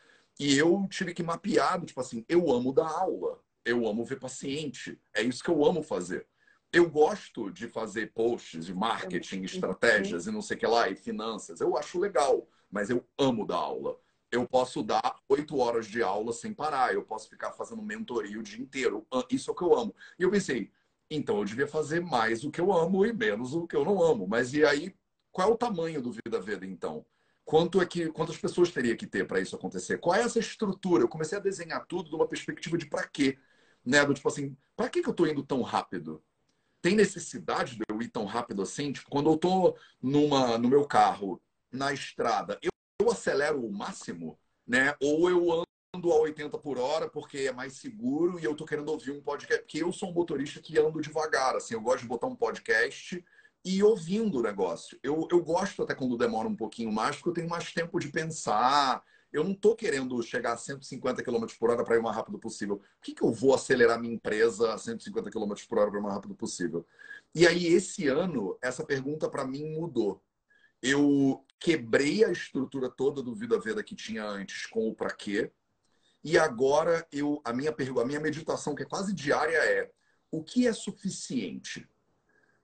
E 0.41 0.57
eu 0.57 0.87
tive 0.89 1.13
que 1.13 1.23
mapear, 1.23 1.85
tipo 1.85 2.01
assim, 2.01 2.25
eu 2.29 2.51
amo 2.51 2.73
dar 2.73 2.89
aula, 2.89 3.39
eu 3.65 3.87
amo 3.87 4.05
ver 4.05 4.19
paciente, 4.19 4.99
é 5.15 5.23
isso 5.23 5.45
que 5.45 5.51
eu 5.51 5.65
amo 5.65 5.83
fazer. 5.83 6.27
Eu 6.73 6.89
gosto 6.89 7.51
de 7.51 7.69
fazer 7.69 8.13
posts 8.15 8.65
de 8.65 8.75
marketing, 8.75 9.43
estratégias 9.43 10.27
e 10.27 10.31
não 10.31 10.41
sei 10.41 10.57
o 10.57 10.61
que 10.61 10.67
lá, 10.67 10.89
e 10.89 10.97
finanças. 10.97 11.61
Eu 11.61 11.77
acho 11.77 12.01
legal, 12.01 12.49
mas 12.71 12.89
eu 12.89 13.07
amo 13.19 13.47
dar 13.47 13.57
aula. 13.57 13.99
Eu 14.33 14.49
posso 14.49 14.83
dar 14.83 15.21
oito 15.29 15.59
horas 15.59 15.87
de 15.87 16.03
aula 16.03 16.33
sem 16.33 16.55
parar, 16.55 16.95
eu 16.95 17.05
posso 17.05 17.29
ficar 17.29 17.53
fazendo 17.53 17.83
mentoria 17.83 18.41
o 18.41 18.43
dia 18.43 18.61
inteiro. 18.61 19.07
Isso 19.31 19.51
é 19.51 19.53
o 19.53 19.57
que 19.57 19.63
eu 19.63 19.79
amo. 19.79 19.95
E 20.19 20.23
eu 20.23 20.31
pensei, 20.31 20.73
então 21.11 21.39
eu 21.39 21.45
devia 21.45 21.67
fazer 21.67 22.01
mais 22.01 22.43
o 22.43 22.51
que 22.51 22.61
eu 22.61 22.73
amo 22.73 23.05
e 23.05 23.13
menos 23.13 23.53
o 23.55 23.67
que 23.67 23.77
eu 23.77 23.85
não 23.85 24.03
amo. 24.03 24.27
Mas 24.27 24.55
e 24.55 24.65
aí, 24.65 24.97
qual 25.31 25.51
é 25.51 25.53
o 25.53 25.57
tamanho 25.57 26.01
do 26.01 26.11
Vida 26.11 26.41
Veda, 26.41 26.65
então? 26.65 27.05
Quanto 27.45 27.81
é 27.83 27.87
que, 27.87 28.09
quantas 28.11 28.39
pessoas 28.39 28.71
teria 28.71 28.97
que 28.97 29.07
ter 29.07 29.27
para 29.27 29.41
isso 29.41 29.55
acontecer? 29.55 29.99
Qual 29.99 30.15
é 30.15 30.23
essa 30.23 30.39
estrutura? 30.39 31.03
Eu 31.03 31.09
comecei 31.09 31.37
a 31.37 31.41
desenhar 31.41 31.85
tudo 31.87 32.09
de 32.09 32.17
uma 32.17 32.27
perspectiva 32.27 32.79
de 32.79 32.87
para 32.87 33.07
quê? 33.07 33.39
Né? 33.85 34.05
Do 34.05 34.15
tipo 34.15 34.29
assim, 34.29 34.57
para 34.75 34.89
que, 34.89 35.03
que 35.03 35.09
eu 35.09 35.13
estou 35.13 35.27
indo 35.27 35.43
tão 35.43 35.61
rápido? 35.61 36.23
Tem 36.81 36.95
necessidade 36.95 37.77
de 37.77 37.83
eu 37.89 38.01
ir 38.01 38.09
tão 38.09 38.25
rápido 38.25 38.63
assim? 38.63 38.93
Tipo, 38.93 39.11
quando 39.11 39.29
eu 39.29 39.35
estou 39.35 39.77
numa, 40.01 40.57
no 40.57 40.69
meu 40.69 40.87
carro, 40.87 41.41
na 41.71 41.93
estrada, 41.93 42.59
eu, 42.63 42.72
eu 43.03 43.11
acelero 43.11 43.65
o 43.65 43.73
máximo, 43.73 44.39
né? 44.67 44.95
Ou 45.01 45.29
eu 45.29 45.65
ando 45.95 46.13
a 46.13 46.17
80 46.21 46.57
por 46.59 46.79
hora 46.79 47.09
porque 47.09 47.39
é 47.39 47.53
mais 47.53 47.75
seguro 47.75 48.39
e 48.39 48.45
eu 48.45 48.55
tô 48.55 48.65
querendo 48.65 48.89
ouvir 48.89 49.11
um 49.11 49.21
podcast. 49.21 49.63
Porque 49.63 49.83
eu 49.83 49.93
sou 49.93 50.11
um 50.11 50.15
motorista 50.15 50.61
que 50.61 50.79
ando 50.79 51.01
devagar, 51.01 51.57
assim, 51.57 51.75
eu 51.75 51.81
gosto 51.81 52.03
de 52.03 52.09
botar 52.09 52.27
um 52.27 52.37
podcast 52.37 53.23
e 53.65 53.83
ouvindo 53.83 54.39
o 54.39 54.43
negócio. 54.43 54.99
Eu, 55.03 55.29
eu 55.31 55.43
gosto 55.43 55.83
até 55.83 55.95
quando 55.95 56.17
demora 56.17 56.49
um 56.49 56.57
pouquinho 56.57 56.93
mais, 56.93 57.17
porque 57.17 57.31
eu 57.31 57.35
tenho 57.35 57.49
mais 57.49 57.73
tempo 57.73 57.99
de 57.99 58.09
pensar. 58.09 59.03
Eu 59.33 59.45
não 59.45 59.53
estou 59.53 59.75
querendo 59.75 60.23
chegar 60.23 60.53
a 60.53 60.57
150 60.57 61.23
km 61.23 61.47
por 61.59 61.71
hora 61.71 61.83
para 61.85 61.97
ir 61.97 62.01
o 62.01 62.03
mais 62.03 62.17
rápido 62.17 62.39
possível. 62.39 62.79
Por 62.79 62.87
que, 63.03 63.15
que 63.15 63.23
eu 63.23 63.33
vou 63.33 63.55
acelerar 63.55 63.99
minha 63.99 64.15
empresa 64.15 64.75
a 64.75 64.79
150 64.79 65.31
km 65.31 65.55
por 65.69 65.79
hora 65.79 65.91
para 65.91 66.01
o 66.01 66.03
mais 66.03 66.15
rápido 66.15 66.35
possível? 66.35 66.85
E 67.35 67.47
aí, 67.47 67.67
esse 67.67 68.09
ano, 68.09 68.59
essa 68.61 68.85
pergunta 68.85 69.29
para 69.31 69.47
mim 69.47 69.75
mudou. 69.75 70.21
Eu 70.83 71.45
quebrei 71.59 72.25
a 72.25 72.33
estrutura 72.33 72.91
toda 72.91 73.23
do 73.23 73.35
Vida 73.35 73.59
Veda 73.61 73.83
que 73.83 73.95
tinha 73.95 74.25
antes 74.25 74.67
com 74.67 74.89
o 74.89 74.95
para 74.95 75.15
quê. 75.15 75.53
E 76.25 76.39
agora 76.39 77.07
eu 77.13 77.41
a 77.45 77.53
minha 77.53 77.75
a 77.75 78.05
minha 78.05 78.21
meditação 78.21 78.75
que 78.75 78.83
é 78.83 78.87
quase 78.87 79.13
diária 79.15 79.57
é 79.57 79.91
o 80.31 80.43
que 80.43 80.67
é 80.67 80.73
suficiente? 80.73 81.89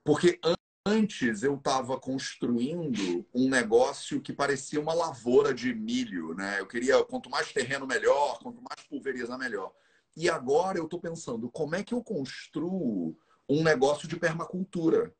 Porque 0.04 0.40
Antes 0.88 1.42
eu 1.42 1.56
estava 1.56 2.00
construindo 2.00 3.26
um 3.34 3.46
negócio 3.46 4.22
que 4.22 4.32
parecia 4.32 4.80
uma 4.80 4.94
lavoura 4.94 5.52
de 5.52 5.74
milho, 5.74 6.32
né? 6.32 6.60
Eu 6.60 6.66
queria 6.66 7.04
quanto 7.04 7.28
mais 7.28 7.52
terreno 7.52 7.86
melhor, 7.86 8.38
quanto 8.38 8.62
mais 8.62 8.88
pulverizar 8.88 9.38
melhor. 9.38 9.70
E 10.16 10.30
agora 10.30 10.78
eu 10.78 10.84
estou 10.84 10.98
pensando 10.98 11.50
como 11.50 11.76
é 11.76 11.82
que 11.82 11.92
eu 11.92 12.02
construo 12.02 13.14
um 13.46 13.62
negócio 13.62 14.08
de 14.08 14.16
permacultura 14.16 15.14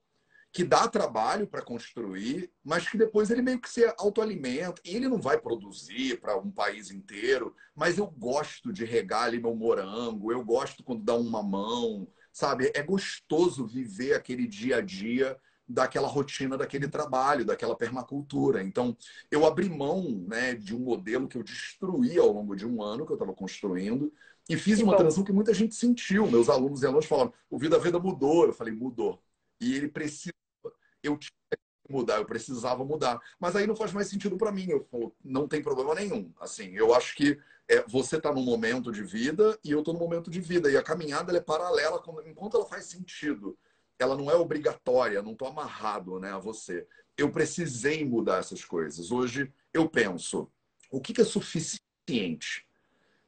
que 0.52 0.64
dá 0.64 0.88
trabalho 0.88 1.46
para 1.46 1.62
construir, 1.62 2.50
mas 2.64 2.88
que 2.88 2.96
depois 2.96 3.30
ele 3.30 3.42
meio 3.42 3.60
que 3.60 3.68
se 3.68 3.84
autoalimenta. 3.98 4.80
E 4.84 4.96
ele 4.96 5.08
não 5.08 5.20
vai 5.20 5.38
produzir 5.38 6.20
para 6.20 6.36
um 6.38 6.50
país 6.50 6.90
inteiro, 6.90 7.54
mas 7.74 7.98
eu 7.98 8.06
gosto 8.06 8.72
de 8.72 8.84
regar 8.84 9.24
ali 9.24 9.40
meu 9.40 9.54
morango, 9.54 10.32
eu 10.32 10.44
gosto 10.44 10.82
quando 10.82 11.04
dá 11.04 11.14
uma 11.14 11.42
mão, 11.42 12.08
sabe? 12.32 12.72
É 12.74 12.82
gostoso 12.82 13.66
viver 13.66 14.14
aquele 14.14 14.46
dia 14.46 14.78
a 14.78 14.80
dia 14.80 15.38
daquela 15.68 16.08
rotina, 16.08 16.56
daquele 16.56 16.88
trabalho, 16.88 17.44
daquela 17.44 17.76
permacultura. 17.76 18.62
Então, 18.62 18.96
eu 19.30 19.44
abri 19.44 19.68
mão 19.68 20.24
né, 20.26 20.54
de 20.54 20.74
um 20.74 20.78
modelo 20.78 21.28
que 21.28 21.36
eu 21.36 21.42
destruí 21.42 22.16
ao 22.18 22.32
longo 22.32 22.56
de 22.56 22.66
um 22.66 22.82
ano 22.82 23.04
que 23.04 23.12
eu 23.12 23.16
estava 23.16 23.34
construindo 23.34 24.10
e 24.48 24.56
fiz 24.56 24.80
uma 24.80 24.96
transição 24.96 25.22
que 25.22 25.32
muita 25.32 25.52
gente 25.52 25.74
sentiu. 25.74 26.26
Meus 26.26 26.48
alunos 26.48 26.82
e 26.82 26.86
alunos 26.86 27.04
falaram: 27.04 27.32
o 27.50 27.58
Vida 27.58 27.78
Veda 27.78 27.98
mudou. 27.98 28.46
Eu 28.46 28.52
falei: 28.54 28.72
mudou. 28.72 29.22
E 29.60 29.74
ele 29.74 29.88
precisa. 29.88 30.32
Eu 31.02 31.16
tinha 31.16 31.32
que 31.50 31.92
mudar, 31.92 32.16
eu 32.16 32.24
precisava 32.24 32.84
mudar. 32.84 33.20
Mas 33.38 33.56
aí 33.56 33.66
não 33.66 33.76
faz 33.76 33.92
mais 33.92 34.08
sentido 34.08 34.36
para 34.36 34.52
mim. 34.52 34.68
Eu 34.68 34.86
não 35.24 35.48
tem 35.48 35.62
problema 35.62 35.94
nenhum. 35.94 36.32
Assim, 36.40 36.74
eu 36.74 36.94
acho 36.94 37.14
que 37.16 37.38
é, 37.68 37.82
você 37.86 38.16
está 38.16 38.32
num 38.32 38.44
momento 38.44 38.90
de 38.90 39.02
vida 39.02 39.58
e 39.64 39.70
eu 39.70 39.80
estou 39.80 39.94
num 39.94 40.00
momento 40.00 40.30
de 40.30 40.40
vida. 40.40 40.70
E 40.70 40.76
a 40.76 40.82
caminhada 40.82 41.36
é 41.36 41.40
paralela 41.40 42.02
enquanto 42.26 42.56
ela 42.56 42.66
faz 42.66 42.86
sentido 42.86 43.56
ela 43.98 44.16
não 44.16 44.30
é 44.30 44.36
obrigatória, 44.36 45.22
não 45.22 45.32
estou 45.32 45.48
amarrado 45.48 46.20
né, 46.20 46.30
a 46.30 46.38
você. 46.38 46.86
Eu 47.16 47.30
precisei 47.30 48.04
mudar 48.04 48.38
essas 48.38 48.64
coisas. 48.64 49.10
Hoje 49.10 49.52
eu 49.74 49.88
penso, 49.88 50.48
o 50.90 51.00
que, 51.00 51.12
que 51.12 51.20
é 51.20 51.24
suficiente? 51.24 52.66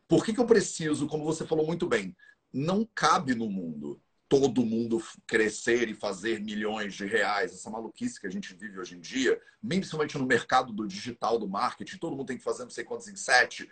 Por 0.07 0.25
que, 0.25 0.33
que 0.33 0.41
eu 0.41 0.47
preciso, 0.47 1.09
como 1.09 1.25
você 1.25 1.45
falou 1.45 1.67
muito 1.67 1.87
bem, 1.87 2.17
não 2.53 2.89
cabe 2.95 3.35
no 3.35 3.49
mundo 3.49 4.01
todo 4.31 4.65
mundo 4.65 5.03
crescer 5.27 5.89
e 5.89 5.95
fazer 5.95 6.41
milhões 6.41 6.95
de 6.95 7.05
reais, 7.05 7.53
essa 7.53 7.69
maluquice 7.69 8.21
que 8.21 8.29
a 8.29 8.31
gente 8.31 8.55
vive 8.55 8.79
hoje 8.79 8.97
em 8.97 9.01
dia, 9.01 9.43
principalmente 9.61 10.17
no 10.17 10.25
mercado 10.25 10.73
do 10.73 10.87
digital, 10.87 11.37
do 11.37 11.49
marketing, 11.49 11.99
todo 11.99 12.17
mundo 12.17 12.29
tem 12.29 12.39
que 12.39 12.45
fazer 12.45 12.63
não 12.63 12.71
sei 12.71 12.85
quantos 12.85 13.09
em 13.09 13.17
sete, 13.17 13.69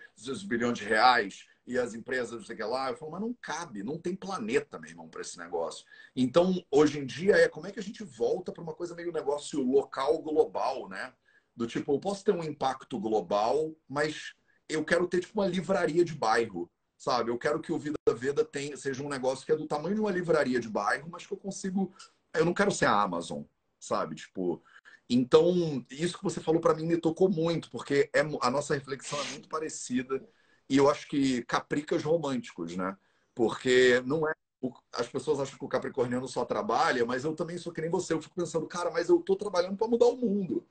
bilhões 0.49 0.77
de 0.77 0.85
reais, 0.85 1.47
e 1.65 1.79
as 1.79 1.95
empresas, 1.95 2.33
não 2.33 2.45
sei 2.45 2.55
o 2.55 2.57
que 2.57 2.65
lá. 2.65 2.91
Eu 2.91 2.97
falo, 2.97 3.13
mas 3.13 3.21
não 3.21 3.33
cabe, 3.41 3.85
não 3.85 3.99
tem 3.99 4.17
planeta, 4.17 4.81
meu 4.81 4.91
irmão, 4.91 5.09
para 5.09 5.21
esse 5.21 5.39
negócio. 5.39 5.87
Então, 6.17 6.65
hoje 6.73 6.99
em 6.99 7.07
dia, 7.07 7.37
é 7.37 7.49
como 7.49 7.69
é 7.69 7.71
que 7.71 7.79
a 7.79 7.83
gente 7.83 8.03
volta 8.03 8.51
para 8.51 8.63
uma 8.63 8.75
coisa 8.75 8.97
meio 8.97 9.13
negócio 9.13 9.63
local, 9.63 10.21
global, 10.23 10.89
né? 10.89 11.13
Do 11.55 11.69
tipo, 11.69 11.93
eu 11.93 12.01
posso 12.01 12.25
ter 12.25 12.33
um 12.33 12.43
impacto 12.43 12.99
global, 12.99 13.73
mas 13.89 14.35
eu 14.69 14.85
quero 14.85 15.07
ter 15.07 15.21
tipo 15.21 15.39
uma 15.39 15.47
livraria 15.47 16.05
de 16.05 16.15
bairro, 16.15 16.69
sabe? 16.99 17.31
Eu 17.31 17.39
quero 17.39 17.61
que 17.61 17.73
o 17.73 17.79
Vida 17.79 17.97
Veda 18.15 18.45
tenha, 18.45 18.77
seja 18.77 19.03
um 19.03 19.09
negócio 19.09 19.47
que 19.47 19.53
é 19.53 19.57
do 19.57 19.67
tamanho 19.67 19.95
de 19.95 20.01
uma 20.01 20.11
livraria 20.11 20.59
de 20.59 20.69
bairro, 20.69 21.09
mas 21.11 21.25
que 21.25 21.33
eu 21.33 21.39
consigo. 21.39 21.95
Eu 22.35 22.45
não 22.45 22.53
quero 22.53 22.73
ser 22.73 22.87
a 22.87 23.01
Amazon, 23.01 23.43
sabe? 23.79 24.17
Tipo. 24.17 24.63
Então, 25.11 25.83
isso 25.91 26.19
que 26.19 26.25
você 26.25 26.39
falou 26.39 26.61
para 26.61 26.75
mim 26.75 26.85
me 26.85 26.99
tocou 26.99 27.31
muito, 27.31 27.71
porque 27.71 28.11
é, 28.15 28.21
a 28.43 28.51
nossa 28.51 28.75
reflexão 28.75 29.19
é 29.19 29.25
muito 29.31 29.49
parecida 29.49 30.23
e 30.69 30.77
eu 30.77 30.91
acho 30.91 31.09
que 31.09 31.43
capricas 31.45 32.03
românticos, 32.03 32.77
né? 32.77 32.95
Porque 33.35 34.03
não 34.05 34.29
é. 34.29 34.35
As 34.93 35.09
pessoas 35.09 35.39
acham 35.41 35.57
que 35.57 35.65
o 35.65 35.69
capricorniano 35.69 36.27
só 36.29 36.45
trabalha, 36.45 37.07
mas 37.07 37.25
eu 37.25 37.35
também 37.35 37.57
sou 37.57 37.73
que 37.73 37.81
nem 37.81 37.89
você. 37.89 38.13
Eu 38.13 38.21
fico 38.21 38.35
pensando, 38.35 38.67
cara, 38.67 38.91
mas 38.91 39.09
eu 39.09 39.21
tô 39.21 39.37
trabalhando 39.37 39.77
para 39.77 39.89
mudar 39.89 40.07
o 40.07 40.17
mundo, 40.17 40.67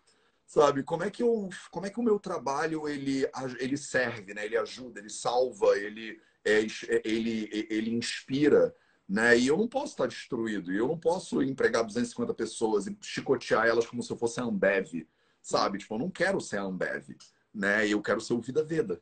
sabe? 0.47 0.81
Como 0.81 1.03
é 1.03 1.11
que 1.11 1.21
eu, 1.21 1.49
como 1.69 1.85
é 1.85 1.89
que 1.89 1.99
o 1.99 2.03
meu 2.03 2.17
trabalho 2.17 2.87
ele, 2.87 3.29
ele 3.59 3.77
serve, 3.77 4.33
né? 4.33 4.45
Ele 4.45 4.57
ajuda, 4.57 4.99
ele 4.99 5.09
salva, 5.09 5.77
ele, 5.77 6.19
é, 6.43 6.65
ele, 7.03 7.67
ele 7.69 7.93
inspira, 7.93 8.73
né? 9.07 9.37
E 9.37 9.47
eu 9.47 9.57
não 9.57 9.67
posso 9.67 9.91
estar 9.91 10.07
destruído. 10.07 10.71
Eu 10.71 10.87
não 10.87 10.97
posso 10.97 11.43
empregar 11.43 11.83
250 11.83 12.33
pessoas 12.33 12.87
e 12.87 12.97
chicotear 13.01 13.67
elas 13.67 13.85
como 13.85 14.01
se 14.01 14.11
eu 14.11 14.17
fosse 14.17 14.39
a 14.39 14.43
Ambev, 14.43 15.05
sabe? 15.41 15.77
Tipo, 15.77 15.95
eu 15.95 15.99
não 15.99 16.09
quero 16.09 16.39
ser 16.39 16.57
a 16.57 16.63
Ambev, 16.63 17.09
né? 17.53 17.87
Eu 17.87 18.01
quero 18.01 18.21
ser 18.21 18.33
o 18.33 18.41
Vida 18.41 18.63
Veda. 18.63 19.01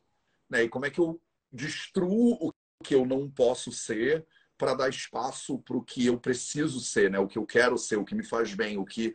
Né? 0.50 0.64
E 0.64 0.68
como 0.68 0.84
é 0.84 0.90
que 0.90 1.00
eu 1.00 1.20
destruo 1.52 2.32
o 2.40 2.52
que 2.82 2.94
eu 2.94 3.06
não 3.06 3.30
posso 3.30 3.70
ser 3.70 4.26
para 4.58 4.74
dar 4.74 4.88
espaço 4.88 5.58
para 5.58 5.76
o 5.76 5.82
que 5.82 6.06
eu 6.06 6.18
preciso 6.18 6.80
ser, 6.80 7.10
né? 7.10 7.18
o 7.18 7.28
que 7.28 7.38
eu 7.38 7.46
quero 7.46 7.76
ser, 7.76 7.96
o 7.96 8.04
que 8.04 8.14
me 8.14 8.24
faz 8.24 8.54
bem, 8.54 8.78
o 8.78 8.84
que 8.84 9.14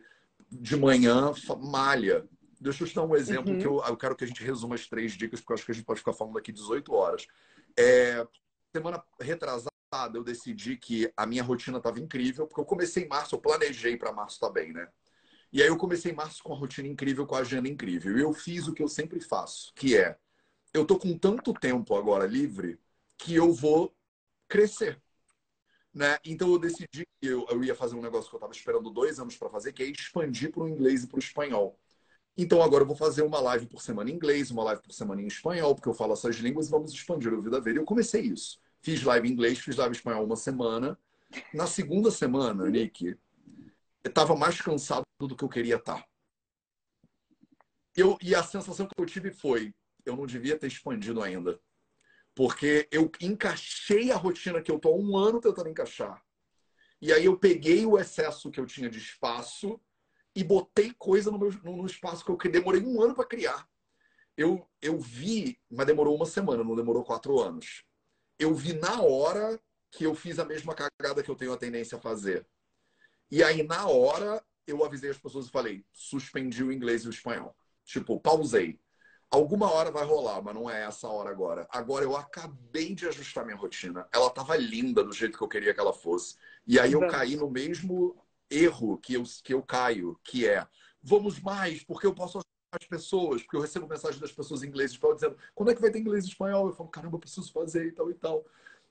de 0.60 0.76
manhã 0.76 1.32
malha. 1.60 2.26
Deixa 2.60 2.84
eu 2.84 2.88
te 2.88 2.94
dar 2.94 3.02
um 3.02 3.16
exemplo 3.16 3.52
uhum. 3.52 3.58
que 3.58 3.66
eu, 3.66 3.82
eu, 3.84 3.96
quero 3.96 4.14
que 4.14 4.24
a 4.24 4.26
gente 4.26 4.42
resuma 4.42 4.74
as 4.74 4.86
três 4.86 5.12
dicas, 5.12 5.40
porque 5.40 5.52
eu 5.52 5.54
acho 5.54 5.64
que 5.64 5.72
a 5.72 5.74
gente 5.74 5.84
pode 5.84 5.98
ficar 5.98 6.12
falando 6.12 6.38
aqui 6.38 6.52
18 6.52 6.92
horas. 6.92 7.26
É, 7.76 8.26
semana 8.74 9.02
retrasada, 9.20 9.70
eu 10.14 10.22
decidi 10.22 10.76
que 10.76 11.12
a 11.16 11.26
minha 11.26 11.42
rotina 11.42 11.78
estava 11.78 11.98
incrível, 11.98 12.46
porque 12.46 12.60
eu 12.60 12.64
comecei 12.64 13.04
em 13.04 13.08
março, 13.08 13.34
eu 13.34 13.40
planejei 13.40 13.96
para 13.96 14.12
março 14.12 14.36
estar 14.36 14.50
tá 14.50 14.62
né? 14.62 14.88
E 15.52 15.60
aí 15.60 15.68
eu 15.68 15.76
comecei 15.76 16.12
em 16.12 16.14
março 16.14 16.42
com 16.42 16.52
a 16.52 16.56
rotina 16.56 16.88
incrível, 16.88 17.26
com 17.26 17.34
a 17.34 17.40
agenda 17.40 17.68
incrível. 17.68 18.16
E 18.16 18.22
eu 18.22 18.32
fiz 18.32 18.68
o 18.68 18.72
que 18.72 18.82
eu 18.82 18.88
sempre 18.88 19.20
faço, 19.20 19.72
que 19.74 19.96
é 19.96 20.16
eu 20.72 20.86
tô 20.86 20.98
com 20.98 21.16
tanto 21.18 21.52
tempo 21.52 21.94
agora 21.94 22.26
livre 22.26 22.80
que 23.18 23.34
eu 23.34 23.52
vou 23.52 23.94
crescer. 24.48 25.00
Né? 25.94 26.18
Então 26.24 26.50
eu 26.50 26.58
decidi 26.58 27.06
que 27.20 27.26
eu, 27.26 27.46
eu 27.50 27.62
ia 27.62 27.74
fazer 27.74 27.94
um 27.94 28.00
negócio 28.00 28.30
que 28.30 28.34
eu 28.34 28.38
estava 28.38 28.52
esperando 28.52 28.90
dois 28.90 29.18
anos 29.18 29.36
para 29.36 29.50
fazer, 29.50 29.72
que 29.72 29.82
é 29.82 29.86
expandir 29.86 30.50
para 30.50 30.62
o 30.62 30.68
inglês 30.68 31.04
e 31.04 31.06
para 31.06 31.16
o 31.16 31.20
espanhol. 31.20 31.78
Então 32.36 32.62
agora 32.62 32.82
eu 32.82 32.86
vou 32.86 32.96
fazer 32.96 33.22
uma 33.22 33.40
live 33.40 33.66
por 33.66 33.82
semana 33.82 34.10
em 34.10 34.14
inglês, 34.14 34.50
uma 34.50 34.64
live 34.64 34.80
por 34.80 34.92
semana 34.92 35.20
em 35.20 35.26
espanhol, 35.26 35.74
porque 35.74 35.88
eu 35.88 35.94
falo 35.94 36.14
essas 36.14 36.36
línguas 36.36 36.68
e 36.68 36.70
vamos 36.70 36.92
expandir 36.92 37.32
o 37.32 37.42
Vida 37.42 37.60
Verde. 37.60 37.78
Eu 37.80 37.84
comecei 37.84 38.22
isso. 38.22 38.58
Fiz 38.80 39.02
live 39.02 39.28
em 39.28 39.32
inglês, 39.32 39.58
fiz 39.58 39.76
live 39.76 39.94
em 39.94 39.98
espanhol 39.98 40.24
uma 40.24 40.36
semana. 40.36 40.98
Na 41.52 41.66
segunda 41.66 42.10
semana, 42.10 42.68
Nick, 42.68 43.16
estava 44.04 44.34
mais 44.34 44.60
cansado 44.60 45.04
do 45.20 45.36
que 45.36 45.44
eu 45.44 45.48
queria 45.48 45.76
estar. 45.76 45.98
Tá. 46.00 46.06
Eu, 47.94 48.16
e 48.22 48.34
a 48.34 48.42
sensação 48.42 48.86
que 48.86 48.94
eu 48.98 49.06
tive 49.06 49.30
foi: 49.30 49.74
eu 50.04 50.16
não 50.16 50.26
devia 50.26 50.58
ter 50.58 50.66
expandido 50.66 51.22
ainda. 51.22 51.60
Porque 52.34 52.88
eu 52.90 53.10
encaixei 53.20 54.10
a 54.10 54.16
rotina 54.16 54.62
que 54.62 54.70
eu 54.70 54.76
estou 54.76 54.94
há 54.94 54.98
um 54.98 55.16
ano 55.16 55.40
tentando 55.40 55.68
encaixar. 55.68 56.22
E 57.00 57.12
aí 57.12 57.24
eu 57.24 57.36
peguei 57.36 57.84
o 57.84 57.98
excesso 57.98 58.50
que 58.50 58.60
eu 58.60 58.66
tinha 58.66 58.88
de 58.88 58.98
espaço 58.98 59.80
e 60.34 60.42
botei 60.42 60.94
coisa 60.94 61.30
no, 61.30 61.38
meu, 61.38 61.50
no 61.62 61.86
espaço 61.86 62.24
que 62.24 62.48
eu 62.48 62.52
demorei 62.52 62.80
um 62.80 63.02
ano 63.02 63.14
para 63.14 63.26
criar. 63.26 63.68
Eu, 64.36 64.66
eu 64.80 64.98
vi, 64.98 65.58
mas 65.70 65.86
demorou 65.86 66.16
uma 66.16 66.24
semana, 66.24 66.64
não 66.64 66.74
demorou 66.74 67.04
quatro 67.04 67.38
anos. 67.38 67.84
Eu 68.38 68.54
vi 68.54 68.72
na 68.72 69.02
hora 69.02 69.60
que 69.90 70.04
eu 70.04 70.14
fiz 70.14 70.38
a 70.38 70.44
mesma 70.44 70.74
cagada 70.74 71.22
que 71.22 71.30
eu 71.30 71.36
tenho 71.36 71.52
a 71.52 71.58
tendência 71.58 71.98
a 71.98 72.00
fazer. 72.00 72.46
E 73.30 73.42
aí, 73.42 73.62
na 73.62 73.86
hora, 73.86 74.42
eu 74.66 74.84
avisei 74.84 75.10
as 75.10 75.18
pessoas 75.18 75.46
e 75.46 75.50
falei: 75.50 75.84
suspendi 75.92 76.64
o 76.64 76.72
inglês 76.72 77.02
e 77.02 77.08
o 77.08 77.10
espanhol. 77.10 77.54
Tipo, 77.84 78.18
pausei. 78.18 78.80
Alguma 79.32 79.72
hora 79.72 79.90
vai 79.90 80.04
rolar, 80.04 80.42
mas 80.42 80.54
não 80.54 80.68
é 80.68 80.84
essa 80.84 81.08
hora 81.08 81.30
agora. 81.30 81.66
Agora 81.70 82.04
eu 82.04 82.14
acabei 82.14 82.94
de 82.94 83.08
ajustar 83.08 83.46
minha 83.46 83.56
rotina. 83.56 84.06
Ela 84.12 84.28
tava 84.28 84.54
linda 84.58 85.02
do 85.02 85.10
jeito 85.10 85.38
que 85.38 85.42
eu 85.42 85.48
queria 85.48 85.72
que 85.72 85.80
ela 85.80 85.94
fosse. 85.94 86.36
E 86.66 86.78
aí 86.78 86.92
eu 86.92 87.08
caí 87.08 87.34
no 87.34 87.50
mesmo 87.50 88.14
erro 88.50 88.98
que 88.98 89.14
eu, 89.14 89.22
que 89.42 89.54
eu 89.54 89.62
caio, 89.62 90.20
que 90.22 90.46
é 90.46 90.66
vamos 91.02 91.40
mais, 91.40 91.82
porque 91.82 92.06
eu 92.06 92.14
posso 92.14 92.40
as 92.74 92.86
pessoas, 92.86 93.42
porque 93.42 93.56
eu 93.56 93.62
recebo 93.62 93.88
mensagem 93.88 94.20
das 94.20 94.32
pessoas 94.32 94.62
em 94.62 94.66
inglês 94.66 94.90
e 94.90 94.94
espanhol 94.94 95.14
dizendo 95.14 95.36
quando 95.54 95.70
é 95.70 95.74
que 95.74 95.80
vai 95.80 95.90
ter 95.90 95.98
inglês 95.98 96.24
e 96.26 96.28
espanhol? 96.28 96.68
Eu 96.68 96.74
falo, 96.74 96.90
caramba, 96.90 97.16
eu 97.16 97.20
preciso 97.20 97.50
fazer 97.52 97.86
e 97.86 97.92
tal 97.92 98.10
e 98.10 98.14
tal. 98.14 98.44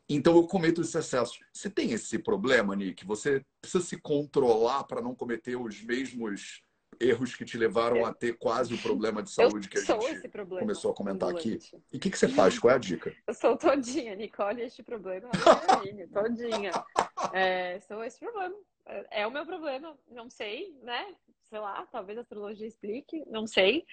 Então 0.09 0.35
eu 0.35 0.47
cometo 0.47 0.81
esses 0.81 0.95
excessos. 0.95 1.39
Você 1.53 1.69
tem 1.69 1.91
esse 1.91 2.17
problema, 2.17 2.75
Nick? 2.75 3.05
Você 3.05 3.45
precisa 3.61 3.83
se 3.83 3.97
controlar 4.01 4.85
para 4.85 5.03
não 5.03 5.13
cometer 5.13 5.55
os 5.55 5.83
mesmos 5.83 6.63
erros 6.99 7.35
que 7.35 7.45
te 7.45 7.57
levaram 7.57 7.97
eu... 7.97 8.05
a 8.05 8.13
ter 8.13 8.37
quase 8.37 8.73
o 8.73 8.81
problema 8.81 9.23
de 9.23 9.31
saúde 9.31 9.67
que 9.67 9.77
a 9.77 9.81
gente 9.81 10.29
começou 10.59 10.91
a 10.91 10.95
comentar 10.95 11.29
aqui. 11.29 11.59
E 11.91 11.97
o 11.97 11.99
que, 11.99 12.09
que 12.09 12.17
você 12.17 12.27
faz? 12.27 12.57
Qual 12.59 12.71
é 12.71 12.75
a 12.75 12.79
dica? 12.79 13.15
Eu 13.25 13.33
sou 13.33 13.57
todinha, 13.57 14.15
Nicole, 14.15 14.61
este 14.61 14.83
problema 14.83 15.29
é 15.33 16.07
todinha. 16.07 16.71
É, 17.33 17.79
sou 17.81 18.03
esse 18.03 18.19
problema. 18.19 18.55
É, 18.87 19.21
é 19.21 19.27
o 19.27 19.31
meu 19.31 19.45
problema, 19.45 19.95
não 20.09 20.27
sei, 20.27 20.75
né? 20.81 21.15
Sei 21.43 21.59
lá, 21.59 21.85
talvez 21.91 22.17
a 22.17 22.21
astrologia 22.21 22.67
explique, 22.67 23.23
não 23.27 23.45
sei. 23.45 23.85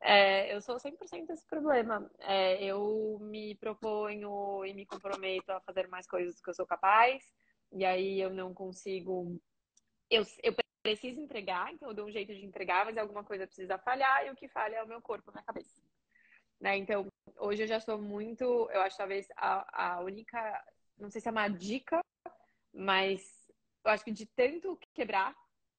É, 0.00 0.54
eu 0.54 0.60
sou 0.60 0.76
100% 0.76 1.30
esse 1.30 1.46
problema. 1.46 2.08
É, 2.20 2.62
eu 2.64 3.18
me 3.20 3.54
proponho 3.56 4.64
e 4.64 4.72
me 4.72 4.86
comprometo 4.86 5.50
a 5.50 5.60
fazer 5.60 5.88
mais 5.88 6.06
coisas 6.06 6.36
do 6.36 6.42
que 6.42 6.50
eu 6.50 6.54
sou 6.54 6.66
capaz, 6.66 7.22
e 7.72 7.84
aí 7.84 8.20
eu 8.20 8.30
não 8.30 8.54
consigo. 8.54 9.40
Eu, 10.08 10.24
eu 10.42 10.54
preciso 10.86 11.20
entregar, 11.20 11.72
então 11.72 11.88
eu 11.88 11.94
dou 11.94 12.06
um 12.06 12.10
jeito 12.10 12.34
de 12.34 12.44
entregar, 12.44 12.84
mas 12.84 12.96
alguma 12.96 13.24
coisa 13.24 13.46
precisa 13.46 13.78
falhar, 13.78 14.26
e 14.26 14.30
o 14.30 14.36
que 14.36 14.48
falha 14.48 14.76
é 14.76 14.82
o 14.82 14.88
meu 14.88 15.00
corpo, 15.00 15.30
a 15.30 15.32
minha 15.32 15.44
cabeça. 15.44 15.82
Né? 16.60 16.76
Então, 16.78 17.06
hoje 17.38 17.62
eu 17.62 17.66
já 17.66 17.80
sou 17.80 18.00
muito. 18.00 18.44
Eu 18.44 18.80
acho 18.82 18.96
talvez 18.96 19.26
a, 19.36 19.96
a 19.96 20.00
única. 20.00 20.64
Não 20.98 21.10
sei 21.10 21.20
se 21.20 21.28
é 21.28 21.30
uma 21.30 21.48
dica, 21.48 22.00
mas 22.72 23.20
eu 23.84 23.90
acho 23.90 24.04
que 24.04 24.10
de 24.10 24.26
tanto 24.26 24.78
quebrar 24.94 25.34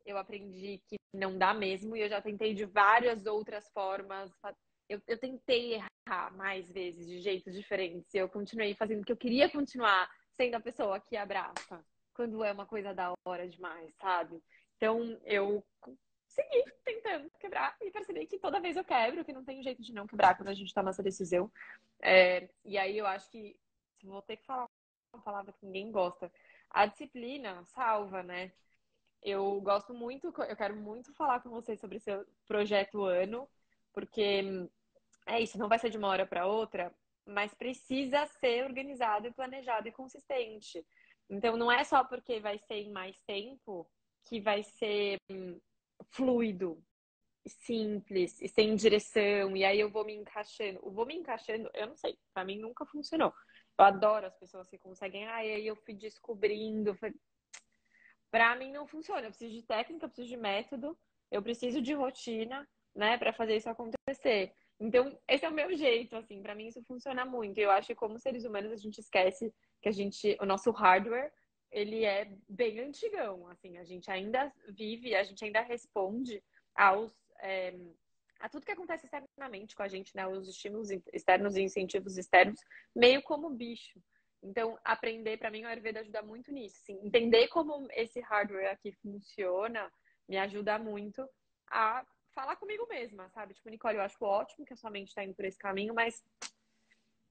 eu 0.06 0.18
aprendi 0.18 0.82
que 0.88 0.96
não 1.14 1.38
dá 1.38 1.54
mesmo 1.54 1.96
e 1.96 2.02
eu 2.02 2.08
já 2.08 2.22
tentei 2.22 2.54
de 2.54 2.66
várias 2.66 3.26
outras 3.26 3.70
formas. 3.72 4.32
Eu, 4.88 5.02
eu 5.06 5.18
tentei 5.18 5.74
errar 5.74 6.32
mais 6.38 6.72
vezes, 6.72 7.06
de 7.06 7.20
jeitos 7.20 7.54
diferentes. 7.54 8.14
Eu 8.14 8.30
continuei 8.30 8.74
fazendo 8.74 9.02
o 9.02 9.06
que 9.06 9.12
eu 9.12 9.18
queria 9.18 9.50
continuar 9.50 10.10
sendo 10.38 10.56
a 10.56 10.62
pessoa 10.62 11.00
que 11.00 11.18
abraça 11.18 11.84
quando 12.14 12.44
é 12.44 12.52
uma 12.52 12.66
coisa 12.66 12.94
da 12.94 13.14
hora 13.26 13.48
demais, 13.48 13.94
sabe? 13.96 14.42
Então 14.78 15.20
eu 15.26 15.64
segui 16.28 16.64
tentando 16.86 17.30
quebrar 17.40 17.76
e 17.82 17.92
percebi 17.92 18.26
que 18.28 18.38
toda 18.38 18.60
vez 18.60 18.78
eu 18.78 18.84
quebro, 18.84 19.26
que 19.26 19.34
não 19.34 19.44
tem 19.44 19.64
jeito 19.64 19.82
de 19.82 19.94
não 19.94 20.08
quebrar 20.08 20.38
quando 20.38 20.50
a 20.50 20.54
gente 20.54 20.74
toma 20.74 20.92
essa 20.92 21.04
decisão. 21.04 21.52
É, 22.00 22.48
e 22.64 22.78
aí 22.78 22.98
eu 22.98 23.08
acho 23.08 23.30
que 23.32 23.60
vou 24.04 24.22
ter 24.22 24.38
que 24.38 24.46
falar 24.46 24.68
uma 25.12 25.22
palavra 25.24 25.52
que 25.54 25.66
ninguém 25.66 25.92
gosta. 25.92 26.32
A 26.70 26.86
disciplina 26.86 27.64
salva, 27.66 28.22
né? 28.22 28.52
Eu 29.24 29.60
gosto 29.62 29.94
muito, 29.94 30.28
eu 30.28 30.56
quero 30.56 30.76
muito 30.76 31.14
falar 31.14 31.42
com 31.42 31.50
vocês 31.50 31.80
sobre 31.80 32.00
seu 32.00 32.26
projeto 32.46 33.04
ano, 33.04 33.50
porque 33.92 34.70
é 35.26 35.42
isso, 35.42 35.58
não 35.58 35.68
vai 35.68 35.80
ser 35.80 35.90
de 35.90 35.98
uma 35.98 36.08
hora 36.08 36.26
para 36.26 36.46
outra, 36.46 36.94
mas 37.26 37.54
precisa 37.54 38.28
ser 38.28 38.64
organizado 38.64 39.28
e 39.28 39.34
planejado 39.34 39.88
e 39.88 39.92
consistente. 39.92 40.86
Então 41.30 41.58
não 41.58 41.72
é 41.72 41.84
só 41.84 42.04
porque 42.04 42.40
vai 42.40 42.60
ser 42.60 42.76
em 42.76 42.92
mais 42.92 43.18
tempo 43.26 43.90
que 44.28 44.42
vai 44.42 44.64
ser 44.64 45.18
hum, 45.32 45.60
fluido, 46.12 46.84
simples 47.48 48.42
e 48.42 48.48
sem 48.48 48.76
direção, 48.76 49.56
e 49.56 49.64
aí 49.64 49.80
eu 49.80 49.90
vou 49.90 50.06
me 50.06 50.14
encaixando. 50.14 50.80
Vou 50.92 51.06
me 51.06 51.16
encaixando, 51.16 51.70
eu 51.74 51.88
não 51.88 51.96
sei, 51.96 52.18
para 52.34 52.44
mim 52.44 52.60
nunca 52.60 52.86
funcionou. 52.86 53.34
Eu 53.80 53.86
adoro 53.86 54.26
as 54.26 54.38
pessoas 54.38 54.68
que 54.68 54.78
conseguem, 54.78 55.28
ah, 55.28 55.46
e 55.46 55.52
aí 55.52 55.68
eu 55.68 55.76
fui 55.76 55.94
descobrindo, 55.94 56.96
fui... 56.96 57.14
Para 58.30 58.56
mim 58.56 58.72
não 58.72 58.86
funciona. 58.86 59.22
Eu 59.22 59.30
preciso 59.30 59.54
de 59.54 59.64
técnica, 59.64 60.06
eu 60.06 60.10
preciso 60.10 60.30
de 60.30 60.38
método, 60.38 60.98
eu 61.32 61.42
preciso 61.42 61.82
de 61.82 61.94
rotina, 61.94 62.68
né, 62.94 63.18
para 63.18 63.32
fazer 63.32 63.56
isso 63.56 63.70
acontecer. 63.70 64.54
Então, 64.80 65.18
esse 65.28 65.46
é 65.46 65.50
o 65.50 65.54
meu 65.54 65.76
jeito, 65.76 66.16
assim, 66.16 66.42
para 66.42 66.54
mim 66.54 66.68
isso 66.68 66.84
funciona 66.84 67.26
muito. 67.26 67.58
Eu 67.58 67.72
acho 67.72 67.88
que 67.88 67.96
como 67.96 68.20
seres 68.20 68.44
humanos 68.44 68.72
a 68.72 68.76
gente 68.76 69.00
esquece 69.00 69.54
que 69.82 69.90
a 69.90 69.92
gente, 69.92 70.38
o 70.42 70.46
nosso 70.46 70.72
hardware, 70.72 71.32
ele 71.72 72.06
é 72.06 72.32
bem 72.48 72.80
antigão, 72.80 73.48
assim, 73.48 73.78
a 73.78 73.84
gente 73.84 74.10
ainda 74.10 74.52
vive, 74.70 75.16
a 75.16 75.24
gente 75.24 75.44
ainda 75.44 75.62
responde 75.62 76.44
aos 76.76 77.14
é, 77.40 77.76
a 78.40 78.48
tudo 78.48 78.66
que 78.66 78.72
acontece 78.72 79.06
externamente 79.06 79.76
com 79.76 79.84
a 79.84 79.88
gente, 79.88 80.16
né, 80.16 80.28
os 80.28 80.48
estímulos 80.48 80.90
externos 81.12 81.56
e 81.56 81.62
incentivos 81.62 82.18
externos, 82.18 82.60
meio 82.96 83.22
como 83.24 83.50
bicho. 83.50 84.00
Então, 84.44 84.78
aprender, 84.84 85.38
para 85.38 85.50
mim, 85.50 85.64
o 85.64 85.68
Ayurveda 85.68 86.02
ajuda 86.02 86.22
muito 86.22 86.52
nisso. 86.52 86.78
Assim, 86.82 87.00
entender 87.04 87.48
como 87.48 87.88
esse 87.92 88.20
hardware 88.22 88.72
aqui 88.72 88.92
funciona 89.02 89.92
me 90.28 90.38
ajuda 90.38 90.78
muito 90.78 91.28
a 91.70 92.06
falar 92.34 92.56
comigo 92.58 92.86
mesma, 92.88 93.30
sabe? 93.30 93.54
Tipo, 93.54 93.70
Nicole, 93.70 93.98
eu 93.98 94.02
acho 94.02 94.24
ótimo 94.24 94.66
que 94.66 94.74
a 94.74 94.78
sua 94.78 94.92
mente 94.92 95.08
está 95.08 95.24
indo 95.24 95.34
por 95.34 95.46
esse 95.46 95.58
caminho, 95.58 95.94
mas 95.94 96.24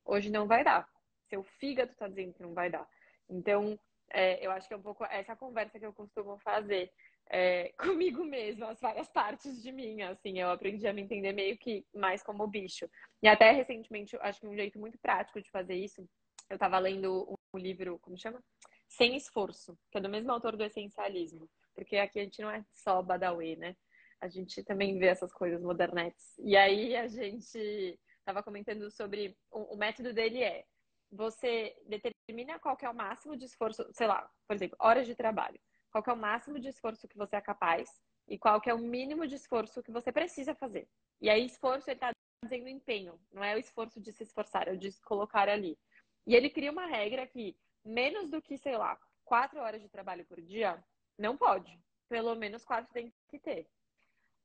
hoje 0.04 0.30
não 0.30 0.46
vai 0.46 0.64
dar. 0.64 0.88
Seu 1.28 1.42
fígado 1.42 1.92
está 1.92 2.08
dizendo 2.08 2.34
que 2.34 2.42
não 2.42 2.54
vai 2.54 2.70
dar. 2.70 2.88
Então, 3.28 3.78
é, 4.12 4.44
eu 4.44 4.50
acho 4.50 4.68
que 4.68 4.74
é 4.74 4.76
um 4.76 4.82
pouco 4.82 5.04
essa 5.04 5.34
conversa 5.36 5.78
que 5.78 5.86
eu 5.86 5.92
costumo 5.92 6.38
fazer 6.38 6.92
é, 7.28 7.72
comigo 7.78 8.24
mesma, 8.24 8.70
as 8.70 8.80
várias 8.80 9.08
partes 9.08 9.62
de 9.62 9.72
mim, 9.72 10.02
assim, 10.02 10.38
eu 10.38 10.50
aprendi 10.50 10.86
a 10.86 10.92
me 10.92 11.02
entender 11.02 11.32
meio 11.32 11.56
que 11.58 11.84
mais 11.94 12.22
como 12.22 12.46
bicho. 12.46 12.88
E 13.22 13.28
até 13.28 13.50
recentemente, 13.50 14.16
acho 14.20 14.40
que 14.40 14.46
um 14.46 14.54
jeito 14.54 14.78
muito 14.78 14.98
prático 14.98 15.40
de 15.40 15.50
fazer 15.50 15.74
isso 15.74 16.06
eu 16.48 16.54
estava 16.54 16.78
lendo 16.78 17.36
um 17.52 17.58
livro, 17.58 17.98
como 18.00 18.18
chama? 18.18 18.42
Sem 18.88 19.16
Esforço, 19.16 19.76
que 19.90 19.98
é 19.98 20.00
do 20.00 20.08
mesmo 20.08 20.30
autor 20.30 20.56
do 20.56 20.64
Essencialismo. 20.64 21.48
Porque 21.74 21.96
aqui 21.96 22.20
a 22.20 22.22
gente 22.22 22.40
não 22.40 22.50
é 22.50 22.64
só 22.72 23.02
Badawi, 23.02 23.56
né? 23.56 23.76
A 24.20 24.28
gente 24.28 24.62
também 24.62 24.98
vê 24.98 25.06
essas 25.06 25.32
coisas 25.32 25.60
modernetes. 25.60 26.38
E 26.38 26.56
aí 26.56 26.96
a 26.96 27.06
gente 27.08 27.98
estava 28.18 28.42
comentando 28.42 28.90
sobre. 28.90 29.36
O, 29.50 29.76
método 29.76 30.12
dele 30.12 30.42
é: 30.42 30.64
você 31.10 31.76
determina 31.86 32.58
qual 32.58 32.76
é 32.80 32.88
o 32.88 32.94
máximo 32.94 33.36
de 33.36 33.44
esforço, 33.44 33.86
sei 33.92 34.06
lá, 34.06 34.30
por 34.46 34.54
exemplo, 34.54 34.76
horas 34.80 35.06
de 35.06 35.14
trabalho. 35.14 35.60
Qual 35.90 36.04
é 36.06 36.12
o 36.12 36.16
máximo 36.16 36.58
de 36.58 36.68
esforço 36.68 37.08
que 37.08 37.16
você 37.16 37.36
é 37.36 37.40
capaz 37.40 37.88
e 38.28 38.38
qual 38.38 38.60
é 38.66 38.74
o 38.74 38.78
mínimo 38.78 39.26
de 39.26 39.36
esforço 39.36 39.82
que 39.82 39.92
você 39.92 40.10
precisa 40.10 40.54
fazer. 40.54 40.88
E 41.20 41.30
aí, 41.30 41.44
esforço, 41.44 41.88
ele 41.88 41.96
está 41.96 42.10
dizendo 42.42 42.68
empenho, 42.68 43.18
não 43.32 43.42
é 43.42 43.54
o 43.54 43.58
esforço 43.58 44.00
de 44.00 44.12
se 44.12 44.22
esforçar, 44.22 44.68
é 44.68 44.72
o 44.72 44.76
de 44.76 44.90
se 44.90 45.00
colocar 45.02 45.48
ali. 45.48 45.78
E 46.26 46.34
ele 46.34 46.50
cria 46.50 46.72
uma 46.72 46.86
regra 46.86 47.26
que 47.26 47.56
menos 47.84 48.28
do 48.28 48.42
que, 48.42 48.58
sei 48.58 48.76
lá, 48.76 48.98
quatro 49.24 49.60
horas 49.60 49.80
de 49.80 49.88
trabalho 49.88 50.26
por 50.26 50.40
dia, 50.40 50.82
não 51.16 51.36
pode. 51.36 51.78
Pelo 52.08 52.34
menos 52.34 52.64
quatro 52.64 52.92
tem 52.92 53.12
que 53.28 53.38
ter. 53.38 53.68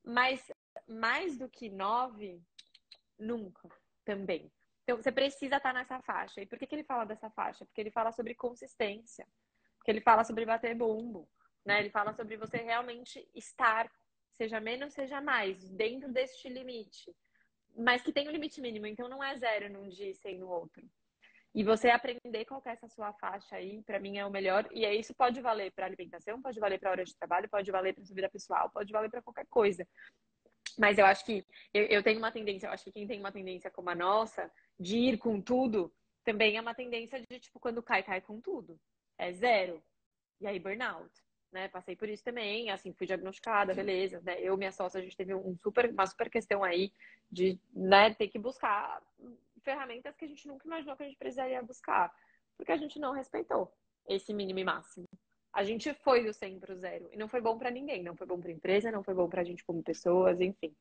Mas 0.03 0.51
mais 0.88 1.38
do 1.38 1.49
que 1.49 1.70
nove, 1.70 2.41
nunca 3.18 3.70
também. 4.05 4.51
Então, 4.92 5.02
você 5.02 5.10
precisa 5.10 5.56
estar 5.56 5.74
nessa 5.74 6.02
faixa. 6.02 6.42
E 6.42 6.46
por 6.46 6.60
que, 6.60 6.68
que 6.68 6.76
ele 6.76 6.84
fala 6.84 7.06
dessa 7.06 7.30
faixa? 7.30 7.64
Porque 7.66 7.80
ele 7.80 7.92
fala 7.92 8.12
sobre 8.12 8.36
consistência. 8.36 9.26
Porque 9.78 9.90
ele 9.90 10.02
fala 10.02 10.26
sobre 10.26 10.45
bater 10.45 10.76
bumbo. 10.76 11.30
Né? 11.65 11.80
Ele 11.80 11.90
fala 11.90 12.11
sobre 12.11 12.36
você 12.36 12.57
realmente 12.57 13.26
estar, 13.34 13.90
seja 14.34 14.60
menos, 14.60 14.94
seja 14.94 15.22
mais, 15.22 15.70
dentro 15.70 16.11
deste 16.11 16.49
limite. 16.49 17.15
Mas 17.74 18.02
que 18.02 18.11
tem 18.11 18.28
um 18.28 18.32
limite 18.32 18.60
mínimo. 18.60 18.86
Então, 18.86 19.07
não 19.07 19.24
é 19.24 19.38
zero 19.38 19.72
num 19.72 19.88
dia 19.88 20.10
e 20.10 20.15
sem 20.15 20.38
no 20.38 20.49
outro. 20.49 20.86
E 21.56 21.64
você 21.64 21.90
aprender 21.90 22.44
qual 22.44 22.61
é 22.65 22.72
essa 22.72 22.90
sua 22.90 23.14
faixa 23.14 23.56
aí, 23.56 23.82
para 23.84 23.98
mim 23.98 24.18
é 24.18 24.26
o 24.26 24.30
melhor. 24.30 24.68
E 24.74 24.86
aí 24.86 24.99
isso 24.99 25.14
pode 25.14 25.40
valer 25.40 25.72
para 25.72 25.86
alimentação, 25.86 26.41
pode 26.41 26.60
valer 26.60 26.82
para 26.82 26.91
hora 26.91 27.06
de 27.06 27.15
trabalho, 27.15 27.48
pode 27.48 27.72
valer 27.72 27.94
para 27.94 28.03
sua 28.03 28.15
vida 28.15 28.30
pessoal, 28.30 28.70
pode 28.70 28.91
valer 28.91 29.10
para 29.10 29.22
qualquer 29.22 29.45
coisa. 29.48 29.88
Mas 30.78 30.98
eu 30.98 31.06
acho 31.06 31.26
que 31.26 31.45
eu, 31.74 31.84
eu, 31.86 32.03
tenho 32.03 32.18
uma 32.18 32.32
tendência, 32.32 32.68
eu 32.68 32.72
acho 32.72 32.84
que 32.84 32.91
quem 32.91 33.07
tem 33.07 33.20
uma 33.20 33.32
tendência 33.32 33.72
como 33.72 33.90
a 33.90 33.95
nossa, 33.95 34.52
de 34.80 34.98
ir 34.98 35.18
com 35.18 35.41
tudo, 35.41 35.93
também 36.23 36.57
é 36.57 36.61
uma 36.61 36.76
tendência 36.76 37.19
de, 37.19 37.39
tipo, 37.39 37.60
quando 37.60 37.81
cai, 37.84 38.03
cai 38.03 38.22
com 38.22 38.39
tudo. 38.39 38.80
É 39.18 39.31
zero. 39.31 39.81
E 40.39 40.48
aí, 40.48 40.60
burnout. 40.60 41.11
né? 41.52 41.68
Passei 41.68 41.95
por 41.95 42.10
isso 42.10 42.23
também, 42.23 42.69
assim, 42.69 42.93
fui 42.93 43.06
diagnosticada, 43.06 43.73
beleza, 43.73 44.22
né? 44.22 44.39
Eu 44.39 44.57
minha 44.57 44.72
sócia, 44.72 44.99
a 44.99 45.03
gente 45.03 45.18
teve 45.18 45.34
um 45.35 45.56
super, 45.57 45.89
uma 45.91 46.07
super 46.07 46.30
questão 46.30 46.64
aí 46.64 46.91
de, 47.31 47.60
né, 47.73 48.14
ter 48.14 48.27
que 48.27 48.39
buscar 48.39 49.02
ferramentas 49.61 50.15
que 50.15 50.26
a 50.26 50.27
gente 50.27 50.48
nunca 50.48 50.65
imaginou 50.65 50.95
que 50.95 51.03
a 51.03 51.06
gente 51.06 51.18
precisaria 51.18 51.61
buscar, 51.61 52.11
porque 52.57 52.72
a 52.72 52.77
gente 52.77 52.99
não 52.99 53.14
respeitou 53.14 53.72
esse 54.07 54.34
mínimo 54.34 54.60
e 54.60 54.64
máximo. 54.64 55.06
A 55.53 55.64
gente 55.64 55.93
foi 55.93 56.23
do 56.23 56.34
100 56.34 56.60
para 56.60 56.73
o 56.73 56.76
zero 56.76 57.10
e 57.11 57.18
não 57.18 57.27
foi 57.27 57.41
bom 57.41 57.57
para 57.57 57.69
ninguém, 57.69 58.02
não 58.02 58.15
foi 58.15 58.26
bom 58.26 58.39
para 58.39 58.49
a 58.49 58.53
empresa, 58.53 58.91
não 58.91 59.03
foi 59.03 59.14
bom 59.14 59.27
para 59.30 59.41
a 59.41 59.43
gente 59.43 59.64
como 59.65 59.84
pessoas, 59.84 60.39
enfim. 60.39 60.73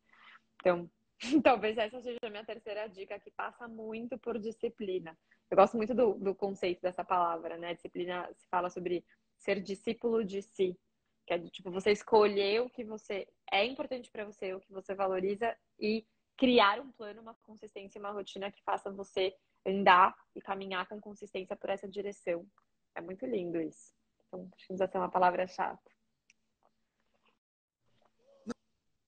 Então, 0.61 0.89
talvez 1.45 1.77
essa 1.77 2.01
seja 2.01 2.19
a 2.23 2.31
minha 2.31 2.45
terceira 2.45 2.89
dica, 2.89 3.19
que 3.19 3.31
passa 3.31 3.69
muito 3.69 4.19
por 4.19 4.39
disciplina. 4.39 5.17
Eu 5.51 5.57
gosto 5.57 5.77
muito 5.77 5.95
do, 5.95 6.15
do 6.15 6.35
conceito 6.35 6.81
dessa 6.81 7.05
palavra, 7.05 7.57
né? 7.59 7.75
Disciplina 7.75 8.29
se 8.35 8.49
fala 8.49 8.71
sobre 8.71 9.05
ser 9.39 9.61
discípulo 9.61 10.25
de 10.25 10.43
si, 10.43 10.79
que 11.27 11.35
é 11.35 11.39
tipo 11.39 11.71
você 11.71 11.93
escolher 11.93 12.63
o 12.63 12.71
que 12.71 12.85
você 12.85 13.29
é 13.51 13.65
importante 13.65 14.11
para 14.11 14.25
você, 14.25 14.55
o 14.55 14.61
que 14.61 14.73
você 14.73 14.95
valoriza 14.95 15.57
e 15.79 16.07
criar 16.37 16.81
um 16.81 16.91
plano, 16.93 17.21
uma 17.21 17.35
consistência, 17.43 17.99
uma 17.99 18.13
rotina 18.13 18.51
que 18.51 18.63
faça 18.63 18.91
você 18.91 19.35
andar 19.67 20.15
e 20.35 20.41
caminhar 20.41 20.89
com 20.89 21.01
consistência 21.01 21.55
por 21.55 21.69
essa 21.69 21.87
direção. 21.87 22.47
É 22.95 23.01
muito 23.01 23.27
lindo 23.27 23.61
isso. 23.61 23.93
Então, 24.27 24.49
acho 24.55 24.67
que 24.67 24.73
não 24.73 24.77
precisa 24.79 24.87
ser 24.87 24.99
uma 24.99 25.11
palavra 25.11 25.47
chata. 25.47 25.91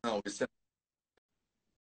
Não, 0.04 0.20
isso 0.26 0.44
é, 0.44 0.48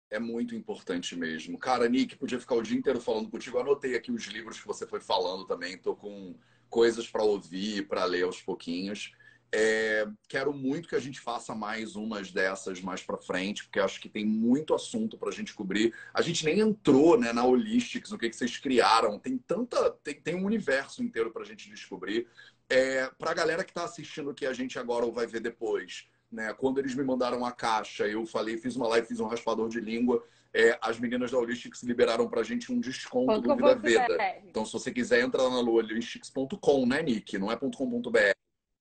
é 0.10 0.20
muito 0.20 0.56
importante 0.56 1.16
mesmo. 1.16 1.58
Cara, 1.58 1.88
Nick, 1.90 2.16
podia 2.16 2.40
ficar 2.40 2.56
o 2.56 2.62
dia 2.62 2.78
inteiro 2.78 3.02
falando 3.02 3.30
contigo. 3.30 3.58
Anotei 3.58 3.96
aqui 3.96 4.12
os 4.12 4.26
livros 4.26 4.60
que 4.60 4.68
você 4.68 4.86
foi 4.86 5.00
falando 5.00 5.46
também. 5.46 5.78
Tô 5.78 5.96
com 5.96 6.36
coisas 6.70 7.08
para 7.08 7.24
ouvir, 7.24 7.88
para 7.88 8.06
ler 8.06 8.24
aos 8.24 8.42
pouquinhos. 8.42 9.14
É, 9.58 10.06
quero 10.28 10.52
muito 10.54 10.90
que 10.90 10.96
a 10.96 11.00
gente 11.00 11.20
faça 11.20 11.56
mais 11.56 11.96
umas 11.96 12.32
dessas 12.32 12.82
mais 12.82 13.02
para 13.02 13.18
frente, 13.18 13.64
porque 13.64 13.80
acho 13.80 14.02
que 14.02 14.10
tem 14.10 14.26
muito 14.26 14.74
assunto 14.74 15.18
para 15.18 15.30
a 15.30 15.32
gente 15.32 15.54
cobrir. 15.54 15.94
A 16.14 16.22
gente 16.22 16.44
nem 16.44 16.60
entrou 16.60 17.18
né, 17.18 17.32
na 17.32 17.46
Holistics, 17.46 18.12
no 18.12 18.18
que, 18.18 18.30
que 18.30 18.36
vocês 18.36 18.58
criaram. 18.58 19.18
Tem 19.18 19.38
tanta, 19.38 19.92
tem, 20.04 20.20
tem 20.20 20.36
um 20.36 20.46
universo 20.46 21.02
inteiro 21.02 21.32
para 21.32 21.44
a 21.44 21.46
gente 21.46 21.70
descobrir. 21.70 22.28
É, 22.70 23.10
para 23.18 23.32
a 23.32 23.34
galera 23.34 23.64
que 23.64 23.72
está 23.72 23.86
assistindo 23.86 24.34
que 24.34 24.46
a 24.46 24.54
gente 24.54 24.78
agora 24.78 25.06
ou 25.06 25.14
vai 25.14 25.28
ver 25.28 25.40
depois, 25.40 26.08
né? 26.32 26.54
Quando 26.54 26.80
eles 26.80 26.96
me 26.96 27.04
mandaram 27.04 27.46
a 27.46 27.52
caixa, 27.52 28.08
eu 28.08 28.26
falei, 28.26 28.58
fiz 28.58 28.76
uma 28.76 28.88
live, 28.88 29.08
fiz 29.08 29.20
um 29.20 29.28
raspador 29.28 29.70
de 29.70 29.80
língua. 29.80 30.24
É, 30.54 30.78
as 30.82 30.98
meninas 30.98 31.32
da 31.32 31.38
Holistics 31.38 31.84
liberaram 31.84 32.30
pra 32.30 32.42
gente 32.42 32.72
um 32.72 32.80
desconto 32.80 33.42
do 33.42 33.56
Vida 33.56 33.76
Veda. 33.76 34.18
Então, 34.46 34.66
se 34.66 34.72
você 34.72 34.92
quiser, 34.92 35.22
entra 35.22 35.42
lá 35.42 35.50
na 35.50 35.70
holistics.com, 35.70 36.86
né, 36.86 37.04
Nick? 37.04 37.38
Não 37.38 37.52
é 37.52 37.58
.com.br. 37.58 38.32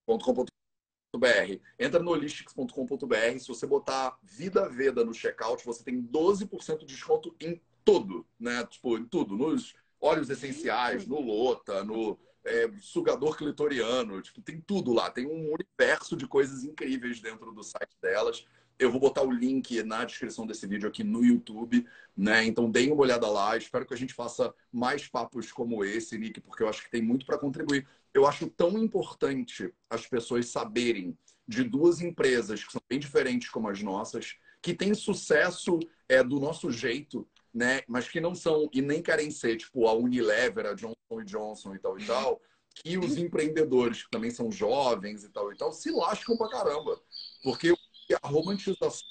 .com.br. 0.07 1.59
Entra 1.77 2.01
no 2.01 2.11
holistics.com.br. 2.11 3.39
Se 3.39 3.47
você 3.49 3.67
botar 3.67 4.17
Vida 4.23 4.69
Veda 4.69 5.03
no 5.03 5.13
checkout, 5.13 5.65
você 5.65 5.83
tem 5.83 6.01
12% 6.01 6.79
de 6.79 6.85
desconto 6.85 7.35
em 7.41 7.61
tudo, 7.83 8.25
né? 8.39 8.65
Tipo, 8.65 8.97
em 8.97 9.05
tudo. 9.05 9.35
Nos 9.35 9.75
óleos 9.99 10.29
essenciais, 10.29 11.05
no 11.05 11.19
Lota, 11.19 11.83
no 11.83 12.17
é, 12.45 12.71
sugador 12.79 13.35
clitoriano, 13.35 14.21
tipo, 14.21 14.41
tem 14.41 14.61
tudo 14.61 14.93
lá. 14.93 15.09
Tem 15.09 15.25
um 15.25 15.53
universo 15.53 16.15
de 16.15 16.27
coisas 16.27 16.63
incríveis 16.63 17.19
dentro 17.19 17.51
do 17.51 17.63
site 17.63 17.97
delas. 18.01 18.45
Eu 18.77 18.91
vou 18.91 18.99
botar 18.99 19.23
o 19.23 19.31
link 19.31 19.81
na 19.83 20.03
descrição 20.03 20.45
desse 20.45 20.67
vídeo 20.67 20.87
aqui 20.87 21.03
no 21.03 21.23
YouTube, 21.23 21.87
né? 22.15 22.43
Então 22.45 22.69
deem 22.69 22.91
uma 22.91 23.01
olhada 23.01 23.27
lá. 23.27 23.57
Espero 23.57 23.85
que 23.85 23.93
a 23.93 23.97
gente 23.97 24.13
faça 24.13 24.53
mais 24.71 25.07
papos 25.07 25.51
como 25.51 25.83
esse, 25.83 26.17
Nick, 26.17 26.41
porque 26.41 26.61
eu 26.61 26.69
acho 26.69 26.83
que 26.83 26.91
tem 26.91 27.01
muito 27.01 27.25
para 27.25 27.37
contribuir. 27.37 27.87
Eu 28.13 28.27
acho 28.27 28.47
tão 28.47 28.77
importante 28.77 29.73
as 29.89 30.05
pessoas 30.05 30.47
saberem 30.47 31.17
de 31.47 31.63
duas 31.63 32.01
empresas 32.01 32.63
que 32.63 32.71
são 32.71 32.81
bem 32.89 32.99
diferentes 32.99 33.49
como 33.49 33.69
as 33.69 33.81
nossas, 33.81 34.35
que 34.61 34.73
têm 34.73 34.93
sucesso 34.93 35.79
é, 36.09 36.23
do 36.23 36.39
nosso 36.39 36.71
jeito, 36.71 37.27
né? 37.55 37.81
Mas 37.87 38.09
que 38.09 38.19
não 38.19 38.35
são 38.35 38.69
e 38.73 38.81
nem 38.81 39.01
querem 39.01 39.31
ser 39.31 39.55
tipo 39.55 39.87
a 39.87 39.93
Unilever, 39.93 40.65
a 40.65 40.73
Johnson 40.73 41.23
Johnson 41.23 41.73
e 41.73 41.79
tal 41.79 41.97
e 41.97 42.05
tal, 42.05 42.41
que 42.75 42.97
os 42.97 43.17
empreendedores 43.17 44.03
que 44.03 44.09
também 44.09 44.29
são 44.29 44.51
jovens 44.51 45.23
e 45.23 45.29
tal 45.29 45.53
e 45.53 45.55
tal 45.55 45.71
se 45.71 45.89
lascam 45.89 46.35
pra 46.35 46.49
caramba, 46.49 47.01
porque 47.41 47.73
a 48.21 48.27
romantização 48.27 49.01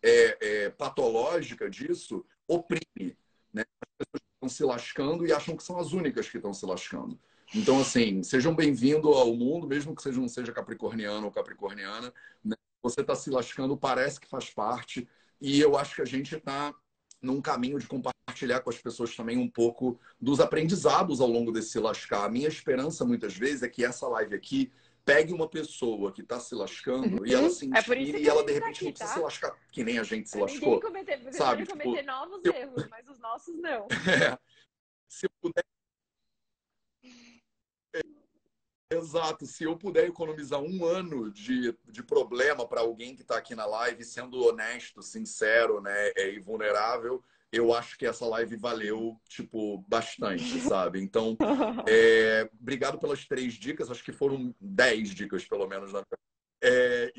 é, 0.00 0.38
é, 0.40 0.70
patológica 0.70 1.68
disso 1.68 2.24
oprime, 2.46 3.18
né? 3.52 3.64
As 3.80 4.06
pessoas 4.06 4.22
estão 4.34 4.48
se 4.48 4.64
lascando 4.64 5.26
e 5.26 5.32
acham 5.32 5.56
que 5.56 5.64
são 5.64 5.76
as 5.76 5.92
únicas 5.92 6.28
que 6.28 6.36
estão 6.36 6.54
se 6.54 6.64
lascando. 6.64 7.18
Então, 7.52 7.80
assim, 7.80 8.22
sejam 8.22 8.54
bem-vindos 8.54 9.16
ao 9.16 9.34
mundo, 9.34 9.66
mesmo 9.66 9.96
que 9.96 10.02
seja, 10.02 10.20
não 10.20 10.28
seja 10.28 10.52
capricorniano 10.52 11.26
ou 11.26 11.32
capricorniana. 11.32 12.12
Né? 12.44 12.54
Você 12.82 13.00
está 13.00 13.14
se 13.14 13.30
lascando, 13.30 13.76
parece 13.76 14.20
que 14.20 14.28
faz 14.28 14.50
parte. 14.50 15.08
E 15.40 15.60
eu 15.60 15.76
acho 15.76 15.96
que 15.96 16.02
a 16.02 16.06
gente 16.06 16.36
está 16.36 16.74
num 17.24 17.40
caminho 17.40 17.78
de 17.78 17.86
compartilhar 17.86 18.60
com 18.60 18.70
as 18.70 18.78
pessoas 18.78 19.16
também 19.16 19.38
um 19.38 19.48
pouco 19.48 19.98
dos 20.20 20.40
aprendizados 20.40 21.20
ao 21.20 21.28
longo 21.28 21.50
desse 21.50 21.78
lascar. 21.78 22.24
A 22.24 22.28
minha 22.28 22.48
esperança, 22.48 23.04
muitas 23.04 23.36
vezes, 23.36 23.62
é 23.62 23.68
que 23.68 23.84
essa 23.84 24.06
live 24.08 24.34
aqui 24.34 24.72
pegue 25.04 25.32
uma 25.32 25.48
pessoa 25.48 26.12
que 26.12 26.22
está 26.22 26.40
se 26.40 26.54
lascando 26.54 27.18
uhum. 27.18 27.26
e 27.26 27.34
ela 27.34 27.50
se 27.50 27.66
inspire 27.66 28.16
é 28.16 28.20
e 28.20 28.28
ela, 28.28 28.44
de 28.44 28.52
repente, 28.52 28.62
tá 28.62 28.70
aqui, 28.70 28.84
não 28.84 28.92
precisa 28.92 29.10
tá? 29.10 29.14
se 29.14 29.20
lascar 29.20 29.58
que 29.70 29.84
nem 29.84 29.98
a 29.98 30.02
gente 30.02 30.28
se 30.28 30.38
lascou. 30.38 30.80
Cometer, 30.80 31.22
você 31.22 31.32
sabe? 31.38 31.66
Pode 31.66 31.82
cometer 31.82 32.02
tipo, 32.02 32.06
novos 32.06 32.40
eu... 32.44 32.52
erros, 32.52 32.86
mas 32.88 33.08
os 33.08 33.18
nossos 33.18 33.56
não. 33.56 33.86
É. 34.06 34.38
Se 35.08 35.26
eu 35.26 35.30
puder 35.40 35.64
Exato. 38.96 39.46
Se 39.46 39.64
eu 39.64 39.76
puder 39.76 40.06
economizar 40.06 40.60
um 40.60 40.84
ano 40.84 41.30
de, 41.30 41.76
de 41.88 42.02
problema 42.02 42.66
para 42.66 42.80
alguém 42.80 43.14
que 43.14 43.22
está 43.22 43.36
aqui 43.36 43.54
na 43.54 43.66
live, 43.66 44.04
sendo 44.04 44.44
honesto, 44.44 45.02
sincero 45.02 45.80
né, 45.80 46.12
e 46.16 46.38
vulnerável, 46.38 47.22
eu 47.52 47.72
acho 47.72 47.96
que 47.96 48.06
essa 48.06 48.26
live 48.26 48.56
valeu, 48.56 49.16
tipo, 49.28 49.78
bastante, 49.88 50.60
sabe? 50.60 51.00
Então, 51.00 51.36
é, 51.88 52.48
obrigado 52.60 52.98
pelas 52.98 53.24
três 53.26 53.54
dicas. 53.54 53.90
Acho 53.90 54.04
que 54.04 54.12
foram 54.12 54.54
dez 54.60 55.10
dicas, 55.10 55.44
pelo 55.44 55.66
menos. 55.66 55.92
Na... 55.92 56.02
É, 56.62 57.12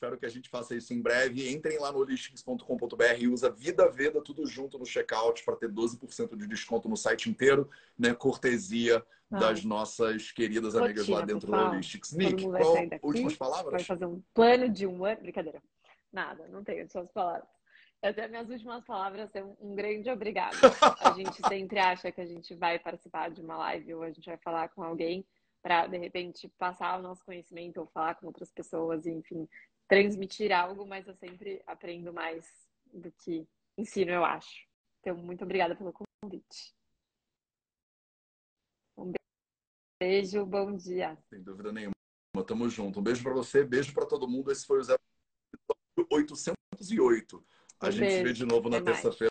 espero 0.00 0.16
que 0.16 0.24
a 0.24 0.30
gente 0.30 0.48
faça 0.48 0.74
isso 0.74 0.94
em 0.94 1.02
breve. 1.02 1.52
Entrem 1.52 1.78
lá 1.78 1.92
no 1.92 1.98
holistics.com.br 1.98 3.04
e 3.18 3.28
usa 3.28 3.50
Vida 3.50 3.86
Veda 3.90 4.22
tudo 4.22 4.46
junto 4.46 4.78
no 4.78 4.86
checkout 4.86 5.44
para 5.44 5.56
ter 5.56 5.70
12% 5.70 6.36
de 6.36 6.46
desconto 6.46 6.88
no 6.88 6.96
site 6.96 7.28
inteiro, 7.28 7.68
né? 7.98 8.14
Cortesia 8.14 9.04
ah. 9.30 9.38
das 9.38 9.62
nossas 9.62 10.32
queridas 10.32 10.74
amigas 10.74 11.06
lá 11.06 11.20
dentro 11.20 11.46
do 11.46 11.54
Holistics. 11.54 12.12
Nick, 12.12 12.42
qual 12.42 12.76
últimas 13.02 13.36
palavras? 13.36 13.72
Vai 13.72 13.84
fazer 13.84 14.06
um 14.06 14.22
plano 14.32 14.70
de 14.70 14.86
um 14.86 15.04
ano. 15.04 15.20
Brincadeira. 15.20 15.62
Nada, 16.10 16.48
não 16.48 16.64
tenho 16.64 16.90
suas 16.90 17.12
palavras. 17.12 17.46
Até 18.02 18.26
minhas 18.26 18.48
últimas 18.48 18.82
palavras 18.86 19.30
são 19.30 19.54
um 19.60 19.74
grande 19.74 20.08
obrigado. 20.08 20.56
A 21.00 21.12
gente 21.12 21.46
sempre 21.46 21.78
acha 21.78 22.10
que 22.10 22.22
a 22.22 22.26
gente 22.26 22.54
vai 22.54 22.78
participar 22.78 23.30
de 23.30 23.42
uma 23.42 23.58
live 23.58 23.94
ou 23.96 24.02
a 24.02 24.10
gente 24.10 24.24
vai 24.24 24.38
falar 24.38 24.70
com 24.70 24.82
alguém 24.82 25.26
para 25.62 25.86
de 25.86 25.98
repente 25.98 26.48
passar 26.58 26.98
o 26.98 27.02
nosso 27.02 27.24
conhecimento 27.24 27.78
ou 27.78 27.86
falar 27.86 28.14
com 28.14 28.26
outras 28.26 28.50
pessoas, 28.50 29.04
e, 29.06 29.10
enfim, 29.10 29.46
transmitir 29.90 30.52
algo, 30.52 30.86
mas 30.86 31.08
eu 31.08 31.14
sempre 31.16 31.60
aprendo 31.66 32.12
mais 32.12 32.48
do 32.94 33.10
que 33.10 33.44
ensino, 33.76 34.12
eu 34.12 34.24
acho. 34.24 34.64
Então, 35.00 35.16
muito 35.16 35.42
obrigada 35.42 35.74
pelo 35.74 35.92
convite. 35.92 36.72
Um 38.96 39.12
beijo, 40.00 40.46
bom 40.46 40.76
dia. 40.76 41.18
Sem 41.28 41.42
dúvida 41.42 41.72
nenhuma. 41.72 41.92
Tamo 42.46 42.68
junto. 42.68 43.00
Um 43.00 43.02
beijo 43.02 43.20
para 43.24 43.32
você, 43.32 43.64
beijo 43.64 43.92
para 43.92 44.06
todo 44.06 44.28
mundo. 44.28 44.52
Esse 44.52 44.64
foi 44.64 44.78
o 44.78 44.84
0808. 46.12 47.44
A 47.80 47.88
um 47.88 47.90
gente 47.90 48.00
beijo. 48.00 48.16
se 48.16 48.22
vê 48.22 48.32
de 48.32 48.46
novo 48.46 48.68
na 48.68 48.80
terça-feira. 48.80 49.28